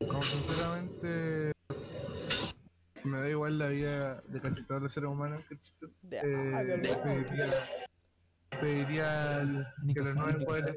como 0.00 0.22
sinceramente 0.22 1.52
me 3.04 3.20
da 3.20 3.30
igual 3.30 3.58
la 3.58 3.68
vida 3.68 4.20
de 4.28 4.40
casi 4.40 4.64
todos 4.66 4.82
los 4.82 4.92
seres 4.92 5.10
humanos 5.10 5.42
Eh, 6.10 6.82
pediría, 7.02 7.52
pediría 8.60 9.40
el- 9.42 9.66
que 9.94 10.00
los 10.00 10.14
nueve 10.16 10.44
poderes 10.44 10.76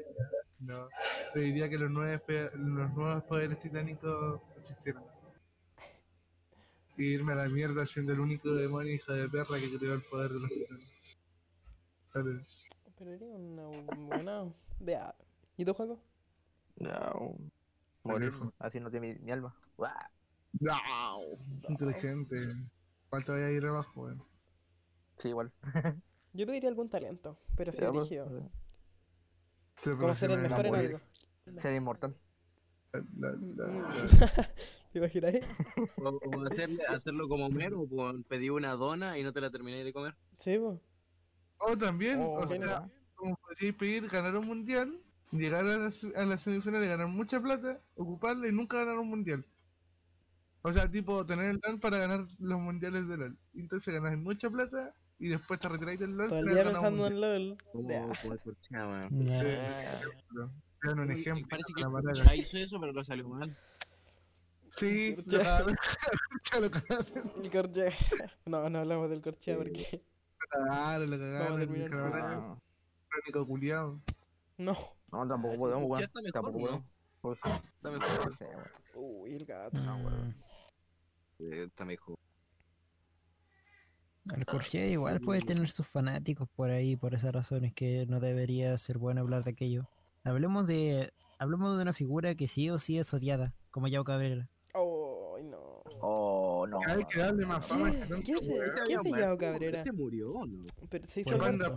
no, 0.60 0.88
pediría 1.34 1.68
que 1.68 1.78
los 1.78 1.90
nueve 1.90 2.22
los 2.54 2.92
nuevos 2.94 3.24
poderes 3.24 3.60
titánicos 3.60 4.40
existieran. 4.58 5.02
Y 6.96 7.06
irme 7.14 7.32
a 7.32 7.36
la 7.36 7.48
mierda 7.48 7.86
siendo 7.86 8.12
el 8.12 8.20
único 8.20 8.54
demonio 8.54 8.94
hija 8.94 9.12
de 9.14 9.28
perra 9.28 9.58
que 9.58 9.76
creó 9.78 9.94
el 9.94 10.02
poder 10.02 10.30
de 10.32 10.40
los 10.40 10.48
titanes. 10.50 11.16
Vale. 12.14 12.38
Pero 12.96 13.12
era 13.12 13.26
una 13.26 13.66
buena. 13.96 14.52
De 14.78 14.96
a- 14.96 15.14
¿Y 15.56 15.64
tú, 15.64 15.74
Juaco? 15.74 16.00
No. 16.76 17.36
Morir. 18.04 18.32
Así 18.58 18.78
no 18.80 18.90
tiene 18.90 19.14
mi, 19.14 19.18
mi 19.20 19.32
alma. 19.32 19.56
Guau. 19.76 21.38
Es 21.56 21.68
inteligente. 21.70 22.36
¿Cuál 23.08 23.24
te 23.24 23.32
vaya 23.32 23.46
a 23.46 23.50
ir 23.50 23.64
abajo, 23.66 24.02
weón? 24.02 24.22
Sí, 25.18 25.28
igual. 25.28 25.52
Yo 26.32 26.46
pediría 26.46 26.68
algún 26.68 26.88
talento, 26.88 27.38
pero 27.56 27.72
sí 27.72 27.78
dirigido. 27.80 28.50
Ser 30.14 30.30
el 30.30 30.38
me- 30.38 30.48
mejor 30.48 30.66
en 30.66 30.74
algo. 30.74 31.00
Ser 31.56 31.74
inmortal. 31.74 32.16
la- 32.92 33.02
la- 33.30 33.66
la- 33.66 34.50
¿Te 34.94 35.00
imaginas? 35.00 35.34
O, 35.96 36.08
o 36.08 36.42
hacerle, 36.46 36.86
hacerlo 36.86 37.28
como 37.28 37.46
Homero, 37.46 37.84
pedí 38.28 38.48
una 38.48 38.74
dona 38.74 39.18
y 39.18 39.24
no 39.24 39.32
te 39.32 39.40
la 39.40 39.50
terminé 39.50 39.82
de 39.82 39.92
comer. 39.92 40.14
Sí, 40.38 40.56
pues. 40.56 40.78
O 41.58 41.76
también, 41.76 42.20
Oh, 42.20 42.34
o 42.34 42.48
sea, 42.48 42.88
como 43.16 43.34
podríais 43.36 43.74
pedir 43.74 44.06
ganar 44.08 44.36
un 44.36 44.46
mundial, 44.46 45.00
llegar 45.32 45.64
a 45.66 45.78
la, 45.78 45.90
se- 45.90 46.14
a 46.14 46.24
la 46.24 46.38
semifinal 46.38 46.84
y 46.84 46.86
ganar 46.86 47.08
mucha 47.08 47.40
plata, 47.40 47.80
ocuparla 47.96 48.46
y 48.46 48.52
nunca 48.52 48.76
ganar 48.78 48.96
un 49.00 49.08
mundial. 49.08 49.44
O 50.62 50.72
sea, 50.72 50.88
tipo, 50.88 51.26
tener 51.26 51.46
el 51.46 51.60
LOL 51.66 51.80
para 51.80 51.98
ganar 51.98 52.26
los 52.38 52.60
mundiales 52.60 53.08
de 53.08 53.16
LOL. 53.16 53.36
Entonces 53.54 53.92
ganas 53.94 54.16
mucha 54.16 54.48
plata 54.48 54.94
y 55.18 55.26
después 55.26 55.58
te 55.58 55.68
retiráis 55.70 55.98
del 55.98 56.12
LOL. 56.16 56.28
Todo 56.28 56.38
el 56.38 56.44
día 56.54 56.62
pensando 56.62 57.06
en. 57.08 57.20
LOL. 57.20 57.58
Nah. 57.74 58.12
Te 60.80 60.88
dan 60.88 60.98
un 61.00 61.10
ejemplo. 61.10 61.46
Parece 61.48 61.72
que 61.74 62.36
hizo 62.36 62.58
eso, 62.58 62.78
pero 62.78 62.92
lo 62.92 63.02
salió 63.02 63.26
mal. 63.28 63.56
Sí, 64.76 65.14
Corchea. 65.16 65.38
cagaron. 65.42 65.76
cagaron. 66.70 67.06
El 67.42 67.50
corche. 67.50 67.88
No, 68.46 68.68
no 68.68 68.78
hablamos 68.80 69.10
del 69.10 69.22
corchea 69.22 69.56
porque. 69.56 70.02
Claro, 70.50 71.06
lo 71.06 71.18
cagaron. 71.18 71.58
terminar 71.60 71.90
el 71.90 71.90
No, 71.90 72.62
crónico 73.08 73.46
culiao. 73.46 74.00
No. 74.58 74.76
no 75.10 75.26
tampoco 75.28 75.56
podemos, 75.56 75.88
weón. 75.90 76.02
ya 76.02 76.32
Tampoco 76.32 76.58
¿no? 76.58 76.64
podemos. 76.66 76.84
Pues, 77.20 77.38
Está 77.74 77.90
mejor. 77.90 78.30
no 78.30 78.36
sé, 78.36 78.44
weón. 78.44 78.68
Uy, 78.96 79.34
el 79.34 79.44
gato. 79.46 79.76
Mm, 79.78 80.34
eh, 81.40 81.64
Está 81.64 81.84
mejor. 81.84 82.16
El 84.34 84.46
Corsair 84.46 84.90
igual 84.90 85.20
puede 85.20 85.42
tener 85.42 85.68
sus 85.68 85.86
fanáticos 85.86 86.48
por 86.56 86.70
ahí, 86.70 86.96
por 86.96 87.14
esas 87.14 87.32
razones 87.34 87.74
que 87.74 88.06
no 88.08 88.20
debería 88.20 88.76
ser 88.78 88.96
bueno 88.98 89.20
hablar 89.20 89.44
de 89.44 89.50
aquello. 89.50 89.86
Hablemos 90.24 90.66
de 90.66 91.12
hablemos 91.38 91.76
de 91.76 91.82
una 91.82 91.92
figura 91.92 92.34
que 92.34 92.46
sí 92.46 92.70
o 92.70 92.78
sí 92.78 92.98
es 92.98 93.12
odiada, 93.12 93.54
como 93.70 93.86
Yao 93.88 94.02
Cabrera. 94.04 94.48
Oh, 96.64 96.66
no. 96.66 96.78
Oh, 96.78 96.86
no. 96.86 96.92
Hay 96.94 97.04
que 97.04 97.18
darle 97.18 97.46
más 97.46 97.66
fama 97.66 97.90
¿Qué? 97.90 97.98
tonto, 97.98 98.22
¿Qué 98.24 98.32
es 98.32 98.48
weón. 98.48 98.70
¿Qué 98.74 98.80
había 98.80 98.98
hace 99.00 99.08
muerto, 99.10 99.20
Yao 99.26 99.36
Cabrera? 99.36 99.82
Se 99.82 99.92
murió, 99.92 100.32
¿o 100.32 100.46
¿no? 100.46 100.64
Pero 100.90 101.06
se 101.06 101.20
hizo 101.20 101.30
Pues 101.30 101.40
manda- 101.42 101.68
lo 101.68 101.76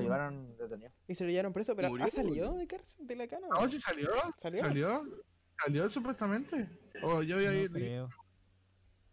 llevaron 0.00 0.56
detenido. 0.56 0.92
y 1.08 1.14
se 1.14 1.24
lo 1.24 1.30
llevaron 1.30 1.52
preso, 1.52 1.76
pero. 1.76 1.94
¿ha 2.02 2.10
salido 2.10 2.54
de 2.56 2.66
cárcel 2.66 3.06
de 3.06 3.16
la 3.16 3.26
cana? 3.28 3.46
No, 3.48 3.68
sí 3.70 3.80
salió. 3.80 4.10
¿Salió? 4.38 4.60
¿Salió? 4.60 5.02
¿Salió 5.64 5.88
supuestamente? 5.90 6.68
O 7.02 7.22
yo 7.22 7.36
voy 7.36 7.46
a 7.46 7.52
ir. 7.54 7.70
creo. 7.70 8.08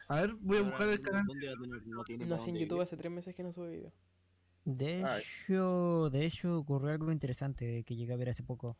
A 0.09 0.21
ver, 0.21 0.33
voy 0.35 0.57
a 0.57 0.61
buscar 0.63 0.89
el 0.89 1.01
canal. 1.01 1.25
¿Dónde 1.25 1.47
va 1.47 1.53
a 1.53 1.57
tener? 1.61 1.87
No 1.87 2.03
tiene 2.03 2.25
No, 2.25 2.37
YouTube 2.37 2.77
ir. 2.77 2.83
hace 2.83 2.97
tres 2.97 3.11
meses 3.11 3.33
que 3.33 3.43
no 3.43 3.53
sube 3.53 3.69
video. 3.71 3.93
De 4.65 5.01
hecho, 5.19 6.09
de 6.09 6.25
hecho 6.25 6.57
ocurrió 6.57 6.91
algo 6.91 7.11
interesante 7.11 7.83
que 7.83 7.95
llegué 7.95 8.13
a 8.13 8.17
ver 8.17 8.29
hace 8.29 8.43
poco. 8.43 8.77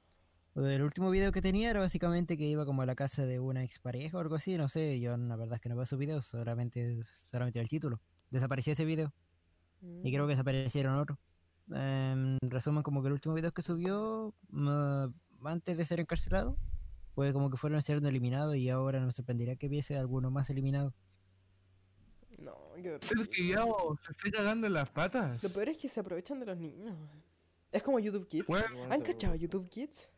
El 0.56 0.84
último 0.84 1.10
video 1.10 1.32
que 1.32 1.42
tenía 1.42 1.72
era 1.72 1.80
básicamente 1.80 2.38
que 2.38 2.44
iba 2.46 2.64
como 2.66 2.84
a 2.84 2.86
la 2.86 2.94
casa 2.96 3.26
de 3.26 3.40
una 3.40 3.64
expareja 3.64 4.18
o 4.18 4.22
algo 4.22 4.36
así, 4.36 4.56
no 4.56 4.70
sé, 4.70 5.00
yo 5.00 5.18
la 5.18 5.36
verdad 5.36 5.56
es 5.56 5.62
que 5.62 5.70
no 5.70 5.76
veo 5.76 5.86
sus 5.88 5.98
videos, 5.98 6.28
solamente, 6.28 7.04
solamente 7.28 7.60
el 7.60 7.68
título. 7.68 8.00
Desapareció 8.30 8.74
ese 8.74 8.86
video 8.86 9.12
y 9.82 10.12
creo 10.12 10.26
que 10.28 10.32
desaparecieron 10.34 10.96
otros. 10.98 11.18
En 11.72 12.38
resumen, 12.44 12.84
como 12.84 13.02
que 13.02 13.08
el 13.08 13.14
último 13.14 13.34
video 13.34 13.52
que 13.52 13.64
subió, 13.64 14.36
mm, 14.50 15.06
antes 15.46 15.76
de 15.76 15.86
ser 15.86 16.00
encarcelado, 16.00 16.56
pues 17.16 17.34
como 17.34 17.50
que 17.50 17.58
fueron 17.58 17.82
siendo 17.82 18.08
eliminados 18.10 18.56
y 18.56 18.70
ahora 18.70 19.00
nos 19.00 19.16
sorprendería 19.16 19.56
que 19.56 19.68
viese 19.70 19.98
alguno 19.98 20.30
más 20.30 20.50
eliminado. 20.52 20.94
No, 22.38 22.56
qué 22.76 22.98
Ser 23.02 23.18
horrible. 23.18 23.30
que 23.30 23.48
ya 23.48 23.64
o 23.66 23.98
se 23.98 24.12
esté 24.12 24.32
cagando 24.32 24.68
en 24.68 24.74
las 24.74 24.90
patas. 24.92 25.42
Lo 25.42 25.50
peor 25.50 25.70
es 25.70 25.78
que 25.80 25.90
se 25.90 26.00
aprovechan 26.00 26.40
de 26.40 26.46
los 26.46 26.58
niños. 26.58 26.96
Es 27.72 27.82
como 27.82 27.98
YouTube 28.00 28.28
Kids. 28.28 28.46
Bueno, 28.48 28.68
¿Han 28.92 29.02
cachado 29.02 29.34
YouTube 29.36 29.68
Kids? 29.70 30.10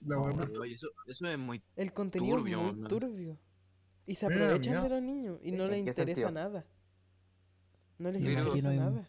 La 0.00 0.16
No, 0.16 0.30
eso, 0.64 0.88
eso 1.06 1.26
es 1.26 1.38
muy... 1.38 1.62
El 1.76 1.92
contenido 1.92 2.36
Turbio, 2.36 2.60
es 2.68 2.72
muy 2.74 2.82
¿no? 2.82 2.88
turbio. 2.88 3.38
Y 4.06 4.14
se 4.16 4.26
aprovechan 4.26 4.72
mira. 4.74 4.82
de 4.82 4.88
los 4.90 5.02
niños 5.02 5.38
y 5.42 5.52
no 5.52 5.64
¿En 5.64 5.70
les 5.70 5.78
interesa 5.80 6.04
sentido? 6.04 6.30
nada. 6.30 6.66
No 7.98 8.10
les 8.10 8.20
Pero- 8.22 8.40
interesa 8.40 8.58
Imagino- 8.72 8.90
nada. 8.90 9.08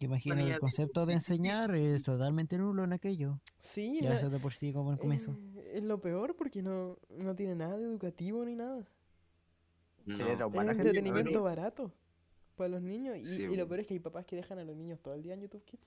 Imagino 0.00 0.36
Manía 0.36 0.54
el 0.54 0.60
concepto 0.60 1.00
de 1.00 1.06
sí, 1.06 1.12
enseñar 1.14 1.74
es 1.74 2.04
totalmente 2.04 2.56
nulo 2.56 2.84
en 2.84 2.92
aquello. 2.92 3.40
Sí, 3.58 3.98
Ya 4.00 4.10
no- 4.10 4.14
eso 4.16 4.30
de 4.30 4.38
por 4.38 4.52
sí 4.52 4.72
como 4.72 4.92
el 4.92 4.98
comienzo. 4.98 5.36
eh, 5.56 5.72
es 5.74 5.82
lo 5.82 6.00
peor 6.00 6.36
porque 6.36 6.62
no, 6.62 6.96
no 7.10 7.34
tiene 7.34 7.56
nada 7.56 7.76
de 7.76 7.84
educativo 7.84 8.44
ni 8.44 8.54
nada. 8.54 8.86
No. 10.06 10.16
traumante. 10.36 10.72
Es 10.72 10.78
entretenimiento 10.78 11.42
barato 11.42 11.92
para 12.56 12.68
los 12.70 12.80
niños. 12.82 13.16
Y, 13.18 13.24
Sí, 13.24 13.42
y 13.42 13.56
lo 13.56 13.66
peor 13.66 13.80
es 13.80 13.86
que 13.88 13.94
hay 13.94 14.00
papás 14.00 14.24
que 14.24 14.36
dejan 14.36 14.58
a 14.60 14.64
los 14.64 14.76
niños 14.76 15.00
todo 15.00 15.14
el 15.14 15.22
día 15.22 15.34
en 15.34 15.40
YouTube 15.42 15.64
Kids. 15.64 15.82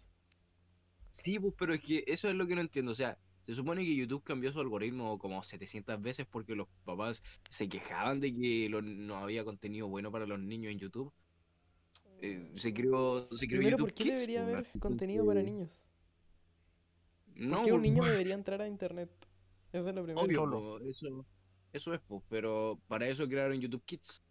Sí, 1.23 1.39
pues, 1.39 1.53
pero 1.57 1.73
es 1.73 1.81
que 1.81 2.03
eso 2.07 2.27
es 2.29 2.35
lo 2.35 2.45
que 2.47 2.55
no 2.55 2.61
entiendo. 2.61 2.91
O 2.91 2.95
sea, 2.95 3.17
se 3.45 3.55
supone 3.55 3.83
que 3.85 3.95
YouTube 3.95 4.23
cambió 4.23 4.51
su 4.51 4.59
algoritmo 4.59 5.17
como 5.19 5.41
700 5.43 6.01
veces 6.01 6.25
porque 6.29 6.55
los 6.55 6.67
papás 6.83 7.21
se 7.49 7.67
quejaban 7.69 8.19
de 8.19 8.33
que 8.35 8.69
lo- 8.69 8.81
no 8.81 9.17
había 9.17 9.43
contenido 9.45 9.87
bueno 9.87 10.11
para 10.11 10.25
los 10.27 10.39
niños 10.39 10.71
en 10.71 10.79
YouTube. 10.79 11.13
Eh, 12.21 12.51
se 12.55 12.73
creó, 12.73 13.27
se 13.35 13.47
creó 13.47 13.59
Primero, 13.59 13.77
YouTube 13.77 13.87
¿por 13.89 13.93
qué 13.93 14.03
Kids, 14.03 14.15
debería 14.15 14.43
pues, 14.43 14.53
haber 14.55 14.79
contenido 14.79 15.25
para 15.25 15.41
niños? 15.41 15.85
¿Por 17.47 17.47
No, 17.47 17.63
qué 17.63 17.71
un 17.73 17.77
por- 17.77 17.81
niño 17.81 18.03
debería 18.25 18.35
entrar 18.35 18.61
a 18.61 18.67
internet? 18.67 19.09
Eso 19.71 19.89
es 19.89 19.95
lo 19.95 20.03
primero. 20.03 20.43
Obvio, 20.43 20.79
eso, 20.89 21.25
eso 21.71 21.93
es, 21.93 22.01
pues, 22.07 22.21
pero 22.29 22.79
para 22.87 23.07
eso 23.07 23.27
crearon 23.27 23.59
YouTube 23.59 23.83
Kids. 23.85 24.23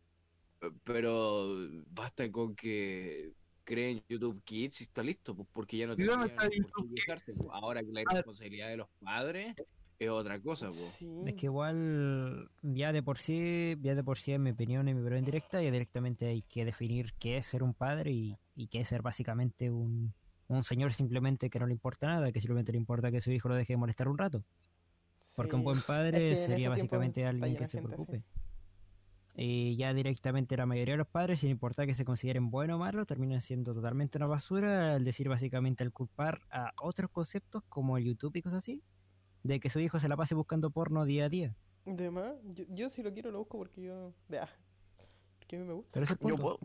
Pero 0.85 1.47
basta 1.87 2.31
con 2.31 2.55
que 2.55 3.33
creen 3.65 4.03
YouTube 4.09 4.43
Kids 4.45 4.81
y 4.81 4.85
está 4.85 5.03
listo, 5.03 5.35
pues, 5.35 5.49
porque 5.53 5.77
ya 5.79 5.87
no 5.87 5.95
¿Y 5.95 6.05
dónde 6.05 6.29
tendrían 6.29 6.63
está 6.65 6.73
por 6.75 6.89
qué 6.89 6.95
quejarse. 6.95 7.33
pues. 7.35 7.49
Ahora 7.53 7.83
que 7.83 7.93
la 7.93 8.01
Ah. 8.07 8.15
responsabilidad 8.15 8.69
de 8.69 8.77
los 8.79 8.89
padres 9.01 9.55
es 9.99 10.09
otra 10.09 10.41
cosa, 10.41 10.69
pues. 10.69 10.95
Sí. 10.99 11.09
Es 11.27 11.35
que 11.35 11.47
igual 11.47 12.51
ya 12.63 12.93
de 12.93 13.03
por 13.03 13.19
sí, 13.19 13.77
ya 13.83 13.95
de 13.95 14.03
por 14.05 14.19
sí 14.19 14.33
en 14.33 14.43
mi 14.43 14.51
opinión 14.51 14.89
y 14.89 14.95
mi 14.95 15.01
opinión 15.03 15.25
directa, 15.25 15.63
ya 15.63 15.71
directamente 15.71 16.27
hay 16.27 16.43
que 16.43 16.65
definir 16.65 17.13
qué 17.19 17.37
es 17.37 17.47
ser 17.47 17.63
un 17.63 17.75
padre 17.75 18.11
y, 18.11 18.37
y 18.57 18.69
qué 18.69 18.81
es 18.81 18.89
ser 18.89 19.03
básicamente 19.03 19.71
un, 19.71 20.15
un 20.49 20.65
señor 20.65 20.93
simplemente 20.95 21.51
que 21.51 21.59
no 21.61 21.67
le 21.67 21.73
importa 21.75 22.07
nada, 22.07 22.33
que 22.33 22.41
simplemente 22.41 22.73
le 22.73 22.79
importa 22.79 23.11
que 23.11 23.21
su 23.21 23.31
hijo 23.31 23.49
lo 23.49 23.55
deje 23.57 23.75
de 23.75 23.77
molestar 23.77 24.09
un 24.09 24.17
rato. 24.19 24.43
Porque 25.37 25.55
un 25.55 25.63
buen 25.63 25.81
padre 25.83 26.19
que 26.19 26.35
sería 26.35 26.69
básicamente 26.71 27.25
alguien 27.27 27.57
que 27.57 27.67
se 27.67 27.79
gente 27.79 27.89
preocupe. 27.89 28.25
Y 29.37 29.77
ya 29.77 29.95
directamente 29.95 30.57
la 30.57 30.67
mayoría 30.67 30.95
de 30.95 30.99
los 30.99 31.07
padres, 31.07 31.41
sin 31.41 31.51
importar 31.51 31.87
que 31.87 31.95
se 31.95 32.05
consideren 32.05 32.51
bueno 32.51 32.77
o 32.77 32.79
malo, 32.79 33.07
terminan 33.07 33.41
siendo 33.41 33.73
totalmente 33.75 34.19
una 34.19 34.27
basura 34.27 34.95
al 34.95 35.05
decir 35.05 35.29
básicamente 35.29 35.85
al 35.85 35.93
culpar 35.93 36.41
a 36.51 36.73
otros 36.83 37.11
conceptos 37.11 37.63
como 37.69 37.97
el 37.97 38.05
YouTube 38.05 38.37
y 38.37 38.43
cosas 38.43 38.59
así, 38.59 38.83
de 39.43 39.61
que 39.61 39.71
su 39.71 39.81
hijo 39.81 39.99
se 39.99 40.09
la 40.09 40.17
pase 40.17 40.35
buscando 40.35 40.71
porno 40.71 41.05
día 41.05 41.27
a 41.27 41.29
día. 41.29 41.57
De 41.87 42.11
más, 42.11 42.35
yo, 42.55 42.65
yo 42.69 42.91
si 42.91 43.03
lo 43.03 43.13
quiero 43.13 43.31
lo 43.31 43.39
busco 43.39 43.59
porque 43.59 43.83
yo. 43.83 44.13
Ya. 44.29 44.49
Porque 45.39 45.57
a 45.57 45.59
mí 45.61 45.65
me 45.65 45.75
gusta. 45.75 45.91
Pero 45.93 46.05
ese 46.05 46.17
Yo 46.27 46.37
puedo. 46.37 46.59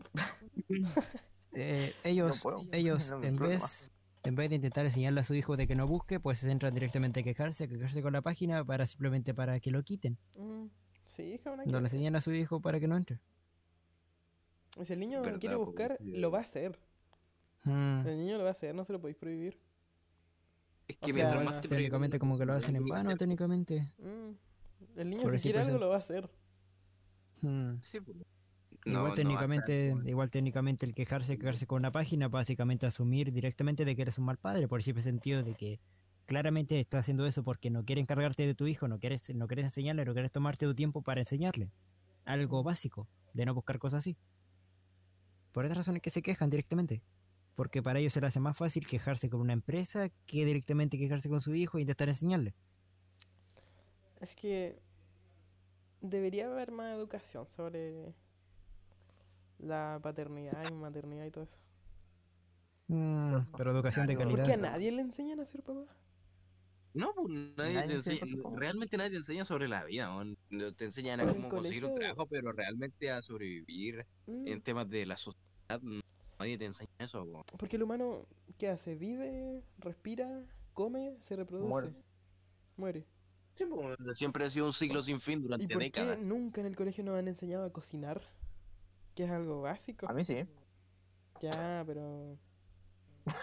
Eh, 1.58 1.94
ellos, 2.04 2.38
puedo, 2.42 2.66
ellos 2.70 3.08
no 3.10 3.18
mi 3.18 3.28
en 3.28 3.36
problema. 3.36 3.64
vez, 3.64 3.90
en 4.24 4.34
vez 4.34 4.50
de 4.50 4.56
intentar 4.56 4.84
enseñarle 4.84 5.20
a 5.20 5.24
su 5.24 5.34
hijo 5.34 5.56
de 5.56 5.66
que 5.66 5.74
no 5.74 5.86
busque, 5.86 6.20
pues 6.20 6.38
se 6.38 6.46
centran 6.48 6.74
directamente 6.74 7.20
a 7.20 7.22
quejarse, 7.22 7.64
a 7.64 7.66
quejarse 7.66 8.02
con 8.02 8.12
la 8.12 8.20
página 8.20 8.62
para 8.62 8.84
simplemente 8.84 9.32
para 9.32 9.58
que 9.58 9.70
lo 9.70 9.82
quiten. 9.82 10.18
Mm, 10.34 10.66
sí, 11.06 11.34
es 11.34 11.40
que 11.40 11.48
una 11.48 11.64
No 11.64 11.80
le 11.80 11.86
enseñan 11.86 12.16
a 12.16 12.20
su 12.20 12.32
hijo 12.32 12.60
para 12.60 12.78
que 12.80 12.88
no 12.88 12.96
entre. 12.96 13.18
Si 14.82 14.92
el 14.92 15.00
niño 15.00 15.22
Verdad, 15.22 15.40
quiere 15.40 15.56
buscar, 15.56 15.96
lo 16.00 16.30
va 16.30 16.38
a 16.38 16.42
hacer. 16.42 16.78
Mm, 17.64 18.06
El 18.06 18.18
niño 18.18 18.36
lo 18.38 18.44
va 18.44 18.50
a 18.50 18.52
hacer, 18.52 18.74
no 18.74 18.84
se 18.84 18.92
lo 18.92 19.00
podéis 19.00 19.16
prohibir. 19.16 19.58
Es 20.86 20.96
O 20.96 21.00
que 21.00 21.06
sea, 21.06 21.14
mientras 21.14 21.34
bueno, 21.36 21.50
más 21.50 21.60
te 21.62 21.68
técnicamente 21.68 22.18
como 22.18 22.38
que 22.38 22.44
lo 22.44 22.52
hacen 22.52 22.76
en 22.76 22.86
vano, 22.86 23.16
técnicamente. 23.16 23.90
Mm, 23.98 24.98
El 25.00 25.10
niño 25.10 25.22
Por 25.22 25.32
si 25.32 25.36
ese 25.36 25.42
quiere 25.44 25.60
algo 25.60 25.78
lo 25.78 25.88
va 25.88 25.96
a 25.96 25.98
hacer. 25.98 26.30
Mm. 27.42 27.80
Sí, 27.80 28.00
pues. 28.00 28.18
igual 28.18 29.02
No, 29.02 29.08
no, 29.08 29.14
técnicamente, 29.14 29.92
acá, 29.92 30.08
igual 30.08 30.30
técnicamente 30.30 30.86
el 30.86 30.94
quejarse, 30.94 31.38
quejarse 31.38 31.66
con 31.66 31.78
una 31.78 31.90
página, 31.90 32.28
básicamente 32.28 32.86
asumir 32.86 33.32
directamente 33.32 33.84
de 33.84 33.96
que 33.96 34.02
eres 34.02 34.18
un 34.18 34.26
mal 34.26 34.36
padre, 34.36 34.68
por 34.68 34.78
el 34.78 34.84
simple 34.84 35.02
sentido 35.02 35.42
de 35.42 35.54
que 35.54 35.80
claramente 36.26 36.78
estás 36.78 37.00
haciendo 37.00 37.24
eso 37.24 37.42
porque 37.42 37.70
no 37.70 37.84
quieres 37.84 38.02
encargarte 38.02 38.46
de 38.46 38.54
tu 38.54 38.66
hijo, 38.66 38.88
no 38.88 38.98
quieres, 38.98 39.34
no 39.34 39.46
quieres 39.46 39.66
enseñarle, 39.66 40.04
no 40.04 40.12
quieres 40.12 40.32
tomarte 40.32 40.66
tu 40.66 40.74
tiempo 40.74 41.02
para 41.02 41.20
enseñarle. 41.20 41.70
Algo 42.24 42.62
básico, 42.62 43.08
de 43.32 43.46
no 43.46 43.54
buscar 43.54 43.78
cosas 43.78 44.00
así. 44.00 44.18
Por 45.52 45.64
esa 45.64 45.76
razón 45.76 45.96
es 45.96 46.02
que 46.02 46.10
se 46.10 46.22
quejan 46.22 46.50
directamente. 46.50 47.02
Porque 47.54 47.82
para 47.82 47.98
ellos 48.00 48.12
se 48.12 48.20
les 48.20 48.28
hace 48.28 48.40
más 48.40 48.56
fácil 48.56 48.86
quejarse 48.86 49.30
con 49.30 49.40
una 49.40 49.54
empresa 49.54 50.10
que 50.26 50.44
directamente 50.44 50.98
quejarse 50.98 51.30
con 51.30 51.40
su 51.40 51.54
hijo 51.54 51.78
e 51.78 51.82
intentar 51.82 52.08
enseñarle. 52.08 52.54
Es 54.20 54.34
que 54.34 54.78
debería 56.02 56.46
haber 56.46 56.72
más 56.72 56.94
educación 56.94 57.46
sobre 57.46 58.12
la 59.58 59.98
paternidad 60.02 60.68
y 60.68 60.74
maternidad 60.74 61.24
y 61.24 61.30
todo 61.30 61.44
eso. 61.44 61.60
Mm, 62.88 63.36
pero 63.56 63.70
educación 63.70 64.06
de 64.06 64.16
calidad. 64.16 64.36
Porque 64.36 64.52
a 64.52 64.56
nadie 64.58 64.92
le 64.92 65.02
enseñan 65.02 65.40
a 65.40 65.46
ser 65.46 65.62
papá. 65.62 65.86
No, 66.96 67.12
pues 67.14 67.28
nadie, 67.28 67.74
Nadie 67.74 67.88
te 67.88 67.94
enseña 67.94 68.20
realmente 68.56 68.96
nadie 68.96 69.10
te 69.10 69.16
enseña 69.16 69.44
sobre 69.44 69.68
la 69.68 69.84
vida. 69.84 70.08
No 70.50 70.72
Te 70.72 70.86
enseñan 70.86 71.20
a 71.20 71.28
cómo 71.28 71.50
conseguir 71.50 71.84
un 71.84 71.94
trabajo, 71.94 72.26
pero 72.26 72.52
realmente 72.52 73.10
a 73.10 73.20
sobrevivir 73.20 74.06
Mm, 74.26 74.48
en 74.48 74.60
temas 74.62 74.88
de 74.88 75.06
la 75.06 75.16
sociedad, 75.16 75.80
nadie 76.38 76.58
te 76.58 76.64
enseña 76.64 76.90
eso. 76.98 77.24
Porque 77.58 77.76
el 77.76 77.82
humano, 77.82 78.26
¿qué 78.58 78.68
hace? 78.68 78.94
Vive, 78.96 79.62
respira, 79.78 80.42
come, 80.72 81.16
se 81.20 81.36
reproduce. 81.36 81.68
Muere. 81.68 81.94
Muere. 82.76 83.06
Sí, 83.54 83.64
pues, 83.66 83.96
siempre 84.18 84.44
ha 84.44 84.50
sido 84.50 84.66
un 84.66 84.72
ciclo 84.74 85.02
sin 85.02 85.20
fin 85.20 85.40
¿Y 85.40 85.42
durante 85.42 85.68
por 85.68 85.82
décadas. 85.82 86.18
qué 86.18 86.24
nunca 86.24 86.60
en 86.60 86.66
el 86.66 86.76
colegio 86.76 87.04
nos 87.04 87.16
han 87.18 87.28
enseñado 87.28 87.64
a 87.64 87.72
cocinar? 87.72 88.22
Que 89.14 89.24
es 89.24 89.30
algo 89.30 89.62
básico. 89.62 90.08
A 90.08 90.12
mí 90.12 90.24
sí. 90.24 90.44
Ya, 91.40 91.82
pero... 91.86 92.38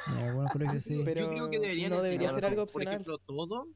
En 0.05 0.17
algunos 0.17 0.51
colegios 0.51 0.83
sí. 0.85 1.01
Pero 1.03 1.21
Yo 1.21 1.29
creo 1.29 1.49
que 1.49 1.59
deberían 1.59 1.89
no 1.89 2.01
debería 2.01 2.29
enseñarnos, 2.29 2.41
ser 2.41 2.45
algo 2.45 2.63
por 2.71 2.81
opcional. 2.81 2.83
ejemplo, 2.83 3.17
todo, 3.25 3.67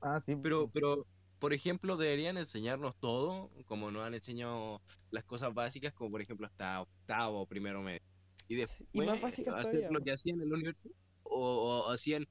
Ah, 0.00 0.20
sí. 0.20 0.36
pero, 0.42 0.68
pero, 0.70 1.06
por 1.38 1.52
ejemplo, 1.52 1.96
deberían 1.96 2.38
enseñarnos 2.38 2.94
todo, 3.00 3.50
como 3.66 3.90
nos 3.90 4.04
han 4.06 4.14
enseñado 4.14 4.82
las 5.10 5.24
cosas 5.24 5.52
básicas, 5.54 5.92
como 5.94 6.10
por 6.12 6.22
ejemplo 6.22 6.46
hasta 6.46 6.82
octavo, 6.82 7.46
primero 7.46 7.82
medio. 7.82 8.00
Y 8.48 8.56
después 8.56 8.88
y 8.92 9.02
más 9.02 9.20
básicas 9.20 9.56
hacer 9.56 9.60
todavía, 9.60 9.88
lo 9.88 10.00
que 10.00 10.12
hacían 10.12 10.40
en 10.40 10.48
la 10.50 10.56
universidad. 10.56 10.94
O, 11.22 11.84
o 11.88 11.92
hacían, 11.92 12.24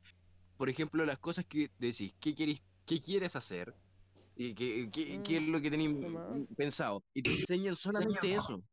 por 0.57 0.69
ejemplo, 0.69 1.05
las 1.05 1.19
cosas 1.19 1.45
que 1.47 1.69
decís, 1.77 2.15
¿qué 2.19 2.35
quieres, 2.35 2.63
qué 2.85 3.01
quieres 3.01 3.35
hacer? 3.35 3.75
¿Y 4.35 4.55
qué, 4.55 4.89
qué- 4.91 5.21
qué 5.23 5.37
es 5.37 5.43
Mm, 5.43 5.51
lo 5.51 5.61
que 5.61 5.71
tenéis 5.71 5.91
pensado? 6.57 7.03
Y 7.13 7.23
te 7.23 7.31
enseñan 7.31 7.75
solamente 7.77 8.35
eso. 8.35 8.63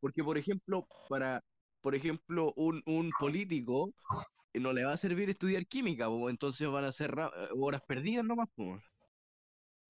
Porque, 0.00 0.22
por 0.24 0.38
ejemplo, 0.38 0.88
para, 1.08 1.42
por 1.80 1.94
ejemplo, 1.94 2.52
un, 2.56 2.82
un 2.86 3.14
político 3.14 3.94
eh, 4.54 4.60
no 4.60 4.72
le 4.74 4.84
va 4.84 4.92
a 4.94 4.96
servir 4.98 5.30
estudiar 5.30 5.66
química, 5.66 6.08
po, 6.08 6.30
entonces 6.30 6.68
van 6.70 6.84
a 6.86 6.92
ser 6.92 7.12
eh, 7.18 7.48
horas 7.58 7.82
perdidas 7.88 8.24
nomás. 8.24 8.48
po. 8.56 8.80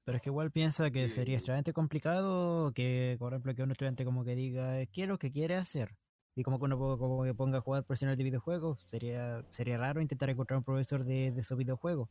Pero 0.05 0.17
es 0.17 0.23
que 0.23 0.31
igual 0.31 0.51
piensa 0.53 0.91
que 0.91 1.09
sería 1.11 1.35
Eh, 1.35 1.37
extremadamente 1.37 1.73
complicado 1.75 2.73
que, 2.73 3.17
por 3.19 3.33
ejemplo, 3.33 3.55
que 3.55 3.63
un 3.63 3.71
estudiante 3.73 4.05
como 4.05 4.25
que 4.25 4.35
diga, 4.35 4.87
¿qué 4.87 5.03
es 5.03 5.09
lo 5.09 5.19
que 5.19 5.31
quiere 5.31 5.55
hacer? 5.57 5.97
Y 6.35 6.43
como 6.45 6.59
que 6.59 6.65
uno 6.67 6.79
como 6.79 7.25
que 7.25 7.35
ponga 7.35 7.59
a 7.59 7.61
jugar 7.61 7.85
profesional 7.85 8.17
de 8.17 8.25
videojuegos, 8.25 8.83
sería 8.87 9.45
sería 9.51 9.77
raro 9.79 10.01
intentar 10.01 10.31
encontrar 10.31 10.59
un 10.59 10.65
profesor 10.65 11.05
de, 11.05 11.33
de 11.33 11.41
esos 11.41 11.59
videojuegos. 11.59 12.09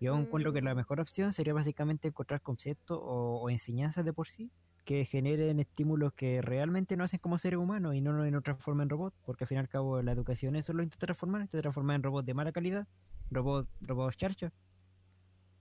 Yo 0.00 0.16
Mm, 0.16 0.18
encuentro 0.18 0.52
que 0.52 0.60
la 0.62 0.74
mejor 0.74 1.00
opción 1.00 1.32
sería 1.32 1.54
básicamente 1.54 2.08
encontrar 2.08 2.42
conceptos 2.42 2.98
o, 3.00 3.40
o 3.42 3.50
enseñanzas 3.50 4.04
de 4.04 4.12
por 4.12 4.26
sí 4.28 4.52
que 4.88 5.04
generen 5.04 5.60
estímulos 5.60 6.14
que 6.14 6.40
realmente 6.42 6.96
no 6.96 7.04
hacen 7.04 7.20
como 7.20 7.38
seres 7.38 7.58
humanos 7.60 7.94
y 7.94 8.00
no 8.00 8.12
nos 8.14 8.30
no 8.32 8.40
transformen 8.42 8.84
en 8.86 8.90
robots, 8.90 9.16
porque 9.26 9.44
al 9.44 9.48
fin 9.48 9.56
y 9.56 9.60
al 9.60 9.68
cabo 9.68 10.00
la 10.02 10.12
educación 10.12 10.56
eso 10.56 10.72
lo 10.72 10.82
intenta 10.82 11.06
transformar, 11.06 11.42
intenta 11.42 11.62
transformar 11.62 11.96
en 11.96 12.02
robots 12.04 12.26
de 12.26 12.34
mala 12.34 12.52
calidad, 12.52 12.86
robots 13.30 13.68
robots 13.82 14.16
charcha. 14.16 14.52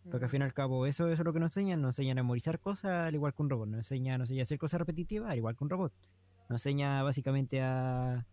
Porque 0.10 0.26
al 0.26 0.32
fin 0.32 0.42
y 0.42 0.46
al 0.46 0.54
cabo, 0.54 0.86
eso, 0.86 1.08
eso 1.10 1.22
es 1.22 1.26
lo 1.26 1.34
que 1.34 1.40
nos 1.42 1.52
enseñan. 1.58 1.82
Nos 1.82 1.92
enseñan 2.00 2.18
a 2.20 2.24
memorizar 2.24 2.60
cosas 2.60 3.08
al 3.08 3.14
igual 3.16 3.34
que 3.34 3.42
un 3.44 3.50
robot. 3.50 3.68
Nos 3.68 3.80
enseña, 3.80 4.18
nos 4.18 4.28
enseña 4.30 4.42
a 4.42 4.44
hacer 4.44 4.58
cosas 4.58 4.80
repetitivas 4.80 5.30
al 5.32 5.38
igual 5.38 5.58
que 5.58 5.64
un 5.66 5.70
robot. 5.70 5.94
Nos 6.50 6.66
enseña 6.66 7.04
básicamente 7.04 7.62
a, 7.62 8.26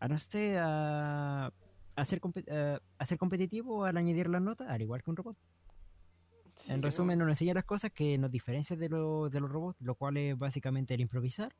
a 0.00 0.08
no 0.08 0.18
sé, 0.18 0.58
a, 0.58 1.52
a 1.96 2.04
ser, 2.06 2.20
a- 2.50 2.80
a 2.98 3.04
ser 3.06 3.18
competitivo 3.18 3.84
al 3.84 3.98
añadir 3.98 4.30
las 4.30 4.40
notas, 4.40 4.68
al 4.70 4.80
igual 4.80 5.02
que 5.02 5.10
un 5.10 5.16
robot. 5.16 5.36
Sí, 6.64 6.72
En 6.72 6.82
resumen, 6.82 7.18
nos 7.18 7.28
enseña 7.28 7.54
las 7.54 7.64
cosas 7.64 7.90
que 7.92 8.16
nos 8.18 8.30
diferencian 8.30 8.78
de, 8.78 8.88
lo- 8.88 9.28
de 9.30 9.40
los 9.40 9.50
robots, 9.50 9.80
lo 9.80 9.94
cual 9.94 10.16
es 10.16 10.36
básicamente 10.38 10.94
el 10.94 11.00
improvisar, 11.00 11.54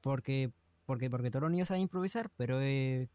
porque 0.00 0.52
porque 0.86 1.08
porque 1.08 1.30
todos 1.30 1.42
los 1.44 1.50
niños 1.52 1.68
saben 1.68 1.82
improvisar, 1.82 2.30
pero 2.36 2.60
eh, 2.60 3.08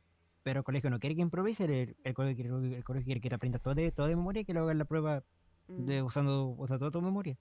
pero 0.44 0.60
el 0.60 0.64
colegio 0.64 0.90
no 0.90 1.00
quiere 1.00 1.16
que 1.16 1.22
improvise, 1.22 1.66
el, 1.66 1.96
el 2.04 2.14
colegio, 2.14 2.36
quiere, 2.44 2.78
el 2.78 2.84
colegio 2.84 3.06
quiere 3.06 3.22
que 3.22 3.30
te 3.30 3.36
aprendas 3.36 3.62
todo 3.62 3.76
de, 3.76 3.92
todo 3.92 4.08
de 4.08 4.16
memoria 4.16 4.42
y 4.42 4.46
que 4.46 4.54
lo 4.54 4.62
hagas 4.64 4.76
la 4.76 4.86
prueba 4.86 5.24
mm, 5.68 5.86
de, 5.86 6.02
usando, 6.02 6.48
usando 6.58 6.80
toda 6.80 6.92
tu 6.92 7.02
memoria. 7.02 7.38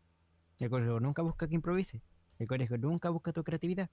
El 0.59 0.69
colegio 0.71 1.01
nunca 1.01 1.23
busca 1.23 1.49
que 1.49 1.55
improvise, 1.55 2.03
el 2.39 2.47
colegio 2.47 2.77
nunca 2.79 3.09
busca 3.11 3.33
tu 3.33 3.43
creatividad. 3.45 3.89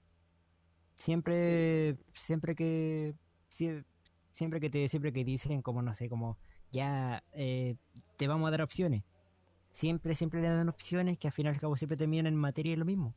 Siempre, 0.96 1.96
siempre 2.14 2.54
que 2.54 3.14
sie- 3.48 3.84
siempre 4.32 4.60
que 4.60 4.70
te 4.70 4.88
siempre 4.88 5.12
que 5.12 5.24
dicen 5.24 5.62
como 5.62 5.82
no 5.82 5.94
sé, 5.94 6.08
como 6.08 6.38
ya 6.72 7.22
eh, 7.32 7.76
te 8.16 8.26
vamos 8.28 8.48
a 8.48 8.50
dar 8.50 8.62
opciones. 8.62 9.02
Siempre, 9.76 10.14
siempre 10.14 10.40
le 10.40 10.48
dan 10.48 10.70
opciones 10.70 11.18
que 11.18 11.26
al 11.28 11.34
final 11.34 11.52
y 11.52 11.56
al 11.56 11.60
cabo 11.60 11.76
siempre 11.76 11.98
terminan 11.98 12.26
en 12.26 12.34
materia 12.34 12.72
y 12.72 12.76
lo 12.76 12.86
mismo. 12.86 13.14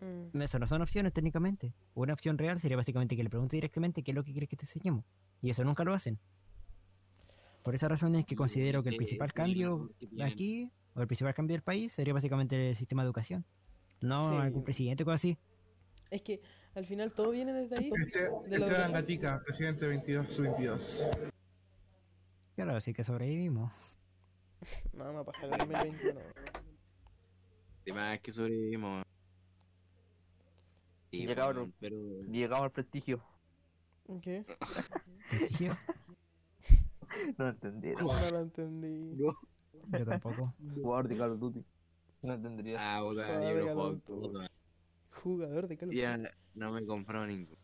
mm, 0.00 0.40
Eso 0.40 0.58
no 0.58 0.66
son 0.66 0.80
opciones 0.80 1.12
técnicamente. 1.12 1.74
Una 1.92 2.14
opción 2.14 2.38
real 2.38 2.58
sería 2.58 2.78
básicamente 2.78 3.14
que 3.14 3.22
le 3.22 3.28
pregunte 3.28 3.56
directamente 3.58 4.02
qué 4.02 4.12
es 4.12 4.14
lo 4.14 4.24
que 4.24 4.32
quieres 4.32 4.48
que 4.48 4.56
te 4.56 4.64
enseñemos. 4.64 5.04
Y 5.42 5.50
eso 5.50 5.62
nunca 5.62 5.84
lo 5.84 5.92
hacen. 5.92 6.18
Por 7.62 7.74
esa 7.74 7.88
razón 7.88 8.14
es 8.14 8.24
que 8.24 8.30
Sí, 8.30 8.36
considero 8.36 8.82
que 8.82 8.88
el 8.88 8.96
principal 8.96 9.26
el 9.26 9.32
cambio 9.34 9.90
aquí, 10.22 10.70
o 10.94 11.02
el 11.02 11.06
principal 11.06 11.34
cambio 11.34 11.52
del 11.56 11.62
país, 11.62 11.92
sería 11.92 12.14
básicamente 12.14 12.70
el 12.70 12.74
sistema 12.74 13.02
de 13.02 13.08
educación. 13.08 13.44
No 14.00 14.30
Sí. 14.30 14.36
algún 14.36 14.64
presidente 14.64 15.02
o 15.02 15.06
cosas 15.06 15.20
así. 15.20 15.38
Es 16.10 16.22
que 16.22 16.40
al 16.74 16.86
final 16.86 17.12
todo 17.12 17.32
viene 17.32 17.52
desde 17.52 17.76
ahí. 17.78 17.90
Este, 18.06 18.18
de 18.22 18.30
la 18.30 18.32
Esteban 18.38 18.62
educación. 18.62 18.92
Gatica, 18.92 19.42
presidente 19.44 19.86
22, 19.86 20.32
sub 20.32 20.44
22. 20.44 21.06
Claro, 22.56 22.76
así 22.76 22.94
que 22.94 23.04
sobrevivimos. 23.04 23.70
No, 24.92 25.18
a 25.18 25.24
pasar 25.24 25.44
el 25.44 25.58
2021. 25.58 26.20
Además 27.86 28.20
que 28.20 28.32
sobrevivimos. 28.32 29.04
Sí, 31.10 31.26
Ya, 31.26 31.34
cabrón. 31.34 31.56
weón, 31.62 31.74
pero 31.80 31.96
Llegamos 32.30 32.64
al 32.64 32.70
prestigio. 32.70 33.22
¿Qué? 34.22 34.44
Prestigio, 35.30 35.76
No 37.38 37.48
entendí. 37.48 37.92
No 37.94 38.30
lo 38.30 38.40
entendí. 38.40 39.16
Yo 39.18 40.04
tampoco. 40.06 40.54
Jugador 40.74 41.08
de 41.08 41.16
Call 41.16 41.30
of 41.32 41.38
Duty. 41.40 41.64
No 42.22 42.34
entendería. 42.34 42.76
ah, 42.78 43.00
puta, 43.02 43.24
Jugador 43.26 43.42
yo 43.42 43.48
de 43.48 43.60
no 43.60 43.66
Call 43.66 43.74
juego 43.74 43.88
of 43.88 44.04
Duty. 44.06 44.28
puta. 44.28 44.46
Jugador 45.22 45.68
de 45.68 45.76
Call 45.76 45.88
of 45.88 45.94
Ya 45.94 46.16
Duty. 46.18 46.28
no 46.54 46.72
me 46.72 46.86
compró 46.86 47.26
ninguno. 47.26 47.58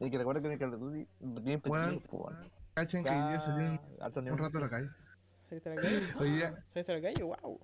Es 0.00 0.10
que 0.10 0.18
recuerda 0.18 0.40
que 0.42 0.46
en 0.48 0.52
el 0.54 0.58
Call 0.58 0.74
of 0.74 0.80
Duty 0.80 1.06
lo 1.20 1.42
tienen 1.42 1.62
weón. 1.64 2.02
Cachen 2.74 3.02
que 3.04 3.10
hoy 3.10 3.16
día 3.16 3.40
salió 3.40 4.32
un, 4.32 4.38
rato 4.38 4.58
a 4.58 4.60
la 4.60 4.68
calle. 4.68 4.88
¿Saliste 5.48 5.70
a 5.70 5.74
la 5.74 5.80
calle? 5.82 6.00
Hoy 6.20 6.30
día 6.30 6.64
¿Saliste 6.72 6.92
a 6.92 6.94
la 6.96 7.02
calle? 7.02 7.22
¡Wow! 7.22 7.60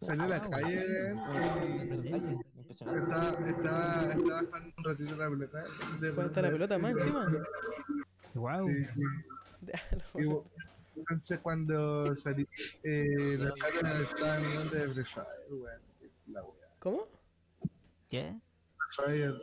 salió 0.00 0.24
a 0.24 0.28
la 0.28 0.38
Wow. 0.40 0.50
calle. 0.50 1.12
Estaba, 2.70 3.48
estaba, 3.48 4.12
estaba 4.12 4.42
jugando 4.44 4.72
un 4.76 4.84
ratito 4.84 5.16
la 5.16 5.30
pelota. 5.30 5.64
de- 6.00 6.14
¿Cuál 6.14 6.26
está 6.26 6.42
la 6.42 6.50
pelota 6.50 6.78
más 6.78 6.96
encima? 6.96 7.32
Guau. 8.34 8.68
Sí, 8.68 8.84
sí. 8.84 9.00
Y 10.16 10.22
bu- 10.24 10.44
entonces 10.96 11.38
cuando 11.40 12.14
salí, 12.16 12.46
eh, 12.82 13.36
la 13.38 13.52
cara 13.54 14.00
estaba 14.00 14.38
mirando 14.38 14.70
de 14.76 14.88
Free 14.90 15.04
Fire, 15.04 15.26
weón. 15.50 15.80
La 16.26 16.42
wea. 16.44 16.68
¿Cómo? 16.78 17.08
¿Qué? 18.10 18.34
Free 18.96 19.06
Fire. 19.06 19.34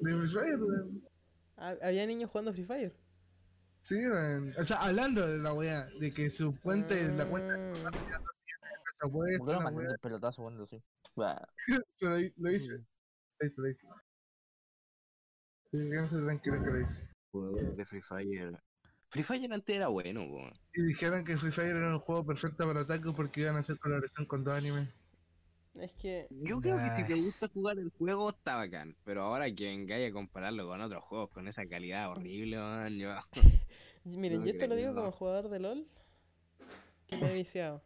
De 0.00 0.14
Free 0.16 0.28
Fire, 0.28 0.62
weón. 0.62 1.02
Ah, 1.56 1.74
¿Había 1.82 2.06
niños 2.06 2.30
jugando 2.30 2.52
Free 2.52 2.64
Fire? 2.64 2.92
Sí. 3.88 4.04
O 4.58 4.64
sea, 4.66 4.82
hablando 4.82 5.26
de 5.26 5.38
la 5.38 5.54
wea, 5.54 5.86
de 5.98 6.12
que 6.12 6.28
su 6.28 6.54
cuenta, 6.60 6.94
la 6.94 7.26
cuenta 7.26 7.72
¿Por 9.00 9.10
wea, 9.14 9.38
qué 9.38 9.44
no 9.64 9.70
la 9.70 9.92
el 9.92 9.98
pelotazo 9.98 10.42
cuando 10.42 10.66
sí? 10.66 10.82
Lo, 11.16 12.20
hi- 12.20 12.34
lo 12.36 12.50
hice. 12.50 12.84
Lo 13.38 13.46
hice, 13.46 13.54
lo 13.56 13.68
hice. 13.70 13.86
Sí, 15.70 15.90
quédense 15.90 16.16
tranquilos 16.22 16.60
que 16.62 16.70
lo 16.70 16.80
hice. 16.80 17.08
Jugador 17.32 17.76
de 17.76 17.86
Free 17.86 18.02
Fire. 18.02 18.62
Free 19.08 19.22
Fire 19.22 19.52
antes 19.54 19.74
era 19.76 19.88
bueno, 19.88 20.22
weón. 20.24 20.52
Y 20.74 20.82
dijeron 20.82 21.24
que 21.24 21.38
Free 21.38 21.50
Fire 21.50 21.76
era 21.76 21.88
un 21.88 22.00
juego 22.00 22.26
perfecto 22.26 22.66
para 22.66 22.82
Otaku 22.82 23.14
porque 23.14 23.40
iban 23.40 23.56
a 23.56 23.60
hacer 23.60 23.78
colaboración 23.78 24.26
con 24.26 24.44
dos 24.44 24.54
animes. 24.54 24.86
Es 25.80 25.92
que. 25.92 26.26
Yo 26.30 26.60
creo 26.60 26.78
que 26.78 26.90
si 26.90 27.04
te 27.04 27.14
gusta 27.14 27.48
jugar 27.48 27.78
el 27.78 27.90
juego 27.90 28.30
está 28.30 28.56
bacán, 28.56 28.96
pero 29.04 29.22
ahora 29.22 29.50
que 29.54 29.66
vengáis 29.66 30.10
a 30.10 30.12
compararlo 30.12 30.66
con 30.66 30.80
otros 30.80 31.04
juegos 31.04 31.30
con 31.30 31.46
esa 31.48 31.66
calidad 31.66 32.10
horrible, 32.10 32.56
man, 32.58 32.96
yo... 32.98 33.10
Miren, 34.04 34.40
No 34.40 34.46
yo 34.46 34.52
esto 34.52 34.66
lo 34.66 34.74
digo 34.76 34.88
no. 34.90 34.94
como 34.96 35.12
jugador 35.12 35.48
de 35.50 35.58
LOL 35.60 35.86
que 37.06 37.16
me 37.16 37.30
he 37.32 37.34
viciado. 37.38 37.82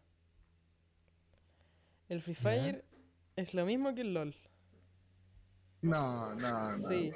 El 2.08 2.22
Free 2.22 2.34
Ya. 2.34 2.40
Fire 2.40 2.84
es 3.36 3.54
lo 3.54 3.64
mismo 3.66 3.94
que 3.94 4.02
el 4.02 4.14
LOL. 4.14 4.34
No, 5.82 6.34
no, 6.34 6.76
no. 6.76 6.88
Sí. 6.88 7.12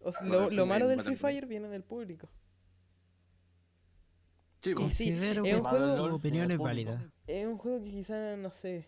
O 0.00 0.12
sea, 0.12 0.20
Bueno, 0.26 0.44
lo, 0.44 0.50
lo 0.50 0.66
malo 0.66 0.88
del 0.88 1.02
Free. 1.02 1.16
Fire 1.16 1.46
viene 1.46 1.68
del 1.68 1.82
público. 1.82 2.28
Sí, 4.62 4.74
pues. 4.74 4.94
sí, 4.94 5.08
Considero 5.10 5.44
es 5.44 5.50
que 5.50 5.56
un 5.60 5.64
juego- 5.64 6.08
tu 6.08 6.14
opinión 6.16 6.44
en 6.44 6.50
el 6.50 6.54
es 6.54 6.58
público. 6.58 6.90
válida. 6.90 7.12
Es 7.26 7.46
un 7.46 7.58
juego 7.58 7.82
que 7.82 7.90
quizá, 7.90 8.36
no 8.36 8.50
sé, 8.50 8.86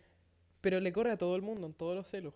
pero 0.63 0.81
le 0.81 0.93
corre 0.93 1.11
a 1.11 1.19
todo 1.19 1.37
el 1.37 1.43
mundo, 1.43 1.67
en 1.67 1.75
todos 1.75 1.95
los 1.95 2.09
celos. 2.09 2.35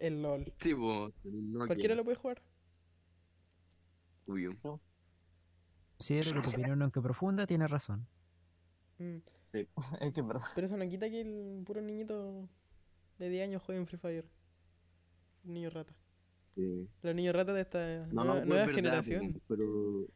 El 0.00 0.22
LOL. 0.22 0.52
Sí, 0.58 0.74
pues. 0.74 1.12
No 1.24 1.66
Cualquiera 1.66 1.94
lo 1.94 2.02
puede 2.04 2.16
jugar. 2.16 2.42
Obvio. 4.26 4.80
Considero 5.98 6.32
que 6.32 6.40
tu 6.40 6.50
opinión, 6.50 6.82
aunque 6.82 7.00
profunda, 7.00 7.46
tiene 7.46 7.68
razón. 7.68 8.08
Mm, 8.98 9.16
es 9.52 10.12
que 10.14 10.20
es 10.20 10.26
verdad. 10.26 10.46
Pero 10.54 10.66
eso 10.66 10.76
no 10.76 10.88
quita 10.88 11.08
que 11.10 11.20
el 11.20 11.62
puro 11.64 11.80
niñito 11.82 12.48
de 13.18 13.28
10 13.28 13.44
años 13.44 13.62
juegue 13.62 13.80
en 13.80 13.86
Free 13.86 13.98
Fire. 13.98 14.28
Niño 15.44 15.70
rata. 15.70 15.94
Sí. 16.54 16.88
Los 17.02 17.14
niños 17.14 17.34
ratas 17.34 17.54
de 17.54 17.60
esta 17.60 18.06
No, 18.08 18.24
nueva, 18.24 18.44
nueva 18.44 18.66
verdad, 18.66 18.74
generación. 18.74 19.42
pero 19.46 20.06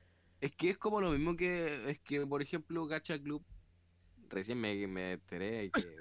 es 0.40 0.53
que 0.53 0.70
es 0.70 0.78
como 0.78 1.01
lo 1.01 1.11
mismo 1.12 1.36
que 1.36 1.90
es 1.90 2.01
que 2.01 2.26
por 2.26 2.42
ejemplo 2.42 2.86
Gacha 2.86 3.18
Club 3.18 3.45
recién 4.30 4.60
me, 4.60 4.86
me 4.86 5.12
enteré 5.12 5.70
que 5.70 5.96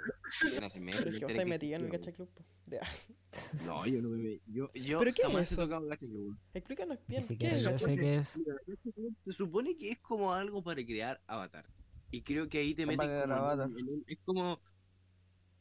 hace 0.64 0.80
meses 0.80 1.02
Pero 1.04 1.12
me 1.12 1.18
es 1.18 1.20
que 1.20 1.26
vos 1.36 1.46
metido 1.46 1.76
en 1.78 1.86
el 1.86 1.92
Gacha 1.92 2.12
Club. 2.12 2.30
De-. 2.66 2.80
No, 3.66 3.86
yo 3.88 4.02
no 4.02 4.10
me 4.10 4.40
yo 4.48 4.72
yo 4.74 5.00
¿Pero 5.00 5.12
qué 5.14 5.22
es 5.24 5.28
jamás 5.28 5.52
he 5.52 5.54
eso? 5.54 5.64
tocado 5.64 5.86
Gacha 5.88 6.00
Club. 6.00 6.38
Explícanos 6.54 7.00
bien. 7.08 7.24
¿Qué 7.38 7.48
es 7.48 7.64
Gacha 7.64 7.86
Club? 7.86 8.00
qué 8.00 8.16
es. 8.18 8.40
Se 9.26 9.32
supone 9.34 9.76
que 9.78 9.92
es 9.92 10.00
como 10.00 10.34
algo 10.34 10.64
para 10.64 10.84
crear 10.86 11.22
avatar. 11.28 11.66
Y 12.12 12.22
creo 12.22 12.48
que 12.48 12.60
ahí 12.60 12.76
te 12.76 12.86
meten 12.86 13.08
como 13.10 13.24
en 13.24 13.32
un- 13.32 13.32
avatar. 13.32 13.70
en 13.78 13.90
un- 13.90 14.04
es 14.08 14.20
como 14.26 14.60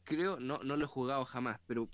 creo 0.03 0.39
no 0.39 0.59
no 0.63 0.75
lo 0.77 0.83
he 0.85 0.87
jugado 0.87 1.25
jamás, 1.25 1.59
pero 1.65 1.89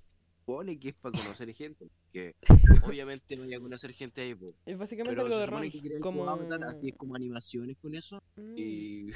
pone 0.46 0.80
que 0.80 0.90
es 0.90 0.96
para 0.96 1.18
conocer 1.18 1.54
gente, 1.54 1.88
que 2.12 2.36
obviamente 2.92 3.36
voy 3.38 3.54
a 3.54 3.60
conocer 3.60 3.94
gente 3.94 4.22
ahí, 4.22 4.34
po. 4.36 4.56
Es 4.66 4.78
básicamente 4.78 5.12
Pero 5.16 5.26
algo 5.28 5.38
de 5.40 5.46
rol. 5.46 6.02
Como... 6.02 6.28
avatar, 6.28 6.64
así 6.64 6.90
es 6.90 6.96
como 6.98 7.16
animaciones 7.16 7.78
con 7.78 7.94
eso 7.96 8.22
Mm, 8.36 8.54
y 8.58 9.12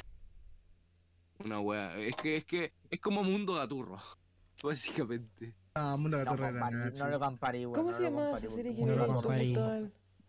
una 1.43 1.59
wea, 1.59 1.97
es 1.97 2.15
que 2.15 2.37
es 2.37 2.45
que 2.45 2.73
es 2.89 2.99
como 2.99 3.23
mundo 3.23 3.53
gaturro, 3.55 4.01
básicamente. 4.63 5.53
Ah, 5.75 5.97
mundo 5.97 6.17
de 6.17 6.25
No, 6.25 6.35
de 6.35 6.51
nada, 6.51 6.89
no 6.91 7.07
lo 7.09 7.19
comparé, 7.19 7.65
weón. 7.65 7.75
¿Cómo 7.75 7.91
no 7.91 7.97
se 7.97 8.03
llama 8.03 8.29
esa 8.37 8.49
serie 8.49 8.75
que 8.75 8.83
veías 8.83 9.21
tú? 9.21 9.29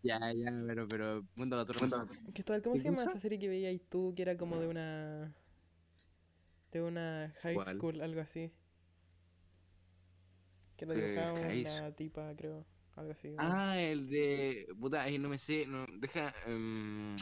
Ya, 0.03 0.19
ya, 0.33 0.51
pero 0.67 0.87
pero 0.87 1.23
mundo 1.35 1.57
gaturro, 1.57 1.79
mundo 1.81 1.97
gaturro. 1.97 2.21
Cristóbal, 2.33 2.61
¿cómo 2.61 2.73
¿Qué 2.75 2.79
se 2.79 2.85
llama 2.89 3.03
esa 3.03 3.19
serie 3.19 3.39
que 3.39 3.47
veías 3.47 3.81
tú 3.89 4.13
que 4.15 4.21
era 4.21 4.37
como 4.37 4.59
de 4.59 4.67
una... 4.67 5.35
De 6.71 6.81
una 6.81 7.33
high 7.41 7.55
¿Cuál? 7.55 7.77
school, 7.77 8.01
algo 8.01 8.21
así? 8.21 8.51
Que 10.77 10.85
lo 10.85 10.93
Eh, 10.93 11.15
dibujaba 11.15 11.33
una 11.33 11.95
tipa, 11.95 12.33
creo. 12.35 12.65
Algo 12.95 13.11
así. 13.11 13.29
¿no? 13.29 13.37
Ah, 13.39 13.79
el 13.79 14.07
de 14.09 14.67
puta, 14.79 15.03
ahí 15.03 15.17
no 15.19 15.29
me 15.29 15.37
sé, 15.37 15.65
no 15.67 15.85
deja 15.99 16.33
em, 16.47 17.15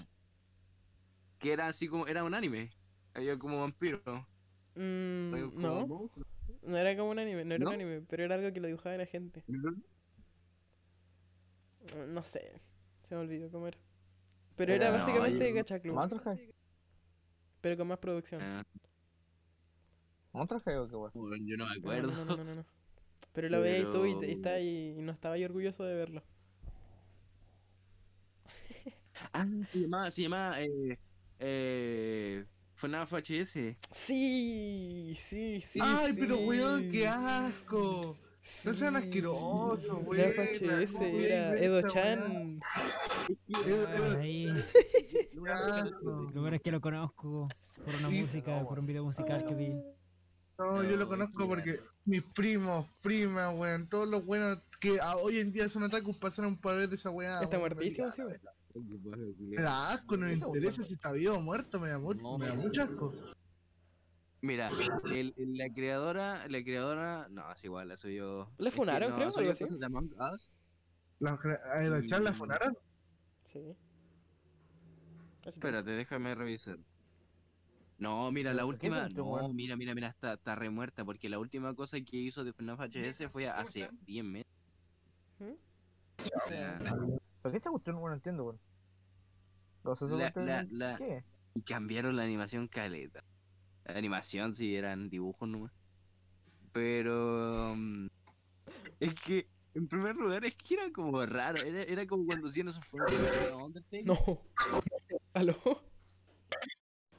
que 1.39 1.51
era 1.53 1.67
así 1.67 1.87
como 1.87 2.07
era 2.07 2.23
un 2.23 2.33
anime. 2.33 2.69
Había 3.13 3.37
como 3.37 3.59
vampiro. 3.61 4.01
Mm, 4.75 5.33
había 5.33 5.45
como 5.51 5.85
no, 5.87 6.09
no 6.63 6.77
era 6.77 6.97
como 6.97 7.11
un 7.11 7.19
anime, 7.19 7.45
no 7.45 7.53
era 7.55 7.63
¿No? 7.63 7.69
un 7.69 7.75
anime, 7.75 8.01
pero 8.09 8.23
era 8.23 8.35
algo 8.35 8.51
que 8.53 8.59
lo 8.59 8.67
dibujaba 8.67 8.97
la 8.97 9.05
gente. 9.05 9.43
No 12.07 12.23
sé, 12.23 12.51
se 13.07 13.15
me 13.15 13.21
olvidó 13.21 13.49
cómo 13.51 13.67
era. 13.67 13.77
Pero 14.55 14.73
era 14.73 14.87
Era- 14.87 14.97
básicamente 14.99 15.49
yo- 15.49 15.55
Gacha 15.55 15.79
Club, 15.79 15.95
¿Monster 15.95 16.19
High? 16.21 16.53
pero 17.61 17.77
con 17.77 17.87
más 17.87 17.99
producción. 17.99 18.41
Ah, 18.41 18.63
¿Monster 20.33 20.59
High 20.61 20.75
o 20.77 20.87
qué 20.87 20.95
bueno, 20.95 21.13
yo 21.45 21.57
no 21.57 21.65
me 21.65 21.71
No, 21.75 21.77
no, 21.77 21.79
acuerdo. 21.79 22.11
no, 22.11 22.25
no, 22.25 22.35
no, 22.37 22.43
no, 22.43 22.55
no. 22.55 22.65
Pero 23.33 23.49
lo 23.49 23.61
veías 23.61 23.91
tú 23.91 24.05
y, 24.05 24.11
y 24.27 24.31
está 24.31 24.53
ahí 24.53 24.95
y 24.97 25.01
no 25.01 25.11
estaba 25.11 25.37
yo 25.37 25.45
orgulloso 25.47 25.83
de 25.85 25.95
verlo. 25.95 26.23
Ah, 29.33 29.45
se 29.69 29.79
llamaba, 29.79 30.11
se 30.11 30.21
llamaba 30.23 30.61
eh, 30.61 30.99
eh, 31.39 32.45
FNAF 32.83 33.13
HS. 33.13 33.77
Sí, 33.91 35.15
sí, 35.17 35.61
sí. 35.61 35.79
Ay, 35.81 36.11
pero 36.19 36.37
weón, 36.39 36.91
qué 36.91 37.07
asco. 37.07 38.17
No 38.65 38.73
sean 38.73 38.97
asquerosos, 38.97 40.03
güey. 40.03 40.19
FNAF 40.19 40.91
HS, 40.91 41.01
era 41.01 41.57
Edo-chan. 41.57 42.59
Ahí. 44.19 44.47
Lo 45.33 46.31
peor 46.33 46.53
es 46.55 46.61
que 46.61 46.71
lo 46.71 46.81
conozco 46.81 47.47
por 47.85 47.95
una 47.95 48.09
Sí, 48.09 48.21
música, 48.21 48.63
por 48.67 48.79
un 48.79 48.85
video 48.85 49.05
musical 49.05 49.45
que 49.45 49.55
vi. 49.55 49.73
No, 50.57 50.83
yo 50.83 50.95
lo 50.97 51.07
conozco 51.07 51.47
porque 51.47 51.79
mis 52.05 52.23
primos, 52.23 52.85
primas, 53.01 53.53
weón, 53.57 53.87
todos 53.87 54.07
los 54.07 54.23
buenos 54.25 54.59
que 54.79 54.99
hoy 55.21 55.39
en 55.39 55.51
día 55.51 55.67
son 55.67 55.83
otakus 55.83 56.17
pasaron 56.17 56.55
por 56.57 56.75
ver 56.75 56.93
esa 56.93 57.09
weá. 57.09 57.41
Está 57.41 57.57
weón. 57.57 57.73
muertísimo, 57.75 58.11
sí, 58.11 58.21
weón. 58.23 58.39
Me 58.75 59.61
da 59.61 59.91
asco, 59.93 60.17
no 60.17 60.25
me 60.25 60.33
interesa 60.33 60.83
si 60.83 60.93
está 60.93 61.11
vivo 61.11 61.35
o 61.35 61.41
muerto, 61.41 61.79
me 61.79 61.89
da, 61.89 61.99
mu- 61.99 62.13
No, 62.15 62.37
me 62.37 62.47
da 62.47 62.55
mucho 62.55 62.81
asco. 62.83 63.13
Mira, 64.41 64.69
el, 65.05 65.33
el- 65.37 65.57
la 65.57 65.69
creadora, 65.73 66.47
la 66.47 66.63
creadora, 66.63 67.27
no, 67.29 67.51
es 67.51 67.63
igual, 67.63 67.87
la 67.87 67.97
subió. 67.97 68.51
¿Le 68.57 68.69
es 68.69 68.73
que 68.73 68.77
funaron, 68.77 69.09
no, 69.11 69.15
creo, 69.15 69.31
Among 69.85 70.11
Us. 70.33 70.53
¿La, 71.19 71.31
a 71.33 71.81
la 72.19 72.33
funaron? 72.33 72.77
Sí. 73.51 73.75
Espérate, 75.45 75.91
déjame 75.91 76.35
revisar. 76.35 76.77
No, 77.99 78.31
mira, 78.31 78.51
la 78.53 78.63
¿Pero 78.63 78.67
por 78.67 78.77
qué 78.79 78.89
se 78.89 78.99
última, 79.01 79.09
no, 79.41 79.53
mira, 79.53 79.77
mira, 79.77 79.93
mira, 79.95 80.07
está, 80.09 80.33
está 80.33 80.55
remuerta, 80.55 81.05
porque 81.05 81.29
la 81.29 81.39
última 81.39 81.73
cosa 81.75 82.01
que 82.01 82.17
hizo 82.17 82.43
de 82.43 82.51
FNAF 82.51 82.79
HS 82.81 83.29
fue 83.29 83.47
hace 83.47 83.89
10 84.05 84.25
meses. 84.25 84.51
¿Mm? 85.39 85.53
O 86.45 86.49
sea, 86.49 86.79
¿Por 87.43 87.51
qué 87.51 87.57
esa 87.59 87.69
cuestión 87.69 87.97
no 87.97 88.07
lo 88.07 88.13
entiendo, 88.15 88.45
weón? 88.45 88.59
O 89.83 89.95
sea, 89.95 90.07
esa 90.07 90.41
La- 90.41 90.63
la- 90.63 90.67
la- 90.71 90.95
¿Qué? 90.97 91.23
y 91.53 91.61
cambiaron 91.61 92.15
la 92.15 92.23
animación 92.23 92.67
caleta. 92.67 93.23
La 93.85 93.97
animación 93.97 94.55
sí 94.55 94.75
eran 94.75 95.09
dibujos 95.09 95.47
nomás. 95.47 95.71
Pero... 96.71 97.75
mm, 97.75 98.07
Es 99.01 99.13
que, 99.15 99.47
en 99.75 99.87
primer 99.87 100.15
lugar, 100.15 100.45
es 100.45 100.55
que 100.55 100.75
era 100.75 100.89
como 100.91 101.23
raro. 101.25 101.61
Era, 101.61 101.83
era 101.83 102.07
como 102.07 102.25
cuando 102.25 102.47
hacían 102.47 102.69
esos 102.69 102.85
fondos 102.85 103.11
de 103.19 103.53
Undertale. 103.53 104.03
No. 104.03 104.17
¿Aló? 105.33 105.55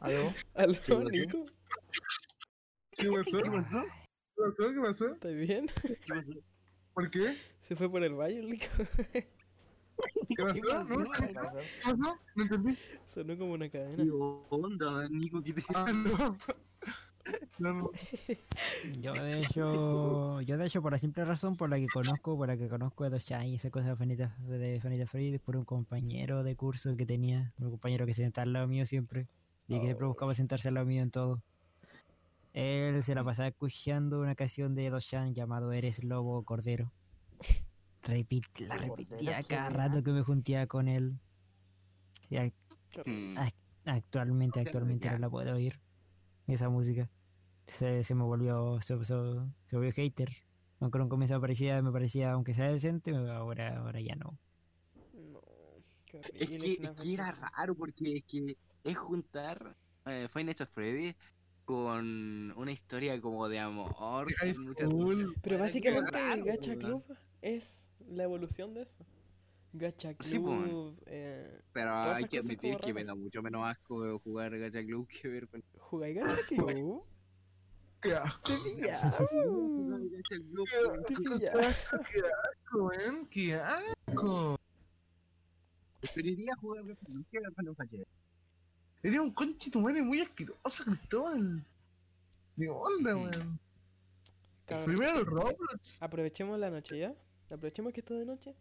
¿Aló? 0.00 0.32
¿Aló, 0.54 0.72
¿Qué 0.84 0.94
pasó? 0.94 1.10
Nico? 1.10 1.44
¿Qué 2.92 3.10
pasó? 3.10 3.42
¿Qué 3.42 3.50
pasó? 3.50 3.82
¿Qué 3.84 4.42
pasó? 4.42 4.72
¿Qué 4.72 4.80
pasó? 4.80 5.06
¿Estás 5.14 5.34
bien? 5.34 5.66
¿Qué 5.82 5.98
pasó? 6.08 6.32
¿Por 6.94 7.10
qué? 7.10 7.36
Se 7.62 7.76
fue 7.76 7.90
por 7.90 8.02
el 8.02 8.14
baño, 8.14 8.42
Nico. 8.42 8.66
¿Qué 10.36 10.42
pasó? 10.42 10.60
pasó? 10.62 10.96
¿No? 10.96 11.10
¿Qué 11.12 11.34
pasó? 11.82 12.18
No 12.34 12.42
entendí. 12.42 12.78
Sonó 13.06 13.38
como 13.38 13.52
una 13.52 13.68
cadena. 13.68 14.02
¿Qué 14.02 14.10
onda, 14.10 15.08
Nico? 15.08 15.42
¿Qué 15.42 15.52
te... 15.52 15.64
Ah, 15.74 15.92
no. 15.92 16.36
No, 17.58 17.72
no. 17.72 17.90
Yo 19.00 19.14
de 19.14 19.42
hecho, 19.42 20.40
yo 20.42 20.58
de 20.58 20.66
hecho 20.66 20.82
por 20.82 20.92
la 20.92 20.98
simple 20.98 21.24
razón 21.24 21.56
por 21.56 21.70
la 21.70 21.78
que 21.78 21.86
conozco, 21.86 22.36
por 22.36 22.48
la 22.48 22.56
que 22.56 22.68
conozco 22.68 23.04
a 23.04 23.10
Dochan 23.10 23.46
y 23.46 23.54
esa 23.54 23.70
cosa 23.70 23.88
de 23.88 23.96
Fanita, 23.96 24.36
de 24.40 24.80
Fanita 24.80 25.06
Free, 25.06 25.38
por 25.38 25.56
un 25.56 25.64
compañero 25.64 26.42
de 26.42 26.56
curso 26.56 26.96
que 26.96 27.06
tenía, 27.06 27.54
un 27.58 27.70
compañero 27.70 28.06
que 28.06 28.14
se 28.14 28.22
sentaba 28.22 28.42
al 28.42 28.52
lado 28.52 28.66
mío 28.66 28.84
siempre, 28.84 29.28
y 29.68 29.78
que 29.78 29.86
siempre 29.86 30.06
buscaba 30.06 30.34
sentarse 30.34 30.68
al 30.68 30.74
lado 30.74 30.86
mío 30.86 31.02
en 31.02 31.10
todo. 31.10 31.42
Él 32.52 33.02
se 33.02 33.14
la 33.14 33.24
pasaba 33.24 33.48
escuchando 33.48 34.20
una 34.20 34.34
canción 34.34 34.74
de 34.74 34.90
Dochan 34.90 35.34
llamado 35.34 35.72
Eres 35.72 36.04
Lobo 36.04 36.42
Cordero. 36.44 36.92
Repit, 38.06 38.44
la 38.60 38.76
repetía 38.76 39.42
cada 39.42 39.70
rato 39.70 40.02
que 40.02 40.10
me 40.12 40.22
juntaba 40.22 40.66
con 40.66 40.88
él. 40.88 41.18
Mm, 43.06 43.36
actualmente, 43.86 44.60
actualmente 44.60 45.10
no 45.10 45.18
la 45.18 45.30
puedo 45.30 45.54
oír. 45.54 45.80
Esa 46.46 46.68
música. 46.68 47.08
Se, 47.66 48.04
se 48.04 48.14
me 48.14 48.22
volvió, 48.24 48.80
se, 48.82 48.96
se- 49.04 49.14
se 49.66 49.76
volvió 49.76 49.92
hater. 49.92 50.30
Aunque 50.80 50.98
en 50.98 51.02
un 51.02 51.08
comienzo 51.08 51.34
me 51.34 51.40
parecía, 51.40 51.80
me 51.80 51.90
parecía, 51.92 52.32
aunque 52.32 52.52
sea 52.52 52.68
decente, 52.70 53.14
ahora, 53.16 53.78
ahora 53.78 54.00
ya 54.00 54.14
no. 54.16 54.38
No. 55.14 55.40
Qué 56.04 56.20
Es 56.34 56.50
que, 56.50 56.72
es 56.82 56.90
que 56.90 57.12
era 57.14 57.32
raro 57.32 57.74
porque 57.74 58.18
es 58.18 58.24
que 58.24 58.56
es 58.84 58.96
juntar 58.96 59.76
eh, 60.04 60.28
Five 60.30 60.44
Nights 60.44 60.68
Freddy 60.68 61.14
con 61.64 62.52
una 62.56 62.72
historia 62.72 63.18
como 63.20 63.48
de 63.48 63.58
amor. 63.60 64.26
Pero 65.42 65.58
básicamente 65.58 66.10
raro, 66.10 66.44
Gacha. 66.44 66.76
Club 66.76 67.02
es 67.40 67.83
la 68.08 68.24
evolución 68.24 68.74
de 68.74 68.82
eso. 68.82 69.04
Gacha 69.72 70.14
Sí, 70.20 70.38
po. 70.38 70.56
Club, 70.62 71.02
eh, 71.06 71.60
Pero 71.72 71.92
hay 71.94 72.24
que 72.26 72.38
admitir 72.38 72.76
que 72.78 72.94
me 72.94 73.04
da 73.04 73.14
mucho 73.14 73.42
menos 73.42 73.66
asco 73.66 74.20
jugar 74.20 74.56
Gacha 74.56 74.84
Club 74.84 75.08
que 75.08 75.28
ver 75.28 75.48
con 75.48 75.64
¿jugáis 75.78 76.16
Gacha 76.16 76.36
Club? 76.48 77.02
Qué 78.00 78.14
asco, 78.14 78.52
¡Qué! 78.62 78.86
Gacha 78.86 80.36
Club. 80.50 80.68
¡Qué 81.08 81.14
pillado! 81.16 81.60
weón. 82.72 83.26
Qué 83.28 83.54
asco. 83.54 84.56
Preferiría 86.00 86.54
jugar 86.60 86.84
Gacha 86.86 87.06
Club 87.06 87.26
que 87.30 87.40
ver 87.40 87.52
Final 87.54 87.76
Fantasy. 87.76 88.04
Eres 89.02 89.20
un 89.20 89.32
conchito 89.32 89.80
madre 89.80 90.02
muy 90.02 90.20
asqueroso, 90.20 90.84
Cristóbal. 90.84 91.64
¿Qué 92.56 92.68
onda, 92.68 93.16
weón? 93.16 93.58
Primero 94.84 95.18
el 95.18 95.26
Roblox. 95.26 96.00
aprovechemos 96.00 96.58
la 96.58 96.70
noche, 96.70 96.98
¿ya? 96.98 97.14
Aprovechemos 97.46 97.92
que 97.92 98.00
está 98.00 98.14
de 98.14 98.24
noche. 98.24 98.54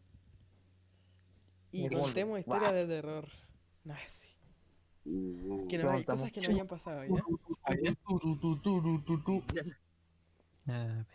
Y 1.71 1.89
contemos 1.89 2.39
historias 2.39 2.73
de 2.73 2.85
terror. 2.85 3.27
Nah, 3.83 3.97
sí. 4.07 4.29
Uh, 5.05 5.67
Que 5.67 5.77
¿Qué 5.77 5.83
no 5.83 5.91
hay 5.91 6.03
cosas 6.05 6.31
que 6.31 6.41
no 6.41 6.49
hayan 6.49 6.67
pasado, 6.67 7.03
¿ya? 7.03 7.23
A 10.67 10.95
ver. 10.95 11.07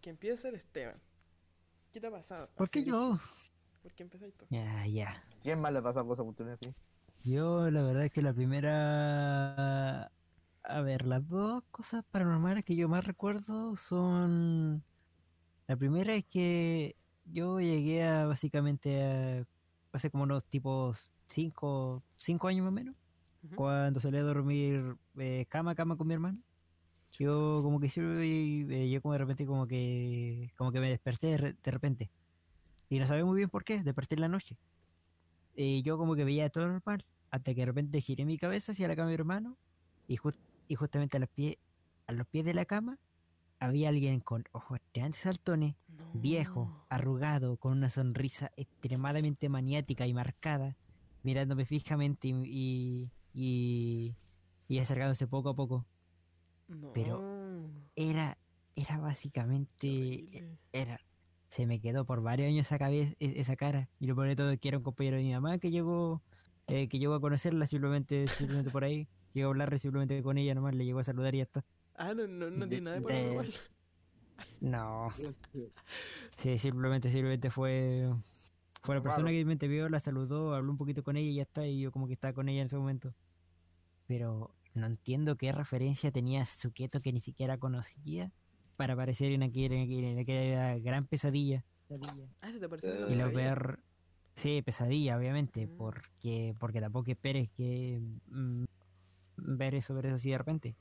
Que 0.00 0.10
empiece 0.10 0.48
el 0.48 0.56
Esteban. 0.56 1.00
¿Qué 1.92 2.00
te 2.00 2.06
ha 2.08 2.10
pasado? 2.10 2.48
¿Por 2.56 2.70
qué 2.70 2.82
yo? 2.82 3.12
dije. 3.12 3.24
¿Por 3.82 3.92
qué 3.94 4.02
empezáis 4.02 4.34
tú? 4.36 4.46
Ya, 4.50 4.86
ya. 4.86 5.22
¿Quién 5.42 5.60
más 5.60 5.72
le 5.72 5.80
pasa 5.80 6.02
cosas 6.02 6.20
oportunas 6.24 6.58
así? 6.60 6.74
Yo 7.22 7.70
la 7.70 7.82
verdad 7.82 8.04
es 8.04 8.10
que 8.10 8.22
la 8.22 8.32
primera... 8.32 10.10
A 10.62 10.80
ver, 10.80 11.06
las 11.06 11.28
dos 11.28 11.62
cosas 11.70 12.04
paranormales 12.10 12.64
que 12.64 12.74
yo 12.74 12.88
más 12.88 13.06
recuerdo 13.06 13.76
son... 13.76 14.82
La 15.68 15.76
primera 15.76 16.14
es 16.14 16.24
que 16.24 16.96
yo 17.32 17.60
llegué 17.60 18.04
a 18.04 18.26
básicamente 18.26 19.02
a... 19.02 19.46
Hace 19.92 20.10
como 20.10 20.24
unos 20.24 20.44
tipos 20.46 21.10
5 21.28 22.02
cinco 22.16 22.48
años 22.48 22.64
más 22.64 22.70
o 22.72 22.74
menos. 22.74 22.94
Cuando 23.56 24.00
salí 24.00 24.18
a 24.18 24.22
dormir 24.22 24.96
eh, 25.18 25.46
cama 25.48 25.72
a 25.72 25.74
cama 25.74 25.96
con 25.96 26.06
mi 26.06 26.14
hermano. 26.14 26.38
Yo 27.12 27.60
como 27.62 27.80
que 27.80 27.88
eh, 27.96 28.90
yo 28.90 29.00
como 29.02 29.12
de 29.14 29.18
repente 29.18 29.46
como 29.46 29.66
que 29.66 30.52
como 30.56 30.72
que 30.72 30.80
me 30.80 30.90
desperté 30.90 31.28
de, 31.28 31.36
re- 31.38 31.56
de 31.62 31.70
repente. 31.70 32.10
Y 32.90 32.98
no 32.98 33.06
sabía 33.06 33.24
muy 33.24 33.38
bien 33.38 33.50
por 33.50 33.64
qué, 33.64 33.82
desperté 33.82 34.16
en 34.16 34.22
la 34.22 34.28
noche. 34.28 34.58
Y 35.54 35.82
yo 35.82 35.96
como 35.98 36.14
que 36.14 36.24
veía 36.24 36.50
todo 36.50 36.66
normal, 36.68 37.04
hasta 37.30 37.54
que 37.54 37.60
de 37.62 37.66
repente 37.66 38.00
giré 38.00 38.24
mi 38.24 38.38
cabeza 38.38 38.72
hacia 38.72 38.88
la 38.88 38.96
cama 38.96 39.08
de 39.10 39.16
mi 39.16 39.20
hermano 39.20 39.56
y, 40.06 40.16
jus- 40.16 40.38
y 40.68 40.74
justamente 40.74 41.16
a 41.16 41.20
los 41.20 41.28
pies 41.30 41.56
a 42.06 42.12
los 42.12 42.26
pies 42.28 42.44
de 42.44 42.54
la 42.54 42.64
cama 42.66 42.98
había 43.60 43.88
alguien 43.88 44.20
con 44.20 44.44
ojos 44.52 44.78
grandes 44.94 45.20
saltones, 45.20 45.74
viejo, 46.14 46.84
arrugado, 46.88 47.56
con 47.56 47.72
una 47.72 47.90
sonrisa 47.90 48.50
extremadamente 48.56 49.48
maniática 49.48 50.06
y 50.06 50.14
marcada, 50.14 50.76
mirándome 51.22 51.64
fijamente 51.64 52.28
y, 52.28 52.32
y, 52.44 53.10
y, 53.34 54.16
y 54.68 54.78
acercándose 54.78 55.26
poco 55.26 55.50
a 55.50 55.54
poco. 55.56 55.86
No. 56.68 56.92
pero- 56.92 57.22
Era, 57.94 58.36
era 58.74 58.98
básicamente, 58.98 60.58
era, 60.72 60.98
se 61.48 61.66
me 61.66 61.80
quedó 61.80 62.04
por 62.04 62.22
varios 62.22 62.48
años 62.48 62.66
esa 62.66 62.78
cabeza, 62.78 63.14
e- 63.20 63.40
esa 63.40 63.56
cara. 63.56 63.88
Y 64.00 64.06
lo 64.06 64.14
peor 64.16 64.28
de 64.28 64.36
todo 64.36 64.58
que 64.58 64.68
era 64.68 64.76
un 64.78 64.84
compañero 64.84 65.16
de 65.16 65.22
mi 65.22 65.32
mamá 65.32 65.58
que 65.58 65.70
llegó, 65.70 66.22
eh, 66.66 66.88
que 66.88 66.98
llegó 66.98 67.14
a 67.14 67.20
conocerla 67.20 67.66
simplemente, 67.66 68.26
simplemente 68.26 68.70
por 68.70 68.84
ahí. 68.84 69.08
Llegó 69.34 69.48
a 69.48 69.50
hablar 69.50 69.78
simplemente 69.78 70.22
con 70.22 70.38
ella 70.38 70.54
nomás, 70.54 70.74
le 70.74 70.84
llegó 70.84 70.98
a 70.98 71.04
saludar 71.04 71.34
y 71.34 71.38
ya 71.38 71.44
está. 71.44 71.64
Ah, 71.94 72.12
no, 72.14 72.26
no, 72.26 72.50
no 72.50 72.68
tiene 72.68 72.84
nada 72.84 72.96
de 72.96 73.02
de- 73.02 73.06
paranormal. 73.06 73.54
No, 74.60 75.08
sí, 76.30 76.58
simplemente, 76.58 77.08
simplemente 77.08 77.50
fue, 77.50 78.12
fue 78.82 78.94
la 78.96 79.02
persona 79.02 79.30
que 79.30 79.36
simplemente 79.36 79.68
vio, 79.68 79.88
la 79.88 80.00
saludó, 80.00 80.54
habló 80.54 80.70
un 80.72 80.78
poquito 80.78 81.02
con 81.02 81.16
ella 81.16 81.28
y 81.30 81.34
ya 81.36 81.42
está. 81.42 81.66
Y 81.66 81.80
yo 81.80 81.92
como 81.92 82.06
que 82.06 82.14
estaba 82.14 82.32
con 82.34 82.48
ella 82.48 82.60
en 82.60 82.66
ese 82.66 82.76
momento. 82.76 83.14
Pero 84.06 84.54
no 84.74 84.86
entiendo 84.86 85.36
qué 85.36 85.52
referencia 85.52 86.10
tenía 86.12 86.44
Suketo 86.44 87.00
que 87.00 87.12
ni 87.12 87.20
siquiera 87.20 87.58
conocía 87.58 88.32
para 88.76 88.94
aparecer 88.94 89.32
en 89.32 89.42
aquella, 89.42 89.74
en 89.74 89.82
aquella, 89.82 90.08
en 90.10 90.18
aquella 90.18 90.78
gran 90.78 91.06
pesadilla. 91.06 91.64
Ah, 92.40 92.50
se 92.52 92.58
te 92.60 92.68
pareció. 92.68 93.08
Eh, 93.08 93.12
Y 93.12 93.16
lo 93.16 93.32
peor, 93.32 93.80
sí, 94.34 94.60
pesadilla, 94.62 95.16
obviamente, 95.16 95.66
Mm. 95.66 95.76
porque 95.76 96.54
porque 96.58 96.80
tampoco 96.80 97.10
esperes 97.10 97.48
que 97.50 98.00
mm, 98.28 98.64
ver 99.36 99.74
eso, 99.74 99.94
ver 99.94 100.06
eso 100.06 100.16
así 100.16 100.30
de 100.30 100.38
repente. 100.38 100.76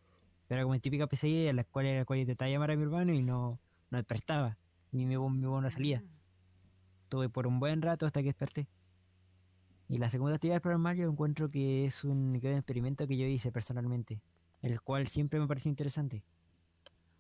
Pero 0.48 0.64
como 0.64 0.80
típica 0.80 1.08
pesadilla 1.08 1.50
en 1.50 1.56
la 1.56 1.64
cual, 1.64 1.88
en 1.88 1.98
la 1.98 2.06
cual 2.06 2.18
yo 2.18 2.22
intentaba 2.22 2.50
llamar 2.50 2.72
a 2.72 2.76
mi 2.76 2.84
hermano 2.84 3.14
y 3.14 3.22
no, 3.22 3.60
no 3.89 3.98
despertaba, 3.98 4.58
ni 4.91 5.06
mi 5.06 5.16
voz 5.16 5.32
mi 5.32 5.46
voz 5.46 5.62
no 5.62 5.70
salía. 5.70 6.02
Mm. 6.02 6.10
Estuve 7.04 7.30
por 7.30 7.48
un 7.48 7.60
buen 7.60 7.82
rato 7.82 8.06
hasta 8.06 8.22
que 8.22 8.28
desperté. 8.28 8.68
Y 9.88 9.98
la 10.00 10.10
segunda 10.10 10.36
actividad 10.36 10.62
paranormal 10.62 10.98
yo 10.98 11.10
encuentro 11.10 11.50
que 11.50 11.86
es 11.86 12.04
un, 12.04 12.39
que 12.41 12.48
es 12.48 12.54
un 12.54 12.60
experimento 12.60 13.08
que 13.08 13.18
yo 13.18 13.26
hice 13.26 13.52
personalmente, 13.52 14.20
el 14.62 14.82
cual 14.82 15.08
siempre 15.08 15.39
me 15.39 15.48
pareció 15.48 15.70
interesante. 15.70 16.24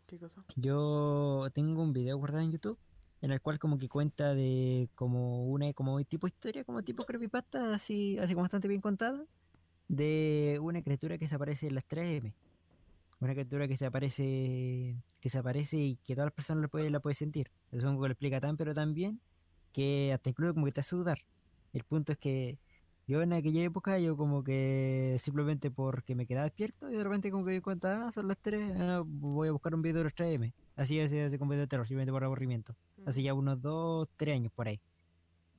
¿Qué 0.07 0.17
cosa? 0.17 0.43
Yo 0.55 1.47
tengo 1.53 1.83
un 1.83 1.93
video 1.93 2.17
guardado 2.17 2.43
en 2.43 2.51
YouTube 2.51 2.77
en 3.21 3.31
el 3.31 3.41
cual 3.41 3.59
como 3.59 3.77
que 3.77 3.89
cuenta 3.89 4.33
de 4.35 4.89
como 4.95 5.45
una 5.47 5.73
como 5.73 6.03
tipo 6.03 6.27
historia, 6.27 6.63
como 6.63 6.83
tipo 6.83 7.05
creepypasta, 7.05 7.73
así, 7.73 8.17
así 8.19 8.33
como 8.33 8.43
bastante 8.43 8.67
bien 8.67 8.81
contada, 8.81 9.25
de 9.87 10.59
una 10.61 10.81
criatura 10.81 11.17
que 11.17 11.27
se 11.27 11.35
aparece 11.35 11.67
en 11.67 11.75
las 11.75 11.87
3M. 11.87 12.33
Una 13.19 13.33
criatura 13.33 13.67
que 13.67 13.77
se 13.77 13.85
aparece 13.85 14.97
que 15.21 15.29
se 15.29 15.37
aparece 15.37 15.77
y 15.77 15.95
que 15.97 16.15
todas 16.15 16.27
las 16.27 16.33
personas 16.33 16.61
la 16.63 16.67
pueden 16.67 16.91
la 16.91 16.99
pueden 16.99 17.15
sentir. 17.15 17.51
Eso 17.71 17.87
como 17.87 18.01
que 18.01 18.07
lo 18.09 18.13
explica 18.13 18.39
tan 18.39 18.57
pero 18.57 18.73
tan 18.73 18.93
bien 18.93 19.21
que 19.71 20.13
hasta 20.13 20.29
incluso 20.29 20.53
como 20.53 20.65
que 20.65 20.71
te 20.73 20.81
hace 20.81 20.95
dudar. 20.95 21.19
El 21.73 21.83
punto 21.83 22.13
es 22.13 22.17
que 22.17 22.59
yo 23.07 23.21
en 23.21 23.33
aquella 23.33 23.61
época, 23.63 23.99
yo 23.99 24.17
como 24.17 24.43
que 24.43 25.17
simplemente 25.19 25.69
porque 25.69 26.15
me 26.15 26.25
quedaba 26.25 26.45
despierto 26.45 26.89
y 26.89 26.95
de 26.95 27.03
repente 27.03 27.29
como 27.29 27.45
que 27.45 27.51
me 27.51 27.61
cuenta, 27.61 28.07
ah, 28.07 28.11
son 28.11 28.27
las 28.27 28.37
3, 28.41 28.73
voy 29.05 29.47
a 29.47 29.51
buscar 29.51 29.75
un 29.75 29.83
video 29.83 29.99
de 29.99 30.03
los 30.05 30.13
3M. 30.15 30.53
Así, 30.75 30.99
así, 30.99 31.19
así 31.19 31.37
como 31.37 31.51
video 31.51 31.61
de 31.63 31.67
terror, 31.67 31.87
simplemente 31.87 32.11
por 32.11 32.23
aburrimiento. 32.23 32.75
Hace 33.05 33.21
ya 33.21 33.35
unos 33.35 33.61
2, 33.61 34.09
3 34.17 34.35
años 34.35 34.51
por 34.53 34.67
ahí. 34.67 34.81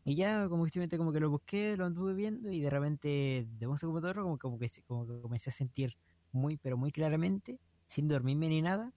Y 0.05 0.17
ya 0.17 0.49
como 0.49 0.65
que 0.65 0.71
simplemente 0.71 0.99
como 0.99 1.13
que 1.13 1.21
lo 1.21 1.31
busqué, 1.31 1.77
lo 1.77 1.85
anduve 1.85 2.15
viendo 2.15 2.51
y 2.51 2.61
de 2.61 2.71
repente 2.71 3.47
de 3.49 3.67
un 3.67 3.79
segundo 3.79 4.09
a 4.09 4.11
otro 4.11 4.25
como, 4.25 4.39
como, 4.39 4.59
que, 4.59 4.69
como 4.87 5.07
que 5.07 5.21
comencé 5.21 5.51
a 5.51 5.53
sentir 5.53 5.97
muy, 6.37 6.57
pero 6.57 6.77
muy 6.77 6.93
claramente, 6.93 7.59
sin 7.89 8.09
dormirme 8.09 8.49
ni 8.49 8.63
nada, 8.63 8.93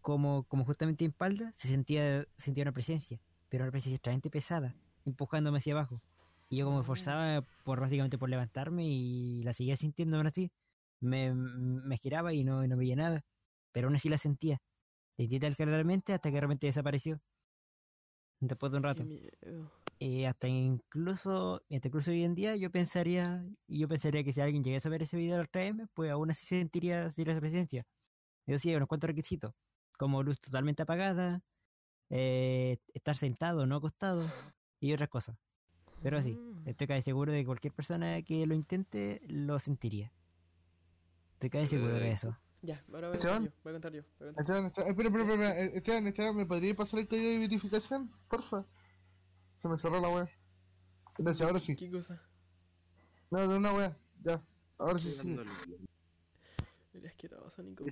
como, 0.00 0.44
como 0.44 0.64
justamente 0.64 1.04
en 1.04 1.10
espalda 1.10 1.52
se 1.56 1.68
sentía, 1.68 2.26
sentía 2.36 2.62
una 2.62 2.72
presencia, 2.72 3.20
pero 3.48 3.64
una 3.64 3.72
presencia 3.72 3.96
extremadamente 3.96 4.30
pesada, 4.30 4.74
empujándome 5.04 5.58
hacia 5.58 5.74
abajo. 5.74 6.00
Y 6.48 6.58
yo 6.58 6.64
como 6.64 6.76
me 6.76 6.82
esforzaba 6.82 7.44
por 7.64 7.80
básicamente 7.80 8.18
por 8.18 8.28
levantarme 8.30 8.86
y 8.86 9.42
la 9.42 9.52
seguía 9.52 9.76
sintiendo 9.76 10.16
aún 10.16 10.28
así. 10.28 10.52
Me, 11.00 11.34
me 11.34 11.98
giraba 11.98 12.32
y 12.32 12.44
no, 12.44 12.64
y 12.64 12.68
no 12.68 12.76
veía 12.76 12.96
nada. 12.96 13.24
Pero 13.72 13.88
aún 13.88 13.96
así 13.96 14.08
la 14.08 14.16
sentía. 14.16 14.62
Sentí 15.16 15.40
tal 15.40 15.56
claramente 15.56 16.12
hasta 16.12 16.30
que 16.30 16.38
realmente 16.38 16.66
desapareció. 16.66 17.20
Después 18.40 18.70
de 18.70 18.78
un 18.78 18.82
Qué 18.82 18.88
rato. 18.88 19.04
miedo. 19.04 19.72
Eh, 19.98 20.26
hasta 20.26 20.46
incluso, 20.46 21.62
hasta 21.70 21.88
incluso 21.88 22.10
hoy 22.10 22.22
en 22.22 22.34
día 22.34 22.54
yo 22.56 22.70
pensaría, 22.70 23.46
yo 23.66 23.88
pensaría 23.88 24.22
que 24.24 24.32
si 24.32 24.40
alguien 24.42 24.62
llegase 24.62 24.88
a 24.88 24.90
ver 24.90 25.02
ese 25.02 25.16
video 25.16 25.38
del 25.38 25.48
3M, 25.48 25.88
pues 25.94 26.10
aún 26.10 26.30
así 26.30 26.44
sentiría, 26.44 27.04
sentiría 27.10 27.32
esa 27.32 27.40
presencia. 27.40 27.86
Yo 28.46 28.58
sí, 28.58 28.68
hay 28.68 28.76
unos 28.76 28.88
cuantos 28.88 29.08
requisitos, 29.08 29.54
como 29.98 30.22
luz 30.22 30.38
totalmente 30.40 30.82
apagada, 30.82 31.42
eh, 32.10 32.76
estar 32.92 33.16
sentado, 33.16 33.66
no 33.66 33.76
acostado, 33.76 34.22
y 34.80 34.92
otras 34.92 35.08
cosas. 35.08 35.38
Pero 36.02 36.22
sí, 36.22 36.38
Ah. 36.38 36.62
estoy 36.66 36.86
casi 36.86 37.00
seguro 37.02 37.32
de 37.32 37.40
que 37.40 37.46
cualquier 37.46 37.72
persona 37.72 38.20
que 38.22 38.46
lo 38.46 38.54
intente 38.54 39.22
lo 39.28 39.58
sentiría. 39.58 40.12
Estoy 41.32 41.48
casi 41.50 41.68
seguro 41.68 41.94
de 41.94 42.08
Eh, 42.08 42.12
eso. 42.12 42.36
Ya, 42.62 42.84
ahora 42.92 43.08
voy 43.08 43.16
a 43.16 43.20
contar 43.20 43.42
yo. 43.42 43.50
Voy 43.64 43.70
a 43.70 43.74
contar 43.74 43.92
yo. 43.92 44.02
Voy 44.18 44.28
a 44.28 44.32
contar. 44.34 44.42
Esteban, 44.44 44.66
Esteban, 44.66 44.90
espera, 44.90 45.08
espera, 45.08 45.32
espera, 45.32 45.60
eh, 45.64 45.72
Esteban, 45.74 46.06
Esteban, 46.06 46.36
¿me 46.36 46.46
podría 46.46 46.74
pasar 46.76 47.00
el 47.00 47.08
código 47.08 47.28
de 47.30 47.38
verificación? 47.38 48.10
Porfa. 48.28 48.66
Se 49.58 49.68
me 49.68 49.78
cerró 49.78 50.00
la 50.00 50.08
wea. 50.08 50.28
Gracias, 51.18 51.46
ahora 51.46 51.60
sí. 51.60 51.74
¿Qué 51.76 51.90
cosa? 51.90 52.20
No, 53.30 53.46
de 53.48 53.56
una 53.56 53.72
wea. 53.72 53.96
Ya. 54.22 54.42
Ahora 54.78 54.98
sí, 54.98 55.12
sí. 55.14 55.36
El 56.94 57.06
asqueroso, 57.06 57.62
Nico. 57.62 57.84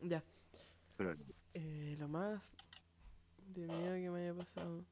Ya. 0.00 0.22
pero- 0.96 1.16
Eh, 1.54 1.96
lo 1.98 2.08
más 2.08 2.42
de 3.48 3.66
miedo 3.66 3.94
que 3.94 4.10
me 4.10 4.20
haya 4.22 4.34
pasado. 4.34 4.84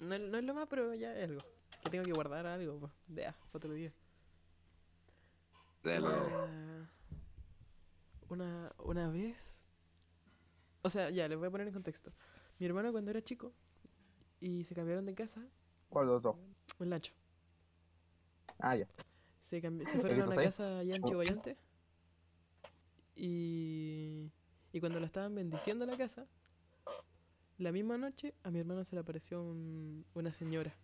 No, 0.00 0.14
es- 0.14 0.20
no 0.20 0.38
es 0.38 0.44
lo 0.44 0.54
más, 0.54 0.68
pero 0.68 0.94
ya 0.94 1.16
es 1.16 1.28
algo. 1.28 1.40
Que 1.82 1.90
tengo 1.90 2.04
que 2.04 2.12
guardar 2.12 2.46
algo, 2.46 2.78
pues. 2.78 2.92
De 3.08 3.22
para 3.22 3.36
otro 3.52 3.72
día. 3.72 3.92
Dale. 5.82 6.06
Una, 6.06 6.90
una, 8.28 8.72
una 8.78 9.08
vez. 9.10 9.64
O 10.82 10.90
sea, 10.90 11.10
ya, 11.10 11.26
les 11.28 11.38
voy 11.38 11.48
a 11.48 11.50
poner 11.50 11.66
en 11.66 11.72
contexto. 11.72 12.12
Mi 12.58 12.66
hermano 12.66 12.92
cuando 12.92 13.10
era 13.10 13.22
chico 13.22 13.52
y 14.40 14.64
se 14.64 14.74
cambiaron 14.74 15.06
de 15.06 15.14
casa, 15.14 15.46
¿Cuál 15.88 16.06
de 16.06 16.12
los 16.12 16.22
dos? 16.22 16.36
el 16.80 16.88
Nacho. 16.88 17.12
Ah, 18.58 18.76
ya. 18.76 18.86
Se, 19.42 19.60
fueron 19.60 19.80
a 19.80 19.84
¿Estos 19.84 20.26
una 20.26 20.36
casa 20.42 20.78
allá 20.78 20.96
en 20.96 21.02
Chihuayante. 21.02 21.56
Y, 23.16 24.30
y 24.72 24.80
cuando 24.80 25.00
la 25.00 25.06
estaban 25.06 25.34
bendiciendo 25.34 25.86
la 25.86 25.96
casa, 25.96 26.26
la 27.58 27.72
misma 27.72 27.98
noche 27.98 28.34
a 28.42 28.50
mi 28.50 28.58
hermano 28.60 28.84
se 28.84 28.94
le 28.94 29.00
apareció 29.00 29.42
un- 29.42 30.04
una 30.14 30.32
señora. 30.32 30.76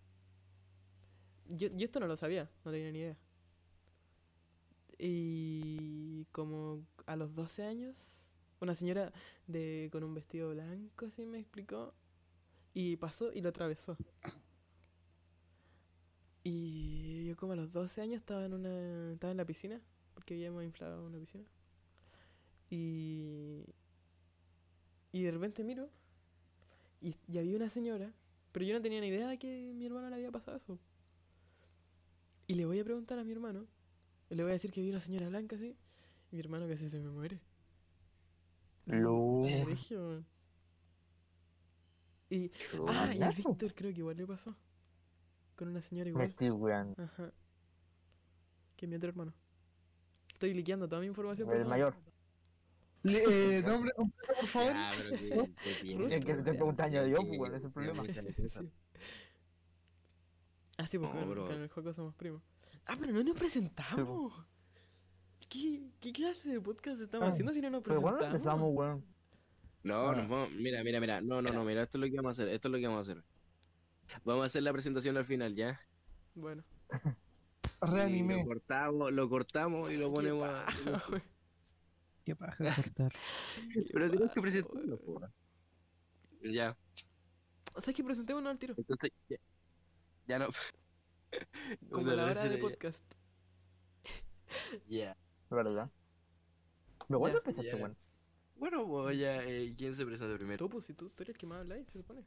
Yo, 1.49 1.68
yo 1.68 1.85
esto 1.85 2.01
no 2.01 2.07
lo 2.07 2.16
sabía, 2.16 2.51
no 2.64 2.70
tenía 2.72 2.91
ni 2.91 2.99
idea. 3.01 3.16
Y 4.99 6.25
como 6.33 6.85
a 7.07 7.16
los 7.16 7.35
12 7.35 7.64
años, 7.64 7.97
una 8.61 8.75
señora 8.75 9.13
de 9.47 9.89
con 9.93 10.05
un 10.05 10.15
vestido 10.15 10.51
blanco, 10.51 11.07
así 11.07 11.27
me 11.27 11.39
explicó, 11.39 11.95
y 12.75 12.97
pasó 12.97 13.33
y 13.33 13.41
lo 13.41 13.51
atravesó. 13.51 13.97
Y 16.47 17.25
yo 17.27 17.37
como 17.37 17.55
a 17.55 17.57
los 17.57 17.73
12 17.73 18.03
años 18.03 18.21
estaba 18.21 18.45
en 18.45 18.53
una 18.53 19.13
estaba 19.13 19.31
en 19.31 19.39
la 19.39 19.47
piscina, 19.47 19.81
porque 20.13 20.35
habíamos 20.35 20.63
inflado 20.63 21.07
una 21.07 21.19
piscina. 21.19 21.45
Y 22.69 23.65
y 25.13 25.23
de 25.23 25.31
repente 25.31 25.63
miro 25.65 25.89
y, 27.01 27.17
y 27.29 27.39
había 27.39 27.57
una 27.57 27.71
señora, 27.71 28.13
pero 28.53 28.67
yo 28.67 28.75
no 28.75 28.83
tenía 28.83 29.01
ni 29.01 29.07
idea 29.07 29.29
de 29.29 29.39
que 29.39 29.73
mi 29.75 29.87
hermano 29.87 30.11
le 30.11 30.17
había 30.17 30.31
pasado 30.31 30.57
eso. 30.57 30.79
Y 32.47 32.55
le 32.55 32.67
voy 32.67 32.81
a 32.81 32.85
preguntar 32.85 33.19
a 33.19 33.25
mi 33.25 33.33
hermano, 33.33 33.67
le 34.29 34.43
voy 34.43 34.51
a 34.51 34.55
decir 34.55 34.71
que 34.71 34.83
vi 34.83 34.91
una 34.91 35.01
señora 35.01 35.29
blanca 35.29 35.57
así, 35.57 35.77
y 36.31 36.37
mi 36.37 36.41
hermano 36.41 36.69
casi 36.69 36.91
se 36.91 36.99
me 36.99 37.11
muere. 37.11 37.41
Weón. 38.87 40.26
Y 42.30 42.51
ah, 42.89 43.14
y 43.14 43.22
al 43.22 43.35
Víctor 43.35 43.74
creo 43.74 43.93
que 43.93 43.99
igual 44.01 44.16
le 44.16 44.26
pasó. 44.26 44.55
Con 45.57 45.68
una 45.68 45.80
señora 45.80 46.07
Me 46.07 46.11
igual. 46.11 46.28
estoy 46.28 46.51
weando. 46.51 47.03
Ajá. 47.03 47.30
Que 48.76 48.87
mi 48.87 48.97
otro 48.97 49.09
hermano. 49.11 49.32
Estoy 50.32 50.53
liqueando 50.55 50.89
toda 50.89 51.01
mi 51.01 51.07
información 51.07 51.51
El 51.53 51.66
mayor. 51.66 51.95
Le- 53.05 53.59
eh, 53.59 53.62
nombre 53.62 53.93
completo, 53.95 54.32
por 54.41 54.49
favor. 54.49 54.72
Ya, 54.72 54.93
pero 54.97 55.11
que- 55.18 55.55
que 55.62 55.74
tiene- 55.82 56.05
El 56.14 56.24
que 56.24 56.32
te 56.32 56.39
estoy 56.39 56.57
preguntando 56.57 57.07
yo, 57.07 57.18
pues, 57.37 57.53
ese 57.53 57.66
es 57.66 57.76
el 57.76 57.93
problema. 57.93 58.03
Ah, 60.76 60.87
sí, 60.89 60.99
pues 60.99 61.14
No, 61.14 61.47
con, 61.47 61.53
el 61.62 61.68
juego 61.68 61.93
somos 61.93 62.14
primos. 62.16 62.43
Ah, 62.87 62.97
pero 62.99 63.12
no 63.12 63.22
nos 63.22 63.37
presentamos. 63.37 64.32
¿Qué, 65.49 65.82
¿Qué 66.01 66.12
clase 66.12 66.49
de 66.49 66.61
podcast 66.61 67.01
estamos 67.01 67.26
Ah, 67.28 67.30
haciendo 67.30 67.53
si 67.53 67.61
no 67.61 67.70
nos 67.70 67.82
Pero 67.82 68.01
presentamos? 68.01 68.18
cuando 68.18 68.36
empezamos, 68.36 68.70
weón. 68.72 69.05
No, 69.82 70.09
Ah. 70.09 70.14
nos 70.16 70.28
vamos- 70.28 70.51
mira, 70.53 70.82
mira, 70.82 71.01
mira. 71.01 71.20
No, 71.20 71.42
no, 71.42 71.53
no, 71.53 71.64
mira, 71.64 71.82
esto 71.82 71.99
es 71.99 72.01
lo 72.01 72.07
que 72.11 72.16
vamos 72.16 72.38
a 72.38 72.42
hacer. 72.42 72.49
Esto 72.55 72.68
es 72.68 72.72
lo 72.72 72.78
que 72.78 72.86
vamos 72.86 73.09
a 73.09 73.12
hacer. 73.12 73.24
Vamos 74.24 74.42
a 74.42 74.47
hacer 74.47 74.62
la 74.62 74.72
presentación 74.72 75.16
al 75.16 75.24
final, 75.26 75.55
¿ya? 75.55 75.80
Bueno. 76.34 76.64
Reanimé. 77.80 78.38
Lo 78.40 78.47
cortamos, 78.47 79.12
lo 79.12 79.28
cortamos 79.28 79.90
y 79.90 79.97
lo 79.97 80.09
Qué 80.09 80.14
ponemos. 80.14 80.49
a-. 80.49 80.66
Qué 82.24 82.34
paja 82.34 82.74
cortar. 82.74 83.12
Pero 83.92 84.11
tenemos 84.11 84.32
que 84.32 84.40
presentarlo, 84.40 84.99
po. 84.99 85.20
Ya, 86.42 86.76
O 87.74 87.80
sea, 87.80 87.90
es 87.90 87.97
que 87.97 88.05
presentémonos 88.05 88.51
al 88.51 88.59
tiro. 88.59 88.74
entonces. 88.76 89.11
Ya, 89.28 89.36
ya 90.26 90.38
no. 90.38 90.49
Como 91.90 92.05
Bueno, 92.05 92.16
la 92.16 92.24
hora 92.30 92.45
de 92.45 92.59
podcast. 92.59 92.99
Ya. 94.88 95.16
¿Verdad? 95.55 95.91
¿Me 97.09 97.17
vuelvo 97.17 97.39
Ya, 97.47 97.61
a 97.61 97.63
ya. 97.63 97.77
weón? 97.77 97.97
Bueno, 98.57 98.87
pues 98.87 99.19
ya, 99.19 99.43
eh, 99.45 99.75
¿quién 99.77 99.95
se 99.95 100.07
presenta 100.07 100.37
primero? 100.37 100.59
Tú, 100.59 100.69
pues, 100.69 100.87
si 100.87 100.95
tú, 100.95 101.09
tú 101.11 101.23
eres 101.23 101.35
el 101.35 101.39
que 101.39 101.47
más 101.47 101.61
habla 101.61 101.75
ahí, 101.75 101.85
se 101.85 101.99
supone. 101.99 102.23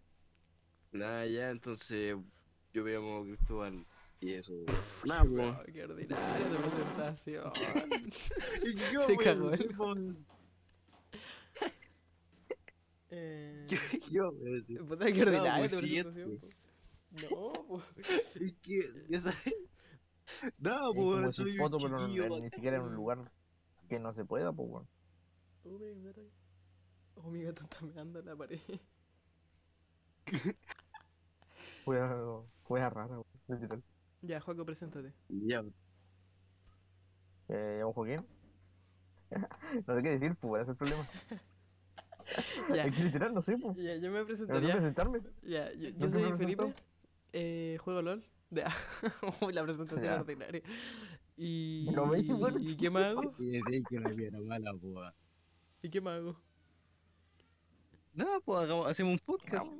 Nada, 0.92 1.26
ya, 1.26 1.50
entonces 1.52 2.16
yo 2.74 2.84
me 2.84 2.92
llamo 2.92 3.24
Cristóbal 3.24 3.86
y 4.22 4.34
eso. 4.34 4.54
Nada, 5.06 5.24
pues. 5.26 5.56
Oh, 5.58 5.64
qué 5.74 5.84
ordinaria 5.84 6.50
de 6.50 6.58
presentación. 6.58 7.52
¿Y 8.66 8.76
qué 8.76 8.94
yo, 8.94 9.08
Se 9.08 9.18
cagó 9.18 9.52
el- 9.52 9.76
eh, 13.10 13.66
¿Qué 13.70 13.78
yo 14.12 14.32
voy 14.32 14.50
a 14.50 14.56
decir? 14.56 14.84
puta, 14.84 15.06
qué 15.12 15.22
ordinaria 15.22 15.58
pues, 15.58 15.72
tu 15.72 15.80
siguiente. 15.80 16.12
presentación. 16.12 16.40
po. 16.40 16.68
No, 17.12 17.66
pues. 17.68 17.84
¿Y 18.42 18.52
qué? 18.54 19.06
¿Ya 19.10 19.22
sabes? 19.22 19.56
No, 20.60 20.94
pues 20.94 21.36
si 21.36 21.44
soy 21.44 21.58
foto, 21.58 21.78
un 21.78 21.84
pero 21.84 22.08
no- 22.08 22.40
ni 22.40 22.50
siquiera 22.50 22.78
en 22.78 22.84
un 22.84 22.96
lugar 22.96 23.32
que 23.90 24.00
no 24.00 24.14
se 24.14 24.26
pueda, 24.26 24.52
pues, 24.52 24.70
weón. 24.70 24.88
Oh, 25.66 25.70
un 25.70 26.04
gato. 26.04 26.22
Oh, 27.16 27.30
mi 27.30 27.44
gato 27.44 27.64
está 27.64 27.86
mirando 27.86 28.22
la 28.22 28.36
pared. 28.36 28.60
Juega, 31.86 32.44
juega 32.64 32.90
rara, 32.90 33.20
weón. 33.48 33.84
Ya, 34.22 34.40
Juaco, 34.42 34.66
preséntate. 34.66 35.14
Ya, 35.30 35.64
Eh, 37.50 37.82
¿Un 37.86 37.94
Joaquín? 37.94 38.26
no 39.88 39.96
sé 39.96 40.04
qué 40.04 40.10
decir, 40.10 40.36
pues, 40.40 40.62
ese 40.64 40.72
es 40.72 40.76
el 40.76 40.78
problema. 40.78 41.08
Ya, 42.76 42.84
Es 42.84 42.94
que 42.94 43.04
literal, 43.04 43.34
no 43.34 43.42
sé, 43.42 43.58
pues. 43.58 43.78
ya, 43.78 43.96
yo 43.96 44.12
me 44.12 44.20
No 44.20 44.26
sé 44.26 44.26
presentaría. 44.28 44.74
presentarme. 44.74 45.20
Ya, 45.44 45.74
yo, 45.74 45.90
yo 45.90 45.94
¿No 46.00 46.10
soy 46.10 46.38
Felipe. 46.38 46.74
Eh, 47.34 47.78
juego 47.82 48.02
LOL. 48.02 48.24
De, 48.50 48.64
Uy, 49.42 49.54
la 49.54 49.64
presentación 49.64 50.04
Ya. 50.06 50.22
ordinaria. 50.22 50.62
Y, 51.36 51.90
No 51.94 52.06
me 52.08 52.20
¿y 52.20 52.78
qué 52.78 52.90
más 52.90 53.12
hago? 53.14 53.34
y 53.40 53.48
decir 53.52 53.84
que 53.90 54.00
no 54.00 54.10
era 54.10 54.40
mala, 54.42 54.72
pues. 54.80 55.14
¿Y 55.82 55.90
qué 55.90 56.02
más 56.02 56.18
hago? 56.20 56.40
No, 58.14 58.42
pues 58.44 58.70
hacemos 58.88 59.14
un 59.14 59.20
podcast. 59.20 59.72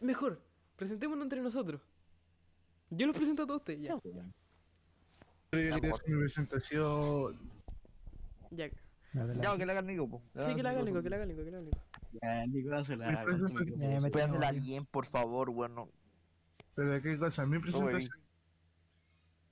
Mejor, 0.00 0.40
presentémonos 0.76 1.24
entre 1.24 1.40
nosotros. 1.42 1.80
Yo 2.90 3.06
los 3.06 3.16
presento 3.16 3.42
a 3.42 3.46
todos 3.46 3.60
ustedes, 3.60 3.80
ya. 3.82 3.94
Yo 3.94 4.00
quería 5.50 5.76
hacer 5.76 6.08
mi 6.08 6.18
presentación. 6.20 7.38
Ya. 8.50 8.70
Adelante. 9.14 9.42
Ya, 9.42 9.56
que 9.56 9.66
la 9.66 9.72
hagan 9.72 9.86
Nico, 9.86 10.08
po. 10.08 10.22
Sí, 10.42 10.54
que 10.54 10.62
la 10.62 10.70
haga 10.70 10.82
Nico, 10.82 11.02
que 11.02 11.10
la 11.10 11.16
haga 11.16 11.26
Nico, 11.26 11.44
que 11.44 11.50
la 11.50 11.58
haga 11.58 11.66
Nico. 11.66 11.78
Ya, 12.22 12.46
Nico, 12.46 12.74
hazla, 12.74 13.08
hazla. 13.08 13.38
Ya, 13.76 13.90
ya 13.90 14.00
me 14.00 14.10
que- 14.10 14.60
bien, 14.60 14.86
por 14.86 15.06
favor, 15.06 15.50
bueno. 15.50 15.90
Pero 16.76 17.02
qué 17.02 17.18
cosa, 17.18 17.46
mi 17.46 17.58
presentación. 17.58 18.12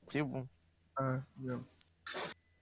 Sí, 0.09 0.23
po. 0.23 0.47
Ah, 0.97 1.25
ya. 1.37 1.59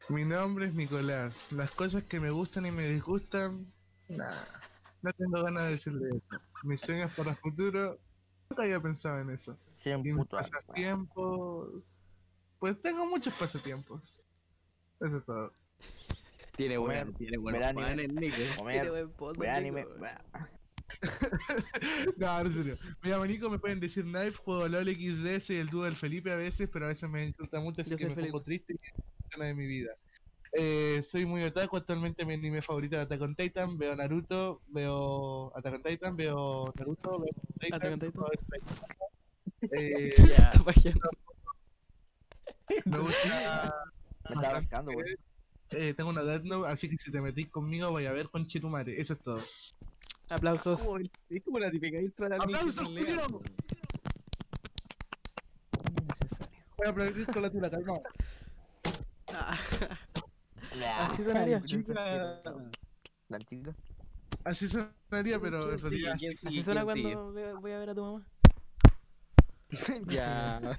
Mi 0.08 0.24
nombre 0.24 0.66
es 0.66 0.74
Nicolás. 0.74 1.36
Las 1.50 1.70
cosas 1.72 2.04
que 2.04 2.20
me 2.20 2.30
gustan 2.30 2.66
y 2.66 2.70
me 2.70 2.86
disgustan, 2.86 3.66
nah, 4.08 4.44
no 5.02 5.12
tengo 5.14 5.42
ganas 5.42 5.64
de 5.64 5.70
decirle 5.72 6.08
eso. 6.16 6.40
Mis 6.62 6.80
sueños 6.80 7.12
para 7.16 7.30
el 7.30 7.36
futuro, 7.36 7.98
nunca 8.48 8.62
había 8.62 8.80
pensado 8.80 9.18
en 9.20 9.30
eso. 9.30 9.58
Y 9.84 9.96
mis 9.96 10.14
puto 10.14 10.38
años. 10.38 10.50
pasatiempos, 10.50 11.82
pues 12.60 12.80
tengo 12.80 13.04
muchos 13.06 13.34
pasatiempos. 13.34 14.22
Eso 15.00 15.16
es 15.16 15.24
todo. 15.24 15.52
Tiene 16.56 16.78
buen, 16.78 17.14
tiene 17.14 17.36
buenos 17.38 17.60
ver 17.60 17.68
anime. 17.84 18.08
Tiene 18.30 18.56
Comer, 18.56 19.08
buen 19.16 19.50
anime. 19.50 19.86
No, 22.16 22.40
en 22.40 22.52
serio. 22.52 22.78
Me 23.02 23.10
llamo 23.10 23.26
Nico, 23.26 23.50
me 23.50 23.58
pueden 23.58 23.80
decir 23.80 24.04
Knife, 24.04 24.32
juego 24.32 24.68
LOL 24.68 24.86
XD, 24.86 25.40
soy 25.40 25.56
el 25.56 25.68
dúo 25.68 25.84
del 25.84 25.96
Felipe 25.96 26.32
a 26.32 26.36
veces, 26.36 26.68
pero 26.72 26.86
a 26.86 26.88
veces 26.88 27.08
me 27.10 27.24
insulta 27.26 27.60
mucho, 27.60 27.82
así 27.82 27.90
Yo 27.90 27.96
que 27.96 28.06
soy 28.06 28.14
me 28.14 28.22
pongo 28.24 28.42
triste 28.42 28.74
y 28.74 28.76
es 28.76 28.92
una 28.94 29.26
escena 29.28 29.44
de 29.46 29.54
mi 29.54 29.66
vida. 29.66 29.92
Eh, 30.52 31.02
soy 31.02 31.24
muy 31.24 31.42
otaku, 31.42 31.78
actualmente 31.78 32.24
mi 32.26 32.34
anime 32.34 32.60
favorito 32.60 32.96
es 32.96 33.02
Attack 33.02 33.22
on 33.22 33.34
Titan, 33.34 33.78
veo 33.78 33.96
Naruto, 33.96 34.60
veo 34.68 35.56
Attack 35.56 35.74
on 35.74 35.82
Titan, 35.82 36.16
veo 36.16 36.72
Naruto, 36.76 37.20
veo 37.20 37.30
Titan, 37.58 37.82
Attack 37.82 38.18
on 38.18 38.30
Titan. 38.36 38.60
Eh, 39.70 40.12
Se 40.16 40.24
está 40.24 40.64
pajeando. 40.64 41.08
me 42.84 42.98
gusta... 42.98 43.74
Me 44.28 44.36
está 44.36 44.50
arrancando, 44.50 44.92
güey. 44.92 45.16
Eh, 45.70 45.94
tengo 45.94 46.10
una 46.10 46.22
Death 46.22 46.44
Note, 46.44 46.68
así 46.68 46.88
que 46.88 46.96
si 46.98 47.10
te 47.10 47.20
metís 47.20 47.48
conmigo 47.50 47.90
voy 47.90 48.06
a 48.06 48.12
ver 48.12 48.28
con 48.28 48.46
Chitumare, 48.46 49.00
eso 49.00 49.14
es 49.14 49.20
todo. 49.20 49.40
Aplausos. 50.32 50.80
Como 50.80 50.96
el- 50.96 51.10
Es 51.28 51.42
como 51.42 51.58
la 51.58 51.70
típica 51.70 52.00
intro 52.00 52.24
de 52.28 52.36
la 52.36 52.42
¡Aplausos, 52.42 52.86
Julio! 52.86 53.04
Innecesario. 53.04 53.40
Voy 56.76 56.86
a 56.86 56.90
aplaudir 56.90 57.26
con 57.26 57.42
la 57.42 57.50
tula, 57.50 57.70
calma. 57.70 57.94
Ah. 59.34 59.58
Así 61.00 61.22
sonaría. 61.24 61.62
Chica. 61.62 62.42
La 63.28 63.38
chica. 63.38 63.74
Así 64.44 64.68
sonaría, 64.68 65.38
pero 65.40 65.72
en 65.72 65.78
realidad... 65.80 66.14
Así 66.14 66.62
suena 66.62 66.84
cuando 66.84 67.32
voy 67.60 67.72
a 67.72 67.78
ver 67.78 67.90
a 67.90 67.94
tu 67.94 68.02
mamá. 68.02 68.26
Ya. 70.08 70.76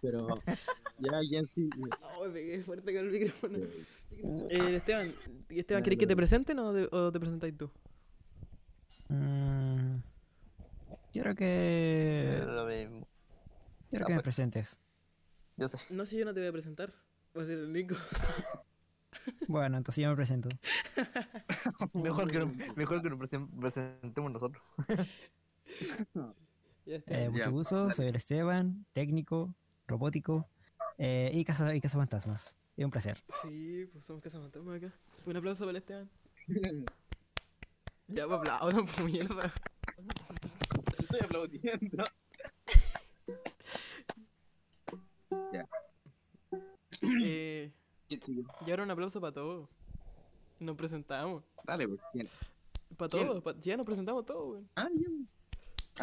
Pero. 0.00 0.40
Ya, 0.98 1.20
¿quién 1.28 1.46
sigue? 1.46 1.70
No, 2.00 2.24
me 2.24 2.30
pegué 2.30 2.62
fuerte 2.62 2.94
con 2.94 3.04
el 3.06 3.10
micrófono. 3.10 3.58
Eh, 4.50 4.76
Esteban, 4.76 5.10
Esteban, 5.48 5.82
¿querés 5.82 5.98
que 5.98 6.06
te 6.06 6.14
presenten 6.16 6.58
o 6.60 6.72
te, 6.72 6.88
o 6.94 7.10
te 7.10 7.18
presentáis 7.18 7.56
tú? 7.56 7.70
Mm, 9.12 10.00
Quiero 11.12 11.34
que. 11.34 12.42
Lo 12.46 12.66
mismo. 12.66 13.06
Quiero 13.90 14.04
Ya, 14.04 14.06
que 14.06 14.12
me 14.12 14.16
pues. 14.18 14.22
presentes. 14.22 14.80
Yo 15.56 15.68
sé. 15.68 15.76
No 15.90 16.06
sé, 16.06 16.16
yo 16.18 16.24
no 16.24 16.32
te 16.32 16.40
voy 16.40 16.48
a 16.48 16.52
presentar. 16.52 16.92
Va 17.36 17.42
a 17.42 17.46
ser 17.46 17.58
el 17.58 17.72
Nico. 17.72 17.94
Bueno, 19.46 19.76
entonces 19.76 20.02
yo 20.02 20.08
me 20.10 20.16
presento. 20.16 20.48
Mejor 21.92 22.28
que, 22.30 22.38
nos- 22.40 22.56
mejor 22.76 23.02
que 23.02 23.10
nos 23.10 23.18
presen- 23.20 23.48
presentemos 23.60 24.32
nosotros. 24.32 24.60
Ya 26.86 26.96
Eh, 27.06 27.28
mucho 27.28 27.38
Ya, 27.38 27.48
gusto, 27.48 27.92
soy 27.92 28.06
el 28.08 28.16
Esteban, 28.16 28.84
técnico, 28.92 29.54
robótico 29.86 30.48
eh, 30.98 31.30
y, 31.34 31.44
caza, 31.44 31.72
y 31.74 31.80
cazafantasmas. 31.80 32.56
Es 32.76 32.84
un 32.84 32.90
placer. 32.90 33.22
Sí, 33.42 33.86
pues 33.92 34.04
somos 34.06 34.22
cazafantasmas 34.22 34.76
acá. 34.82 34.92
Un 35.26 35.36
aplauso 35.36 35.60
para 35.66 35.70
el 35.70 35.76
Esteban. 35.76 36.10
Ya, 38.14 38.26
pues 38.26 38.38
aplaudan, 38.40 38.86
pues 38.86 39.00
mierda. 39.04 39.52
Estoy 40.98 41.20
aplaudiendo. 41.22 42.04
Eh, 47.00 47.72
¿Quién 48.08 48.22
sigue? 48.22 48.42
y 48.66 48.70
ahora 48.70 48.82
un 48.84 48.90
aplauso 48.90 49.20
para 49.20 49.32
todos. 49.32 49.68
Nos 50.60 50.76
presentamos. 50.76 51.42
Dale, 51.64 51.88
pues. 51.88 52.00
¿quién? 52.12 52.28
Para 52.96 53.08
todos, 53.08 53.42
pa- 53.42 53.58
ya 53.60 53.76
nos 53.76 53.86
presentamos 53.86 54.24
todos, 54.26 54.50
weón. 54.52 54.68
Ah, 54.76 54.88
ya. 54.94 55.08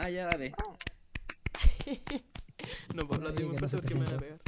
Ah, 0.01 0.10
ya, 0.10 0.26
dale. 0.28 0.53
No 2.93 3.03
muy 3.45 3.55
que 3.55 3.62
no 3.62 3.70
se 3.70 3.78
fuerte 3.78 3.95
porque 3.95 3.95
me 3.95 4.05
van 4.05 4.16
a 4.16 4.20
pegar. 4.20 4.39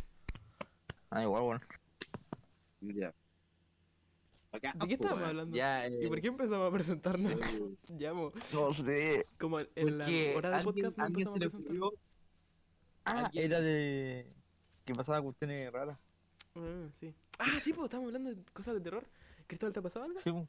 Ah, 1.12 1.24
igual, 1.24 1.43
bueno. 1.43 1.62
Ya. 2.82 3.14
Acá, 4.54 4.74
¿De 4.74 4.80
qué 4.80 4.86
pues, 4.86 4.91
estábamos 4.99 5.30
hablando? 5.30 5.56
Ya, 5.56 5.88
¿Y 5.88 6.08
por 6.08 6.20
qué 6.22 6.28
empezamos 6.28 6.68
a 6.70 6.74
presentarnos? 6.74 7.45
sí. 7.45 7.78
Ya, 7.97 8.14
mo, 8.14 8.34
No 8.52 8.74
sé. 8.74 9.26
como 9.39 9.60
en 9.60 9.97
la 9.97 10.06
hora 10.36 10.49
de 10.49 10.56
alguien, 10.58 10.64
podcast 10.91 10.99
empezamos 10.99 11.34
se 11.34 11.39
le 11.39 11.45
a 11.45 11.49
presentar. 11.49 11.78
ocurrió. 11.78 11.99
Ah, 13.06 13.26
Alguien- 13.26 13.45
era 13.45 13.62
de. 13.62 14.28
que 14.86 14.93
pasaba 14.93 15.22
cuestiones 15.22 15.72
raras. 15.72 15.97
Ah, 16.56 16.88
sí. 16.99 17.14
Ah, 17.39 17.58
sí, 17.60 17.72
pues 17.74 17.86
estábamos 17.86 18.10
hablando 18.14 18.30
de 18.36 18.43
cosas 18.54 18.74
de 18.76 18.82
terror. 18.82 19.06
¿Cristóbal 19.47 19.74
te 19.74 19.80
ha 19.80 19.84
pasado 19.84 20.06
algo? 20.06 20.20
Sí, 20.20 20.32
po. 20.32 20.47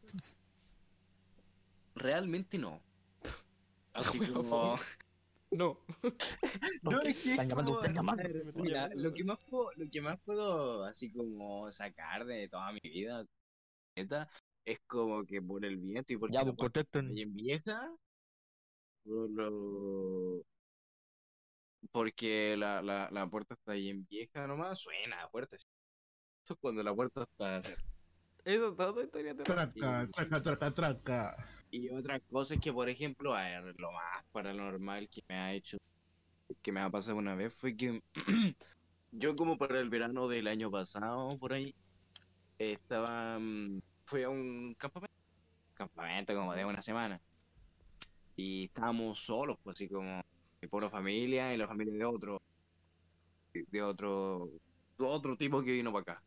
Realmente 1.95 2.59
no. 2.59 2.81
Así 3.95 4.19
como. 4.19 4.77
No. 5.51 5.79
No, 6.83 7.01
es 7.03 7.17
que. 7.19 7.31
Mira, 7.31 7.45
llamando. 7.45 7.81
lo 8.95 9.13
que 9.15 9.23
más 9.25 9.39
puedo, 9.49 9.71
lo 9.77 9.89
que 9.91 10.01
más 10.01 10.19
puedo 10.21 10.85
así 10.85 11.11
como 11.13 11.71
sacar 11.71 12.25
de 12.25 12.49
toda 12.49 12.73
mi 12.73 12.81
vida 12.83 13.25
neta, 13.97 14.29
es 14.65 14.81
como 14.87 15.25
que 15.25 15.43
por 15.43 15.65
el 15.65 15.79
viento 15.79 16.13
y 16.13 16.17
porque 16.19 16.35
Ya, 16.35 16.45
la 16.45 16.53
pues 16.53 16.57
puerta 16.57 16.81
está 16.81 16.99
contesten. 16.99 17.15
bien 17.15 17.35
vieja, 17.35 17.91
por 19.05 19.31
lo- 19.31 20.43
porque 21.91 22.57
la, 22.57 22.83
la, 22.83 23.11
la 23.11 23.29
puerta 23.29 23.55
está 23.55 23.73
bien 23.73 24.07
vieja 24.09 24.47
nomás, 24.47 24.79
suena 24.81 25.29
fuerte. 25.29 25.57
Eso 25.57 25.67
es 26.55 26.57
cuando 26.61 26.83
la 26.83 26.95
puerta 26.95 27.23
está 27.25 27.63
cerrada. 27.63 27.83
Eso 28.45 28.69
es 28.71 28.77
todo 28.77 29.03
historia 29.03 29.35
de 29.35 29.45
terror. 29.45 29.57
Traca, 29.57 30.07
traca, 30.13 30.43
traca, 30.43 30.71
traca. 30.75 31.37
Y 31.71 31.89
otra 31.91 32.21
cosa 32.21 32.55
es 32.55 32.61
que, 32.61 32.73
por 32.73 32.89
ejemplo, 32.89 33.35
a 33.35 33.43
ver, 33.61 33.75
lo 33.79 33.93
más 33.93 34.23
paranormal 34.31 35.09
que 35.09 35.23
me 35.29 35.37
ha 35.37 35.55
hecho, 35.55 35.79
que 36.63 36.73
me 36.73 36.81
ha 36.81 36.91
pasado 36.91 37.17
una 37.19 37.35
vez 37.35 37.55
fue 37.55 37.77
que 37.77 38.01
yo 39.13 39.37
como 39.37 39.59
para 39.59 39.81
el 39.81 39.91
verano 39.91 40.29
del 40.29 40.49
año 40.49 40.71
pasado, 40.71 41.39
por 41.39 41.53
ahí, 41.55 41.75
estaba, 42.73 43.39
mm, 43.39 43.81
fui 44.05 44.23
a 44.23 44.31
un 44.31 44.75
campamento, 44.79 45.15
campamento 45.75 46.35
como 46.35 46.55
de 46.55 46.65
una 46.65 46.83
semana, 46.83 47.21
y 48.37 48.65
estábamos 48.67 49.21
solos, 49.25 49.59
pues 49.63 49.77
así 49.77 49.89
como 49.89 50.23
mi 50.61 50.69
pura 50.69 50.91
familia 50.91 51.55
y 51.55 51.57
la 51.59 51.69
familia 51.69 51.95
de 51.95 52.05
otro, 52.05 52.43
de 53.53 53.83
otro, 53.83 54.51
de 54.99 55.05
otro 55.05 55.37
tipo 55.37 55.63
que 55.63 55.73
vino 55.73 55.93
para 55.93 56.03
acá. 56.15 56.25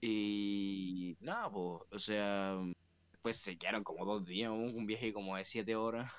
Y 0.00 1.16
nada, 1.20 1.50
pues, 1.50 1.82
o 1.90 1.98
sea, 2.00 2.58
después 3.12 3.38
se 3.38 3.58
quedaron 3.58 3.84
como 3.84 4.04
dos 4.06 4.24
días, 4.26 4.50
un 4.52 4.74
un 4.76 4.86
viaje 4.86 5.12
como 5.12 5.36
de 5.36 5.44
siete 5.44 5.76
horas. 5.76 6.12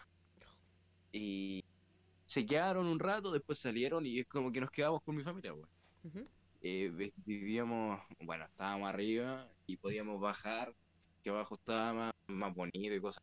Y 1.14 1.64
se 2.28 2.46
quedaron 2.46 2.88
un 2.88 3.00
rato, 3.00 3.32
después 3.32 3.60
salieron 3.60 4.06
y 4.06 4.20
es 4.20 4.28
como 4.28 4.52
que 4.52 4.62
nos 4.62 4.72
quedamos 4.72 5.02
con 5.04 5.16
mi 5.16 5.24
familia, 5.24 5.54
pues. 5.56 5.70
Eh, 6.64 6.90
vi- 6.94 7.14
vivíamos, 7.18 8.02
bueno, 8.22 8.46
estábamos 8.46 8.90
arriba 8.90 9.52
y 9.68 9.78
podíamos 9.78 10.20
bajar, 10.22 10.74
que 11.22 11.30
abajo 11.30 11.56
estaba 11.56 11.94
más, 11.94 12.14
más 12.28 12.56
bonito 12.56 12.80
y 12.96 13.02
cosas. 13.02 13.22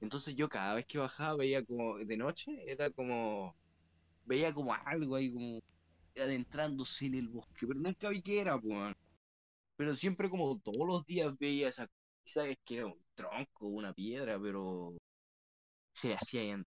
Entonces 0.00 0.36
yo 0.36 0.48
cada 0.48 0.74
vez 0.74 0.86
que 0.86 0.98
bajaba 0.98 1.36
veía 1.38 1.64
como, 1.64 1.98
de 1.98 2.16
noche, 2.18 2.52
era 2.70 2.90
como, 2.92 3.56
veía 4.24 4.54
como 4.54 4.74
algo 4.74 5.16
ahí 5.16 5.32
como 5.32 5.60
adentrándose 6.16 7.06
en 7.06 7.16
el 7.16 7.28
bosque, 7.30 7.66
pero 7.68 7.80
nunca 7.80 8.10
vi 8.10 8.22
qué 8.22 8.40
era, 8.42 8.60
pues. 8.60 8.94
Pero 9.76 9.96
siempre 9.96 10.30
como 10.30 10.58
todos 10.60 10.86
los 10.86 11.06
días 11.06 11.36
veía 11.38 11.68
esa 11.70 11.88
sabes 12.24 12.58
que 12.64 12.78
era 12.78 12.86
un 12.88 13.04
tronco, 13.14 13.68
una 13.68 13.92
piedra, 13.94 14.38
pero 14.40 14.96
se 15.94 16.14
hacía 16.14 16.42
ahí 16.42 16.50
en- 16.50 16.64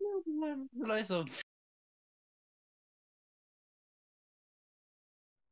No, 0.00 0.22
pues, 0.24 0.70
solo 0.78 0.96
eso. 0.96 1.24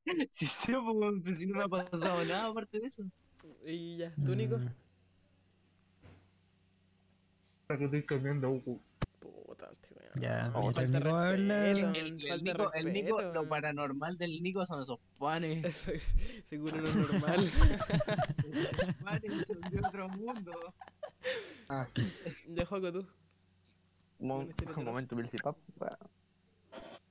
Sí, 0.31 0.47
sí, 0.47 0.73
pues, 0.73 1.15
pues, 1.23 1.39
si 1.39 1.47
no 1.47 1.59
me 1.59 1.65
ha 1.65 1.69
pasado 1.69 2.25
nada 2.25 2.47
aparte 2.47 2.81
de 2.81 2.87
eso. 2.87 3.05
Y 3.67 3.97
ya, 3.99 4.15
¿tú, 4.15 4.35
Nico? 4.35 4.59
Mm, 4.59 4.69
Para 7.67 7.79
que 7.79 7.85
estoy 7.87 8.07
comiendo, 8.07 8.51
uh, 8.51 8.81
Puta, 9.21 9.71
este. 9.73 10.21
Ya, 10.21 10.53
Oh, 10.55 10.71
el 10.71 10.93
Nico 10.93 10.99
respeto. 11.01 11.95
El, 11.95 11.97
el 11.97 12.29
falta 12.29 12.53
Nico, 12.53 12.73
el 12.75 12.93
Nico, 12.93 13.23
lo 13.23 13.49
paranormal 13.49 14.17
del 14.17 14.43
Nico 14.43 14.67
son 14.67 14.83
esos 14.83 14.99
panes. 15.19 15.65
Eso 15.65 15.91
es 15.93 16.03
seguro 16.49 16.77
no 16.77 16.85
es 16.89 16.95
normal. 16.97 17.41
Los 18.79 18.95
panes 18.97 19.47
son 19.47 19.61
de 19.71 19.81
otro 19.87 20.09
mundo. 20.11 20.53
Ah, 21.69 21.89
ya 22.49 22.67
juego 22.67 22.93
tú. 22.93 23.07
Mo- 24.21 24.47
tira, 24.57 24.73
Un 24.77 24.85
momento, 24.85 25.17
Billy 25.17 25.29
Pap. 25.43 25.57
Bueno, 25.79 25.97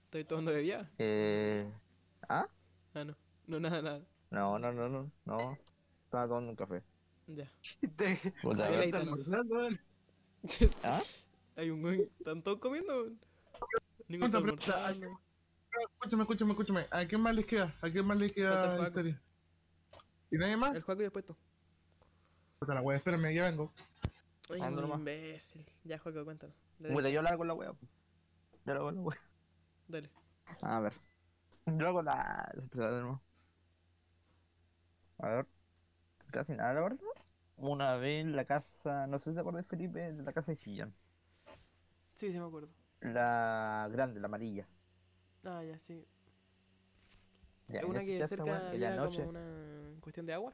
Estoy 0.05 0.23
tomando 0.25 0.51
bebida. 0.51 0.89
Eh. 0.99 1.67
¿Ah? 2.29 2.47
Ah, 2.93 3.03
no. 3.03 3.15
No, 3.47 3.59
nada, 3.59 3.81
nada. 3.81 4.01
No, 4.31 4.57
no, 4.59 4.71
no, 4.71 4.89
no. 4.89 5.11
No. 5.25 5.57
Estaba 6.05 6.27
tomando 6.27 6.51
un 6.51 6.55
café. 6.55 6.83
Ya. 7.27 7.49
Te- 7.97 8.33
Puta, 8.41 8.69
la 8.69 8.83
está 8.83 8.99
almorzando. 8.99 9.69
¿Ah? 10.83 11.01
Hay 11.55 11.69
un 11.69 11.81
güey. 11.81 12.01
¿Están 12.19 12.41
todos 12.43 12.59
comiendo? 12.59 12.93
weón? 12.93 13.19
Nico 14.07 14.25
está 14.25 14.37
almorzando. 14.37 15.19
escúchame, 15.99 16.23
escúchame, 16.23 16.51
escúchame. 16.51 16.87
¿A 16.91 17.05
quién 17.05 17.21
más 17.21 17.35
les 17.35 17.45
queda? 17.45 17.75
¿A 17.81 17.89
quién 17.89 18.05
más 18.05 18.17
les 18.17 18.31
queda 18.31 18.71
Paco. 18.77 18.87
historia? 18.87 19.21
¿Y 20.31 20.37
nadie 20.37 20.57
más? 20.57 20.75
El 20.75 20.81
juego 20.81 21.01
y 21.01 21.03
después 21.05 21.25
tú. 21.25 21.35
Puta 22.59 22.73
la 22.73 22.81
wea, 22.81 22.97
espérame, 22.97 23.33
ya 23.33 23.43
vengo. 23.49 23.71
Ay, 24.49 24.61
Anda 24.61 24.81
un 24.81 24.89
nomás. 24.89 24.99
imbécil. 24.99 25.65
Ya, 25.83 25.97
juego, 25.99 26.25
cuéntanos. 26.25 26.55
Dale, 26.79 27.11
yo 27.13 27.21
lo 27.21 27.27
hago 27.29 27.37
con 27.39 27.47
la 27.47 27.53
wea. 27.53 27.73
Yo 28.65 28.73
lo 28.73 28.79
hago 28.79 28.91
la 28.91 29.01
wea. 29.01 29.19
Dale. 29.87 30.09
A 30.61 30.79
ver. 30.79 30.93
Hago 31.65 32.01
la. 32.01 32.51
la. 32.73 33.21
A 35.19 35.27
ver. 35.29 35.47
Casi 36.31 36.53
nada, 36.53 36.73
la 36.73 36.81
verdad. 36.81 36.99
Una 37.57 37.95
vez 37.97 38.21
en 38.21 38.35
la 38.35 38.45
casa. 38.45 39.07
No 39.07 39.19
sé 39.19 39.31
si 39.31 39.35
te 39.35 39.41
acuerdas, 39.41 39.65
Felipe, 39.67 40.11
de 40.11 40.23
la 40.23 40.33
casa 40.33 40.51
de 40.51 40.57
Chillán. 40.57 40.93
Sí, 42.13 42.31
sí 42.31 42.39
me 42.39 42.45
acuerdo. 42.45 42.69
La 43.01 43.87
grande, 43.91 44.19
la 44.19 44.27
amarilla. 44.27 44.67
Ah, 45.43 45.63
ya, 45.63 45.77
sí. 45.79 46.05
Ya, 47.67 47.79
¿Es 47.79 47.83
en 47.85 47.89
una 47.89 47.99
que 48.01 48.19
casa, 48.19 48.35
cerca 48.35 48.73
en 48.73 48.81
la 48.81 48.95
noche. 48.95 49.17
como 49.17 49.29
una 49.29 50.01
cuestión 50.01 50.25
de 50.25 50.33
agua? 50.33 50.53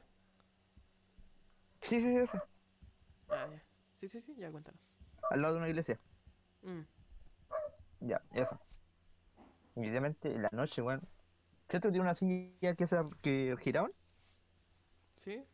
Sí, 1.80 2.00
sí, 2.00 2.06
sí, 2.06 2.16
esa. 2.18 2.44
Ah, 3.28 3.46
ya. 3.50 3.62
Sí, 3.96 4.08
sí, 4.08 4.20
sí, 4.20 4.34
ya 4.36 4.50
cuéntanos. 4.50 4.92
Al 5.30 5.42
lado 5.42 5.54
de 5.54 5.60
una 5.60 5.68
iglesia. 5.68 5.98
Mm. 6.62 6.80
Ya, 8.00 8.22
esa. 8.34 8.60
Evidentemente, 9.76 10.34
en 10.34 10.42
la 10.42 10.50
noche, 10.52 10.82
weón. 10.82 11.00
¿Cierto 11.68 11.88
que 11.88 11.92
tiene 11.92 12.02
una 12.02 12.14
silla 12.14 12.74
que, 12.74 12.86
se, 12.86 12.96
que 13.22 13.56
giraban? 13.60 13.92
¿Sí? 15.16 15.44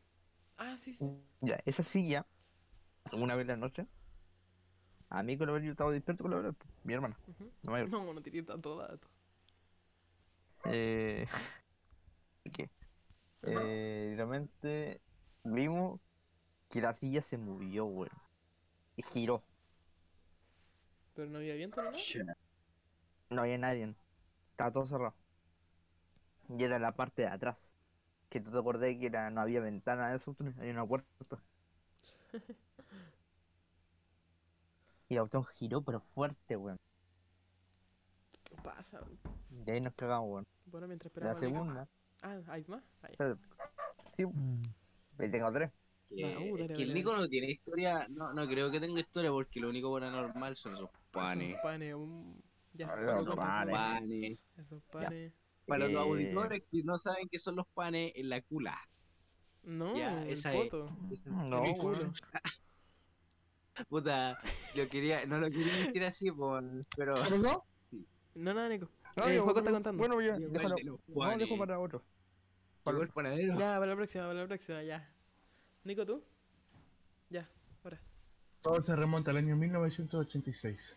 Ah, 0.57 0.77
sí, 0.79 0.95
sí. 0.95 1.05
Ya, 1.43 1.61
esa 1.67 1.83
silla, 1.83 2.27
una 3.13 3.35
vez 3.35 3.43
en 3.43 3.49
la 3.49 3.57
noche, 3.57 3.87
a 5.11 5.23
mí 5.23 5.37
con 5.37 5.53
la 5.53 5.59
yo 5.61 5.71
estaba 5.71 5.93
despierto 5.93 6.25
con 6.25 6.31
la 6.31 6.39
verdad, 6.39 6.55
mi 6.85 6.95
hermana, 6.95 7.17
la 7.63 7.73
mayor. 7.73 7.91
No, 7.91 8.13
no 8.13 8.23
tiré 8.23 8.43
tanto 8.43 8.77
dato. 8.77 9.07
Eh, 10.65 11.27
¿Qué? 12.57 12.71
Eh, 13.43 14.15
realmente 14.17 15.01
vimos 15.45 16.01
que 16.69 16.81
la 16.81 16.95
silla 16.95 17.23
se 17.23 17.39
movió, 17.39 17.85
weón. 17.87 18.11
Y 18.97 19.03
giró. 19.03 19.43
Pero 21.15 21.29
no 21.31 21.39
había 21.39 21.55
viento, 21.55 21.83
¿no? 21.83 21.93
No 23.31 23.43
había 23.43 23.59
nadie. 23.59 23.95
Estaba 24.57 24.73
todo 24.73 24.87
cerrado. 24.87 25.15
Y 26.49 26.65
era 26.65 26.79
la 26.79 26.93
parte 26.93 27.23
de 27.23 27.29
atrás. 27.29 27.75
Que 28.31 28.41
tú 28.41 28.51
te 28.51 28.59
acordás 28.59 28.89
que 28.99 29.07
era, 29.07 29.29
no 29.31 29.43
había 29.43 29.61
ventana 29.61 30.09
de 30.09 30.17
eso, 30.17 30.35
había 30.59 30.73
una 30.73 30.87
puerta. 30.87 31.07
Y 35.09 35.15
el 35.15 35.21
auto 35.21 35.43
giró, 35.45 35.83
pero 35.83 36.01
fuerte, 36.01 36.57
weón. 36.57 36.81
¿Qué 38.43 38.57
pasa? 38.57 39.01
Y 39.65 39.71
ahí 39.71 39.81
nos 39.81 39.95
cagamos, 39.95 40.29
weón. 40.31 40.47
Bueno, 40.65 40.89
mientras 40.89 41.13
La 41.17 41.31
esperamos. 41.33 41.43
a 41.43 41.47
Nico. 41.47 41.59
segunda. 41.59 41.89
Ah, 42.23 42.41
¿hay 42.49 42.65
más? 42.67 42.83
Ah, 43.03 43.09
espérate. 43.11 43.41
Sí, 44.13 44.27
Mm. 44.27 44.63
ahí 45.19 45.31
tengo 45.31 45.53
tres. 45.53 45.71
Que, 46.09 46.25
Ah, 46.35 46.39
uh, 46.41 46.57
dale, 46.57 46.75
que 46.75 46.83
el 46.83 46.89
dale, 46.89 46.95
Nico 46.95 47.15
no 47.17 47.29
tiene 47.29 47.51
historia, 47.51 48.07
no, 48.11 48.33
no 48.33 48.47
creo 48.49 48.71
que 48.71 48.81
tenga 48.81 48.99
historia 49.01 49.31
porque 49.31 49.61
lo 49.61 49.69
único 49.69 49.93
paranormal 49.93 50.57
son 50.57 50.75
esos 50.75 50.91
panes. 51.13 51.51
Esos 51.51 51.63
panes, 51.63 51.95
un... 51.95 52.43
Ya, 52.77 52.87
Juaco, 52.89 53.25
los 53.25 53.37
panes. 53.37 53.75
Panes. 53.75 54.39
Esos 54.57 54.83
panes. 54.85 55.33
Para 55.67 55.87
Eh, 55.87 55.93
los 55.93 56.03
auditores 56.03 56.63
que 56.71 56.83
no 56.85 56.97
saben 56.99 57.29
qué 57.31 57.39
son 57.39 57.57
los 57.57 57.67
panes 57.69 58.13
en 58.15 58.29
la 58.29 58.41
cula. 58.43 58.77
No, 59.63 59.97
Ya, 59.97 60.23
el 60.23 60.31
esa 60.31 60.55
es. 60.55 60.71
No, 61.27 61.63
culo. 61.79 62.13
Puta, 63.89 64.39
yo 64.75 64.89
quería, 64.89 65.27
no 65.27 65.39
lo 65.39 65.51
quería 65.51 65.77
decir 65.85 66.03
así, 66.05 66.31
por, 66.31 66.65
pero 66.97 67.15
¿Qué 67.15 67.21
pasó? 67.21 67.37
No, 68.35 68.55
nada, 68.55 68.69
Nico. 68.69 68.89
No, 69.17 69.25
el 69.27 69.37
yo- 69.37 69.45
juego 69.45 69.59
está 69.59 69.71
contando. 69.71 69.99
Bueno, 69.99 70.21
ya, 70.23 70.35
déjalo. 70.39 70.77
No, 71.09 71.37
dejo 71.39 71.59
para 71.59 71.79
otro. 71.79 72.03
llegó 72.87 73.03
el 73.03 73.09
panadero. 73.11 73.59
Ya, 73.59 73.75
para 73.75 73.87
la 73.87 73.97
próxima, 73.97 74.27
para 74.27 74.41
la 74.41 74.47
próxima, 74.47 74.83
ya. 74.83 75.13
Nico, 75.85 76.07
¿tú? 76.07 76.23
Ya, 77.29 77.49
ahora. 77.85 78.01
Todo 78.63 78.83
se 78.83 78.97
remonta 78.97 79.31
al 79.31 79.39
año 79.39 79.57
1986. 79.57 80.97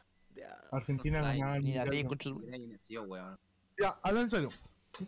Argentina 0.71 1.21
ganaba 1.21 1.57
el 1.57 1.63
mundial. 1.63 2.07
con-. 2.07 3.37
Ya, 3.79 3.99
habla 4.03 4.21
en 4.21 4.29
serio. 4.29 4.49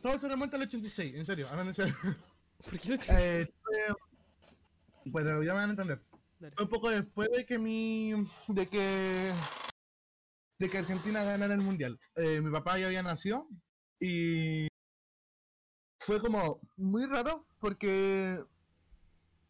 Todo 0.02 0.18
se 0.20 0.28
remonta 0.28 0.58
al 0.58 0.64
86, 0.64 1.16
en 1.16 1.26
serio, 1.26 1.48
hablan 1.50 1.68
en 1.70 1.74
serio. 1.74 1.96
¿Por 2.64 2.80
qué 2.80 3.00
Eh, 3.10 3.48
bueno, 5.06 5.44
ya 5.44 5.54
me 5.54 5.60
van 5.60 5.70
a 5.70 5.72
entender. 5.72 6.02
Dale. 6.40 6.54
Fue 6.56 6.64
un 6.64 6.70
poco 6.70 6.90
después 6.90 7.30
de 7.32 7.46
que 7.46 7.58
mi. 7.58 8.14
de 8.48 8.68
que. 8.68 9.34
de 10.60 10.70
que 10.70 10.78
Argentina 10.78 11.24
ganara 11.24 11.54
el 11.54 11.62
mundial. 11.62 12.00
Eh, 12.16 12.42
mi 12.42 12.52
papá 12.52 12.78
ya 12.78 12.88
había 12.88 13.04
nacido 13.04 13.48
y. 14.00 14.68
fue 16.00 16.22
como 16.22 16.62
muy 16.78 17.06
raro 17.06 17.46
porque. 17.60 18.44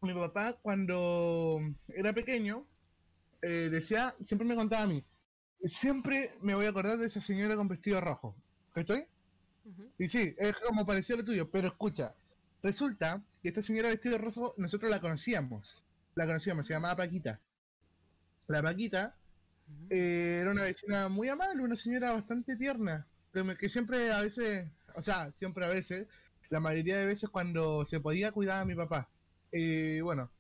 mi 0.02 0.14
papá, 0.14 0.58
cuando 0.62 1.60
era 1.90 2.14
pequeño, 2.14 2.66
eh, 3.42 3.70
decía. 3.70 4.16
siempre 4.24 4.48
me 4.48 4.56
contaba 4.56 4.84
a 4.84 4.88
mí. 4.88 5.04
Siempre 5.66 6.32
me 6.42 6.56
voy 6.56 6.66
a 6.66 6.70
acordar 6.70 6.98
de 6.98 7.08
esa 7.08 7.22
señora 7.22 7.56
con 7.56 7.68
vestido 7.68 8.02
rojo. 8.02 8.36
¿Estoy? 8.76 9.06
Y 10.00 10.08
sí, 10.08 10.36
es 10.38 10.56
como 10.58 10.86
parecido 10.86 11.16
a 11.18 11.20
lo 11.20 11.26
tuyo, 11.26 11.50
pero 11.52 11.68
escucha, 11.68 12.16
resulta 12.64 13.22
que 13.44 13.50
esta 13.50 13.62
señora 13.62 13.90
vestido 13.90 14.18
de 14.18 14.24
rojo 14.24 14.54
nosotros 14.58 14.90
la 14.92 15.00
conocíamos. 15.02 15.84
La 16.16 16.26
conocíamos, 16.26 16.66
se 16.66 16.74
llamaba 16.74 16.96
Paquita. 16.98 17.40
La 18.48 18.62
Paquita 18.62 19.16
eh, 19.90 20.40
era 20.42 20.52
una 20.52 20.64
vecina 20.64 21.10
muy 21.10 21.30
amable, 21.30 21.64
una 21.64 21.76
señora 21.76 22.14
bastante 22.14 22.56
tierna, 22.58 23.08
que, 23.34 23.44
me- 23.44 23.56
que 23.58 23.70
siempre 23.70 24.12
a 24.12 24.22
veces, 24.22 24.68
o 24.96 25.02
sea, 25.02 25.32
siempre 25.34 25.66
a 25.66 25.70
veces, 25.70 26.08
la 26.50 26.60
mayoría 26.60 26.98
de 26.98 27.06
veces 27.06 27.30
cuando 27.30 27.86
se 27.86 28.00
podía 28.00 28.32
cuidar 28.32 28.62
a 28.62 28.66
mi 28.66 28.76
papá. 28.76 29.10
Y 29.52 30.02
bueno, 30.02 30.32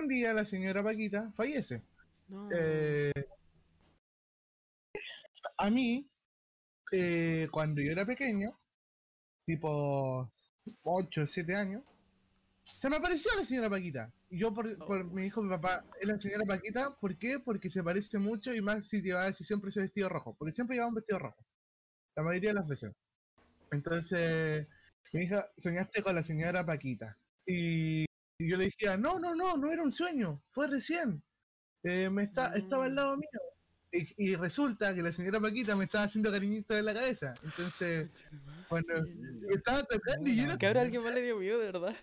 un 0.00 0.08
día 0.08 0.34
la 0.34 0.44
señora 0.44 0.82
Paquita 0.82 1.32
fallece. 1.36 1.82
No. 2.28 2.48
Eh, 2.52 3.12
a 5.62 5.70
mí, 5.70 6.10
eh, 6.92 7.48
cuando 7.52 7.80
yo 7.82 7.92
era 7.92 8.04
pequeño, 8.04 8.50
tipo 9.46 10.30
8 10.82 11.22
o 11.22 11.26
7 11.26 11.54
años, 11.54 11.82
se 12.64 12.88
me 12.90 12.96
apareció 12.96 13.30
la 13.36 13.44
señora 13.44 13.70
Paquita. 13.70 14.12
Y 14.30 14.38
yo, 14.40 14.52
por, 14.54 14.76
por- 14.78 15.04
me 15.12 15.22
dijo 15.22 15.42
mi 15.42 15.50
papá, 15.50 15.84
es 16.00 16.08
la 16.08 16.18
señora 16.20 16.44
Paquita, 16.46 16.96
¿por 17.00 17.16
qué? 17.18 17.38
Porque 17.40 17.70
se 17.70 17.82
parece 17.82 18.18
mucho 18.18 18.54
y 18.54 18.60
más 18.60 18.86
si 18.88 19.02
llevaba 19.02 19.32
si 19.32 19.44
siempre 19.44 19.70
ese 19.70 19.80
vestido 19.80 20.08
rojo, 20.08 20.34
porque 20.38 20.52
siempre 20.52 20.76
llevaba 20.76 20.90
un 20.90 20.96
vestido 20.96 21.18
rojo, 21.20 21.44
la 22.16 22.22
mayoría 22.24 22.50
de 22.50 22.54
las 22.54 22.68
veces. 22.68 22.92
Entonces, 23.70 24.66
mi 25.12 25.24
hija, 25.24 25.46
soñaste 25.58 26.02
con 26.02 26.14
la 26.16 26.22
señora 26.24 26.66
Paquita. 26.66 27.18
Y, 27.46 28.02
y 28.38 28.50
yo 28.50 28.56
le 28.56 28.66
dije, 28.66 28.96
no, 28.98 29.18
no, 29.20 29.34
no, 29.34 29.56
no 29.56 29.70
era 29.72 29.82
un 29.82 29.92
sueño, 29.92 30.42
fue 30.52 30.68
recién. 30.68 31.22
Eh, 31.84 32.10
me 32.10 32.24
está, 32.24 32.54
estaba 32.54 32.86
al 32.86 32.94
lado 32.96 33.16
mío. 33.16 33.28
Y, 33.92 34.08
y 34.16 34.36
resulta 34.36 34.94
que 34.94 35.02
la 35.02 35.12
señora 35.12 35.38
Paquita 35.38 35.76
me 35.76 35.84
estaba 35.84 36.04
haciendo 36.04 36.30
cariñito 36.32 36.76
en 36.76 36.84
la 36.86 36.94
cabeza. 36.94 37.34
Entonces, 37.44 38.08
cuando 38.68 39.02
me 39.02 39.54
estaba 39.54 39.82
tocando 39.84 40.30
y 40.30 40.36
yo 40.36 40.44
era- 40.44 40.56
Que 40.58 40.66
ahora 40.66 40.80
alguien 40.80 41.02
más 41.02 41.14
le 41.14 41.22
dio 41.22 41.36
miedo, 41.38 41.58
de 41.58 41.66
verdad. 41.66 41.94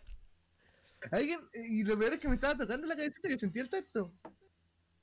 alguien, 1.12 1.40
y 1.54 1.84
lo 1.84 1.98
peor 1.98 2.14
es 2.14 2.20
que 2.20 2.28
me 2.28 2.36
estaba 2.36 2.56
tocando 2.58 2.86
la 2.86 2.96
cabecita 2.96 3.28
que 3.28 3.40
sentía 3.40 3.64
el 3.64 3.70
tacto. 3.70 4.14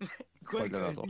¿Cuál 0.51 0.71
de 0.71 0.79
los 0.81 0.95
dos? 0.95 1.07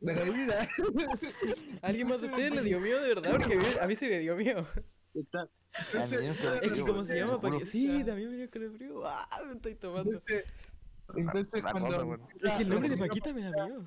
La 0.00 0.14
cabecita. 0.14 0.68
¿Alguien 1.82 2.08
más 2.08 2.20
de 2.20 2.26
ustedes 2.28 2.54
le 2.54 2.62
dio 2.62 2.78
miedo, 2.80 3.00
de 3.00 3.08
verdad? 3.08 3.30
Porque 3.30 3.54
a 3.80 3.86
mí, 3.86 3.96
sí 3.96 4.06
me 4.06 4.18
dio 4.18 4.36
miedo. 4.36 4.66
Está- 5.14 5.48
Entonces, 5.92 6.36
Es 6.62 6.72
que, 6.72 6.80
¿cómo 6.82 7.02
se 7.04 7.16
llama? 7.16 7.40
Porque... 7.40 7.58
juro. 7.60 7.70
Sí, 7.70 8.04
también 8.04 8.28
me 8.30 8.36
dio 8.36 8.44
escalofrío. 8.44 9.06
¡Ah! 9.06 9.26
Me 9.46 9.54
estoy 9.54 9.74
tomando. 9.76 10.22
Entonces, 11.14 11.62
cuando. 11.62 12.18
Es 12.42 12.52
que 12.52 12.62
el 12.62 12.68
nombre 12.68 12.88
de 12.90 12.96
Paquita 12.98 13.32
me 13.32 13.40
da 13.42 13.50
miedo. 13.66 13.86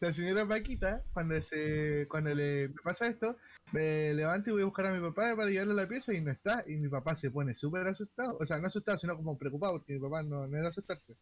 La 0.00 0.12
señora 0.12 0.46
Paquita, 0.46 1.02
cuando 1.12 1.40
se, 1.42 2.06
cuando 2.08 2.34
le 2.34 2.68
me 2.68 2.82
pasa 2.82 3.06
esto, 3.06 3.36
me 3.72 4.14
levanto 4.14 4.50
y 4.50 4.52
voy 4.52 4.62
a 4.62 4.66
buscar 4.66 4.86
a 4.86 4.92
mi 4.92 5.00
papá 5.00 5.34
para 5.36 5.50
llevarlo 5.50 5.72
a 5.72 5.82
la 5.82 5.88
pieza 5.88 6.12
y 6.12 6.20
no 6.20 6.30
está, 6.30 6.64
y 6.66 6.76
mi 6.76 6.88
papá 6.88 7.14
se 7.14 7.30
pone 7.30 7.54
súper 7.54 7.86
asustado, 7.86 8.36
o 8.38 8.46
sea, 8.46 8.58
no 8.58 8.66
asustado, 8.66 8.98
sino 8.98 9.16
como 9.16 9.38
preocupado, 9.38 9.74
porque 9.74 9.94
mi 9.94 10.00
papá 10.00 10.22
no, 10.22 10.46
no 10.46 10.56
era 10.56 10.68
asustarse. 10.68 11.14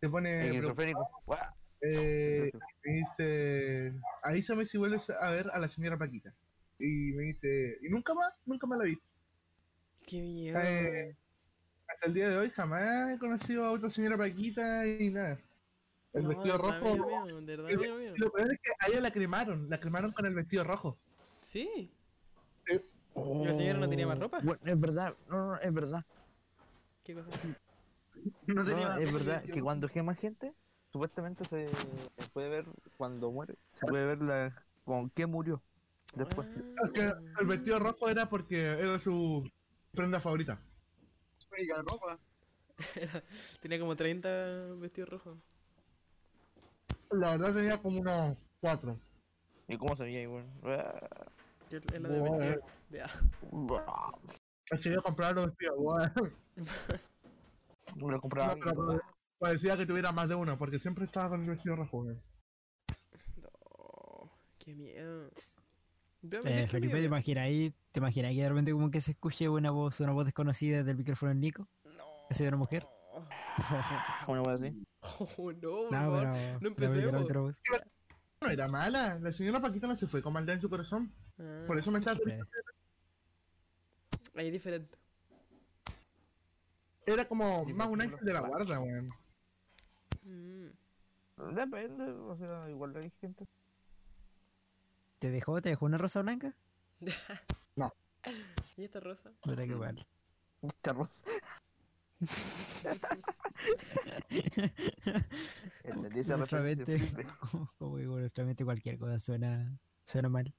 Se 0.00 0.08
pone 0.08 0.46
esquizofrénico. 0.46 1.06
Eh, 1.86 2.50
me 2.84 2.92
dice, 2.92 3.92
avísame 4.22 4.64
si 4.64 4.78
vuelves 4.78 5.10
a 5.10 5.30
ver 5.30 5.50
a 5.52 5.58
la 5.58 5.68
señora 5.68 5.98
Paquita. 5.98 6.32
Y 6.78 7.12
me 7.12 7.24
dice, 7.24 7.78
y 7.82 7.88
nunca 7.88 8.14
más, 8.14 8.32
nunca 8.46 8.66
más 8.66 8.78
la 8.78 8.84
vi. 8.84 8.98
Qué 10.06 10.20
miedo. 10.20 10.58
Eh, 10.60 11.14
Hasta 11.86 12.06
el 12.06 12.14
día 12.14 12.30
de 12.30 12.38
hoy 12.38 12.50
jamás 12.50 13.14
he 13.14 13.18
conocido 13.18 13.66
a 13.66 13.72
otra 13.72 13.90
señora 13.90 14.16
Paquita 14.16 14.86
y 14.86 15.10
nada. 15.10 15.38
El 16.14 16.22
No, 16.22 16.28
vestido 16.28 16.58
rojo. 16.58 16.94
miedo, 16.94 17.40
de 17.40 17.56
verdad 17.56 18.14
lo 18.16 18.30
peor 18.30 18.52
es 18.52 18.60
que 18.60 18.70
a 18.78 18.88
ella 18.88 19.00
la 19.00 19.10
cremaron, 19.10 19.68
la 19.68 19.80
cremaron 19.80 20.12
con 20.12 20.26
el 20.26 20.34
vestido 20.34 20.62
rojo. 20.62 20.96
Sí. 21.42 21.90
¿Y 22.68 23.44
la 23.44 23.54
señora 23.54 23.78
no 23.80 23.88
tenía 23.88 24.06
más 24.06 24.18
ropa? 24.18 24.40
Bueno, 24.42 24.60
es 24.64 24.80
verdad, 24.80 25.14
no, 25.28 25.46
no, 25.48 25.56
es 25.56 25.74
verdad. 25.74 26.04
¿Qué 27.04 27.14
cosa? 27.14 27.28
No 27.48 27.54
No, 28.46 28.64
tenía 28.64 28.96
es 28.98 29.12
verdad 29.12 29.42
que 29.42 29.60
cuando 29.60 29.88
quema 29.88 30.14
gente, 30.14 30.52
supuestamente 30.92 31.44
se 31.44 31.66
puede 32.32 32.48
ver 32.48 32.66
cuando 32.96 33.30
muere, 33.32 33.56
se 33.72 33.86
puede 33.86 34.06
ver 34.06 34.22
la, 34.22 34.64
con 34.84 35.10
qué 35.10 35.26
murió 35.26 35.60
después. 36.14 36.48
Es 36.84 36.90
que 36.92 37.12
el 37.40 37.46
vestido 37.46 37.78
rojo 37.80 38.08
era 38.08 38.26
porque 38.26 38.60
era 38.62 38.98
su 38.98 39.50
prenda 39.92 40.20
favorita. 40.20 40.60
única 41.56 41.82
ropa. 41.82 42.18
Tenía 43.62 43.78
como 43.78 43.96
30 43.96 44.28
vestidos 44.80 45.10
rojos. 45.10 45.38
La 47.14 47.32
verdad 47.36 47.54
tenía 47.54 47.80
como 47.80 48.00
unos 48.00 48.36
cuatro. 48.60 48.98
¿Y 49.68 49.76
cómo 49.78 49.96
se 49.96 50.04
veía 50.04 50.22
igual? 50.22 50.44
Es 51.70 52.00
la 52.00 52.08
de 52.08 52.20
vestido. 52.20 52.66
De- 52.90 53.02
Es 54.70 54.80
que 54.80 54.92
yo 54.92 55.02
compraba 55.02 55.32
los 55.32 55.46
vestidos, 55.46 55.74
weón. 55.78 56.12
Lo 57.96 58.20
compraba. 58.20 58.54
No, 58.56 58.60
pero 58.64 59.00
parecía 59.38 59.76
que 59.76 59.86
tuviera 59.86 60.12
más 60.12 60.28
de 60.28 60.34
uno, 60.34 60.56
porque 60.58 60.78
siempre 60.78 61.04
estaba 61.04 61.30
con 61.30 61.42
el 61.42 61.50
vestido 61.50 61.76
rojo, 61.76 61.98
weón. 61.98 62.22
No, 63.36 64.30
qué 64.58 64.74
miedo. 64.74 65.30
Eh, 66.44 66.66
Felipe, 66.68 66.94
¿te 66.98 67.04
imaginas 67.04 67.44
ahí? 67.44 67.74
¿Te 67.92 68.00
imaginas 68.00 68.32
que 68.32 68.42
de 68.42 68.48
repente 68.48 68.72
como 68.72 68.90
que 68.90 69.00
se 69.02 69.10
escuche 69.12 69.48
una 69.48 69.70
voz, 69.70 70.00
una 70.00 70.12
voz 70.12 70.24
desconocida 70.24 70.78
desde 70.78 70.92
el 70.92 70.96
micrófono 70.96 71.28
del 71.30 71.40
Nico? 71.40 71.68
No. 71.84 72.04
¿Ese 72.30 72.44
de 72.44 72.48
una 72.48 72.56
mujer? 72.58 72.82
Una 74.28 74.42
wea 74.42 74.54
así. 74.54 74.86
Oh, 75.00 75.52
no, 75.52 75.60
por 75.60 75.92
No, 75.92 75.98
favor. 76.00 76.20
pero... 76.32 76.60
no 76.60 76.68
empecemos. 76.68 77.60
No 78.40 78.50
era 78.50 78.68
mala, 78.68 79.18
la 79.18 79.32
señora 79.32 79.60
Paquita 79.60 79.86
no 79.86 79.96
se 79.96 80.06
fue 80.06 80.20
con 80.20 80.32
maldad 80.32 80.54
en 80.56 80.60
su 80.60 80.68
corazón. 80.68 81.12
Ah, 81.38 81.64
Por 81.66 81.78
eso 81.78 81.90
me 81.90 82.00
Sí. 82.00 82.08
Ahí 84.34 84.46
es 84.48 84.52
diferente. 84.52 84.98
Era 87.06 87.26
como 87.26 87.64
Sí, 87.64 87.72
más 87.72 87.86
por 87.86 87.94
un 87.94 88.00
ángel 88.02 88.18
de 88.24 88.32
la 88.32 88.40
guarda, 88.40 88.80
weón. 88.80 89.10
Mm. 90.22 90.68
Depende, 91.54 92.04
o 92.04 92.36
sea, 92.36 92.70
igual 92.70 92.96
hay 92.96 93.10
gente. 93.20 93.46
¿Te 95.18 95.30
dejó? 95.30 95.60
¿Te 95.60 95.70
dejó 95.70 95.86
una 95.86 95.98
rosa 95.98 96.22
blanca? 96.22 96.54
¿Y 98.76 98.84
esta 98.84 99.00
rosa? 99.00 99.30
Puta 99.42 99.66
que 99.66 99.74
mal. 99.74 100.06
Charros. 100.82 101.22
El 101.26 101.40
de 106.14 106.20
esa 106.20 106.36
Nuestra 106.36 106.60
mente, 106.60 106.98
como, 107.78 107.78
con 107.78 108.20
nuestra 108.20 108.44
mente 108.44 108.64
cualquier 108.64 108.98
cosa 108.98 109.18
suena, 109.18 109.78
suena 110.04 110.28
mal. 110.28 110.52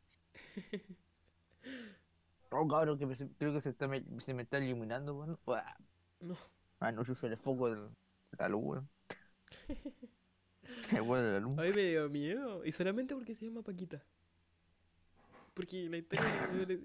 Oh, 2.50 2.68
cabrón, 2.68 2.98
que 2.98 3.06
me- 3.06 3.16
creo 3.16 3.54
que 3.54 3.62
se, 3.62 3.70
está, 3.70 3.88
me, 3.88 4.04
se 4.20 4.34
me 4.34 4.44
está 4.44 4.60
iluminando, 4.60 5.16
weón. 5.16 5.40
Uah. 5.46 5.78
No. 6.22 6.38
Ah, 6.80 6.92
no, 6.92 7.04
yo 7.04 7.16
soy 7.16 7.32
el 7.32 7.38
foco 7.38 7.74
de 7.74 7.90
la 8.38 8.50
luz, 8.50 8.64
weón. 8.64 8.90
De 10.92 11.02
la 11.02 11.40
luz. 11.40 11.58
A 11.58 11.64
mí 11.64 11.72
me 11.74 11.84
dio 11.84 12.10
miedo. 12.10 12.66
Y 12.66 12.72
solamente 12.72 13.16
porque 13.16 13.36
se 13.36 13.46
llama 13.46 13.62
Paquita. 13.62 14.04
Porque 15.54 15.90
la 15.90 15.98
historia 15.98 16.26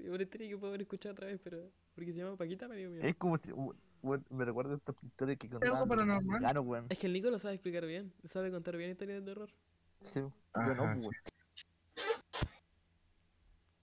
una 0.09 0.23
historia 0.23 0.49
que 0.49 0.57
puedo 0.57 0.71
haber 0.71 0.83
escuchado 0.83 1.13
otra 1.13 1.27
vez, 1.27 1.41
pero 1.43 1.71
porque 1.95 2.13
se 2.13 2.19
llama 2.19 2.37
Paquita 2.37 2.69
me 2.69 2.77
dio 2.77 2.91
miedo. 2.91 3.05
Es 3.05 3.17
como 3.17 3.37
si, 3.39 3.51
weón, 4.03 4.25
me 4.31 4.45
recuerda 4.45 4.75
a 4.75 4.77
estas 4.77 4.97
historias 5.03 5.39
que 5.39 5.49
paranormal? 5.49 6.23
mexicanos, 6.25 6.67
weón. 6.67 6.87
Es 6.89 6.99
que 6.99 7.07
el 7.07 7.13
Nico 7.13 7.31
lo 7.31 7.39
sabe 7.39 7.55
explicar 7.55 7.85
bien. 7.87 8.13
Sabe 8.25 8.51
contar 8.51 8.77
bien 8.77 8.91
historias 8.91 9.21
de 9.25 9.27
terror. 9.33 9.51
Sí, 10.01 10.21
yo 10.21 10.33
Ajá, 10.55 10.75
no, 10.75 11.01
sí. 11.01 11.07
weón. 11.07 11.15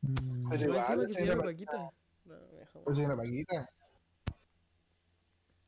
Mm, 0.02 0.49
Pero 0.49 0.64
igual, 0.64 1.07
que 1.07 1.14
se 1.14 1.19
señora 1.19 1.35
llama 1.35 1.44
Paquita. 1.44 1.72
Paquita. 1.72 1.91
No, 2.26 2.35
me 2.52 2.57
dejó 2.60 2.81
mal. 2.85 2.95
señora 2.95 3.15
Paquita. 3.18 3.69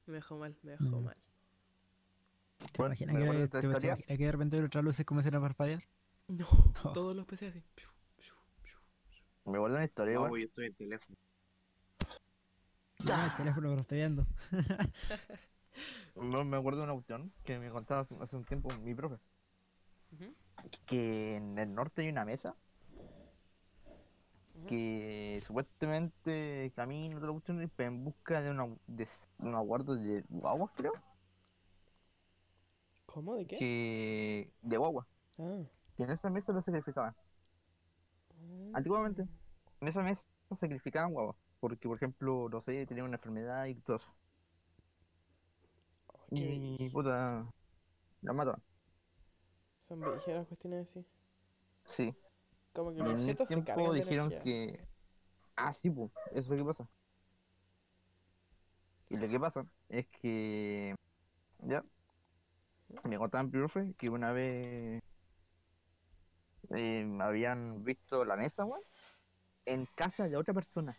Me 0.05 0.13
dejó 0.13 0.37
mal, 0.37 0.57
me 0.63 0.71
dejó 0.71 0.83
Mm. 0.83 1.03
mal. 1.03 1.17
¿Te 2.57 2.65
Bueno, 2.77 2.93
imaginas 2.95 3.15
me 3.15 3.19
que, 3.37 3.43
esta 3.43 3.59
te 3.61 3.67
historia. 3.67 3.87
imaginas 3.89 4.17
que 4.17 4.25
de 4.25 4.31
repente 4.31 4.63
otras 4.63 4.83
luces 4.83 5.05
comienzan 5.05 5.35
a 5.35 5.41
parpadear? 5.41 5.83
No, 6.27 6.47
Oh. 6.83 6.93
todos 6.93 7.15
los 7.15 7.25
PC 7.25 7.47
así. 7.47 7.63
Me 9.45 9.57
guardo 9.57 9.75
una 9.77 9.85
historia, 9.85 10.13
No, 10.15 10.19
weón. 10.21 10.29
pues 10.31 10.41
yo 10.43 10.47
estoy 10.47 10.65
en 10.67 10.75
teléfono. 10.75 11.17
Ya, 13.09 13.25
el 13.25 13.35
teléfono. 13.35 13.85
No, 16.15 16.43
me 16.43 16.57
acuerdo 16.57 16.79
de 16.79 16.83
una 16.85 16.93
cuestión 16.93 17.31
que 17.43 17.59
me 17.59 17.69
contaba 17.69 18.05
hace- 18.21 18.35
un 18.35 18.43
tiempo 18.45 18.69
mi 18.79 18.93
profe. 18.93 19.17
Que 20.85 21.35
en 21.37 21.57
el 21.57 21.73
norte 21.73 22.01
hay 22.01 22.09
una 22.09 22.25
mesa 22.25 22.55
que 24.67 25.41
supuestamente 25.45 26.71
camina 26.75 27.15
otra 27.17 27.31
cuestión 27.31 27.71
en 27.77 28.03
busca 28.03 28.41
de 28.41 28.51
una 28.51 28.67
de 28.87 29.07
una 29.37 29.59
guarda 29.59 29.95
de 29.95 30.23
guaguas, 30.27 30.71
creo. 30.75 30.91
¿Cómo? 33.05 33.35
¿De 33.35 33.45
qué? 33.47 33.55
Que 33.57 34.51
de 34.61 34.77
guagua. 34.77 35.07
Ah. 35.37 35.61
Que 35.95 36.03
en 36.03 36.09
esa 36.09 36.29
mesa 36.29 36.51
lo 36.51 36.59
sacrificaban. 36.61 37.15
Antiguamente. 38.73 39.25
En 39.79 39.87
esa 39.87 40.01
mesa 40.03 40.23
sacrificaban 40.51 41.13
guaguas. 41.13 41.37
Porque, 41.59 41.87
por 41.87 41.97
ejemplo, 41.97 42.47
no 42.49 42.61
sé, 42.61 42.85
tenían 42.85 43.07
una 43.07 43.17
enfermedad 43.17 43.65
y 43.65 43.75
todo 43.75 43.97
eso. 43.97 44.13
Y 46.31 46.89
puta, 46.89 47.45
la 48.21 48.33
mataban. 48.33 48.61
Son 49.87 49.99
las 50.01 50.47
cuestiones 50.47 50.87
así. 50.87 51.05
Sí. 51.83 52.15
Como 52.73 52.93
que 52.93 53.01
los 53.01 53.19
en 53.21 53.35
se 53.35 53.45
tiempo 53.45 53.91
de 53.93 53.99
dijeron 53.99 54.29
que. 54.29 54.87
Ah, 55.55 55.73
sí, 55.73 55.89
pues, 55.89 56.11
eso 56.31 56.39
es 56.39 56.49
lo 56.49 56.57
que 56.57 56.65
pasa. 56.65 56.89
Y 59.09 59.17
lo 59.17 59.27
que 59.27 59.39
pasa 59.39 59.65
es 59.89 60.07
que. 60.07 60.95
Ya. 61.59 61.83
Me 63.03 63.17
contaban 63.17 63.49
profe 63.49 63.93
que 63.97 64.09
una 64.09 64.31
vez. 64.31 65.01
eh, 66.69 67.17
habían 67.21 67.83
visto 67.83 68.23
la 68.23 68.35
mesa, 68.35 68.65
weón. 68.65 68.83
En 69.65 69.87
casa 69.87 70.29
de 70.29 70.37
otra 70.37 70.53
persona. 70.53 70.97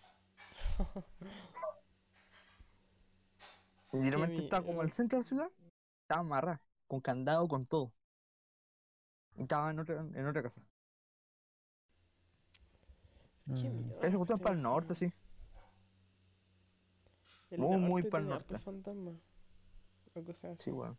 Literalmente 3.92 4.42
estaba 4.42 4.64
como 4.64 4.80
al 4.82 4.92
centro 4.92 5.18
de 5.18 5.22
la 5.24 5.28
ciudad. 5.28 5.50
Estaba 6.02 6.20
amarrada. 6.20 6.60
Con 6.86 7.00
candado, 7.00 7.48
con 7.48 7.66
todo. 7.66 7.92
Y 9.36 9.42
estaba 9.42 9.70
en 9.70 9.78
otra, 9.80 10.00
en 10.00 10.26
otra 10.26 10.42
casa. 10.42 10.60
Qué 13.46 13.52
Mm. 13.68 13.86
miedo. 13.86 14.02
Esa 14.02 14.16
cuestión 14.16 14.38
para 14.38 14.54
el 14.54 14.62
norte, 14.62 14.94
sí. 14.94 15.12
El 17.50 17.58
Muy, 17.60 17.76
muy 17.78 18.02
norte 18.02 18.10
pa'l 18.10 18.22
tiene 18.22 18.34
hartos 18.36 18.50
norte. 18.52 18.64
fantasmas. 18.64 19.14
O 20.14 20.24
cosas 20.24 20.52
así. 20.52 20.64
Sí, 20.64 20.70
weón. 20.70 20.96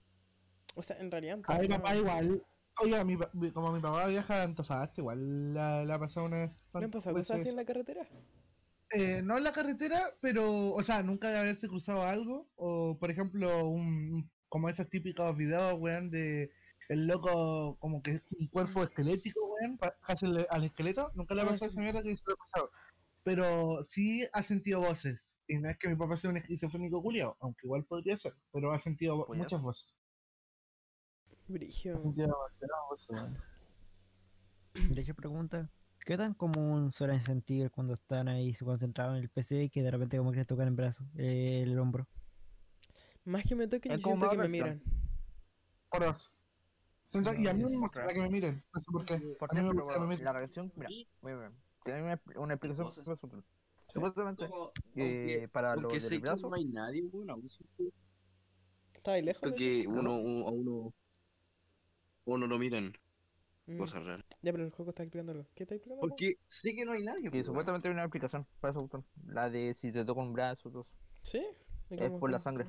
O 0.76 0.84
sea, 0.84 0.98
en 0.98 1.12
realidad. 1.12 1.40
A 1.48 1.58
mi 1.60 1.68
papá 1.68 1.96
igual. 1.96 2.46
Oiga, 2.80 3.04
mi, 3.04 3.18
pa- 3.18 3.30
mi- 3.34 3.52
como 3.52 3.72
mi 3.74 3.80
papá 3.82 4.08
viaja 4.08 4.42
a 4.42 4.44
Antofagasta, 4.44 5.02
igual 5.02 5.54
la, 5.54 5.84
la 5.86 5.96
ha 5.96 6.00
pasado 6.00 6.26
una 6.26 6.38
vez. 6.38 6.52
¿Le 6.74 6.86
han 6.86 6.92
pasado 6.92 7.16
cosas 7.16 7.42
así 7.42 7.50
en 7.50 7.56
la 7.58 7.66
carretera? 7.66 8.08
Eh, 8.94 9.22
no 9.24 9.38
en 9.38 9.44
la 9.44 9.54
carretera, 9.54 10.16
pero, 10.22 10.74
o 10.74 10.84
sea, 10.84 11.04
nunca 11.04 11.30
de 11.30 11.38
haberse 11.40 11.68
cruzado 11.68 12.04
algo. 12.06 12.50
O, 12.56 12.98
por 13.00 13.12
ejemplo, 13.12 13.68
un, 13.68 14.30
como 14.50 14.70
esos 14.70 14.90
típicos 14.90 15.36
videos, 15.38 15.76
weón, 15.80 16.10
de 16.12 16.52
el 16.90 17.08
loco 17.08 17.78
como 17.80 18.02
que 18.04 18.12
es 18.16 18.22
un 18.32 18.48
cuerpo 18.48 18.84
esquelético, 18.84 19.40
weón, 19.56 19.78
casi 20.06 20.26
al, 20.26 20.48
al 20.50 20.64
esqueleto. 20.66 21.12
Nunca 21.16 21.36
le 21.36 21.42
ha 21.42 21.46
Ah, 21.46 21.48
pasado 21.48 21.72
sí. 21.72 21.76
esa 21.76 21.82
mierda 21.82 22.04
que 22.04 22.16
se 22.16 22.24
lo 22.26 22.34
ha 22.34 22.38
pasado. 22.52 22.72
Pero 23.24 23.84
sí 23.84 24.28
ha 24.34 24.44
sentido 24.44 24.82
voces. 24.82 25.38
Y 25.48 25.58
no 25.60 25.70
es 25.70 25.78
que 25.78 25.90
mi 25.90 25.96
papá 25.96 26.18
sea 26.18 26.30
un 26.32 26.38
esquizofrénico 26.38 27.02
culiao, 27.02 27.38
aunque 27.42 27.68
igual 27.68 27.86
podría 27.86 28.18
ser, 28.18 28.34
pero 28.54 28.72
ha 28.74 28.80
sentido 28.80 29.26
muchas 29.30 29.62
voces. 29.62 29.94
Brigio. 31.48 31.98
Ha 31.98 32.02
sentido 32.02 32.28
demasiadas 32.28 32.80
voces, 32.90 33.10
weón. 33.10 33.38
De 34.74 35.14
pregunta, 35.14 35.70
¿qué 36.06 36.18
tan 36.18 36.34
común 36.34 36.92
suelen 36.92 37.20
sentir 37.22 37.72
cuando 37.72 37.94
están 37.94 38.28
ahí 38.28 38.54
se 38.54 38.66
concentrados 38.66 39.16
en 39.18 39.24
el 39.24 39.30
PC 39.30 39.70
que 39.70 39.84
de 39.84 39.92
repente 39.92 40.18
como 40.18 40.32
que 40.32 40.38
les 40.38 40.48
tocan 40.48 40.68
el 40.68 40.74
brazo, 40.74 41.06
eh, 41.16 41.62
el 41.64 41.78
hombro? 41.80 42.08
Más 43.26 43.44
que 43.44 43.56
me 43.56 43.68
toquen, 43.68 43.92
Es 43.92 44.00
yo 44.00 44.06
siento 44.08 44.30
que 44.30 44.38
me 44.38 44.48
miran. 44.48 44.82
Por 45.90 46.06
dos. 46.06 46.32
Siento- 47.12 47.34
y 47.34 47.48
a 47.48 47.54
mí 47.54 47.64
No, 47.64 47.70
me 47.70 47.78
gusta 47.78 48.08
que 48.08 48.20
me 48.20 48.30
miren, 48.30 48.64
no 48.74 48.82
sé 48.82 48.92
por 48.92 49.06
qué. 49.06 49.18
Por 49.38 49.52
A 49.52 49.54
me 49.54 49.74
me 50.08 50.18
la 50.18 50.34
reacción, 50.34 50.72
mira, 50.76 50.90
muy 51.22 51.34
bien. 51.34 51.52
Tiene 51.84 52.04
una, 52.04 52.22
una 52.36 52.54
explicación. 52.54 52.94
Supuestamente, 53.94 54.48
Como- 54.48 54.72
eh, 54.96 55.48
para 55.52 55.76
lo 55.76 55.90
del 55.90 56.02
sé 56.02 56.16
que 56.16 56.20
brazo, 56.20 56.50
no 56.50 56.56
hay 56.56 56.64
nadie, 56.66 57.04
siento 57.50 57.84
Estaba 58.94 59.16
ahí 59.16 59.22
lejos. 59.24 59.50
¿no? 59.50 59.56
que 59.56 59.86
uno, 59.88 60.16
uno, 60.16 60.48
a 60.48 60.52
uno 60.52 60.94
O 62.24 62.38
no 62.38 62.48
lo 62.48 62.58
miran. 62.58 62.94
Mm. 63.76 63.78
Cosas 63.78 64.04
raras. 64.06 64.26
Ya, 64.42 64.52
pero 64.52 64.64
el 64.64 64.72
juego 64.72 64.92
está 64.92 65.04
explicando 65.04 65.32
algo. 65.34 65.46
¿Qué 65.56 65.64
está 65.64 65.76
explicando? 65.76 66.02
Porque 66.02 66.38
sé 66.48 66.76
que 66.76 66.86
no 66.86 66.92
hay 66.92 67.04
nadie. 67.04 67.24
Que 67.24 67.30
pues, 67.32 67.46
supuestamente 67.46 67.88
hay 67.88 67.94
una 67.94 68.04
aplicación 68.04 68.46
para 68.60 68.72
esa 68.72 68.80
botón. 68.80 69.06
La 69.28 69.50
de 69.50 69.74
si 69.74 69.92
te 69.92 70.04
toca 70.06 70.22
un 70.22 70.34
brazo, 70.34 70.70
todo 70.70 70.82
eso. 70.82 70.92
¿Sí? 71.24 71.44
¿De 71.90 72.06
Es 72.06 72.12
por 72.12 72.32
la 72.32 72.40
sangre. 72.40 72.68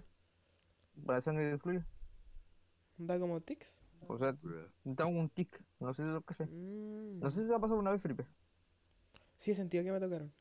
Para 1.07 1.19
la 1.19 1.23
sangre 1.23 1.51
que 1.53 1.59
fluye. 1.59 1.85
¿Da 2.99 3.19
como 3.19 3.41
tics? 3.41 3.81
O 4.09 4.19
sea, 4.19 4.37
tengo 4.83 5.11
un 5.11 5.29
tic. 5.31 5.63
No 5.81 5.93
sé 5.95 6.03
si 6.03 6.09
lo 6.11 6.21
caché. 6.23 6.47
Mm. 6.47 7.21
No 7.21 7.31
sé 7.31 7.43
si 7.43 7.49
te 7.49 7.55
ha 7.55 7.59
pasado 7.59 7.79
una 7.79 7.93
vez, 7.93 8.03
Felipe. 8.03 8.27
Sí, 9.39 9.53
he 9.53 9.55
sentido 9.55 9.83
que 9.85 9.93
me 9.93 10.01
tocaron. 10.01 10.33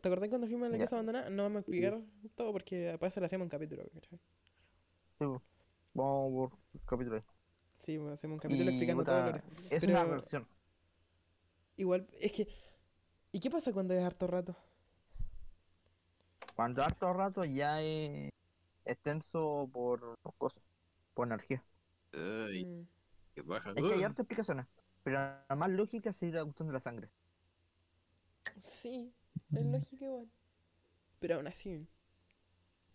¿Te 0.00 0.08
acordás 0.08 0.28
cuando 0.28 0.46
fuimos 0.46 0.66
a 0.66 0.70
la 0.70 0.76
Ya. 0.78 0.84
casa 0.84 0.96
abandonada? 0.96 1.30
No 1.30 1.42
vamos 1.44 1.56
a 1.56 1.60
explicar 1.60 2.00
todo 2.34 2.52
porque 2.52 2.96
para 2.98 3.08
eso 3.08 3.20
le 3.20 3.26
hacemos 3.26 3.44
un 3.44 3.50
capítulo. 3.50 3.84
¿cachai? 3.94 4.18
Sí. 5.18 5.24
Vamos 5.94 6.32
por 6.32 6.58
el 6.74 6.80
capítulo 6.86 7.16
ahí. 7.16 7.22
Sí, 7.86 7.96
hacemos 8.12 8.34
un 8.34 8.38
capítulo 8.40 8.70
Y, 8.70 8.74
explicando 8.74 9.02
puta, 9.04 9.40
todo. 9.42 9.42
Es 9.70 9.84
Pero- 9.86 9.92
una 10.00 10.04
reacción. 10.04 10.48
Igual, 11.76 12.08
es 12.20 12.32
que. 12.32 12.48
¿Y 13.32 13.38
qué 13.40 13.48
pasa 13.50 13.72
cuando 13.72 13.94
es 13.94 14.02
harto 14.02 14.26
rato? 14.26 14.56
Cuando 16.56 16.82
harto 16.82 17.12
rato 17.12 17.44
ya 17.44 17.80
es 17.82 18.30
extenso 18.84 19.68
por 19.72 20.18
cosas, 20.36 20.62
por 21.14 21.26
energía. 21.28 21.62
Ay, 22.12 22.64
Mm. 22.64 22.86
qué 23.34 23.42
baja. 23.42 23.72
Es 23.76 23.82
que 23.84 23.94
hay 23.94 24.02
hartas 24.02 24.20
explicaciones, 24.20 24.66
pero 25.04 25.18
la 25.48 25.56
más 25.56 25.70
lógica 25.70 26.12
sería 26.12 26.36
la 26.36 26.44
cuestión 26.44 26.66
de 26.68 26.74
la 26.74 26.80
sangre. 26.80 27.08
Sí, 28.58 29.12
es 29.54 29.64
lógico 29.66 30.04
igual. 30.04 30.30
Pero 31.20 31.36
aún 31.36 31.46
así, 31.46 31.86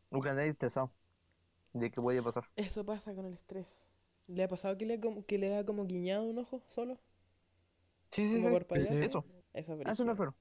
Nunca 0.10 0.34
nadie 0.34 0.50
estresado 0.50 0.92
de 1.74 1.90
qué 1.92 2.02
puede 2.02 2.22
pasar. 2.22 2.44
eso 2.58 2.84
pasa 2.84 3.14
con 3.16 3.26
el 3.26 3.34
estrés. 3.34 3.86
¿Le 4.34 4.44
ha 4.44 4.48
pasado 4.48 4.78
que 4.78 4.86
le, 4.86 5.00
que 5.28 5.38
le 5.38 5.56
ha 5.56 5.66
como 5.66 5.86
guiñado 5.86 6.24
un 6.24 6.38
ojo 6.40 6.62
solo? 6.68 6.98
Sí, 8.12 8.28
sí, 8.28 8.42
Como 8.42 8.58
sí. 8.60 8.66
por. 8.66 8.78
Eso, 8.78 9.26
Eso 9.54 9.74
es 9.74 9.88
a 9.88 9.92
eso 9.92 10.06
me 10.06 10.12
refiero. 10.14 10.36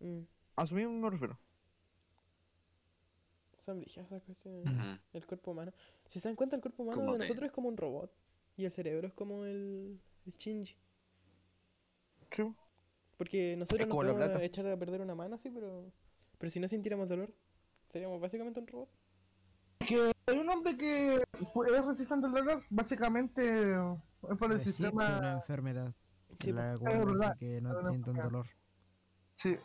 Mm, 0.00 0.20
A 0.56 0.62
eso 0.64 0.74
mismo 0.74 0.92
me 0.92 1.10
refiero. 1.10 1.38
Son 3.58 3.82
esas 3.82 4.22
cuestiones. 4.22 4.98
El 5.12 5.26
cuerpo 5.26 5.52
humano. 5.52 5.72
Si 6.08 6.18
se 6.18 6.28
dan 6.28 6.36
cuenta, 6.36 6.56
el 6.56 6.62
cuerpo 6.62 6.82
humano 6.82 7.02
de 7.12 7.12
te- 7.12 7.18
nosotros 7.18 7.46
es 7.46 7.52
como 7.52 7.68
un 7.68 7.76
robot. 7.76 8.12
Y 8.56 8.64
el 8.64 8.70
cerebro 8.72 9.06
es 9.06 9.14
como 9.14 9.44
el, 9.44 10.00
el 10.26 10.32
Shinji. 10.32 10.76
Sí. 12.30 12.42
Porque 13.16 13.54
nosotros 13.56 13.86
nos 13.88 13.94
podemos 13.96 14.16
plata. 14.16 14.42
echar 14.42 14.66
a 14.66 14.76
perder 14.76 15.00
una 15.00 15.14
mano 15.14 15.36
así, 15.36 15.50
pero. 15.50 15.92
Pero 16.38 16.50
si 16.50 16.58
no 16.58 16.66
sintiéramos 16.68 17.08
dolor, 17.08 17.32
seríamos 17.88 18.20
básicamente 18.20 18.58
un 18.60 18.66
robot. 18.66 18.88
Que 19.86 20.11
hay 20.26 20.38
un 20.38 20.48
hombre 20.48 20.76
que 20.76 21.14
es 21.16 21.84
resistente 21.86 22.26
al 22.26 22.32
dolor, 22.32 22.62
básicamente 22.70 23.72
es 23.72 24.38
por 24.38 24.50
el 24.52 24.58
Existe 24.58 24.82
sistema. 24.84 25.18
una 25.18 25.32
enfermedad 25.32 25.92
Sí, 26.40 26.52
la 26.52 26.72
es 26.74 26.80
cual 26.80 27.04
verdad, 27.06 27.36
que 27.38 27.60
no 27.60 27.90
enfermedad. 27.90 28.24
dolor. 28.24 28.46
Sí. 29.34 29.56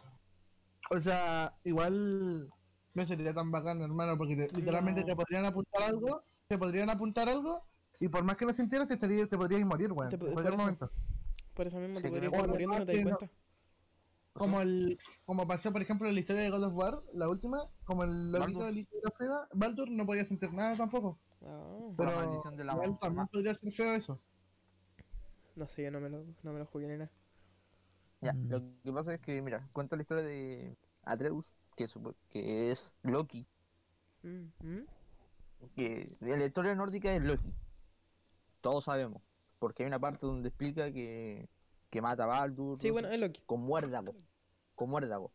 O 0.91 0.99
sea, 1.01 1.53
igual 1.63 2.49
no 2.93 3.05
sería 3.07 3.33
tan 3.33 3.51
bacán, 3.51 3.81
hermano, 3.81 4.17
porque 4.17 4.35
te- 4.35 4.55
literalmente 4.55 5.01
No. 5.01 5.07
te 5.07 5.15
podrían 5.15 5.45
apuntar 5.45 5.83
algo, 5.83 6.23
te 6.47 6.57
podrían 6.57 6.89
apuntar 6.89 7.29
algo, 7.29 7.63
y 7.99 8.07
por 8.07 8.23
más 8.23 8.37
que 8.37 8.45
no 8.45 8.53
sintieras, 8.53 8.87
te, 8.87 8.93
estaría, 8.95 9.27
te 9.27 9.37
podrías 9.37 9.65
morir, 9.65 9.91
weón. 9.91 10.09
Te 10.09 10.15
En 10.15 10.21
cualquier 10.33 10.53
eso. 10.53 10.57
momento. 10.63 10.91
Por 11.53 11.67
eso 11.67 11.77
mismo 11.79 11.99
te 12.01 12.09
podrías 12.09 12.31
estar 12.33 12.47
muriendo 12.47 12.75
y 12.75 12.79
no 12.79 12.85
te 12.85 12.95
das 12.95 13.05
no- 13.05 13.17
cuenta. 13.17 13.35
Como 14.37 14.61
el, 14.61 14.99
como 15.25 15.47
pasó 15.47 15.71
por 15.71 15.81
ejemplo 15.81 16.07
en 16.07 16.13
la 16.15 16.19
historia 16.21 16.43
de 16.43 16.49
God 16.49 16.63
of 16.63 16.73
War, 16.75 17.03
la 17.13 17.29
última, 17.29 17.69
como 17.85 18.03
el 18.03 18.31
loquito 18.31 18.59
Baldur. 18.59 18.65
del 18.65 18.77
hijo 18.79 18.95
de 18.95 19.01
la 19.03 19.11
Freda, 19.11 19.47
Baldur 19.53 19.89
no 19.89 20.05
podía 20.05 20.25
sentir 20.25 20.51
nada 20.53 20.75
tampoco. 20.77 21.17
La 21.41 21.93
Pero 21.97 22.11
maldición 22.15 22.55
de 22.57 22.63
la 22.63 22.73
igual 22.73 22.89
mamá. 22.89 22.99
también 22.99 23.27
podría 23.27 23.53
ser 23.55 23.71
feo 23.71 23.93
eso. 23.95 24.19
no 25.55 25.67
sé, 25.67 25.83
yo 25.83 25.91
no 25.91 25.99
me 25.99 26.09
lo, 26.09 26.23
no 26.43 26.53
me 26.53 26.59
lo 26.59 26.65
jugué 26.67 26.87
ni 26.87 26.97
nada. 26.97 27.09
Ya, 28.21 28.33
Mm. 28.33 28.49
lo 28.49 28.61
que 28.83 28.91
pasa 28.93 29.13
es 29.13 29.21
que, 29.21 29.41
mira, 29.41 29.67
cuento 29.73 29.95
la 29.95 30.01
historia 30.03 30.23
de 30.23 30.77
Atreus, 31.03 31.51
que, 31.75 31.87
supo- 31.87 32.15
que 32.29 32.71
es 32.71 32.95
Loki. 33.03 33.45
Mm, 34.23 34.45
mm. 34.59 34.85
Que 35.75 36.15
la 36.21 36.45
historia 36.45 36.75
nórdica 36.75 37.13
es 37.13 37.23
Loki. 37.23 37.53
Todos 38.61 38.83
sabemos. 38.85 39.21
Porque 39.59 39.83
hay 39.83 39.87
una 39.87 39.99
parte 39.99 40.25
donde 40.25 40.49
explica 40.49 40.91
que, 40.91 41.49
que 41.89 42.01
mata 42.01 42.23
a 42.23 42.27
Baldur. 42.27 42.79
Sí, 42.81 42.89
todo 42.89 42.93
bueno, 42.93 43.07
eso, 43.09 43.15
es 43.15 43.19
Loki. 43.21 43.41
con 43.45 43.61
muérdago. 43.61 44.15
Con 44.75 44.89
muérdago. 44.89 45.31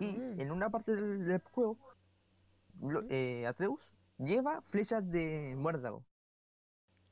Y 0.00 0.16
Mm. 0.16 0.40
en 0.40 0.50
una 0.52 0.70
parte 0.70 0.94
del, 0.94 1.24
del 1.26 1.40
juego, 1.42 1.78
Lo- 2.80 3.04
eh, 3.10 3.46
Atreus 3.46 3.92
lleva 4.18 4.62
flechas 4.62 5.08
de 5.10 5.54
muérdago. 5.56 6.04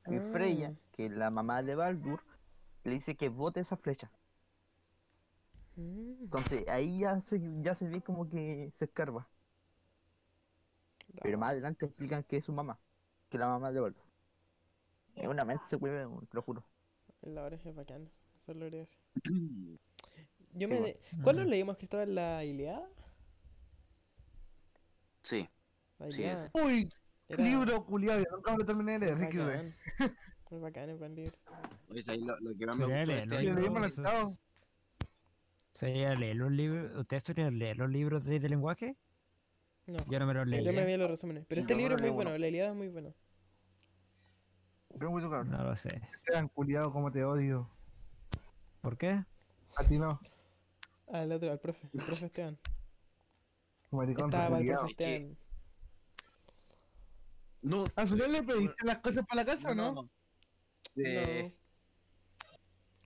Y 0.06 0.18
Freya, 0.20 0.72
Ah. 0.74 0.80
que 0.92 1.06
es 1.06 1.12
la 1.12 1.30
mamá 1.30 1.62
de 1.62 1.74
Baldur, 1.74 2.20
le 2.84 2.92
dice 2.92 3.16
que 3.16 3.28
bote 3.28 3.60
esa 3.60 3.76
flecha. 3.76 4.10
Mm, 5.76 6.22
Entonces 6.24 6.68
ahí 6.68 6.98
ya 7.00 7.20
se, 7.20 7.40
ya 7.62 7.74
se 7.74 7.88
ve 7.88 8.02
como 8.02 8.28
que 8.28 8.70
se 8.74 8.84
escarba. 8.86 9.28
Pero 11.20 11.36
ah, 11.36 11.40
más 11.40 11.50
adelante 11.50 11.86
explican 11.86 12.22
que 12.24 12.36
es 12.38 12.44
su 12.44 12.52
mamá, 12.52 12.78
que 13.28 13.36
es 13.36 13.40
la 13.40 13.48
mamá 13.48 13.72
de 13.72 13.80
Baldur. 13.80 14.04
Es 15.14 15.28
una 15.28 15.44
mente 15.44 15.64
se 15.66 15.76
te 15.78 16.34
lo 16.36 16.42
juro. 16.42 16.64
La 17.22 17.44
hora 17.44 17.56
es 17.56 17.74
bacán. 17.74 18.10
Eso 18.48 18.54
lo 18.58 18.64
quería 18.64 18.80
decir. 18.80 18.98
Sí, 19.24 19.78
Yo 20.54 20.68
me 20.68 20.78
bueno. 20.78 20.86
de- 20.86 21.00
¿Cuál 21.22 21.36
nos 21.36 21.46
Mm. 21.46 21.48
leímos, 21.50 21.76
Cristóbal? 21.76 22.14
¿La 22.14 22.44
Iliada? 22.44 22.88
Sí, 25.22 25.46
La 25.98 26.10
Sí, 26.10 26.20
Iliada. 26.22 26.46
ese. 26.46 26.50
Uy, 26.64 26.92
Era- 27.28 27.44
libro 27.44 27.84
culiado, 27.84 28.24
nunca 28.32 28.52
me 28.52 28.58
lo 28.58 28.64
terminé 28.64 28.92
de 28.92 28.98
leer, 29.00 29.12
es 29.12 29.18
Ricky, 29.18 29.36
güey. 29.36 29.46
bacán. 29.48 29.74
Es 30.50 30.60
bacán, 30.62 30.88
es 30.90 30.98
buen 30.98 31.14
libro. 31.14 31.36
Oye, 31.90 32.02
¿sabes 32.02 32.22
lo, 32.22 32.38
lo 32.40 32.56
que 32.56 32.66
más 32.66 32.78
me 32.78 32.86
de 32.86 33.06
leerlo, 33.06 33.34
este 33.36 33.42
lo 33.52 33.60
leímos 33.60 33.78
el 33.82 33.84
Eso- 33.88 34.02
estado. 34.02 34.38
¿Sería 35.74 36.14
leer 36.14 36.36
los 36.36 36.50
libros? 36.50 36.96
¿Ustedes 36.96 37.22
solían 37.24 37.58
leer 37.58 37.76
los 37.76 37.90
libros 37.90 38.24
de, 38.24 38.40
de 38.40 38.48
lenguaje? 38.48 38.96
No, 39.86 39.98
Yo 40.10 40.18
no 40.18 40.26
me 40.26 40.32
los 40.34 40.46
leí. 40.46 40.64
yo 40.64 40.72
me 40.72 40.86
vi 40.86 40.96
los 40.96 41.10
resúmenes. 41.10 41.44
Pero 41.46 41.60
este 41.60 41.74
libro 41.74 41.96
es 41.96 42.00
muy 42.00 42.10
bueno, 42.10 42.30
uno. 42.30 42.38
la 42.38 42.48
Iliada 42.48 42.70
es 42.70 42.76
muy 42.76 42.88
bueno. 42.88 43.14
Pero 44.98 45.10
muy. 45.10 45.22
No 45.22 45.44
lo 45.44 45.76
sé. 45.76 46.00
Esteban, 46.14 46.48
culiado, 46.48 46.90
como 46.92 47.12
te 47.12 47.22
odio. 47.24 47.70
¿Por 48.80 48.96
qué? 48.96 49.24
A 49.76 49.84
ti 49.84 49.98
no, 49.98 50.20
Al 51.12 51.30
otro, 51.32 51.50
al 51.50 51.58
profe, 51.60 51.88
el 51.92 52.04
profe 52.04 52.26
Esteban. 52.26 52.58
maricón, 53.90 54.26
Estaba 54.26 54.58
el 54.58 54.66
profe 54.66 54.90
Esteban. 54.90 55.38
No, 57.62 57.84
¿Al 57.96 58.08
final 58.08 58.32
le 58.32 58.42
pediste 58.42 58.84
las 58.86 58.98
cosas 58.98 59.26
para 59.26 59.42
la 59.42 59.44
casa 59.46 59.70
o 59.70 59.74
no? 59.74 60.08
Eh, 60.96 61.52
No. 61.52 61.58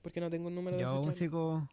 Porque 0.02 0.20
no 0.20 0.28
tengo 0.30 0.48
un 0.48 0.54
número 0.54 0.76
de 0.76 0.82
Yo 0.82 0.88
aún 0.88 1.06
desechable. 1.06 1.18
sigo. 1.18 1.68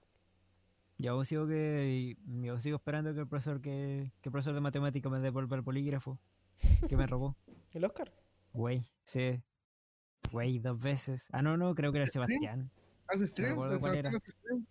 Yo 0.98 1.12
aún 1.14 1.26
sigo 1.26 1.48
que. 1.48 2.16
Yo 2.26 2.52
aún 2.54 2.62
sigo 2.62 2.78
esperando 2.78 3.14
que 3.14 3.20
el 3.22 3.28
profesor 3.28 3.60
que. 3.62 4.12
que 4.22 4.30
el 4.30 4.32
profesor 4.32 4.54
de 4.54 4.62
matemáticas 4.62 5.12
me 5.12 5.20
devuelva 5.20 5.58
el 5.58 5.64
polígrafo. 5.64 6.20
Que 6.88 6.96
me 6.96 7.08
robó. 7.08 7.36
¿El 7.74 7.86
Oscar? 7.86 8.14
Güey, 8.54 8.86
sí. 9.04 9.42
Güey, 10.32 10.60
dos 10.60 10.80
veces. 10.82 11.28
Ah, 11.32 11.42
no, 11.42 11.58
no, 11.58 11.74
creo 11.74 11.92
que 11.92 11.98
era 11.98 12.04
el 12.06 12.10
¿Sí? 12.10 12.14
Sebastián. 12.14 12.70
¿Haces 13.12 13.30
streams? 13.30 13.54
acuerdo 13.54 13.74
¿El 13.76 13.80
cuál 13.80 13.94
Sebastián 13.94 14.14
era. 14.14 14.18
hace 14.18 14.32
streams? 14.32 14.68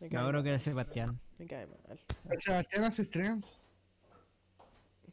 Me 0.00 0.08
cae 0.08 0.22
No, 0.22 0.28
creo 0.28 0.42
que 0.42 0.48
era 0.50 0.58
Sebastián. 0.58 1.20
Me 1.38 1.46
cae 1.46 1.66
mal. 1.66 2.00
¿El 2.30 2.40
Sebastián 2.40 2.84
hace 2.84 3.04
streams? 3.04 3.58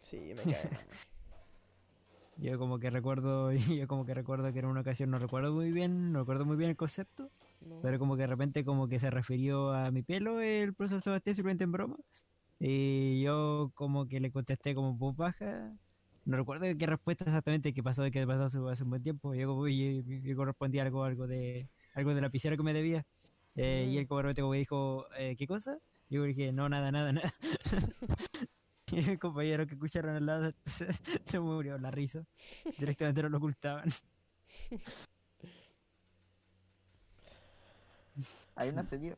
Sí, 0.02 0.34
me 0.36 0.52
cae 0.54 0.70
mal. 0.72 0.80
Yo 2.38 2.58
como 2.58 2.80
que 2.80 2.90
recuerdo, 2.90 3.52
yo 3.54 3.88
como 3.88 4.04
que 4.06 4.16
recuerdo 4.16 4.52
que 4.52 4.60
en 4.60 4.66
una 4.66 4.82
ocasión 4.82 5.12
no 5.12 5.20
recuerdo 5.20 5.54
muy 5.54 5.72
bien, 5.72 6.12
no 6.12 6.20
recuerdo 6.22 6.44
muy 6.46 6.58
bien 6.58 6.72
el 6.72 6.76
concepto, 6.76 7.30
No. 7.60 7.80
pero 7.82 8.00
como 8.00 8.16
que 8.16 8.22
de 8.24 8.28
repente 8.28 8.66
como 8.66 8.88
que 8.88 9.00
se 9.00 9.12
refirió 9.12 9.72
a 9.74 9.92
mi 9.92 10.02
pelo 10.02 10.42
el 10.42 10.74
profesor 10.74 11.02
Sebastián 11.04 11.36
simplemente 11.36 11.66
en 11.66 11.72
broma. 11.72 11.98
Y 12.60 13.22
yo 13.22 13.72
como 13.76 14.08
que 14.08 14.20
le 14.20 14.32
contesté 14.32 14.74
como 14.74 14.94
voz 14.96 15.16
baja. 15.16 15.72
No 16.26 16.38
recuerdo 16.38 16.66
qué 16.78 16.86
respuesta 16.88 17.26
exactamente 17.26 17.74
que 17.74 17.84
pasó, 17.84 18.10
que 18.10 18.26
pasó 18.26 18.44
hace, 18.46 18.58
hace 18.72 18.84
un 18.84 18.90
buen 18.92 19.04
tiempo. 19.04 19.36
Yo 19.36 19.48
como 19.48 19.68
yo, 19.68 20.02
yo 20.02 20.36
correspondí 20.36 20.80
algo, 20.80 21.04
algo 21.04 21.28
de 21.28 21.68
algo 21.94 22.10
de 22.12 22.16
la 22.18 22.28
lapicera 22.28 22.56
que 22.58 22.64
me 22.64 22.74
debía. 22.74 23.06
Eh, 23.56 23.86
Y 23.90 23.96
Mm. 23.96 23.98
repente 24.24 24.42
como 24.42 24.54
que 24.54 24.60
dijo, 24.60 25.06
eh, 25.18 25.36
¿qué 25.38 25.48
cosa? 25.48 25.78
Yo 26.10 26.24
dije, 26.24 26.52
no, 26.52 26.70
nada, 26.70 26.92
nada, 26.92 27.12
nada. 27.14 27.34
y 28.92 29.10
el 29.10 29.20
compañero 29.20 29.66
que 29.68 29.74
escucharon 29.76 30.16
al 30.16 30.26
lado 30.26 30.52
se, 30.66 30.88
se 31.24 31.40
murió 31.40 31.78
la 31.78 31.92
risa. 31.92 32.24
Directamente 32.78 33.24
no 33.24 33.30
lo 33.30 33.38
ocultaban. 33.38 33.90
Hay 38.56 38.70
una 38.70 38.84
serie 38.84 39.16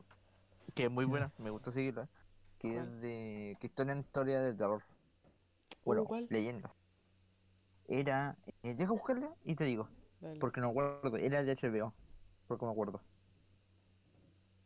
que 0.74 0.84
es 0.84 0.90
muy 0.90 1.04
buena, 1.04 1.30
me 1.38 1.50
gusta 1.50 1.70
seguirla, 1.72 2.08
que 2.58 2.74
¿Cuál? 2.74 2.86
es 2.86 3.00
de 3.02 3.56
que 3.60 3.66
está 3.66 3.82
en 3.82 4.00
historia 4.00 4.40
de 4.40 4.54
terror. 4.54 4.82
Bueno, 5.84 6.04
¿cuál? 6.04 6.26
leyenda. 6.30 6.72
Era, 7.88 8.36
eh, 8.62 8.74
deja 8.74 8.92
buscarla 8.92 9.34
y 9.44 9.54
te 9.54 9.64
digo, 9.64 9.88
Dale. 10.20 10.40
porque 10.40 10.60
no 10.60 10.68
me 10.68 10.70
acuerdo, 10.72 11.16
era 11.18 11.42
de 11.44 11.52
HBO, 11.52 11.92
porque 12.46 12.64
me 12.66 12.72
acuerdo. 12.72 13.00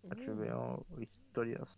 Mm. 0.03 0.09
HBO, 0.13 0.87
historias. 1.01 1.69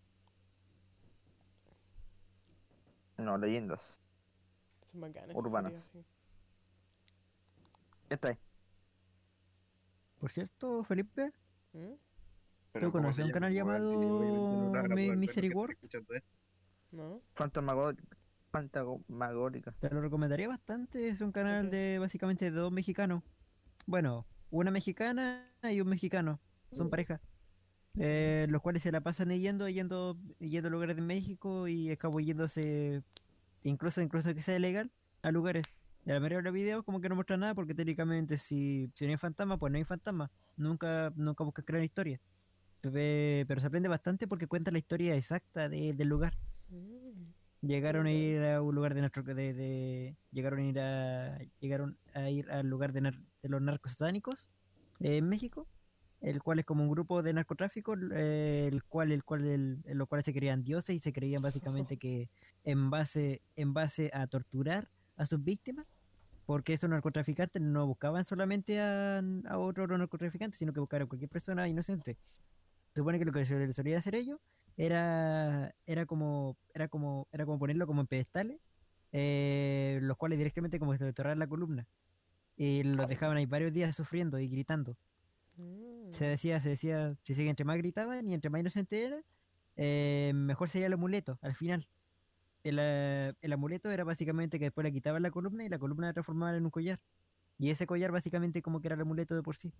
No, 3.18 3.36
leyendas. 3.36 3.96
Son 4.92 5.00
bacanas 5.02 5.30
esas 5.30 5.36
urbanas. 5.36 5.90
sí. 5.92 6.04
Esta 8.08 8.30
es. 8.30 8.38
Por 10.18 10.30
cierto, 10.32 10.82
Felipe, 10.84 11.32
¿Mm? 11.72 11.92
¿cómo 12.72 12.92
conoces 12.92 13.24
un 13.24 13.30
canal 13.30 13.52
llamado 13.54 13.90
obviamente 13.90 14.56
no 14.56 14.64
lo 14.64 14.70
van 14.72 14.76
a 14.78 14.82
Mi- 14.82 14.88
poder 14.88 15.08
ver 15.08 15.16
Mystery 15.18 15.48
los 15.48 15.52
que 15.80 15.98
World? 15.98 16.22
¿No? 16.92 17.22
Fantasmagórica. 17.34 18.16
Fantasmagórica. 18.50 19.72
te 19.78 19.90
lo 19.90 20.00
recomendaría 20.00 20.48
bastante. 20.48 21.08
Es 21.08 21.20
un 21.20 21.30
canal 21.30 21.70
de 21.70 21.98
básicamente 22.00 22.46
de 22.46 22.50
dos 22.50 22.72
mexicanos. 22.72 23.22
Bueno, 23.86 24.26
una 24.50 24.70
mexicana 24.70 25.46
y 25.62 25.80
un 25.80 25.88
mexicano. 25.88 26.40
Son 26.72 26.88
pareja. 26.90 27.20
Eh, 27.98 28.46
los 28.48 28.62
cuales 28.62 28.82
se 28.82 28.92
la 28.92 29.00
pasan 29.00 29.30
yendo, 29.30 29.68
yendo, 29.68 30.16
yendo 30.38 30.68
a 30.68 30.70
lugares 30.70 30.94
de 30.96 31.02
México 31.02 31.66
y 31.66 31.90
acabo 31.90 32.20
yéndose, 32.20 33.02
incluso, 33.62 34.00
incluso 34.00 34.32
que 34.34 34.42
sea 34.42 34.56
ilegal, 34.56 34.90
a 35.22 35.30
lugares. 35.32 35.66
La 36.04 36.14
mayoría 36.20 36.38
de 36.38 36.44
los 36.44 36.52
videos 36.54 36.84
como 36.84 37.00
que 37.00 37.08
no 37.08 37.14
muestran 37.16 37.40
nada 37.40 37.54
porque 37.54 37.74
técnicamente 37.74 38.38
si, 38.38 38.90
si 38.94 39.04
no 39.04 39.10
hay 39.10 39.16
fantasma, 39.18 39.58
pues 39.58 39.70
no 39.72 39.78
hay 39.78 39.84
fantasma. 39.84 40.30
Nunca, 40.56 41.12
nunca 41.16 41.44
buscas 41.44 41.64
crear 41.64 41.82
historia. 41.84 42.20
Pero 42.80 43.60
se 43.60 43.66
aprende 43.66 43.88
bastante 43.88 44.26
porque 44.26 44.46
cuenta 44.46 44.70
la 44.70 44.78
historia 44.78 45.14
exacta 45.16 45.68
de- 45.68 45.92
del 45.92 46.08
lugar. 46.08 46.34
Mm. 46.68 47.32
Llegaron 47.62 48.06
a 48.06 48.12
ir 48.12 48.42
a 48.42 48.62
un 48.62 48.74
lugar 48.74 48.94
de, 48.94 49.02
narco- 49.02 49.22
de, 49.22 49.52
de- 49.52 50.16
llegaron 50.32 50.60
a 50.60 50.64
ir 50.64 50.80
a 50.80 51.38
llegaron 51.60 51.98
a 52.14 52.30
ir 52.30 52.50
al 52.50 52.66
lugar 52.66 52.92
de, 52.92 53.02
nar- 53.02 53.20
de 53.42 53.48
los 53.50 53.60
narcos 53.60 53.92
satánicos 53.92 54.48
eh, 55.00 55.18
en 55.18 55.28
México, 55.28 55.66
el 56.22 56.42
cual 56.42 56.58
es 56.60 56.64
como 56.64 56.84
un 56.84 56.90
grupo 56.90 57.22
de 57.22 57.34
narcotráfico, 57.34 57.94
eh, 58.12 58.66
el 58.72 58.82
cual 58.84 59.12
el 59.12 59.24
cual 59.24 59.44
el- 59.44 59.82
en 59.84 59.98
los 59.98 60.08
cuales 60.08 60.24
se 60.24 60.32
creían 60.32 60.64
dioses 60.64 60.96
y 60.96 61.00
se 61.00 61.12
creían 61.12 61.42
básicamente 61.42 61.96
que 61.98 62.30
en 62.64 62.88
base 62.88 63.42
en 63.56 63.74
base 63.74 64.10
a 64.14 64.26
torturar 64.26 64.88
a 65.18 65.26
sus 65.26 65.42
víctimas, 65.44 65.86
porque 66.46 66.72
estos 66.72 66.88
narcotraficantes 66.88 67.60
no 67.60 67.86
buscaban 67.86 68.24
solamente 68.24 68.80
a, 68.80 69.18
a 69.48 69.58
otro 69.58 69.86
narcotraficante, 69.86 70.56
sino 70.56 70.72
que 70.72 70.80
buscaron 70.80 71.04
a 71.04 71.08
cualquier 71.08 71.28
persona 71.30 71.68
inocente. 71.68 72.16
Se 72.94 73.00
supone 73.02 73.18
que 73.18 73.26
lo 73.26 73.32
que 73.32 73.44
se 73.44 73.72
solía 73.74 73.98
hacer 73.98 74.14
ellos 74.14 74.40
era 74.76 75.74
era 75.86 76.06
como 76.06 76.56
era 76.74 76.88
como 76.88 77.28
era 77.32 77.44
como 77.44 77.58
ponerlo 77.58 77.86
como 77.86 78.00
en 78.00 78.06
pedestales 78.06 78.60
eh, 79.12 79.98
los 80.02 80.16
cuales 80.16 80.38
directamente 80.38 80.78
como 80.78 80.96
que 80.96 81.04
enterrar 81.04 81.36
la 81.36 81.46
columna 81.46 81.86
y 82.56 82.82
los 82.82 83.08
dejaban 83.08 83.36
ahí 83.36 83.46
varios 83.46 83.72
días 83.72 83.96
sufriendo 83.96 84.38
y 84.38 84.48
gritando. 84.48 84.96
Mm. 85.56 86.12
se 86.12 86.24
decía 86.24 86.60
se 86.60 86.70
decía 86.70 87.16
si 87.24 87.34
se 87.34 87.48
entre 87.48 87.64
más 87.64 87.76
gritaban 87.76 88.28
y 88.28 88.34
entre 88.34 88.50
más 88.50 88.60
inocente 88.60 89.04
era 89.04 89.22
eh, 89.76 90.32
mejor 90.34 90.68
sería 90.68 90.86
el 90.86 90.92
amuleto 90.92 91.38
al 91.42 91.54
final. 91.54 91.88
El, 92.62 92.76
eh, 92.78 93.32
el 93.40 93.52
amuleto 93.52 93.90
era 93.90 94.04
básicamente 94.04 94.58
que 94.58 94.66
después 94.66 94.84
le 94.84 94.92
quitaban 94.92 95.22
la 95.22 95.30
columna 95.30 95.64
y 95.64 95.68
la 95.70 95.78
columna 95.78 96.08
la 96.08 96.12
transformaban 96.12 96.54
en 96.54 96.64
un 96.64 96.70
collar. 96.70 97.00
Y 97.58 97.70
ese 97.70 97.86
collar 97.86 98.12
básicamente 98.12 98.62
como 98.62 98.80
que 98.80 98.88
era 98.88 98.94
el 98.96 99.00
amuleto 99.00 99.34
de 99.34 99.42
por 99.42 99.56
sí. 99.56 99.72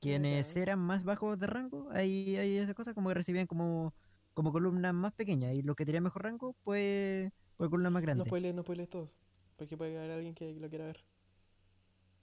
Quienes 0.00 0.54
ya. 0.54 0.60
eran 0.62 0.80
más 0.80 1.04
bajos 1.04 1.38
de 1.38 1.46
rango 1.46 1.88
ahí 1.92 2.36
hay 2.36 2.58
esas 2.58 2.74
cosas 2.74 2.92
como 2.92 3.08
que 3.08 3.14
recibían 3.14 3.46
como 3.46 3.94
como 4.34 4.52
columnas 4.52 4.94
más 4.94 5.12
pequeñas 5.12 5.54
y 5.54 5.62
los 5.62 5.76
que 5.76 5.84
tenían 5.84 6.04
mejor 6.04 6.22
rango 6.24 6.54
pues 6.64 7.32
por 7.56 7.68
columnas 7.70 7.92
más 7.92 8.02
No 8.02 8.06
grandes 8.06 8.26
spoilees, 8.26 8.54
no 8.54 8.62
spoilees 8.62 8.88
todos. 8.90 9.16
Porque 9.56 9.76
puede 9.76 9.96
haber 9.98 10.10
alguien 10.12 10.34
que 10.34 10.54
lo 10.54 10.68
quiera 10.68 10.86
ver. 10.86 11.04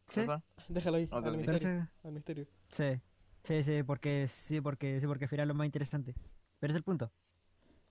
sí. 0.07 0.21
Déjalo 0.67 0.97
ahí, 0.97 1.07
No 1.07 1.17
al 1.17 1.37
misterio. 1.37 1.57
ese- 1.69 1.87
Al 2.03 2.11
misterio. 2.11 2.47
Sí, 2.69 3.01
sí, 3.43 3.63
sí, 3.63 3.83
porque 3.83 4.27
sí, 4.27 4.59
porque 4.61 4.99
sí, 4.99 5.07
porque 5.07 5.25
al 5.25 5.29
final 5.29 5.47
lo 5.47 5.53
más 5.53 5.65
interesante. 5.65 6.15
Pero 6.59 6.71
es 6.73 6.77
el 6.77 6.83
punto. 6.83 7.11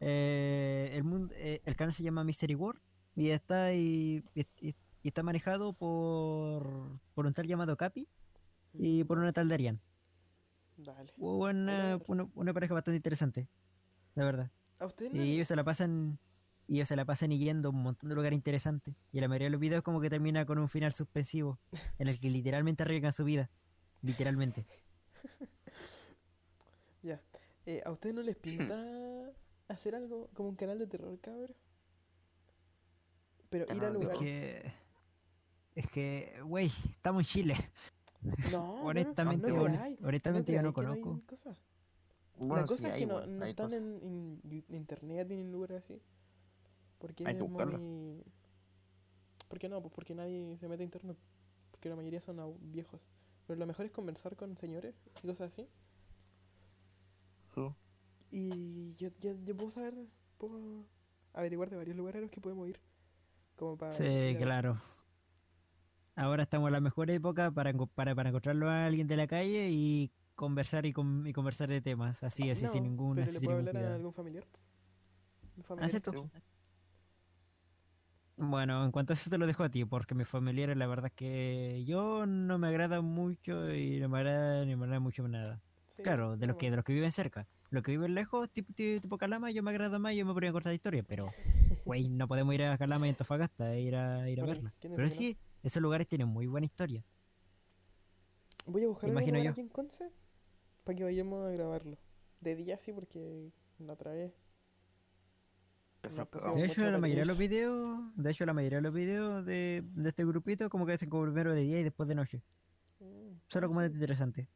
Eh, 0.00 0.90
el 0.92 1.04
mundo, 1.04 1.34
eh, 1.36 1.60
el 1.64 1.74
canal 1.76 1.92
se 1.94 2.02
llama 2.02 2.22
Mystery 2.24 2.54
World 2.54 2.80
y 3.16 3.30
está 3.30 3.72
y, 3.72 4.22
y- 4.34 4.46
y- 4.60 4.74
y 5.02 5.08
está 5.08 5.22
manejado 5.22 5.72
por 5.72 7.00
por 7.14 7.26
un 7.26 7.32
tal 7.34 7.46
llamado 7.46 7.76
Capi 7.76 8.08
y 8.74 9.04
por 9.04 9.18
una 9.18 9.32
tal 9.32 9.48
Darian. 9.48 9.80
Dale. 10.76 11.12
Una, 11.16 11.98
una, 12.06 12.28
una 12.34 12.52
pareja 12.54 12.74
bastante 12.74 12.96
interesante, 12.96 13.48
la 14.18 14.24
verdad. 14.24 14.50
¿A 14.80 14.86
usted 14.86 15.10
no? 15.12 15.24
Y 15.24 15.32
ellos 15.34 15.48
se 15.48 15.56
la 15.56 15.64
pasan 15.64 16.18
y 16.66 16.74
ellos 16.76 16.88
se 16.88 16.96
la 16.96 17.04
pasan 17.04 17.30
yendo 17.30 17.68
a 17.68 17.72
un 17.72 17.82
montón 17.82 18.08
de 18.10 18.14
lugares 18.14 18.36
interesantes. 18.36 18.94
Y 19.12 19.20
la 19.20 19.28
mayoría 19.28 19.46
de 19.46 19.50
los 19.52 19.60
videos 19.60 19.82
como 19.82 20.00
que 20.00 20.10
termina 20.10 20.44
con 20.44 20.58
un 20.58 20.68
final 20.68 20.92
suspensivo 20.92 21.58
en 21.98 22.08
el 22.08 22.20
que 22.20 22.28
literalmente 22.30 22.82
arriesgan 22.82 23.12
su 23.12 23.24
vida. 23.24 23.48
Literalmente. 24.02 24.66
Ya. 27.02 27.20
Eh, 27.64 27.82
¿A 27.84 27.90
usted 27.90 28.12
no 28.12 28.22
les 28.22 28.36
pinta 28.36 28.76
hacer 29.68 29.94
algo 29.94 30.28
como 30.34 30.48
un 30.48 30.56
canal 30.56 30.78
de 30.78 30.86
terror, 30.86 31.18
cabrón? 31.20 31.54
Pero 33.50 33.64
ir 33.64 33.70
a 33.70 33.74
Canal 33.74 33.92
de 33.92 33.98
Es 33.98 34.02
lugares. 34.04 34.20
que. 34.20 34.72
Es 35.74 35.90
que, 35.90 36.40
güey, 36.44 36.72
estamos 36.90 37.22
en 37.22 37.26
Chile. 37.26 37.56
No, 38.20 38.32
no, 38.50 38.58
no, 38.78 38.82
honestamente, 38.82 39.48
no 39.48 39.64
creáis, 39.64 39.98
honestamente 40.02 40.52
yo 40.52 40.60
no 40.62 40.72
conozco. 40.72 41.22
Cosas. 42.38 42.48
Bueno, 42.48 42.62
la 42.62 42.66
sí, 42.66 42.74
cosa 42.74 42.88
es 42.88 42.94
hay, 42.94 43.00
que 43.00 43.06
no, 43.06 43.14
bueno, 43.14 43.32
no 43.32 43.44
están 43.44 43.72
en, 43.72 44.40
internet 44.68 45.28
ni 45.28 45.40
en 45.40 45.52
lugares 45.52 45.84
así. 45.84 46.00
Porque 46.98 47.24
Hay 47.26 47.34
es 47.34 47.38
que 47.38 47.42
buscarlo. 47.46 47.78
muy... 47.78 48.24
¿Por 49.48 49.58
qué 49.58 49.68
no? 49.68 49.80
Pues 49.80 49.94
porque 49.94 50.14
nadie 50.14 50.56
se 50.58 50.68
mete 50.68 50.82
a 50.82 50.84
internet. 50.84 51.16
Porque 51.70 51.88
la 51.88 51.96
mayoría 51.96 52.20
son 52.20 52.38
viejos. 52.72 53.00
Pero 53.46 53.58
lo 53.58 53.66
mejor 53.66 53.86
es 53.86 53.92
conversar 53.92 54.36
con 54.36 54.56
señores 54.56 54.94
y 55.22 55.26
cosas 55.26 55.52
así. 55.52 55.66
Sí. 57.54 57.68
Y 58.30 58.94
yo, 58.96 59.08
yo, 59.20 59.34
yo 59.44 59.56
puedo 59.56 59.70
saber, 59.70 59.94
puedo 60.36 60.84
averiguar 61.32 61.70
de 61.70 61.76
varios 61.76 61.96
lugares 61.96 62.18
a 62.18 62.22
los 62.22 62.30
que 62.30 62.40
podemos 62.40 62.68
ir. 62.68 62.78
Como 63.56 63.76
para... 63.76 63.92
Sí, 63.92 64.36
claro. 64.38 64.78
Ahora 66.14 66.42
estamos 66.42 66.68
en 66.68 66.72
la 66.72 66.80
mejor 66.80 67.10
época 67.10 67.50
para, 67.52 67.72
para, 67.72 68.14
para 68.14 68.28
encontrarlo 68.28 68.68
a 68.68 68.86
alguien 68.86 69.06
de 69.06 69.16
la 69.16 69.26
calle 69.28 69.68
y 69.70 70.10
conversar 70.38 70.86
y, 70.86 70.92
con- 70.92 71.26
y 71.26 71.32
conversar 71.32 71.68
de 71.68 71.80
temas. 71.80 72.22
Así, 72.22 72.48
así, 72.50 72.66
sin 72.68 72.84
No, 72.84 72.90
ningún, 72.90 73.16
pero 73.16 73.26
le 73.32 73.38
sin 73.40 73.46
puedo 73.46 73.58
hablar 73.58 73.76
a 73.76 73.94
algún 73.96 74.12
familiar. 74.14 74.44
Un 75.56 75.64
¿Ah, 75.64 75.64
familiar. 75.64 76.02
Bueno, 78.36 78.84
en 78.84 78.92
cuanto 78.92 79.12
a 79.12 79.14
eso 79.14 79.28
te 79.30 79.36
lo 79.36 79.46
dejo 79.48 79.64
a 79.64 79.68
ti, 79.68 79.84
porque 79.84 80.14
mis 80.14 80.28
familiares 80.28 80.76
la 80.76 80.86
verdad 80.86 81.06
es 81.06 81.12
que 81.12 81.84
yo 81.84 82.24
no 82.24 82.56
me 82.56 82.68
agrada 82.68 83.00
mucho 83.00 83.74
y 83.74 83.98
no 83.98 84.08
me 84.08 84.18
agrada 84.18 84.64
ni 84.64 84.76
me 84.76 84.84
agrada 84.84 85.00
mucho 85.00 85.26
nada. 85.26 85.60
Sí, 85.88 86.02
Claro, 86.04 86.36
de 86.36 86.46
los 86.46 86.56
que, 86.56 86.70
de 86.70 86.76
los 86.76 86.84
que 86.84 86.92
viven 86.92 87.10
cerca. 87.10 87.48
Los 87.70 87.82
que 87.82 87.90
viven 87.90 88.14
lejos, 88.14 88.48
tipo, 88.50 88.72
tipo, 88.72 89.00
tipo 89.02 89.18
Calama, 89.18 89.50
yo 89.50 89.62
me 89.64 89.70
agrada 89.72 89.98
más 89.98 90.12
y 90.12 90.18
yo 90.18 90.24
me 90.26 90.32
podría 90.32 90.52
cortar 90.52 90.72
historia, 90.72 91.02
pero, 91.02 91.34
güey, 91.84 92.08
no 92.08 92.28
podemos 92.28 92.54
ir 92.54 92.62
a 92.62 92.78
Calama 92.78 93.06
y 93.06 93.10
Antofagasta 93.10 93.74
e 93.74 93.80
ir 93.82 93.96
a, 93.96 94.30
ir 94.30 94.40
a 94.40 94.44
verla. 94.46 94.72
¿quién 94.80 94.94
Pero 94.94 95.08
sí, 95.10 95.36
esos 95.64 95.82
lugares 95.82 96.06
tienen 96.06 96.28
muy 96.28 96.46
buena 96.46 96.66
historia. 96.66 97.02
Voy 98.66 98.84
a 98.84 98.88
buscar 98.88 99.10
imagino 99.10 99.38
yo. 99.42 99.50
aquí 99.50 99.60
en 99.62 99.68
Conce 99.68 100.12
para 100.88 100.96
que 100.96 101.04
vayamos 101.04 101.46
a 101.46 101.50
grabarlo. 101.50 101.98
De 102.40 102.56
día 102.56 102.78
sí, 102.78 102.94
porque 102.94 103.52
la 103.78 103.92
otra 103.92 104.12
vez. 104.12 104.32
De 106.02 106.64
hecho, 106.64 106.90
la 106.90 106.96
mayoría 106.96 107.22
de 107.24 107.26
los 107.26 107.36
videos, 107.36 108.00
de 108.16 108.30
hecho, 108.30 108.46
la 108.46 108.54
mayoría 108.54 108.78
de 108.78 108.82
los 108.82 108.94
videos 108.94 109.44
de, 109.44 109.84
de 109.84 110.08
este 110.08 110.24
grupito 110.24 110.70
como 110.70 110.86
que 110.86 110.92
hacen 110.94 111.10
como 111.10 111.24
primero 111.24 111.54
de 111.54 111.60
día 111.60 111.78
y 111.80 111.82
después 111.82 112.08
de 112.08 112.14
noche. 112.14 112.42
Mm, 113.00 113.32
Solo 113.48 113.68
como 113.68 113.82
sí. 113.82 113.88
de 113.88 113.94
interesante. 113.94 114.48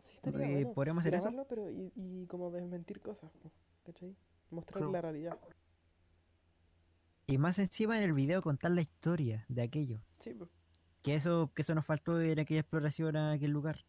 Sí, 0.00 0.14
estaría 0.16 0.48
Eh, 0.48 0.54
bueno. 0.54 0.72
¿podríamos 0.74 1.02
hacer 1.02 1.14
eso? 1.14 1.46
pero 1.48 1.70
y, 1.70 1.92
y 1.94 2.26
como 2.26 2.50
desmentir 2.50 3.00
cosas, 3.00 3.30
¿cachai? 3.84 4.16
Mostrar 4.50 4.82
la 4.90 5.00
realidad. 5.00 5.38
Y 7.28 7.38
más 7.38 7.60
encima 7.60 7.98
en 7.98 8.02
el 8.04 8.12
video 8.14 8.42
contar 8.42 8.72
la 8.72 8.80
historia 8.80 9.44
de 9.48 9.62
aquello. 9.62 10.00
Sí, 10.18 10.34
pues. 10.34 10.50
Que 11.02 11.14
eso, 11.14 11.52
que 11.54 11.62
eso 11.62 11.74
nos 11.74 11.86
faltó 11.86 12.20
en 12.20 12.40
aquella 12.40 12.60
exploración 12.60 13.14
a 13.16 13.32
aquel 13.32 13.50
lugar. 13.52 13.84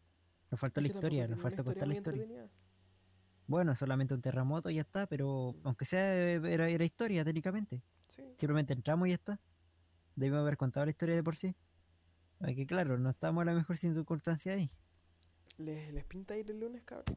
Nos 0.50 0.60
faltó 0.60 0.80
la 0.80 0.88
historia, 0.88 1.26
nos 1.28 1.40
faltó 1.40 1.64
contar 1.64 1.88
la 1.88 1.94
historia. 1.94 2.48
Bueno, 3.46 3.76
solamente 3.76 4.14
un 4.14 4.20
terremoto 4.20 4.70
y 4.70 4.76
ya 4.76 4.80
está, 4.82 5.06
pero 5.06 5.54
aunque 5.62 5.84
sea 5.84 6.14
era, 6.14 6.68
era 6.68 6.84
historia 6.84 7.24
técnicamente. 7.24 7.82
Sí. 8.08 8.22
Simplemente 8.36 8.72
entramos 8.72 9.08
y 9.08 9.10
ya 9.10 9.16
está. 9.16 9.40
Debimos 10.16 10.40
haber 10.40 10.56
contado 10.56 10.86
la 10.86 10.90
historia 10.90 11.14
de 11.14 11.22
por 11.22 11.36
sí. 11.36 11.54
Aunque 12.40 12.66
claro, 12.66 12.98
no 12.98 13.10
estábamos 13.10 13.42
a 13.42 13.44
la 13.46 13.54
mejor 13.54 13.78
circunstancia 13.78 14.52
ahí. 14.52 14.70
¿Les, 15.58 15.92
les 15.92 16.04
pinta 16.04 16.36
ir 16.36 16.50
el 16.50 16.60
lunes, 16.60 16.82
cabrón? 16.84 17.16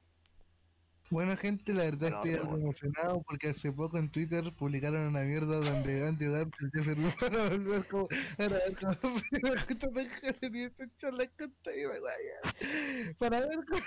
Bueno, 1.11 1.35
gente, 1.37 1.73
la 1.73 1.85
verdad 1.85 2.11
No, 2.11 2.23
estoy 2.23 2.39
bueno. 2.45 2.57
emocionado 2.57 3.23
porque 3.23 3.49
hace 3.49 3.71
poco 3.71 3.97
en 3.97 4.11
Twitter 4.11 4.53
publicaron 4.55 5.07
una 5.07 5.21
mierda 5.21 5.59
donde 5.59 6.07
Andrew 6.07 6.31
Garfield 6.33 6.71
y 6.73 6.77
Jeffrey 6.77 7.13
van 7.19 7.35
a 7.35 7.49
volver 7.49 7.87
como 7.87 8.07
para 8.37 8.49
ver 8.49 8.77
cómo 9.01 9.19
la 9.31 9.61
gente 9.61 9.87
deja 9.91 10.27
de 10.27 10.33
tener 10.33 10.71
esta 10.71 10.85
charla 10.97 11.27
con 11.37 11.53
Taylor, 11.63 11.99
güey. 11.99 13.13
Para 13.17 13.39
ver 13.41 13.59
cómo 13.67 13.81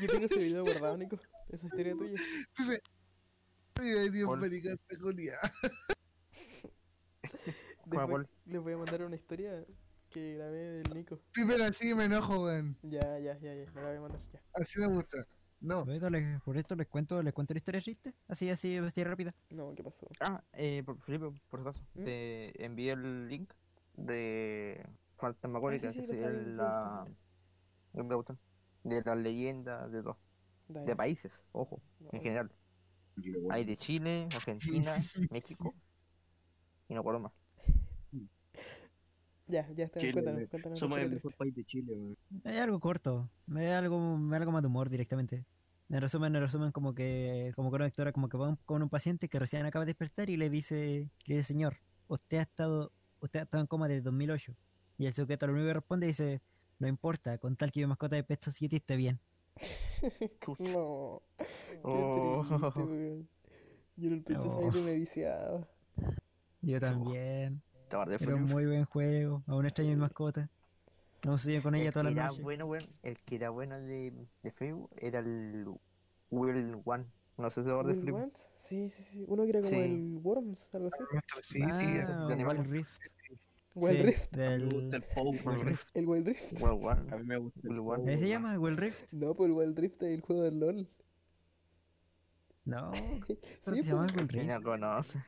Yo 0.00 0.06
tengo 0.06 0.24
ese 0.24 0.38
video 0.38 0.64
guardado, 0.64 0.96
Nico. 0.96 1.18
Esa 1.50 1.66
historia 1.66 1.94
tuya. 1.94 2.20
ve 3.78 4.10
Dios 4.10 4.38
maricante 4.38 4.96
Julia. 4.98 5.38
Después 7.84 8.26
les 8.46 8.62
voy 8.62 8.72
a 8.72 8.76
mandar 8.78 9.02
una 9.02 9.16
historia 9.16 9.64
que 10.10 10.34
grabé 10.36 10.82
del 10.82 10.94
Nico. 10.94 11.20
Primero 11.32 11.64
así 11.64 11.94
me 11.94 12.04
enojo, 12.04 12.44
weón. 12.44 12.76
Ya, 12.82 13.18
ya, 13.18 13.38
ya, 13.40 13.54
ya. 13.54 13.70
Me 13.72 13.82
la 13.82 13.88
voy 13.88 13.96
a 13.96 14.00
mandar, 14.00 14.20
ya. 14.32 14.40
Así 14.54 14.80
me 14.80 14.86
gusta. 14.86 15.26
No, 15.62 15.84
Por 15.84 15.94
esto 15.94 16.10
les, 16.10 16.40
por 16.42 16.56
esto 16.56 16.74
les 16.74 16.88
cuento, 16.88 17.22
les 17.22 17.32
cuento 17.32 17.54
la 17.54 17.58
historia 17.58 17.80
triste, 17.80 18.12
así, 18.26 18.50
así, 18.50 18.76
así 18.78 19.04
rápida. 19.04 19.32
No, 19.50 19.72
¿qué 19.74 19.84
pasó? 19.84 20.06
Ah, 20.20 20.42
eh, 20.54 20.82
por, 20.84 21.00
Felipe, 21.02 21.30
por 21.48 21.60
si 21.60 21.68
acaso, 21.68 21.80
¿Mm? 21.94 22.04
te 22.04 22.64
envié 22.64 22.92
el 22.92 23.28
link 23.28 23.52
de 23.96 24.84
Ah, 24.84 24.90
Fantasmagórica, 25.18 25.90
sí, 25.90 26.00
que 26.00 26.06
sí, 26.06 26.16
la, 26.56 27.06
gustan. 28.16 28.38
De 28.82 29.02
las 29.02 29.16
leyendas, 29.16 29.92
de 29.92 30.02
todo. 30.02 30.18
Dale. 30.68 30.86
De 30.86 30.96
países, 30.96 31.46
ojo, 31.52 31.80
No, 32.00 32.08
en 32.12 32.22
general. 32.22 32.50
Hay 33.50 33.64
de 33.64 33.76
Chile, 33.76 34.28
Argentina, 34.34 34.96
México. 35.30 35.74
Y 36.88 36.94
no 36.94 37.00
acuerdo 37.00 37.20
más. 37.20 37.41
Ya, 39.48 39.68
ya 39.74 39.84
está. 39.86 40.00
Chile, 40.00 40.12
cuéntanos, 40.12 40.48
cuéntanos. 40.48 40.78
Somos 40.78 40.98
el 41.00 41.10
mejor 41.10 41.34
país 41.36 41.54
de 41.54 41.64
Chile, 41.64 41.92
weón. 41.94 42.16
Es 42.44 42.60
algo 42.60 42.80
corto, 42.80 43.28
es 43.48 43.68
algo, 43.70 44.16
es 44.28 44.32
algo 44.34 44.52
más 44.52 44.62
de 44.62 44.68
humor 44.68 44.88
directamente. 44.88 45.44
En 45.90 46.00
resumen, 46.00 46.34
en 46.34 46.42
resumen, 46.42 46.72
como 46.72 46.94
que, 46.94 47.52
como 47.54 47.70
que 47.70 47.76
una 47.76 47.84
doctora 47.84 48.12
como 48.12 48.28
que 48.28 48.38
va 48.38 48.48
un- 48.48 48.56
con 48.64 48.82
un 48.82 48.88
paciente 48.88 49.28
que 49.28 49.38
recién 49.38 49.66
acaba 49.66 49.84
de 49.84 49.90
despertar 49.90 50.30
y 50.30 50.36
le 50.38 50.48
dice, 50.48 51.10
le 51.26 51.34
dice, 51.36 51.42
señor, 51.46 51.76
usted 52.08 52.38
ha 52.38 52.42
estado, 52.42 52.92
usted 53.20 53.40
ha 53.40 53.42
estado 53.42 53.60
en 53.62 53.66
coma 53.66 53.88
desde 53.88 54.02
2008. 54.02 54.54
Y 54.96 55.06
el 55.06 55.12
sujeto 55.12 55.46
lo 55.46 55.52
único 55.54 55.66
que 55.68 55.74
responde 55.74 56.06
dice, 56.06 56.40
no 56.78 56.88
importa, 56.88 57.36
con 57.38 57.56
tal 57.56 57.72
que 57.72 57.80
mi 57.80 57.86
mascota 57.86 58.16
de 58.16 58.24
pesto 58.24 58.50
7 58.52 58.76
esté 58.76 58.96
bien. 58.96 59.18
No, 60.60 61.22
qué 61.38 61.78
Oh. 61.82 62.44
triste. 62.44 63.26
Yo 63.96 64.10
no 64.10 64.22
pensé 64.22 64.48
No. 64.48 64.54
salir 64.54 64.72
de 64.72 64.80
me 64.82 64.94
viciado. 64.94 65.68
Yo 66.62 66.80
también. 66.80 67.62
Te 67.92 67.96
guardé 67.96 68.16
Era 68.18 68.34
un 68.36 68.44
muy 68.44 68.64
buen 68.64 68.86
juego, 68.86 69.42
aún 69.46 69.66
extraño 69.66 69.90
mi 69.90 69.96
mascota. 69.96 70.48
No 71.26 71.36
sé 71.36 71.60
con 71.60 71.74
ella 71.74 71.90
El 71.94 72.04
las 72.04 72.12
era 72.14 72.26
noches. 72.28 72.42
bueno, 72.42 72.64
weón, 72.64 72.86
el 73.02 73.18
que 73.18 73.36
era 73.36 73.50
bueno 73.50 73.78
de, 73.78 74.14
de 74.42 74.50
Facebook 74.50 74.90
era 74.96 75.18
el 75.18 75.66
Will 76.30 76.80
One. 76.86 77.04
No 77.36 77.50
sé 77.50 77.62
si 77.62 77.68
acuerdas 77.68 77.92
de 77.96 77.98
¿Will 77.98 78.04
Facebook. 78.04 78.20
Want? 78.20 78.36
Sí, 78.56 78.88
sí, 78.88 79.02
sí. 79.02 79.24
Uno 79.28 79.42
que 79.44 79.50
era 79.50 79.60
como 79.60 79.72
Sí. 79.74 79.78
el 79.80 80.18
Worms, 80.22 80.74
algo 80.74 80.88
así. 80.88 81.04
Sí, 81.42 81.58
sí, 81.60 81.98
ah, 82.08 82.24
de 82.28 82.32
animales. 82.32 82.62
Wild 82.62 82.72
Rift. 82.72 83.00
Wild 83.74 83.96
Sí, 83.98 84.02
Rift. 84.04 84.34
A 84.34 84.36
Del... 84.38 84.62
el 84.62 84.74
Wild. 84.74 85.62
Rift. 85.64 85.88
El 85.92 86.06
Wild 86.08 86.26
Rift. 86.28 86.52
Will 86.62 86.78
One. 86.86 87.12
A 87.12 87.16
mí 87.18 87.24
me 87.24 87.36
gusta 87.36 87.60
el 87.68 87.78
One. 87.78 88.12
¿Ese 88.14 88.22
se 88.22 88.28
llama 88.30 88.58
Wild 88.58 88.78
Rift? 88.78 89.12
No, 89.12 89.34
pues 89.34 89.48
el 89.50 89.52
Wild 89.54 89.78
Rift 89.78 90.02
es 90.02 90.14
el 90.14 90.20
juego 90.22 90.42
del 90.44 90.58
LOL. 90.60 90.88
No, 92.64 92.90
Sí, 93.64 93.82
se 93.82 93.82
llama 93.82 94.06
pues. 94.06 94.16
Wild 94.16 94.30
¿Quién 94.30 94.46
Rift. 94.48 94.54
no 94.54 94.62
conoce? 94.62 95.24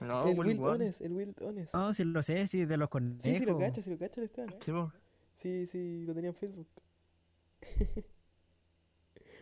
No, 0.00 0.26
el 0.28 0.38
Will 0.38 0.48
Wild 0.48 0.60
One. 0.60 0.70
Honest, 0.74 1.00
el 1.00 1.12
Wild 1.12 1.42
Honest. 1.42 1.74
No, 1.74 1.94
si 1.94 2.04
lo 2.04 2.22
sé, 2.22 2.46
si 2.48 2.64
de 2.64 2.76
los 2.76 2.88
conejos. 2.88 3.22
sí, 3.22 3.36
sí 3.38 3.44
lo 3.46 3.58
cacha, 3.58 3.80
sí 3.82 3.90
lo 3.90 3.98
cacha 3.98 4.20
el 4.20 4.26
Esteban. 4.26 4.54
Sí, 4.60 4.72
po. 4.72 4.92
Sí, 5.36 5.66
sí, 5.66 6.04
lo 6.06 6.14
tenía 6.14 6.30
en 6.30 6.36
Facebook. 6.36 6.68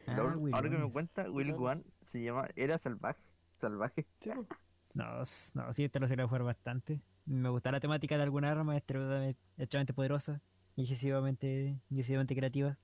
Ah, 0.06 0.16
Ahora- 0.18 0.36
Will 0.36 0.52
que 0.54 0.68
me 0.78 0.92
cuenta, 0.92 1.30
Will. 1.30 1.52
One 1.52 1.82
se 2.06 2.22
llama. 2.22 2.48
Era 2.56 2.78
salvaje. 2.78 3.20
Salvaje. 3.58 4.06
Sí, 4.20 4.30
pues. 4.34 4.46
No, 4.94 5.22
no, 5.54 5.72
sí, 5.72 5.84
este 5.84 5.98
lo 5.98 6.06
sería 6.06 6.26
jugar 6.26 6.42
bastante. 6.44 7.00
Me 7.26 7.48
gusta 7.48 7.72
la 7.72 7.80
temática 7.80 8.16
de 8.16 8.22
alguna 8.22 8.50
arma 8.52 8.76
extremadamente, 8.76 9.94
poderosa 9.94 10.42
y 10.76 10.82
excesivamente, 10.82 11.80
excesivamente 11.90 12.36
creativa. 12.36 12.76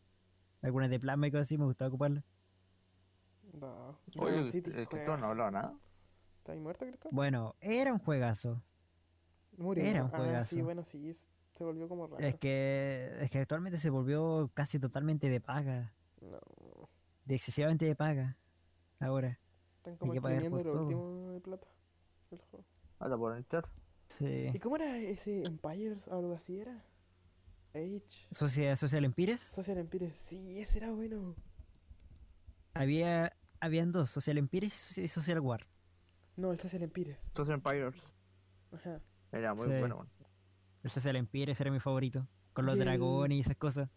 Algunas 0.63 0.91
de 0.91 0.99
plasma 0.99 1.27
y 1.29 1.31
cosas 1.31 1.47
así, 1.47 1.59
me 1.59 1.67
gustaba 1.67 1.89
ocuparlas. 1.89 2.25
No. 3.53 3.99
Oye, 4.17 4.39
el, 4.41 4.73
el 4.73 4.85
juegazo. 4.87 5.17
no 5.19 5.27
hablaba 5.27 5.51
nada. 5.51 5.75
¿Está 6.51 6.59
ahí 6.59 6.61
muerto, 6.61 6.85
Cristóbal? 6.85 7.15
Bueno, 7.15 7.55
era 7.61 7.93
un 7.93 8.01
juegazo. 8.01 8.61
Murió. 9.57 9.85
era 9.85 10.03
un 10.05 10.09
Ah, 10.09 10.17
sí, 10.17 10.17
juegazo. 10.23 10.65
bueno, 10.65 10.85
sí. 10.85 11.11
es- 11.11 11.27
Se 11.55 11.65
volvió 11.65 11.89
como 11.89 12.07
raro. 12.07 12.25
Es 12.25 12.37
que, 12.37 13.17
es 13.21 13.31
que 13.31 13.39
actualmente 13.39 13.79
se 13.79 13.91
volvió 13.91 14.51
casi 14.55 14.79
totalmente 14.81 15.29
de 15.29 15.41
paga. 15.41 15.93
No. 16.21 16.41
De 17.25 17.35
excesivamente 17.35 17.85
de 17.85 17.95
paga. 17.95 18.37
Ahora. 18.99 19.39
Están 19.77 19.97
como 19.97 20.13
que 20.13 20.21
pagar 20.23 20.39
exprimiendo 20.39 20.57
por 20.57 20.67
lo 20.67 20.73
todo. 20.73 20.99
último 20.99 21.33
de 21.33 21.41
plata. 21.41 21.67
del 22.31 22.41
juego. 22.41 22.65
Ahora 22.99 23.17
por 23.17 23.37
entrar. 23.37 23.69
Sí. 24.07 24.51
¿Y 24.55 24.59
cómo 24.59 24.77
era 24.77 24.97
ese 24.99 25.43
Empires 25.45 26.09
o 26.09 26.15
algo 26.19 26.33
así 26.35 26.59
era? 26.59 26.83
Age. 27.75 28.03
Social, 28.33 28.77
Social 28.77 29.05
Empires. 29.05 29.41
Social 29.41 29.79
Empires. 29.79 30.17
Sí, 30.17 30.61
ese 30.61 30.79
era 30.79 30.91
bueno. 30.93 31.35
Había, 32.75 33.37
habían 33.61 33.93
dos, 33.93 34.11
Social 34.11 34.39
Empires 34.39 34.97
y 34.99 35.09
Social 35.09 35.41
War. 35.41 35.67
No, 36.37 36.53
el 36.53 36.59
Social 36.59 36.83
Empires. 36.83 37.27
Entonces 37.29 37.55
Empires. 37.55 37.95
Ajá. 38.73 39.01
Era 39.33 39.55
muy 39.55 39.67
Sí. 39.67 39.79
bueno. 39.79 40.07
El 40.83 40.91
Social 40.91 41.17
Empires 41.17 41.61
era 41.61 41.71
mi 41.71 41.81
favorito. 41.81 42.27
Con 42.53 42.67
los 42.67 42.77
Y 42.77 42.79
el- 42.79 42.85
dragones 42.85 43.37
y 43.37 43.41
esas 43.41 43.57
cosas. 43.57 43.89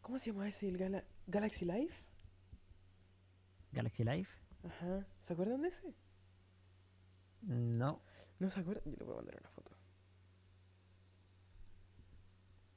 ¿Cómo 0.00 0.18
se 0.18 0.32
llama 0.32 0.48
ese? 0.48 0.68
¿El 0.68 0.78
Gala- 0.78 1.04
Galaxy 1.26 1.64
Life? 1.64 2.04
Galaxy 3.72 4.04
Life. 4.04 4.38
Ajá. 4.64 5.06
¿Se 5.26 5.32
acuerdan 5.32 5.62
de 5.62 5.68
ese? 5.68 5.94
No. 7.42 8.02
No 8.38 8.50
se 8.50 8.60
acuerdan. 8.60 8.84
Yo 8.92 8.96
le 8.98 9.04
voy 9.04 9.12
a 9.14 9.16
mandar 9.16 9.38
una 9.40 9.50
foto. 9.50 9.72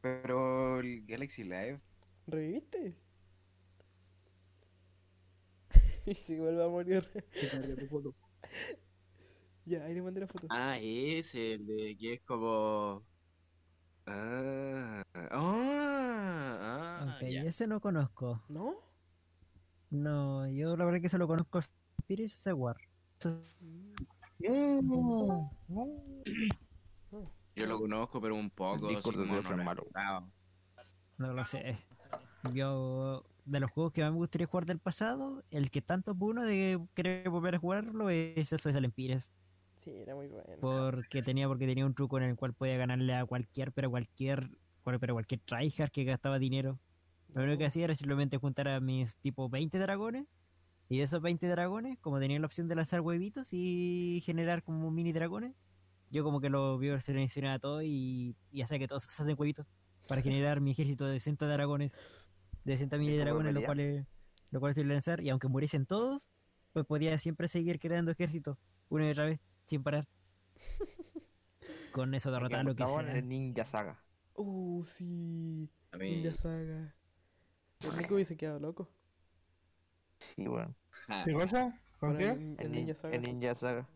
Pero 0.02 0.80
el 0.80 1.06
Galaxy 1.06 1.44
Live. 1.44 1.82
¿Reviviste? 2.28 2.96
y 6.06 6.16
si 6.16 6.38
vuelve 6.38 6.64
a 6.64 6.68
morir. 6.68 7.10
Ya, 9.66 9.84
ahí 9.86 9.94
le 9.94 10.02
mandé 10.02 10.22
la 10.22 10.28
foto. 10.28 10.48
Ah, 10.50 10.78
ese, 10.82 11.54
el 11.54 11.66
de 11.68 11.98
que 11.98 12.14
es 12.14 12.22
como. 12.22 13.04
Ah, 14.06 15.04
ah, 15.14 15.28
ah, 15.32 17.16
Ok, 17.18 17.28
ya. 17.30 17.44
ese 17.44 17.68
no 17.68 17.80
conozco. 17.80 18.44
¿No? 18.50 18.74
No, 19.92 20.48
yo 20.48 20.76
la 20.78 20.86
verdad 20.86 21.02
que 21.02 21.10
solo 21.10 21.28
conozco 21.28 21.60
War. 22.54 22.78
Eso- 23.20 23.44
Mm. 24.42 25.50
Yo 27.56 27.66
lo 27.66 27.78
conozco, 27.78 28.22
pero 28.22 28.36
un 28.36 28.50
poco. 28.50 28.88
Dios 28.88 29.04
no. 29.06 30.32
No 31.18 31.34
lo 31.34 31.44
sé. 31.44 31.78
Yo, 32.54 33.26
de 33.50 33.60
los 33.60 33.72
juegos 33.72 33.94
que 33.94 34.02
más 34.02 34.12
me 34.12 34.18
gustaría 34.18 34.48
jugar 34.48 34.66
del 34.66 34.80
pasado, 34.80 35.44
el 35.52 35.72
que 35.72 35.82
tanto 35.82 36.16
uno 36.20 36.46
de 36.46 36.80
querer 36.94 37.30
volver 37.30 37.56
a 37.56 37.60
jugarlo 37.60 38.10
es 38.10 38.52
el 38.54 38.60
Social 38.60 38.86
Empires. 38.86 39.32
Sí, 39.78 39.92
era 39.92 40.16
muy 40.16 40.28
bueno. 40.28 40.58
Porque 40.60 41.22
tenía, 41.24 41.48
porque 41.48 41.66
tenía 41.66 41.86
un 41.86 41.94
truco 41.94 42.18
en 42.18 42.24
el 42.24 42.36
cual 42.36 42.54
podía 42.54 42.78
ganarle 42.78 43.16
a 43.16 43.26
cualquier, 43.26 43.72
pero 43.72 43.90
cualquier, 43.90 44.50
cual- 44.84 45.00
pero 45.00 45.14
cualquier 45.16 45.42
tryhard 45.42 45.90
que 45.92 46.04
gastaba 46.04 46.38
dinero. 46.40 46.80
Lo 47.34 47.44
único 47.44 47.60
que 47.60 47.66
hacía 47.66 47.86
era 47.86 47.96
simplemente 47.96 48.38
juntar 48.38 48.68
a 48.68 48.80
mis 48.80 49.16
tipo 49.18 49.50
20 49.50 49.80
dragones. 49.80 50.26
Y 50.90 50.98
de 50.98 51.04
esos 51.04 51.22
20 51.22 51.48
dragones, 51.48 52.00
como 52.00 52.20
tenía 52.20 52.40
la 52.40 52.48
opción 52.48 52.68
de 52.68 52.76
lanzar 52.76 53.02
huevitos 53.02 53.50
y 53.54 54.22
generar 54.26 54.64
como 54.64 54.90
mini 54.90 55.12
dragones, 55.14 55.54
yo 56.10 56.24
como 56.24 56.42
que 56.42 56.50
lo 56.50 56.78
vi 56.80 56.90
seleccionaba 57.00 57.60
todo 57.60 57.84
y, 57.84 58.36
y 58.52 58.62
hacía 58.64 58.80
que 58.80 58.88
todos 58.88 59.04
se 59.04 59.22
hacen 59.22 59.36
huevitos 59.38 59.68
para 60.08 60.22
generar 60.24 60.62
mi 60.62 60.72
ejército 60.72 61.06
de 61.06 61.20
60 61.20 61.46
dragones, 61.48 61.94
de 62.70 62.78
60 62.78 62.98
mini 62.98 63.12
cómo 63.14 63.22
dragones, 63.24 63.54
los 63.54 63.64
volvería? 63.66 63.68
cuales, 63.68 64.08
los 64.52 64.60
cuales 64.60 64.76
se 64.76 64.82
iban 64.82 64.92
a 64.92 64.94
lanzar. 64.96 65.22
Y 65.22 65.30
aunque 65.30 65.48
muriesen 65.48 65.86
todos, 65.86 66.30
pues 66.74 66.86
podía 66.86 67.18
siempre 67.18 67.48
seguir 67.48 67.80
creando 67.80 68.12
ejércitos 68.12 68.58
una 68.90 69.08
y 69.08 69.12
otra 69.12 69.26
vez, 69.26 69.40
sin 69.66 69.84
parar. 69.84 70.08
Con 71.92 72.14
eso 72.14 72.32
derrotar 72.32 72.64
lo 72.66 72.76
que 72.76 72.86
sea. 72.86 73.14
el 73.18 73.28
Ninja 73.28 73.66
Saga. 73.66 74.02
Uh, 74.36 74.84
sí. 74.86 75.70
A 75.92 75.98
mí. 75.98 76.16
Ninja 76.18 76.36
Saga. 76.36 76.96
El 77.82 77.98
Nico 77.98 78.16
hubiese 78.16 78.38
quedado 78.38 78.60
loco. 78.60 78.90
Sí, 80.20 80.48
weón. 80.48 80.76
ja, 81.08 81.24
¿Qué 81.26 81.34
cosa? 81.34 81.82
¿Con 82.00 82.18
qué? 82.18 82.30
el, 82.30 82.56
el 82.60 82.60
El, 82.60 82.72
Ninja 82.72 82.94
nin- 82.94 82.96
Saga. 82.96 83.16
el 83.16 83.22
Ninja 83.24 83.56
Saga. 83.56 83.90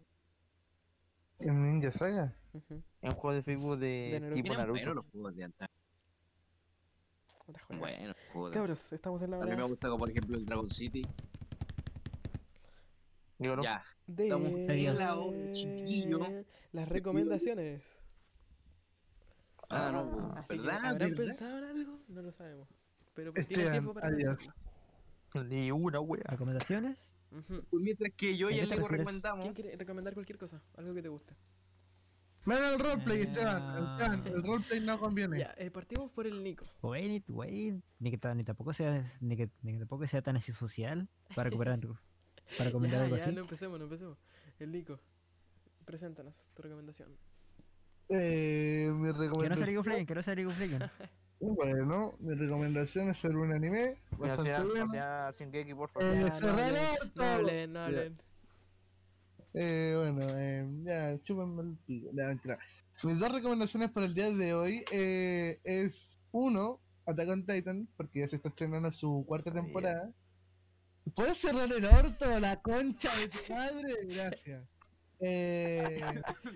¿En 1.39 1.63
Ninja 1.63 1.91
Saga? 1.91 2.35
Es 2.53 3.09
un 3.09 3.11
juego 3.15 3.33
de 3.35 3.43
Facebook 3.43 3.77
de, 3.79 4.31
tipo 4.33 4.53
Naruto. 4.53 4.93
los 4.93 5.05
juegos 5.11 5.35
de 5.35 5.43
antaño. 5.43 5.72
Bueno, 7.69 8.13
joder. 8.31 8.53
Cabros, 8.53 8.93
estamos 8.93 9.21
en 9.21 9.31
la 9.31 9.37
A 9.37 9.41
mí 9.41 9.49
me 9.55 9.55
hora 9.55 9.63
gusta, 9.63 9.87
como 9.87 9.99
por 9.99 10.09
ejemplo, 10.09 10.37
el 10.37 10.45
Dragon 10.45 10.69
City. 10.69 11.05
Digo, 13.37 13.57
¿no? 13.57 13.63
Ya. 13.63 13.83
de 14.07 14.23
estamos 14.23 14.51
en 14.53 14.97
la 14.97 15.15
hora, 15.17 15.51
chiquillo. 15.51 16.19
las 16.71 16.87
recomendaciones. 16.87 17.83
Ah, 19.69 19.89
no, 19.91 20.31
Ah, 20.35 20.39
Así 20.39 20.47
que, 20.49 20.57
¿verdad? 20.57 20.85
¿Habrán 20.85 21.09
¿verdad? 21.09 21.25
pensado 21.25 21.57
en 21.57 21.63
algo? 21.63 21.99
No 22.07 22.21
lo 22.21 22.31
sabemos. 22.31 22.69
Pero 23.15 23.31
Esteban, 23.35 23.71
tiempo 23.71 23.93
para 23.93 24.07
adiós. 24.07 24.49
Ni 25.45 25.71
una 25.71 25.99
wea. 25.99 26.23
¿Recomendaciones? 26.25 27.09
Pues 27.31 27.81
mientras 27.83 28.13
que 28.15 28.37
yo 28.37 28.49
¿A 28.49 28.51
y 28.51 28.59
el 28.59 28.69
Lego 28.69 28.87
recomendamos. 28.87 29.41
¿Quién 29.43 29.53
quiere 29.55 29.75
recomendar 29.75 30.13
cualquier 30.13 30.37
cosa? 30.37 30.61
Algo 30.75 30.93
que 30.93 31.01
te 31.01 31.09
guste. 31.09 31.35
Menos 32.45 32.73
el 32.73 32.79
roleplay, 32.79 33.21
Esteban. 33.21 33.91
Esteban, 33.91 34.27
el 34.27 34.43
roleplay 34.43 34.79
no 34.81 34.99
conviene. 34.99 35.39
Ya, 35.39 35.53
eh, 35.57 35.71
partimos 35.71 36.11
por 36.11 36.27
el 36.27 36.43
Nico. 36.43 36.65
Wait, 36.81 37.23
wait, 37.29 37.75
ni 37.99 38.11
que, 38.11 38.33
ni 38.35 38.43
tampoco 38.43 38.73
sea, 38.73 39.11
ni 39.21 39.37
que, 39.37 39.49
ni 39.61 39.73
que 39.73 39.79
tampoco 39.79 40.05
sea 40.07 40.21
tan 40.21 40.35
así 40.35 40.51
social 40.51 41.07
para 41.35 41.45
recuperar 41.49 41.75
algo, 41.75 41.97
para 42.57 42.65
recomendar 42.69 42.99
Ya, 42.99 43.03
algo 43.05 43.17
ya, 43.17 43.23
así. 43.25 43.33
no 43.35 43.41
empecemos, 43.41 43.79
no 43.79 43.85
empecemos. 43.85 44.17
El 44.59 44.71
Nico, 44.71 44.99
preséntanos 45.85 46.45
tu 46.53 46.61
recomendación. 46.63 47.15
Eh, 48.09 48.91
mi 48.93 49.07
Que 49.07 49.13
no 49.13 49.13
sea 49.13 49.21
recomendación. 49.25 49.65
League 49.65 49.77
of 49.77 49.87
Legends, 49.87 50.07
que 50.07 50.15
no 50.15 50.21
sea 50.23 50.35
League 50.35 50.51
of 50.51 50.59
Legends. 50.59 50.91
Bueno, 51.45 52.13
mi 52.19 52.35
recomendación 52.35 53.09
es 53.09 53.21
ver 53.21 53.35
un 53.35 53.51
anime. 53.51 53.97
Sea, 54.17 54.35
bueno. 54.37 54.41
o 54.85 54.91
sea, 54.93 55.31
Shingeki, 55.37 55.73
por 55.73 55.89
favor. 55.89 56.07
Eh, 56.07 56.21
Ya, 56.21 56.29
no 56.29 56.35
cerrar 56.35 56.99
no 57.15 57.23
hablen, 57.25 57.73
no 57.73 57.79
hablen. 57.81 58.21
Eh, 59.53 59.93
bueno, 59.97 60.27
eh, 60.37 60.67
ya, 60.83 61.21
chúpenme 61.23 61.61
el 61.63 61.77
pico. 61.85 62.09
Ya, 62.13 62.25
mentira. 62.27 62.57
Mis 63.03 63.19
dos 63.19 63.31
recomendaciones 63.31 63.91
para 63.91 64.05
el 64.05 64.13
día 64.13 64.31
de 64.31 64.53
hoy 64.53 64.83
eh, 64.91 65.59
es 65.63 66.19
uno, 66.31 66.79
Attack 67.05 67.29
on 67.29 67.45
Titan, 67.45 67.87
porque 67.97 68.21
ya 68.21 68.27
se 68.27 68.37
está 68.37 68.49
estrenando 68.49 68.91
su 68.91 69.25
cuarta 69.27 69.51
temporada. 69.51 70.11
¿Puedes 71.15 71.37
cerrar 71.37 71.71
el 71.71 71.85
orto, 71.85 72.39
la 72.39 72.61
concha 72.61 73.15
de 73.17 73.27
tu 73.29 73.53
madre? 73.53 73.93
Gracias. 74.05 74.63
Eh, 75.25 76.01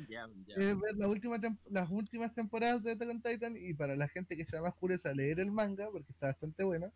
ya. 0.10 0.28
eh, 0.58 0.76
ver 0.76 0.96
la 0.98 1.08
última 1.08 1.38
las 1.70 1.90
últimas 1.90 2.34
temporadas 2.36 2.84
de 2.84 2.92
Attack 2.92 3.10
on 3.10 3.22
Titan 3.22 3.56
y 3.56 3.74
para 3.74 3.96
la 3.96 4.10
gente 4.10 4.36
que 4.36 4.46
sea 4.46 4.62
más 4.62 4.76
curiosa 4.76 5.14
leer 5.14 5.40
el 5.40 5.54
manga 5.54 5.88
porque 5.90 6.12
está 6.12 6.28
bastante 6.28 6.66
bueno. 6.66 6.92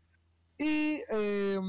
Y 0.57 1.01
eh, 1.09 1.59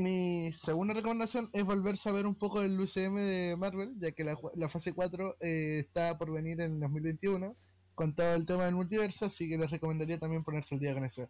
mi 0.00 0.52
segunda 0.52 0.94
recomendación 0.94 1.50
es 1.52 1.64
volverse 1.64 2.08
a 2.08 2.12
ver 2.12 2.26
un 2.26 2.34
poco 2.34 2.60
del 2.60 2.80
UCM 2.80 3.16
de 3.16 3.54
Marvel, 3.58 3.92
ya 3.98 4.12
que 4.12 4.24
la, 4.24 4.68
fase 4.68 4.92
4 4.94 5.36
eh, 5.40 5.80
está 5.80 6.16
por 6.16 6.32
venir 6.32 6.60
en 6.60 6.80
2021 6.80 7.56
con 7.94 8.14
todo 8.14 8.34
el 8.34 8.46
tema 8.46 8.64
del 8.64 8.74
multiverso, 8.74 9.26
así 9.26 9.48
que 9.48 9.58
les 9.58 9.70
recomendaría 9.70 10.18
también 10.18 10.42
ponerse 10.42 10.74
al 10.74 10.80
día 10.80 10.94
con 10.94 11.04
eso. 11.04 11.28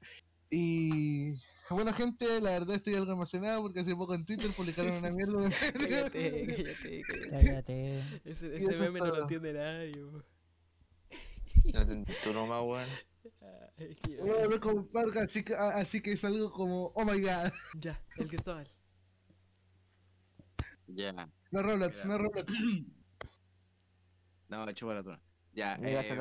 Y 0.50 1.32
bueno 1.68 1.92
gente, 1.92 2.40
la 2.40 2.50
verdad 2.50 2.76
estoy 2.76 2.94
algo 2.94 3.12
emocionado 3.12 3.62
porque 3.62 3.80
hace 3.80 3.94
poco 3.94 4.14
en 4.14 4.24
Twitter 4.24 4.50
publicaron 4.56 4.94
una 4.94 5.10
mierda 5.10 5.42
de 5.42 5.50
Cállate, 5.72 6.46
cállate, 6.46 7.02
cállate. 7.08 7.30
Cállate. 7.30 7.98
Ese, 8.24 8.54
ese 8.54 8.76
meme 8.76 9.00
no 9.00 9.06
lo 9.06 9.22
entiende 9.22 9.52
nadie. 9.52 9.92
No 11.72 12.04
tú 12.24 12.32
nomás, 12.32 12.62
weón. 12.62 12.88
Ah, 13.42 13.70
Bueno, 14.22 14.48
no 14.48 14.60
como 14.60 14.86
Parga, 14.86 15.22
así 15.22 15.42
que, 15.44 15.54
a- 15.54 15.76
así 15.76 16.00
que 16.00 16.12
es 16.12 16.24
algo 16.24 16.50
como, 16.50 16.86
oh 16.94 17.04
my 17.04 17.20
god. 17.20 17.50
Ya, 17.78 18.00
el 18.16 18.28
Cristóbal. 18.28 18.68
Ya. 20.86 21.12
No 21.50 21.62
Roblox, 21.62 22.04
no 22.04 22.18
Roblox. 22.18 22.52
No, 24.48 24.72
chupa 24.72 24.94
la 24.94 25.02
tona. 25.02 25.22
Ya, 25.52 25.76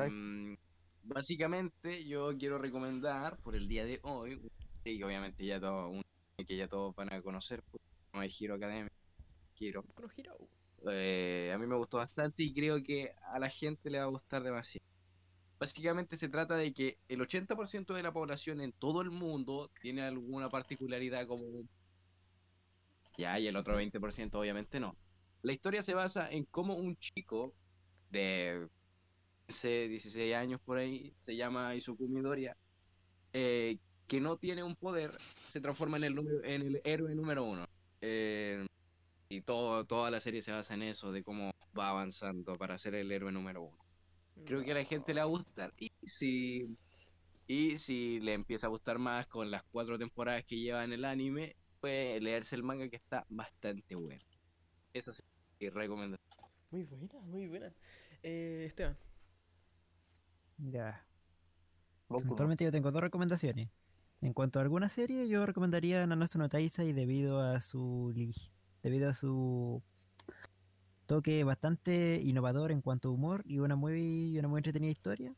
em, 0.06 0.56
básicamente 1.02 2.04
yo 2.04 2.36
quiero 2.38 2.58
recomendar 2.58 3.38
por 3.38 3.54
el 3.56 3.68
día 3.68 3.84
de 3.84 4.00
hoy, 4.02 4.40
y 4.84 5.02
obviamente 5.02 5.44
ya 5.44 5.60
todo, 5.60 5.88
un 5.88 6.02
que 6.46 6.56
ya 6.56 6.68
todos 6.68 6.94
van 6.94 7.12
a 7.12 7.20
conocer, 7.22 7.62
pues, 7.70 7.82
no 8.12 8.20
hay 8.20 8.30
Hero 8.40 8.56
Hero. 9.58 9.84
Eh, 10.90 11.52
a 11.54 11.58
mí 11.58 11.66
me 11.66 11.76
gustó 11.76 11.98
bastante 11.98 12.42
y 12.42 12.54
creo 12.54 12.82
que 12.82 13.14
a 13.22 13.38
la 13.38 13.50
gente 13.50 13.90
le 13.90 13.98
va 13.98 14.04
a 14.04 14.08
gustar 14.08 14.42
demasiado. 14.42 14.86
Básicamente 15.60 16.16
se 16.16 16.30
trata 16.30 16.56
de 16.56 16.72
que 16.72 16.98
el 17.08 17.20
80% 17.20 17.94
de 17.94 18.02
la 18.02 18.12
población 18.12 18.62
en 18.62 18.72
todo 18.72 19.02
el 19.02 19.10
mundo 19.10 19.70
tiene 19.82 20.02
alguna 20.02 20.48
particularidad 20.48 21.26
como 21.26 21.44
un- 21.44 21.68
Ya, 23.18 23.38
y 23.38 23.46
el 23.46 23.56
otro 23.56 23.76
20% 23.76 24.40
obviamente 24.40 24.80
no. 24.80 24.96
La 25.42 25.52
historia 25.52 25.82
se 25.82 25.94
basa 25.94 26.30
en 26.30 26.44
cómo 26.46 26.74
un 26.76 26.96
chico 26.96 27.54
de 28.10 28.68
15, 29.46 29.88
16 29.88 30.34
años 30.34 30.60
por 30.64 30.78
ahí, 30.78 31.14
se 31.26 31.36
llama 31.36 31.74
Izuku 31.74 32.08
Midoriya, 32.08 32.56
eh, 33.34 33.78
que 34.06 34.20
no 34.20 34.38
tiene 34.38 34.62
un 34.64 34.76
poder, 34.76 35.12
se 35.50 35.60
transforma 35.60 35.98
en 35.98 36.04
el, 36.04 36.14
número- 36.14 36.42
en 36.44 36.62
el 36.62 36.80
héroe 36.84 37.14
número 37.14 37.44
uno. 37.44 37.66
Eh, 38.00 38.66
y 39.28 39.42
todo, 39.42 39.84
toda 39.86 40.10
la 40.10 40.20
serie 40.20 40.42
se 40.42 40.52
basa 40.52 40.74
en 40.74 40.82
eso, 40.84 41.12
de 41.12 41.22
cómo 41.22 41.52
va 41.78 41.90
avanzando 41.90 42.56
para 42.56 42.78
ser 42.78 42.94
el 42.94 43.12
héroe 43.12 43.30
número 43.32 43.62
uno. 43.62 43.89
Creo 44.44 44.64
que 44.64 44.72
a 44.72 44.74
la 44.74 44.84
gente 44.84 45.14
le 45.14 45.20
va 45.20 45.26
a 45.26 45.28
gustar. 45.28 45.72
Y 45.78 45.90
si, 46.04 46.76
y 47.46 47.76
si 47.78 48.20
le 48.20 48.34
empieza 48.34 48.66
a 48.66 48.70
gustar 48.70 48.98
más 48.98 49.26
con 49.26 49.50
las 49.50 49.62
cuatro 49.64 49.98
temporadas 49.98 50.44
que 50.44 50.58
lleva 50.58 50.84
en 50.84 50.92
el 50.92 51.04
anime, 51.04 51.56
puede 51.80 52.20
leerse 52.20 52.56
el 52.56 52.62
manga 52.62 52.88
que 52.88 52.96
está 52.96 53.26
bastante 53.28 53.94
bueno. 53.94 54.22
Eso 54.92 55.12
sí, 55.12 55.22
recomiendo. 55.70 56.18
Muy 56.70 56.84
buena, 56.84 57.20
muy 57.22 57.48
buena. 57.48 57.72
Eh, 58.22 58.64
Esteban. 58.68 58.96
Ya. 60.58 61.04
Actualmente 62.08 62.64
yo 62.64 62.72
tengo 62.72 62.90
dos 62.90 63.02
recomendaciones. 63.02 63.68
En 64.20 64.34
cuanto 64.34 64.58
a 64.58 64.62
alguna 64.62 64.88
serie, 64.88 65.28
yo 65.28 65.46
recomendaría 65.46 66.06
Nanatsu 66.06 66.38
no 66.38 66.48
Taizai 66.48 66.92
debido 66.92 67.40
a 67.40 67.60
su 67.60 68.12
debido 68.82 69.08
a 69.08 69.14
su 69.14 69.82
toque 71.10 71.42
bastante 71.42 72.20
innovador 72.22 72.70
en 72.70 72.82
cuanto 72.82 73.08
a 73.08 73.10
humor 73.10 73.42
y 73.44 73.58
una 73.58 73.74
muy 73.74 74.38
una 74.38 74.46
muy 74.46 74.60
entretenida 74.60 74.92
historia, 74.92 75.34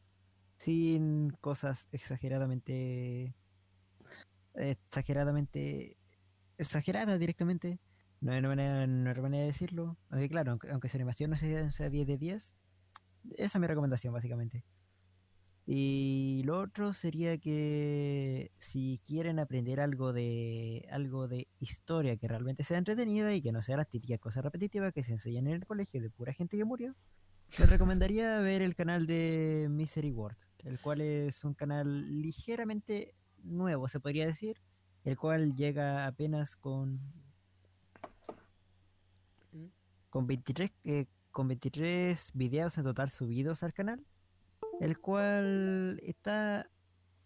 sin 0.58 1.30
cosas 1.40 1.88
exageradamente 1.92 3.34
exageradamente 4.52 5.96
exageradas 6.58 7.18
directamente. 7.18 7.80
No 8.20 8.32
hay 8.32 8.42
manera, 8.42 8.86
no 8.86 9.22
manera 9.22 9.40
de 9.40 9.46
decirlo. 9.46 9.96
Aunque 10.10 10.28
claro, 10.28 10.50
aunque, 10.50 10.70
aunque 10.70 10.90
su 10.90 10.98
animación 10.98 11.30
no 11.30 11.38
sea, 11.38 11.70
sea 11.70 11.88
10 11.88 12.06
de 12.06 12.18
10, 12.18 12.54
esa 13.38 13.58
es 13.58 13.60
mi 13.60 13.66
recomendación 13.66 14.12
básicamente. 14.12 14.66
Y 15.64 16.42
lo 16.44 16.58
otro 16.58 16.92
sería 16.92 17.38
que 17.38 18.50
si 18.58 19.00
quieren 19.06 19.38
aprender 19.38 19.80
algo 19.80 20.12
de 20.12 20.88
algo 20.90 21.28
de 21.28 21.46
historia 21.60 22.16
que 22.16 22.26
realmente 22.26 22.64
sea 22.64 22.78
entretenida 22.78 23.32
y 23.32 23.42
que 23.42 23.52
no 23.52 23.62
sea 23.62 23.76
las 23.76 23.88
típicas 23.88 24.18
cosas 24.18 24.42
repetitivas 24.42 24.92
que 24.92 25.04
se 25.04 25.12
enseñan 25.12 25.46
en 25.46 25.54
el 25.54 25.66
colegio 25.66 26.02
de 26.02 26.10
pura 26.10 26.32
gente 26.32 26.56
que 26.56 26.64
murió, 26.64 26.96
les 27.58 27.70
recomendaría 27.70 28.40
ver 28.40 28.60
el 28.62 28.74
canal 28.74 29.06
de 29.06 29.68
Misery 29.70 30.10
World, 30.10 30.38
el 30.64 30.80
cual 30.80 31.00
es 31.00 31.44
un 31.44 31.54
canal 31.54 32.20
ligeramente 32.20 33.14
nuevo, 33.44 33.88
se 33.88 34.00
podría 34.00 34.26
decir, 34.26 34.56
el 35.04 35.16
cual 35.16 35.54
llega 35.54 36.06
apenas 36.06 36.56
con 36.56 37.00
con 40.10 40.26
23 40.26 40.72
eh, 40.84 41.06
con 41.30 41.48
23 41.48 42.32
videos 42.34 42.76
en 42.78 42.84
total 42.84 43.10
subidos 43.10 43.62
al 43.62 43.72
canal 43.72 44.04
el 44.82 44.98
cual 44.98 46.00
está 46.02 46.68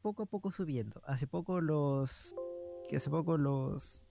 poco 0.03 0.25
a 0.25 0.27
poco 0.27 0.53
subiendo. 0.53 1.01
Hace 1.07 1.27
poco 1.27 1.63
los 1.63 2.37
que 2.87 2.97
hace 2.99 3.09
poco 3.09 3.39
los 3.39 4.11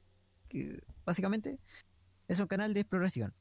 que 0.50 0.82
básicamente 1.06 1.60
es 2.28 2.40
un 2.40 2.48
canal 2.48 2.74
de 2.74 2.80
exploración. 2.80 3.36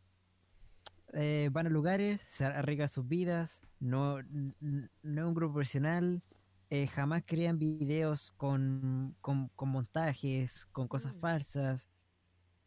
Eh, 1.14 1.48
van 1.52 1.68
a 1.68 1.70
lugares, 1.70 2.20
se 2.20 2.44
arriesgan 2.44 2.90
sus 2.90 3.08
vidas, 3.08 3.62
no, 3.80 4.22
no 4.22 5.20
es 5.22 5.26
un 5.26 5.34
grupo 5.34 5.54
profesional, 5.54 6.22
eh, 6.68 6.86
jamás 6.86 7.22
crean 7.24 7.58
videos 7.58 8.30
con, 8.32 9.16
con, 9.22 9.48
con 9.56 9.70
montajes, 9.70 10.66
con 10.66 10.86
cosas 10.86 11.14
Mm. 11.14 11.18
falsas. 11.18 11.88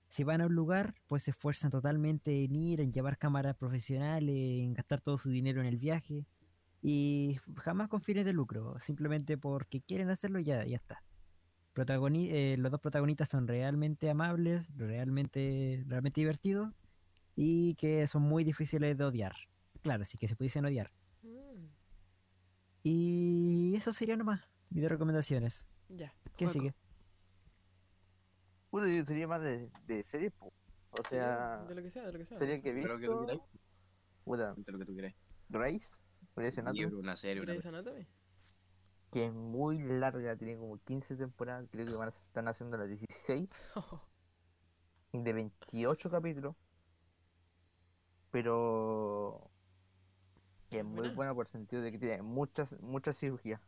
Si 0.07 0.23
van 0.23 0.41
a 0.41 0.47
un 0.47 0.55
lugar, 0.55 0.95
pues 1.05 1.21
se 1.21 1.31
esfuerzan 1.31 1.69
totalmente 1.69 2.43
en 2.43 2.55
ir, 2.55 2.81
en 2.81 2.91
llevar 2.91 3.19
cámaras 3.19 3.55
profesionales, 3.55 4.35
en 4.63 4.73
gastar 4.73 5.01
todo 5.01 5.19
su 5.19 5.29
dinero 5.29 5.61
en 5.61 5.67
el 5.67 5.77
viaje 5.77 6.25
y 6.89 7.37
jamás 7.57 7.89
con 7.89 7.99
fines 8.01 8.23
de 8.23 8.31
lucro, 8.31 8.79
simplemente 8.79 9.37
porque 9.37 9.81
quieren 9.81 10.09
hacerlo 10.09 10.39
y 10.39 10.45
ya, 10.45 10.63
ya 10.63 10.77
está. 10.77 11.03
Protagoni- 11.75 12.29
eh, 12.31 12.55
los 12.57 12.71
dos 12.71 12.79
protagonistas 12.79 13.27
son 13.27 13.45
realmente 13.45 14.09
amables, 14.09 14.65
realmente, 14.77 15.83
realmente 15.85 16.21
divertidos 16.21 16.71
y 17.35 17.75
que 17.75 18.07
son 18.07 18.21
muy 18.21 18.45
difíciles 18.45 18.97
de 18.97 19.03
odiar. 19.03 19.35
Claro, 19.81 20.05
sí 20.05 20.17
que 20.17 20.29
se 20.29 20.37
pudiesen 20.37 20.63
odiar. 20.63 20.89
Mm, 21.23 21.65
Y 22.83 23.73
eso 23.75 23.91
sería 23.91 24.15
nomás, 24.15 24.49
mis 24.69 24.81
dos 24.81 24.89
recomendaciones. 24.91 25.67
ya. 25.89 26.13
¿Qué 26.37 26.45
Joaco. 26.45 26.53
sigue? 26.53 26.73
Yo 28.71 29.05
sería 29.05 29.27
más 29.27 29.41
de, 29.41 29.69
de 29.87 30.03
series, 30.03 30.31
po. 30.31 30.53
O 30.91 30.97
Sí, 31.03 31.09
sea, 31.09 31.65
de 31.67 31.75
lo 31.75 31.81
que 31.83 31.91
sea, 31.91 32.05
de 32.05 32.13
lo 32.13 32.19
que 32.19 32.25
sea. 32.25 32.39
serie 32.39 32.61
que 32.61 32.69
he 32.69 32.81
que 32.81 33.07
tú. 33.07 33.27
Puta, 34.23 34.53
de 34.55 34.71
lo 34.71 34.79
que 34.79 34.85
tú 34.85 34.93
quieras. 34.93 35.13
Grace, 35.49 35.99
Grey's 36.37 36.57
Un 36.59 36.67
Anatomy, 36.67 36.73
libro, 36.73 36.99
una 36.99 37.15
serie, 37.15 37.41
una 37.41 37.53
Grey's 37.53 37.65
Anatomy? 37.65 38.07
que 39.11 39.25
es 39.27 39.33
muy 39.33 39.79
larga, 39.79 40.35
tiene 40.37 40.57
como 40.57 40.77
15 40.79 41.15
temporadas, 41.15 41.67
creo 41.71 41.87
que 41.87 41.93
van 41.93 42.07
a, 42.07 42.09
están 42.09 42.47
haciendo 42.47 42.77
las 42.77 42.87
16, 42.87 43.51
de 45.11 45.33
28 45.33 46.09
capítulos. 46.09 46.55
Pero 48.31 49.51
que 50.69 50.79
es 50.79 50.85
muy 50.85 51.07
Buena. 51.07 51.09
buena 51.09 51.33
por 51.33 51.45
el 51.45 51.51
sentido 51.51 51.81
de 51.81 51.91
que 51.91 51.99
tiene 51.99 52.21
muchas, 52.21 52.79
muchas 52.81 53.17
cirugías, 53.17 53.61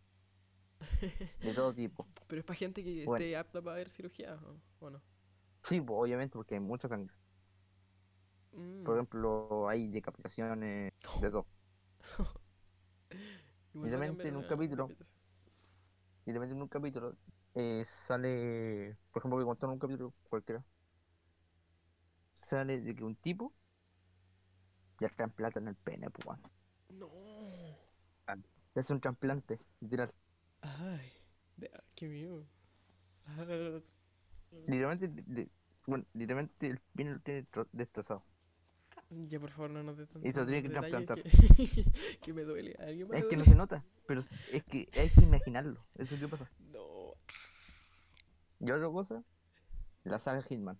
de 1.41 1.53
todo 1.53 1.73
tipo. 1.73 2.07
Pero 2.27 2.39
es 2.41 2.45
para 2.45 2.57
gente 2.57 2.83
que 2.83 3.03
Bueno. 3.03 3.27
esté 3.27 3.35
apta 3.37 3.61
para 3.61 3.77
ver 3.77 3.89
cirugía, 3.89 4.35
¿o, 4.35 4.61
o 4.79 4.89
no? 4.89 5.03
Sí, 5.63 5.79
pues, 5.81 5.97
obviamente, 5.99 6.33
porque 6.37 6.55
hay 6.55 6.59
mucha 6.61 6.87
sangre. 6.89 7.15
Mm. 8.55 8.83
Por 8.83 8.95
ejemplo, 8.97 9.67
hay 9.69 9.89
decapitaciones, 9.89 10.93
de 11.13 11.31
todo. 11.31 11.47
Literalmente 13.73 14.27
en 14.27 14.35
un 14.37 14.43
capítulo. 14.43 14.89
Y 16.25 16.31
de 16.31 16.33
repente 16.33 16.55
en 16.55 16.61
un 16.61 16.67
capítulo 16.67 17.15
eh, 17.55 17.83
sale, 17.85 18.97
por 19.11 19.21
ejemplo, 19.21 19.39
que 19.39 19.45
contaron 19.45 19.73
un 19.73 19.79
capítulo 19.79 20.13
cualquiera, 20.29 20.63
sale 22.41 22.81
de 22.81 22.95
que 22.95 23.03
un 23.03 23.15
tipo 23.15 23.53
ya 24.99 25.09
trasplanta 25.09 25.59
en 25.59 25.67
el 25.69 25.75
pene, 25.75 26.09
pues, 26.11 26.27
weón. 26.27 26.41
No. 26.99 27.09
Le 28.73 28.79
hace 28.79 28.93
un 28.93 29.01
trasplante, 29.01 29.59
literal. 29.81 30.13
Ay, 30.61 31.11
de- 31.57 31.71
ah, 31.73 31.83
qué 31.95 32.07
miedo. 32.07 32.45
Literalmente, 34.67 35.23
li- 35.27 35.51
bueno, 35.85 36.05
literalmente 36.13 36.67
el 36.67 36.79
pene 36.95 37.11
lo 37.13 37.19
tiene 37.19 37.43
tro- 37.51 37.67
destrozado. 37.71 38.23
Ya, 39.09 39.39
por 39.39 39.49
favor, 39.51 39.71
no 39.71 39.83
nos 39.83 39.97
tantos 39.97 40.23
Y 40.23 40.31
se 40.33 40.45
tiene 40.45 40.61
que 40.61 40.69
trasplantar. 40.69 41.21
Que, 41.23 41.29
que 42.21 42.33
me 42.33 42.43
duele. 42.43 42.75
¿A 42.79 42.83
¿Alguien 42.83 43.07
más 43.07 43.17
Es 43.17 43.25
que 43.25 43.37
no 43.37 43.43
se 43.43 43.55
nota, 43.55 43.83
pero 44.05 44.21
es 44.51 44.63
que 44.65 44.89
hay 44.93 45.09
que 45.09 45.21
imaginarlo. 45.21 45.83
Eso 45.95 46.15
es 46.15 46.21
lo 46.21 46.27
que 46.27 46.31
pasa. 46.37 46.49
No. 46.71 47.13
Y 48.59 48.71
otra 48.71 48.89
cosa, 48.89 49.23
la 50.03 50.19
saga 50.19 50.41
Hitman. 50.43 50.77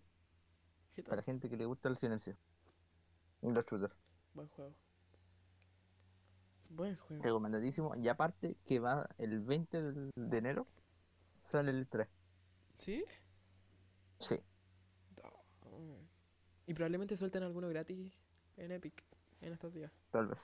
¿Qué 0.94 1.02
tal? 1.02 1.10
Para 1.12 1.18
la 1.22 1.24
gente 1.24 1.50
que 1.50 1.58
le 1.58 1.66
gusta 1.66 1.90
el 1.90 1.98
silencio. 1.98 2.36
Y 3.42 3.52
los 3.52 3.66
shooters. 3.66 3.96
Buen 4.34 4.48
juego. 4.50 4.74
Buen 6.70 6.96
juego. 6.98 7.24
Recomendadísimo. 7.24 7.96
Y 7.96 8.08
aparte 8.10 8.58
que 8.66 8.80
va 8.80 9.10
el 9.18 9.40
20 9.40 9.82
del- 9.82 10.12
de 10.16 10.38
enero, 10.38 10.68
sale 11.40 11.72
el 11.72 11.88
3. 11.88 12.08
¿Sí? 12.78 13.04
Sí. 14.20 14.36
Oh. 15.64 15.98
Y 16.70 16.76
probablemente 16.76 17.18
suelten 17.18 17.42
alguno 17.42 17.68
gratis 17.68 18.14
en 18.56 18.72
Epic 18.72 19.04
en 19.42 19.54
estos 19.54 19.74
días. 19.74 19.92
Tal 20.12 20.28
vez. 20.28 20.40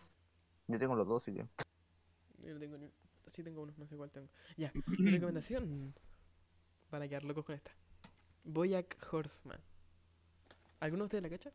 Yo 0.68 0.80
tengo 0.80 0.96
los 0.96 1.08
dos, 1.08 1.24
que. 1.24 1.34
Yo 1.36 1.46
no 2.52 2.60
tengo 2.60 2.80
ni... 2.80 2.90
Sí 3.28 3.44
tengo 3.44 3.62
uno, 3.62 3.76
no 3.78 3.86
sé 3.86 3.96
cuál 3.96 4.10
tengo. 4.10 4.28
Ya, 4.58 4.72
mi 4.88 5.12
recomendación. 5.12 5.94
Van 6.90 7.04
a 7.04 7.08
quedar 7.08 7.26
locos 7.26 7.46
con 7.46 7.54
esta. 7.54 7.70
Boyack 8.44 8.98
Horseman. 9.14 9.60
¿Alguno 10.80 11.04
de 11.04 11.06
ustedes 11.06 11.22
la 11.22 11.30
cacha? 11.30 11.54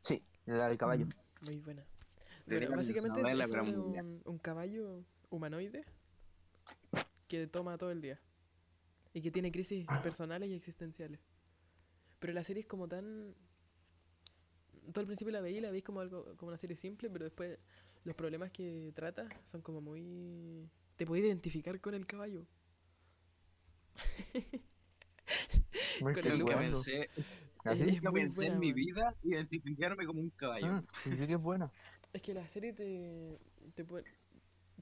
Sí, 0.00 0.24
la 0.46 0.68
del 0.68 0.78
caballo. 0.78 1.06
Muy 1.46 1.60
buena. 1.60 1.84
Bueno, 2.46 2.74
básicamente 2.74 3.20
saberla, 3.20 3.44
es 3.44 3.52
un, 3.52 4.22
un 4.24 4.38
caballo 4.38 5.04
humanoide 5.28 5.84
que 7.28 7.46
toma 7.46 7.76
todo 7.76 7.90
el 7.90 8.00
día 8.00 8.18
y 9.12 9.20
que 9.20 9.30
tiene 9.30 9.52
crisis 9.52 9.86
personales 10.02 10.48
y 10.48 10.54
existenciales. 10.54 11.20
Pero 12.18 12.32
la 12.32 12.44
serie 12.44 12.62
es 12.62 12.66
como 12.66 12.88
tan... 12.88 13.34
Todo 14.92 15.00
al 15.00 15.06
principio 15.06 15.32
la 15.32 15.40
veí 15.40 15.58
y 15.58 15.60
la 15.60 15.70
veis 15.70 15.84
como 15.84 16.00
algo 16.00 16.36
como 16.36 16.48
una 16.48 16.58
serie 16.58 16.76
simple, 16.76 17.10
pero 17.10 17.24
después 17.24 17.58
los 18.04 18.14
problemas 18.16 18.50
que 18.50 18.92
trata 18.94 19.28
son 19.50 19.60
como 19.60 19.80
muy... 19.80 20.68
Te 20.96 21.06
puedes 21.06 21.24
identificar 21.24 21.80
con 21.80 21.94
el 21.94 22.06
caballo. 22.06 22.46
Muy 26.00 26.14
con 26.14 26.22
que 26.22 26.28
el 26.28 26.42
bueno. 26.42 26.58
bueno. 26.58 26.82
pensé, 26.82 27.10
¿Así? 27.64 27.82
Es 27.82 28.00
pensé 28.00 28.36
buena, 28.36 28.54
en 28.54 28.60
mi 28.60 28.72
vida 28.72 29.14
identificarme 29.22 30.06
como 30.06 30.20
un 30.20 30.30
caballo. 30.30 30.72
Mm, 30.72 31.12
sí, 31.12 31.26
que 31.26 31.32
es 31.34 31.40
buena. 31.40 31.70
Es 32.12 32.22
que 32.22 32.34
la 32.34 32.46
serie 32.48 32.72
te, 32.72 33.38
te, 33.74 33.84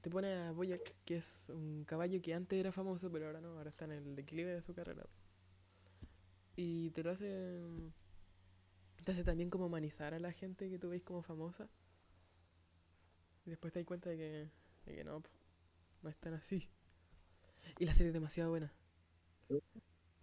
te 0.01 0.09
pone 0.09 0.33
a 0.33 0.51
Boyack, 0.51 0.95
que 1.03 1.17
es 1.17 1.49
un 1.49 1.83
caballo 1.85 2.21
que 2.21 2.33
antes 2.33 2.57
era 2.59 2.71
famoso, 2.71 3.11
pero 3.11 3.27
ahora 3.27 3.41
no, 3.41 3.57
ahora 3.57 3.69
está 3.69 3.85
en 3.85 3.91
el 3.91 4.15
declive 4.15 4.53
de 4.53 4.61
su 4.61 4.73
carrera. 4.73 5.05
Y 6.55 6.91
te 6.91 7.03
lo 7.03 7.11
hace. 7.11 7.61
Te 9.03 9.11
hace 9.11 9.23
también 9.23 9.49
como 9.49 9.65
humanizar 9.65 10.13
a 10.13 10.19
la 10.19 10.31
gente 10.31 10.69
que 10.69 10.77
tú 10.77 10.89
veis 10.89 11.01
como 11.01 11.23
famosa. 11.23 11.67
Y 13.45 13.49
después 13.49 13.73
te 13.73 13.79
das 13.79 13.87
cuenta 13.87 14.09
de 14.11 14.17
que, 14.17 14.51
de 14.85 14.95
que 14.95 15.03
no, 15.03 15.21
po, 15.21 15.29
no 16.03 16.09
es 16.09 16.17
tan 16.17 16.33
así. 16.35 16.69
Y 17.79 17.85
la 17.85 17.93
serie 17.93 18.09
es 18.09 18.13
demasiado 18.13 18.49
buena. 18.49 18.73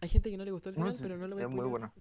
Hay 0.00 0.08
gente 0.08 0.30
que 0.30 0.36
no 0.36 0.44
le 0.44 0.52
gustó 0.52 0.68
el 0.68 0.76
No, 0.76 0.92
final, 0.92 0.94
sí, 0.94 1.02
pero 1.02 1.16
no 1.16 1.26
lo 1.26 1.34
voy 1.36 1.42
a 1.44 1.46
es 1.46 1.50
muy 1.50 1.66
buena. 1.66 1.92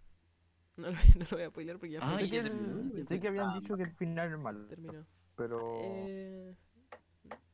No 0.77 0.91
lo, 0.91 0.97
no 1.15 1.25
lo 1.29 1.37
voy 1.37 1.41
a 1.43 1.49
spoilear 1.49 1.77
porque 1.77 1.93
ya 1.93 2.01
Ah, 2.01 2.17
sé, 2.17 2.29
que, 2.29 2.41
terminó, 2.43 3.05
sé 3.07 3.19
que 3.19 3.27
habían 3.27 3.45
Ah, 3.47 3.53
dicho 3.53 3.75
que 3.77 3.83
el 3.83 3.91
final 3.95 4.31
es 4.33 4.39
malo. 4.39 4.67
terminó. 4.67 5.05
Pero. 5.35 6.11
Eh, 6.13 6.55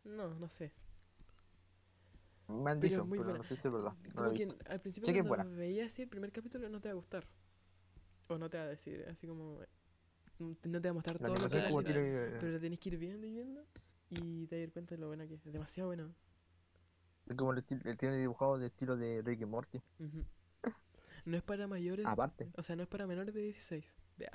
no, 0.03 0.33
no 0.35 0.49
sé. 0.49 0.71
me 2.47 2.71
han 2.71 2.79
pero 2.79 2.97
dicho, 2.97 3.01
es 3.01 3.05
muy 3.05 3.19
pero 3.19 3.31
buena. 3.31 3.39
no 3.39 3.43
sé 3.43 3.55
si 3.55 3.67
es 3.67 3.73
verdad. 3.73 3.93
No 4.15 4.23
Como 4.23 4.33
que 4.33 4.47
al 4.69 4.81
principio 4.81 5.11
cuando 5.11 5.49
veías 5.55 5.87
así 5.93 6.03
el 6.03 6.09
primer 6.09 6.31
capítulo 6.31 6.69
no 6.69 6.81
te 6.81 6.89
va 6.89 6.93
a 6.93 6.95
gustar. 6.95 7.25
O 8.29 8.37
no 8.37 8.49
te 8.49 8.57
va 8.57 8.63
a 8.63 8.67
decir, 8.67 9.05
así 9.09 9.27
como... 9.27 9.59
No 10.39 10.55
te 10.55 10.69
no 10.69 10.79
te 10.81 10.87
va 10.87 10.91
a 10.91 10.93
mostrar 10.93 11.17
todo 11.17 11.27
lo 11.35 11.49
que 11.49 11.83
tiene. 11.83 12.29
pero 12.39 12.51
lo 12.53 12.59
tenés 12.61 12.79
que 12.79 12.89
ir 12.89 12.97
viendo 12.97 13.27
y 13.27 13.31
viendo 13.31 13.65
y 14.09 14.47
te 14.47 14.59
dar 14.61 14.71
cuenta 14.71 14.95
de 14.95 15.01
lo 15.01 15.07
buena 15.07 15.27
que 15.27 15.33
es. 15.35 15.45
Es 15.45 15.51
demasiado 15.51 15.89
buena. 15.89 16.09
Es 17.27 17.35
como 17.35 17.53
el, 17.53 17.63
tiene 17.97 18.15
dibujado 18.17 18.57
de 18.57 18.67
estilo 18.67 18.95
de 18.95 19.21
Ricky 19.21 19.45
Morty. 19.45 19.81
No 21.25 21.35
es 21.37 21.43
para 21.43 21.67
mayores, 21.67 22.05
Aparte, 22.07 22.49
o 22.55 22.63
sea, 22.63 22.75
no 22.75 22.83
es 22.83 22.87
para 22.87 23.05
menores 23.05 23.33
de 23.33 23.41
16. 23.41 23.93
Ya. 24.17 24.31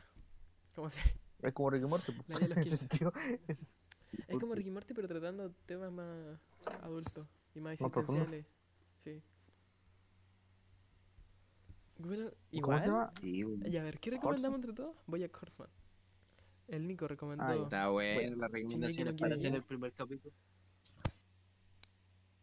Como 0.74 0.90
se... 0.90 1.00
es 1.40 1.52
como 1.54 1.70
Ricky 1.70 1.86
Morty. 1.86 2.12
La 2.28 2.38
de 2.38 2.48
los 2.48 2.58
En 2.58 2.62
ese 2.66 2.70
15. 2.70 2.76
sentido, 2.76 3.12
es- 3.48 3.72
Es 4.28 4.38
como 4.38 4.54
Ricky 4.54 4.70
Morty, 4.70 4.92
pero 4.94 5.08
tratando 5.08 5.52
temas 5.66 5.90
más 5.90 6.38
adultos 6.82 7.26
y 7.54 7.60
más 7.60 7.80
Más 7.80 7.90
existenciales. 7.90 8.46
Sí. 8.94 9.22
Bueno, 11.98 12.24
¿Cómo 12.24 12.30
se 12.50 12.56
igual. 12.56 12.80
llama? 12.86 13.12
Bueno. 13.22 13.68
Y 13.68 13.76
a 13.76 13.82
ver, 13.82 13.98
¿qué 14.00 14.10
recomendamos 14.10 14.56
entre 14.56 14.72
todos? 14.72 14.96
Boyack 15.06 15.36
Horseman. 15.42 15.70
El 16.68 16.86
Nico 16.88 17.06
recomendó. 17.06 17.44
Ah, 17.44 17.54
ya. 17.56 17.62
Está 17.62 17.88
Bueno, 17.88 18.36
la 18.36 18.48
recomendación 18.48 19.08
no 19.08 19.16
para 19.16 19.34
hacer 19.34 19.54
el 19.54 19.62
primer 19.62 19.92
capítulo. 19.92 20.34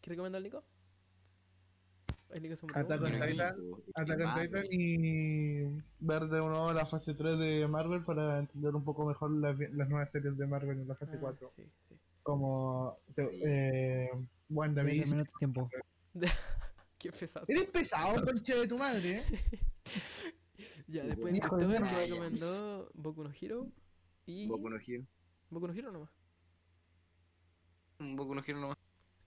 ¿Qué 0.01 0.09
recomendó 0.09 0.37
el 0.37 0.43
Nico? 0.45 0.63
El 2.29 2.43
Nico 2.43 2.55
se 2.55 2.65
murió. 2.65 2.81
Attack 2.81 3.01
on 3.01 4.41
Titan, 4.41 4.65
y 4.71 5.63
ver 5.99 6.21
de 6.27 6.37
nuevo 6.39 6.71
la 6.71 6.85
fase 6.85 7.13
3 7.13 7.37
de 7.37 7.67
Marvel 7.67 8.03
para 8.05 8.39
entender 8.39 8.73
un 8.73 8.83
poco 8.85 9.05
mejor 9.05 9.31
las, 9.31 9.57
las 9.73 9.89
nuevas 9.89 10.09
series 10.11 10.37
de 10.37 10.47
Marvel 10.47 10.79
en 10.79 10.87
la 10.87 10.95
fase 10.95 11.11
Ah, 11.15 11.19
4. 11.19 11.51
sí, 11.57 11.63
sí. 11.89 11.95
Como 12.23 12.97
Sí. 13.15 13.21
eh, 13.43 14.09
WandaVision. 14.49 15.25
tiempo. 15.39 15.69
Qué 17.01 17.11
pesado. 17.11 17.45
Eres 17.47 17.65
pesado, 17.69 18.23
concha 18.25 18.55
de 18.55 18.67
tu 18.67 18.77
madre, 18.77 19.17
¿eh? 19.17 19.23
Ya, 20.87 21.03
después 21.05 21.33
Hijo 21.33 21.57
de 21.57 21.65
Cristóbal 21.65 21.81
mierda. 21.91 22.01
recomendó 22.05 22.91
Boku 22.93 23.23
no 23.23 23.31
Hero 23.39 23.67
y. 24.25 24.47
Boku 24.47 24.69
no 24.69 24.75
Hero. 24.77 25.05
Boku 25.49 25.67
no 25.67 25.73
Hero 25.73 25.91
nomás. 25.91 26.09
Boku 27.99 28.35
no 28.35 28.41
Hero 28.45 28.59
nomás. 28.59 28.77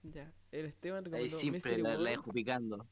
Ya. 0.03 0.31
El 0.51 0.67
Esteban 0.67 0.99
Ahí 1.05 1.11
recomendó 1.11 1.37
siempre 1.39 1.57
Mystery 1.71 1.81
la, 1.81 1.95
la 1.97 2.09
dejo 2.11 2.31
picando. 2.31 2.87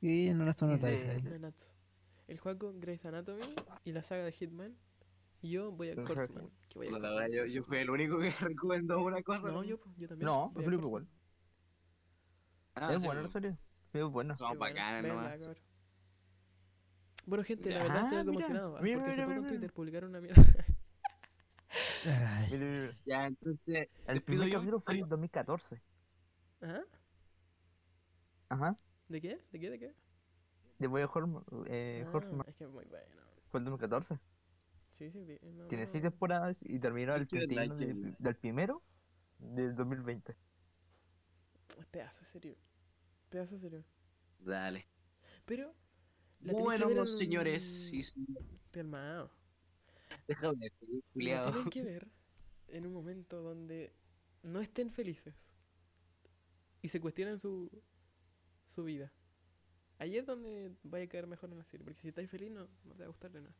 Y 0.00 0.30
no 0.34 0.44
las 0.44 0.60
nota 0.60 0.88
de- 0.88 0.94
esa 0.94 1.12
ahí. 1.12 1.22
Nanatsu. 1.22 1.68
El 2.26 2.38
Juaco, 2.38 2.72
Grey's 2.74 3.04
Anatomy 3.04 3.42
y 3.84 3.92
la 3.92 4.02
saga 4.02 4.24
de 4.24 4.32
Hitman. 4.32 4.76
Y 5.40 5.50
yo 5.50 5.70
voy 5.72 5.90
a. 5.90 5.92
Horseman. 5.94 6.50
que 6.68 6.78
Bojack 6.78 6.92
No, 6.92 6.98
la 6.98 7.10
verdad, 7.10 7.28
yo, 7.32 7.46
yo 7.46 7.62
fui 7.62 7.78
el 7.78 7.90
único 7.90 8.18
que 8.18 8.30
recomendó 8.40 9.02
una 9.02 9.22
cosa. 9.22 9.50
No, 9.52 9.62
yo, 9.64 9.78
yo 9.96 10.08
también. 10.08 10.26
No, 10.26 10.52
Felipe 10.54 10.82
igual. 10.84 11.06
Ah, 12.74 12.92
es 12.94 13.02
sí, 13.02 13.08
pues. 13.08 13.54
Es 13.92 14.04
buena. 14.04 14.36
Son 14.36 14.50
Qué 14.52 14.56
bueno, 14.58 14.74
bacanas 14.74 15.02
véanla, 15.02 15.36
nomás. 15.36 15.62
Bueno, 17.26 17.44
gente, 17.44 17.70
la 17.70 17.82
verdad 17.84 17.96
Ah, 17.98 18.04
estoy 18.04 18.18
algo 18.18 18.32
mira, 18.32 18.46
emocionado. 18.46 18.80
mira, 18.80 18.96
porque 18.98 19.10
hace 19.10 19.20
mira, 19.22 19.26
poco 19.26 19.38
en 19.40 19.46
Twitter 19.48 19.72
publicaron 19.72 20.10
una 20.10 20.20
mierda. 20.20 20.42
Ya, 23.04 23.26
entonces, 23.26 23.88
El 24.06 24.22
primer 24.22 24.50
capítulo 24.50 24.78
fue 24.78 24.94
en 24.94 25.08
2014. 25.08 25.82
¿Ajá? 26.60 26.82
Ajá. 28.48 28.76
¿De 29.08 29.20
qué? 29.20 29.38
¿De 29.52 29.60
qué? 29.60 29.70
¿De 29.70 29.78
qué? 29.78 29.94
De 30.78 30.86
Boy 30.88 31.02
Horseman. 31.04 31.44
Eh, 31.66 32.04
Ah, 32.06 32.10
Horseman. 32.12 32.46
Es 32.48 32.56
que 32.56 32.64
es 32.64 32.70
muy 32.70 32.84
bueno. 32.86 33.22
Fue 33.50 33.58
en 33.58 33.64
2014. 33.64 34.18
Sí, 34.90 35.10
sí, 35.10 35.24
vi- 35.24 35.38
no, 35.42 35.66
Tiene 35.68 35.86
no. 35.86 35.90
6 35.90 36.02
temporadas 36.02 36.58
y 36.62 36.78
terminó 36.78 37.14
el 37.14 37.22
Hay 37.22 37.26
que 37.26 37.38
verla, 37.38 37.62
hay 37.62 37.68
31 37.68 37.76
que 37.76 37.86
de- 37.86 37.94
verla. 37.94 38.16
del 38.18 38.36
primero 38.36 38.82
del 39.38 39.74
2020. 39.74 40.36
Es 41.78 41.86
pedazo 41.86 42.20
de 42.20 42.26
serio. 42.26 42.56
Pedazo 43.30 43.54
de 43.54 43.60
serio. 43.60 43.84
Dale. 44.38 44.86
Pero. 45.44 45.74
la 46.40 46.52
tenés 46.52 46.56
que 46.56 46.62
Bueno, 46.62 46.88
ver 46.88 46.98
en- 46.98 47.06
señores. 47.06 47.62
Sí, 47.90 48.02
sí. 48.02 48.24
Calmao. 48.70 49.30
Déjame 50.28 50.70
culiao. 51.12 51.50
tienen 51.52 51.70
que 51.70 51.82
ver 51.82 52.08
en 52.68 52.86
un 52.86 52.92
momento 52.92 53.40
donde 53.42 53.92
no 54.42 54.60
estén 54.60 54.90
felices 54.90 55.34
y 56.82 56.88
se 56.88 57.00
cuestionan 57.00 57.38
su, 57.40 57.70
su 58.66 58.84
vida. 58.84 59.12
Ahí 59.98 60.16
es 60.16 60.26
donde 60.26 60.74
vaya 60.82 61.04
a 61.04 61.08
caer 61.08 61.26
mejor 61.26 61.50
en 61.52 61.58
la 61.58 61.64
serie, 61.64 61.84
porque 61.84 62.00
si 62.00 62.08
estáis 62.08 62.28
feliz 62.30 62.50
no, 62.50 62.66
no 62.84 62.94
te 62.94 63.00
va 63.00 63.04
a 63.04 63.08
gustar 63.08 63.30
de 63.30 63.40
nada. 63.42 63.54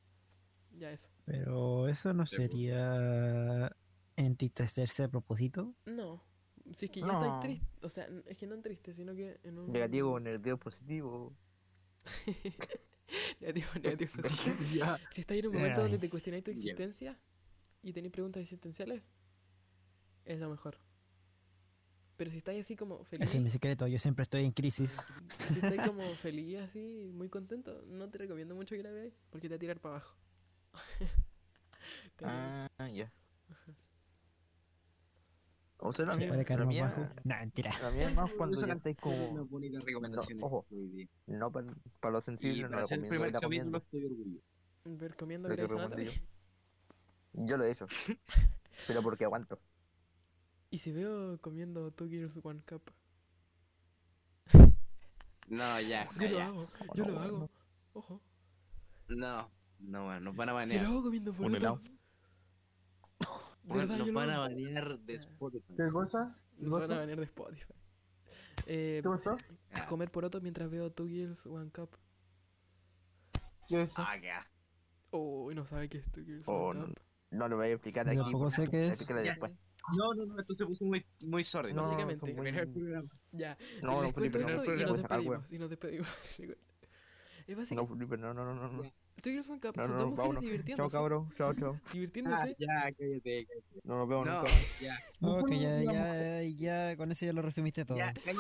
Ya 0.73 0.91
eso. 0.91 1.09
Pero 1.25 1.87
eso 1.89 2.13
no 2.15 2.27
sería 2.27 3.75
entristecerse 4.17 5.05
a 5.05 5.09
propósito. 5.09 5.75
No, 5.87 6.23
si 6.77 6.87
es 6.87 6.91
que 6.91 7.01
ya 7.01 7.07
No. 7.07 7.23
estáis 7.25 7.41
triste, 7.41 7.87
o 7.87 7.89
sea, 7.89 8.09
es 8.27 8.37
que 8.37 8.47
no 8.47 8.61
triste, 8.61 8.95
sino 8.95 9.15
que 9.15 9.39
en 9.43 9.59
un... 9.59 9.73
Negativo, 9.73 10.19
negativo, 10.21 10.57
positivo. 10.59 11.33
negativo, 13.41 13.69
negativo. 13.83 14.11
positivo. 14.23 14.87
Si 15.13 15.21
estáis 15.21 15.41
en 15.45 15.51
un 15.51 15.55
momento 15.57 15.83
donde 15.83 15.99
te 15.99 16.09
cuestionáis 16.11 16.45
tu 16.45 16.51
existencia 16.51 17.19
y 17.83 17.93
tenéis 17.93 18.13
preguntas 18.13 18.41
existenciales, 18.43 19.03
es 20.25 20.39
lo 20.39 20.49
mejor. 20.51 20.79
Pero 22.17 22.31
si 22.31 22.39
estáis 22.39 22.61
así 22.61 22.77
como 22.77 23.03
feliz, 23.05 23.29
Ese 23.29 23.39
es 23.39 23.43
mi 23.43 23.51
secreto, 23.51 23.87
yo 23.89 23.99
siempre 23.99 24.23
estoy 24.23 24.45
en 24.45 24.53
crisis. 24.53 25.01
si 25.49 25.55
estáis 25.55 25.83
como 25.87 26.03
feliz 26.17 26.59
así, 26.61 27.11
muy 27.15 27.29
contento, 27.29 27.83
no 27.87 28.09
te 28.11 28.19
recomiendo 28.19 28.55
mucho 28.55 28.77
que 28.77 28.83
la 28.83 28.91
veáis 28.91 29.15
porque 29.31 29.49
te 29.49 29.55
va 29.55 29.57
a 29.57 29.59
tirar 29.59 29.81
para 29.81 29.97
abajo. 29.97 30.17
Ah, 32.23 32.69
ya. 32.93 33.11
O 35.85 35.93
sea, 35.93 36.07
la 36.07 36.13
Sí, 36.13 36.19
mía, 36.21 36.29
Puede 36.29 36.45
caer 36.45 36.61
la 36.61 36.67
más 36.67 36.75
mía, 36.75 36.85
bajo. 36.85 37.01
No, 37.25 37.35
mentira. 37.37 37.71
la 37.83 37.91
mía 37.91 38.09
es 38.09 38.15
más 38.15 38.31
cuando 38.39 38.61
ya 38.61 38.67
no- 38.69 38.73
estáis 38.75 38.97
como. 38.99 39.49
recomendación. 39.85 40.39
ojo. 40.43 40.67
No 41.27 41.51
para, 41.51 41.75
para 42.01 42.13
los 42.13 42.25
sensibles, 42.25 42.63
no 42.63 42.71
para 42.71 42.83
hacer 42.85 42.99
el 43.01 43.05
recomiendo 43.05 43.09
primer 43.11 43.31
ir 43.31 43.37
a 43.37 43.41
capítulo 43.41 43.49
comiendo. 43.49 43.79
estoy 43.79 44.05
orgulloso. 44.05 44.45
Ver 44.85 45.17
comiendo 45.17 45.49
Lo 45.49 45.57
que 45.57 45.63
Grey's 45.63 45.73
Anatomy. 45.81 46.05
yo. 47.47 47.57
Lo 47.57 47.65
he 47.65 47.71
hecho. 47.73 47.87
Pero 48.87 49.03
porque 49.03 49.25
aguanto. 49.25 49.59
Y 50.71 50.79
si 50.79 50.93
veo 50.93 51.39
comiendo 51.41 51.91
Two 51.91 52.07
Girls 52.09 52.39
One 52.43 52.63
Cup. 52.69 52.83
No, 55.49 55.81
ya, 55.81 56.09
Yo 56.19 56.29
lo 56.29 56.35
ya. 56.39 56.47
hago, 56.47 56.69
yo 56.95 57.05
lo 57.05 57.19
hago. 57.21 57.51
Ojo. 57.93 58.23
No, 59.09 59.51
no, 59.81 60.07
weón, 60.09 60.25
nos 60.25 60.35
van 60.37 60.49
a 60.49 60.53
Si 60.53 60.55
lo 60.55 60.55
banear. 60.79 60.85
hago 60.87 61.03
comiendo 61.03 61.31
Un 61.33 61.37
verdad, 63.65 63.97
nos 63.99 64.13
van 64.13 64.31
a 64.31 64.35
hago. 64.35 64.43
banear 64.43 64.99
de 65.01 65.15
Spotify. 65.15 65.75
¿Qué 65.77 65.89
cosa? 65.93 66.37
¿Qué 66.57 66.63
Nos 66.65 66.73
van 66.73 66.83
a 66.83 66.87
cosa? 66.87 66.99
banear 67.01 67.19
de 67.19 67.25
Spotify. 67.25 67.75
Eh, 68.67 69.01
¿Qué 69.03 69.09
pasó? 69.09 69.37
Ah, 69.73 69.87
comer 69.87 70.11
poroto 70.11 70.41
mientras 70.41 70.71
veo 70.71 70.91
Two 70.93 71.07
Girls 71.09 71.47
One 71.47 71.71
Cup. 71.71 71.91
¿Qué 73.69 73.83
es 73.83 73.89
eso? 73.91 74.03
Ah, 74.05 74.17
ya. 74.23 74.47
Oh, 75.11 75.51
no 75.53 75.65
sabe 75.67 75.89
qué 75.89 75.99
es 75.99 76.11
Two 76.13 76.25
Girls 76.25 76.45
Oh, 76.47 76.69
One 76.71 76.81
no. 76.81 76.87
Cup. 76.87 76.99
No 77.31 77.49
lo 77.49 77.57
voy 77.57 77.69
a 77.69 77.73
explicar 77.73 78.07
aquí. 78.09 78.19
tampoco 78.19 78.51
sé 78.51 78.69
qué 78.69 78.85
es. 78.85 78.89
Explícalo 78.91 79.23
Ya. 79.23 79.31
después. 79.31 79.53
No, 79.97 80.15
no, 80.15 80.27
no, 80.27 80.39
esto 80.39 80.55
se 80.55 80.65
puso 80.67 80.85
muy, 80.85 81.05
muy 81.21 81.43
sordo. 81.43 81.73
No, 81.75 81.83
Básicamente. 81.83 82.33
muy-. 82.35 82.53
Ya. 83.33 83.57
No, 83.83 84.03
no, 84.03 84.13
Felipe, 84.13 84.39
no. 84.39 84.49
esto 84.49 84.75
y 84.75 84.85
nos 84.85 84.99
despedimos. 84.99 85.45
Y 85.51 85.59
nos 85.59 85.71
despedimos. 85.71 86.09
es 87.47 87.73
No. 87.73 87.87
Felipe, 87.87 88.17
no, 88.19 88.33
no, 88.35 88.55
no, 88.55 88.69
no. 88.69 88.83
No. 89.25 89.33
Girls 89.33 89.49
One 89.49 89.61
Cup 89.61 89.77
No, 89.77 89.83
son 89.87 89.93
no, 89.93 89.99
dos 89.99 90.05
no, 90.05 90.09
mujeres 90.11 90.17
vámonos. 90.17 90.43
Chao, 90.43 90.51
divirtiéndose. 90.51 90.93
cabrón. 90.97 91.35
Chao, 91.37 91.55
chao. 91.55 91.73
Ah, 91.87 91.91
Divirtiéndose. 91.93 92.57
ya, 92.59 92.67
cállate, 92.83 93.21
cállate. 93.23 93.81
No 93.85 93.97
nos 93.99 94.09
vemos 94.09 94.27
No, 94.27 94.37
nunca. 94.39 94.51
ya, 94.81 94.99
Ok, 95.21 95.51
ya, 95.51 95.83
ya, 95.83 96.43
ya, 96.43 96.97
con 96.97 97.13
eso 97.13 97.27
ya 97.27 97.33
lo 97.33 97.43
resumiste 97.43 97.85
todo. 97.85 97.99
ya, 97.99 98.13
cállate. 98.13 98.31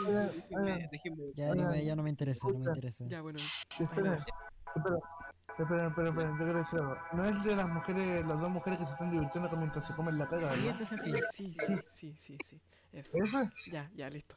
déjenme- 0.48 0.90
déjenme- 0.90 1.32
Ya, 1.34 1.52
dime, 1.52 1.84
ya 1.84 1.96
no 1.96 2.02
me 2.02 2.10
interesa, 2.10 2.48
no 2.48 2.58
me 2.58 2.64
interesa. 2.70 3.04
Ya, 3.08 3.20
bueno. 3.22 3.38
Espera, 3.78 4.14
espera, 4.76 4.96
espera, 5.58 5.86
espera, 5.88 6.08
espera, 6.08 6.30
yo 6.30 6.36
quiero 6.44 6.58
decir 6.58 6.78
algo. 6.78 6.96
No 7.12 7.24
es 7.24 7.44
de 7.44 7.56
las 7.56 7.68
mujeres, 7.68 8.26
las 8.26 8.40
dos 8.40 8.50
mujeres 8.50 8.78
que 8.78 8.86
se 8.86 8.92
están 8.92 9.10
divirtiendo 9.10 9.50
con- 9.50 9.58
mientras 9.60 9.86
se 9.86 9.94
comen 9.94 10.18
la 10.18 10.28
caga, 10.28 10.50
¿verdad? 10.50 10.76
Sí, 11.32 11.54
sí, 11.54 11.56
sí, 11.94 12.14
sí, 12.18 12.38
sí. 12.48 12.60
Eso. 12.92 13.16
Ya, 13.70 13.90
ya, 13.94 14.10
listo. 14.10 14.34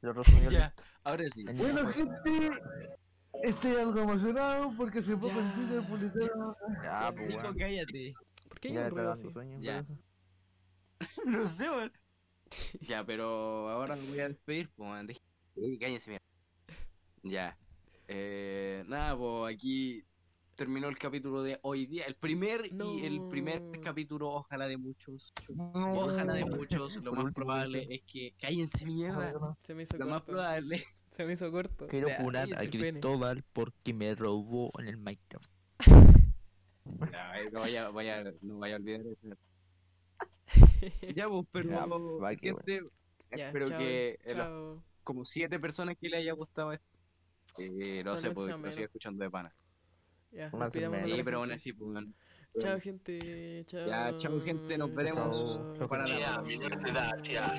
Lo 0.00 0.12
resumió. 0.12 0.50
Ya, 0.50 0.74
ahora 1.04 1.24
sí. 1.32 1.44
en- 1.48 1.56
Bueno, 1.56 1.86
gente, 1.88 2.50
estoy 3.42 3.72
algo 3.76 4.00
emocionado 4.00 4.72
porque 4.76 4.98
hace 5.00 5.16
poco 5.16 5.38
en. 5.40 5.52
Twitter 5.54 5.82
publicaron. 5.88 6.54
Ya, 6.82 7.12
pues, 7.14 7.28
Nico, 7.28 7.40
weón. 7.42 7.56
cállate. 7.56 8.14
¿Por 8.48 8.60
qué 8.60 8.68
hay 8.68 8.74
Ya 8.74 8.84
un 8.84 8.90
ruido 8.90 9.12
así? 9.12 9.30
sueño. 9.32 9.58
Ya. 9.60 9.84
No 11.26 11.46
sé, 11.46 11.70
weón. 11.70 11.92
Ya, 12.80 13.04
pero 13.04 13.70
ahora 13.70 13.96
me 13.96 14.06
voy 14.06 14.20
a 14.20 14.28
despedir, 14.28 14.70
pues, 14.76 15.20
Cállense, 15.80 16.10
mira. 16.10 16.22
Ya. 17.22 17.58
Eh, 18.08 18.84
nada, 18.88 19.16
pues 19.16 19.54
aquí 19.54 20.04
terminó 20.54 20.88
el 20.88 20.98
capítulo 20.98 21.42
de 21.42 21.58
hoy 21.62 21.86
día. 21.86 22.04
El 22.04 22.14
primer 22.14 22.66
y 22.70 23.04
el 23.04 23.26
primer 23.28 23.62
capítulo, 23.82 24.28
ojalá 24.30 24.66
de 24.66 24.76
muchos. 24.76 25.32
No, 25.48 25.72
Ojalá 25.74 26.34
de 26.34 26.44
muchos. 26.44 26.96
Lo 26.96 27.12
más 27.12 27.32
probable 27.32 27.86
es 27.90 28.02
que 28.02 28.34
cállense 28.38 28.84
mierda. 28.84 29.56
Se 29.66 29.74
me 29.74 29.84
hizo 29.84 29.96
Lo 29.96 30.06
más 30.06 30.22
probable. 30.22 30.84
Se 31.22 31.26
me 31.26 31.34
hizo 31.34 31.52
corto. 31.52 31.86
Quiero 31.86 32.08
funar 32.10 32.48
cállense 32.48 32.66
a 32.66 32.80
pene. 32.80 32.90
Cristóbal 32.90 33.44
porque 33.52 33.94
me 33.94 34.12
robó 34.16 34.72
en 34.80 34.88
el 34.88 34.96
Minecraft. 34.96 35.48
No 37.52 37.60
vaya, 37.60 37.90
vaya, 37.90 38.24
no 38.42 38.58
vaya 38.58 38.74
a 38.74 38.78
olvidar 38.78 39.00
eso. 39.06 39.36
Ya, 41.14 41.28
pues, 41.28 41.46
pero 41.52 41.70
Ya, 41.70 41.86
va 41.86 42.34
que 42.34 42.48
gente, 42.48 42.80
Ya, 43.36 43.46
espero 43.46 43.68
chao, 43.68 43.78
que 43.78 44.08
eh, 44.10 44.18
chao. 44.26 44.82
como 45.04 45.24
siete 45.24 45.60
personas 45.60 45.96
que 46.00 46.08
le 46.08 46.16
haya 46.16 46.32
gustado 46.32 46.72
esto. 46.72 46.86
Eh, 47.58 48.02
no 48.04 48.16
sé, 48.16 48.30
vez 48.30 48.34
pues 48.34 48.48
lo 48.50 48.72
sigo 48.72 48.84
escuchando 48.86 49.22
de 49.22 49.30
pana. 49.30 49.54
Ya, 50.32 50.50
Sí, 50.50 51.22
pero 51.24 51.38
aún 51.38 51.50
gente. 51.50 51.54
así, 51.54 51.72
pues. 51.72 52.04
Chao, 52.58 52.80
gente. 52.80 53.64
Chao. 53.68 53.86
Ya, 53.86 54.16
chao, 54.18 54.40
gente, 54.40 54.76
nos 54.76 54.92
veremos 54.92 55.60
para 55.88 56.08
la 56.08 56.18
Chao. 56.18 56.44
próxima. 56.44 57.12
Ya, 57.30 57.52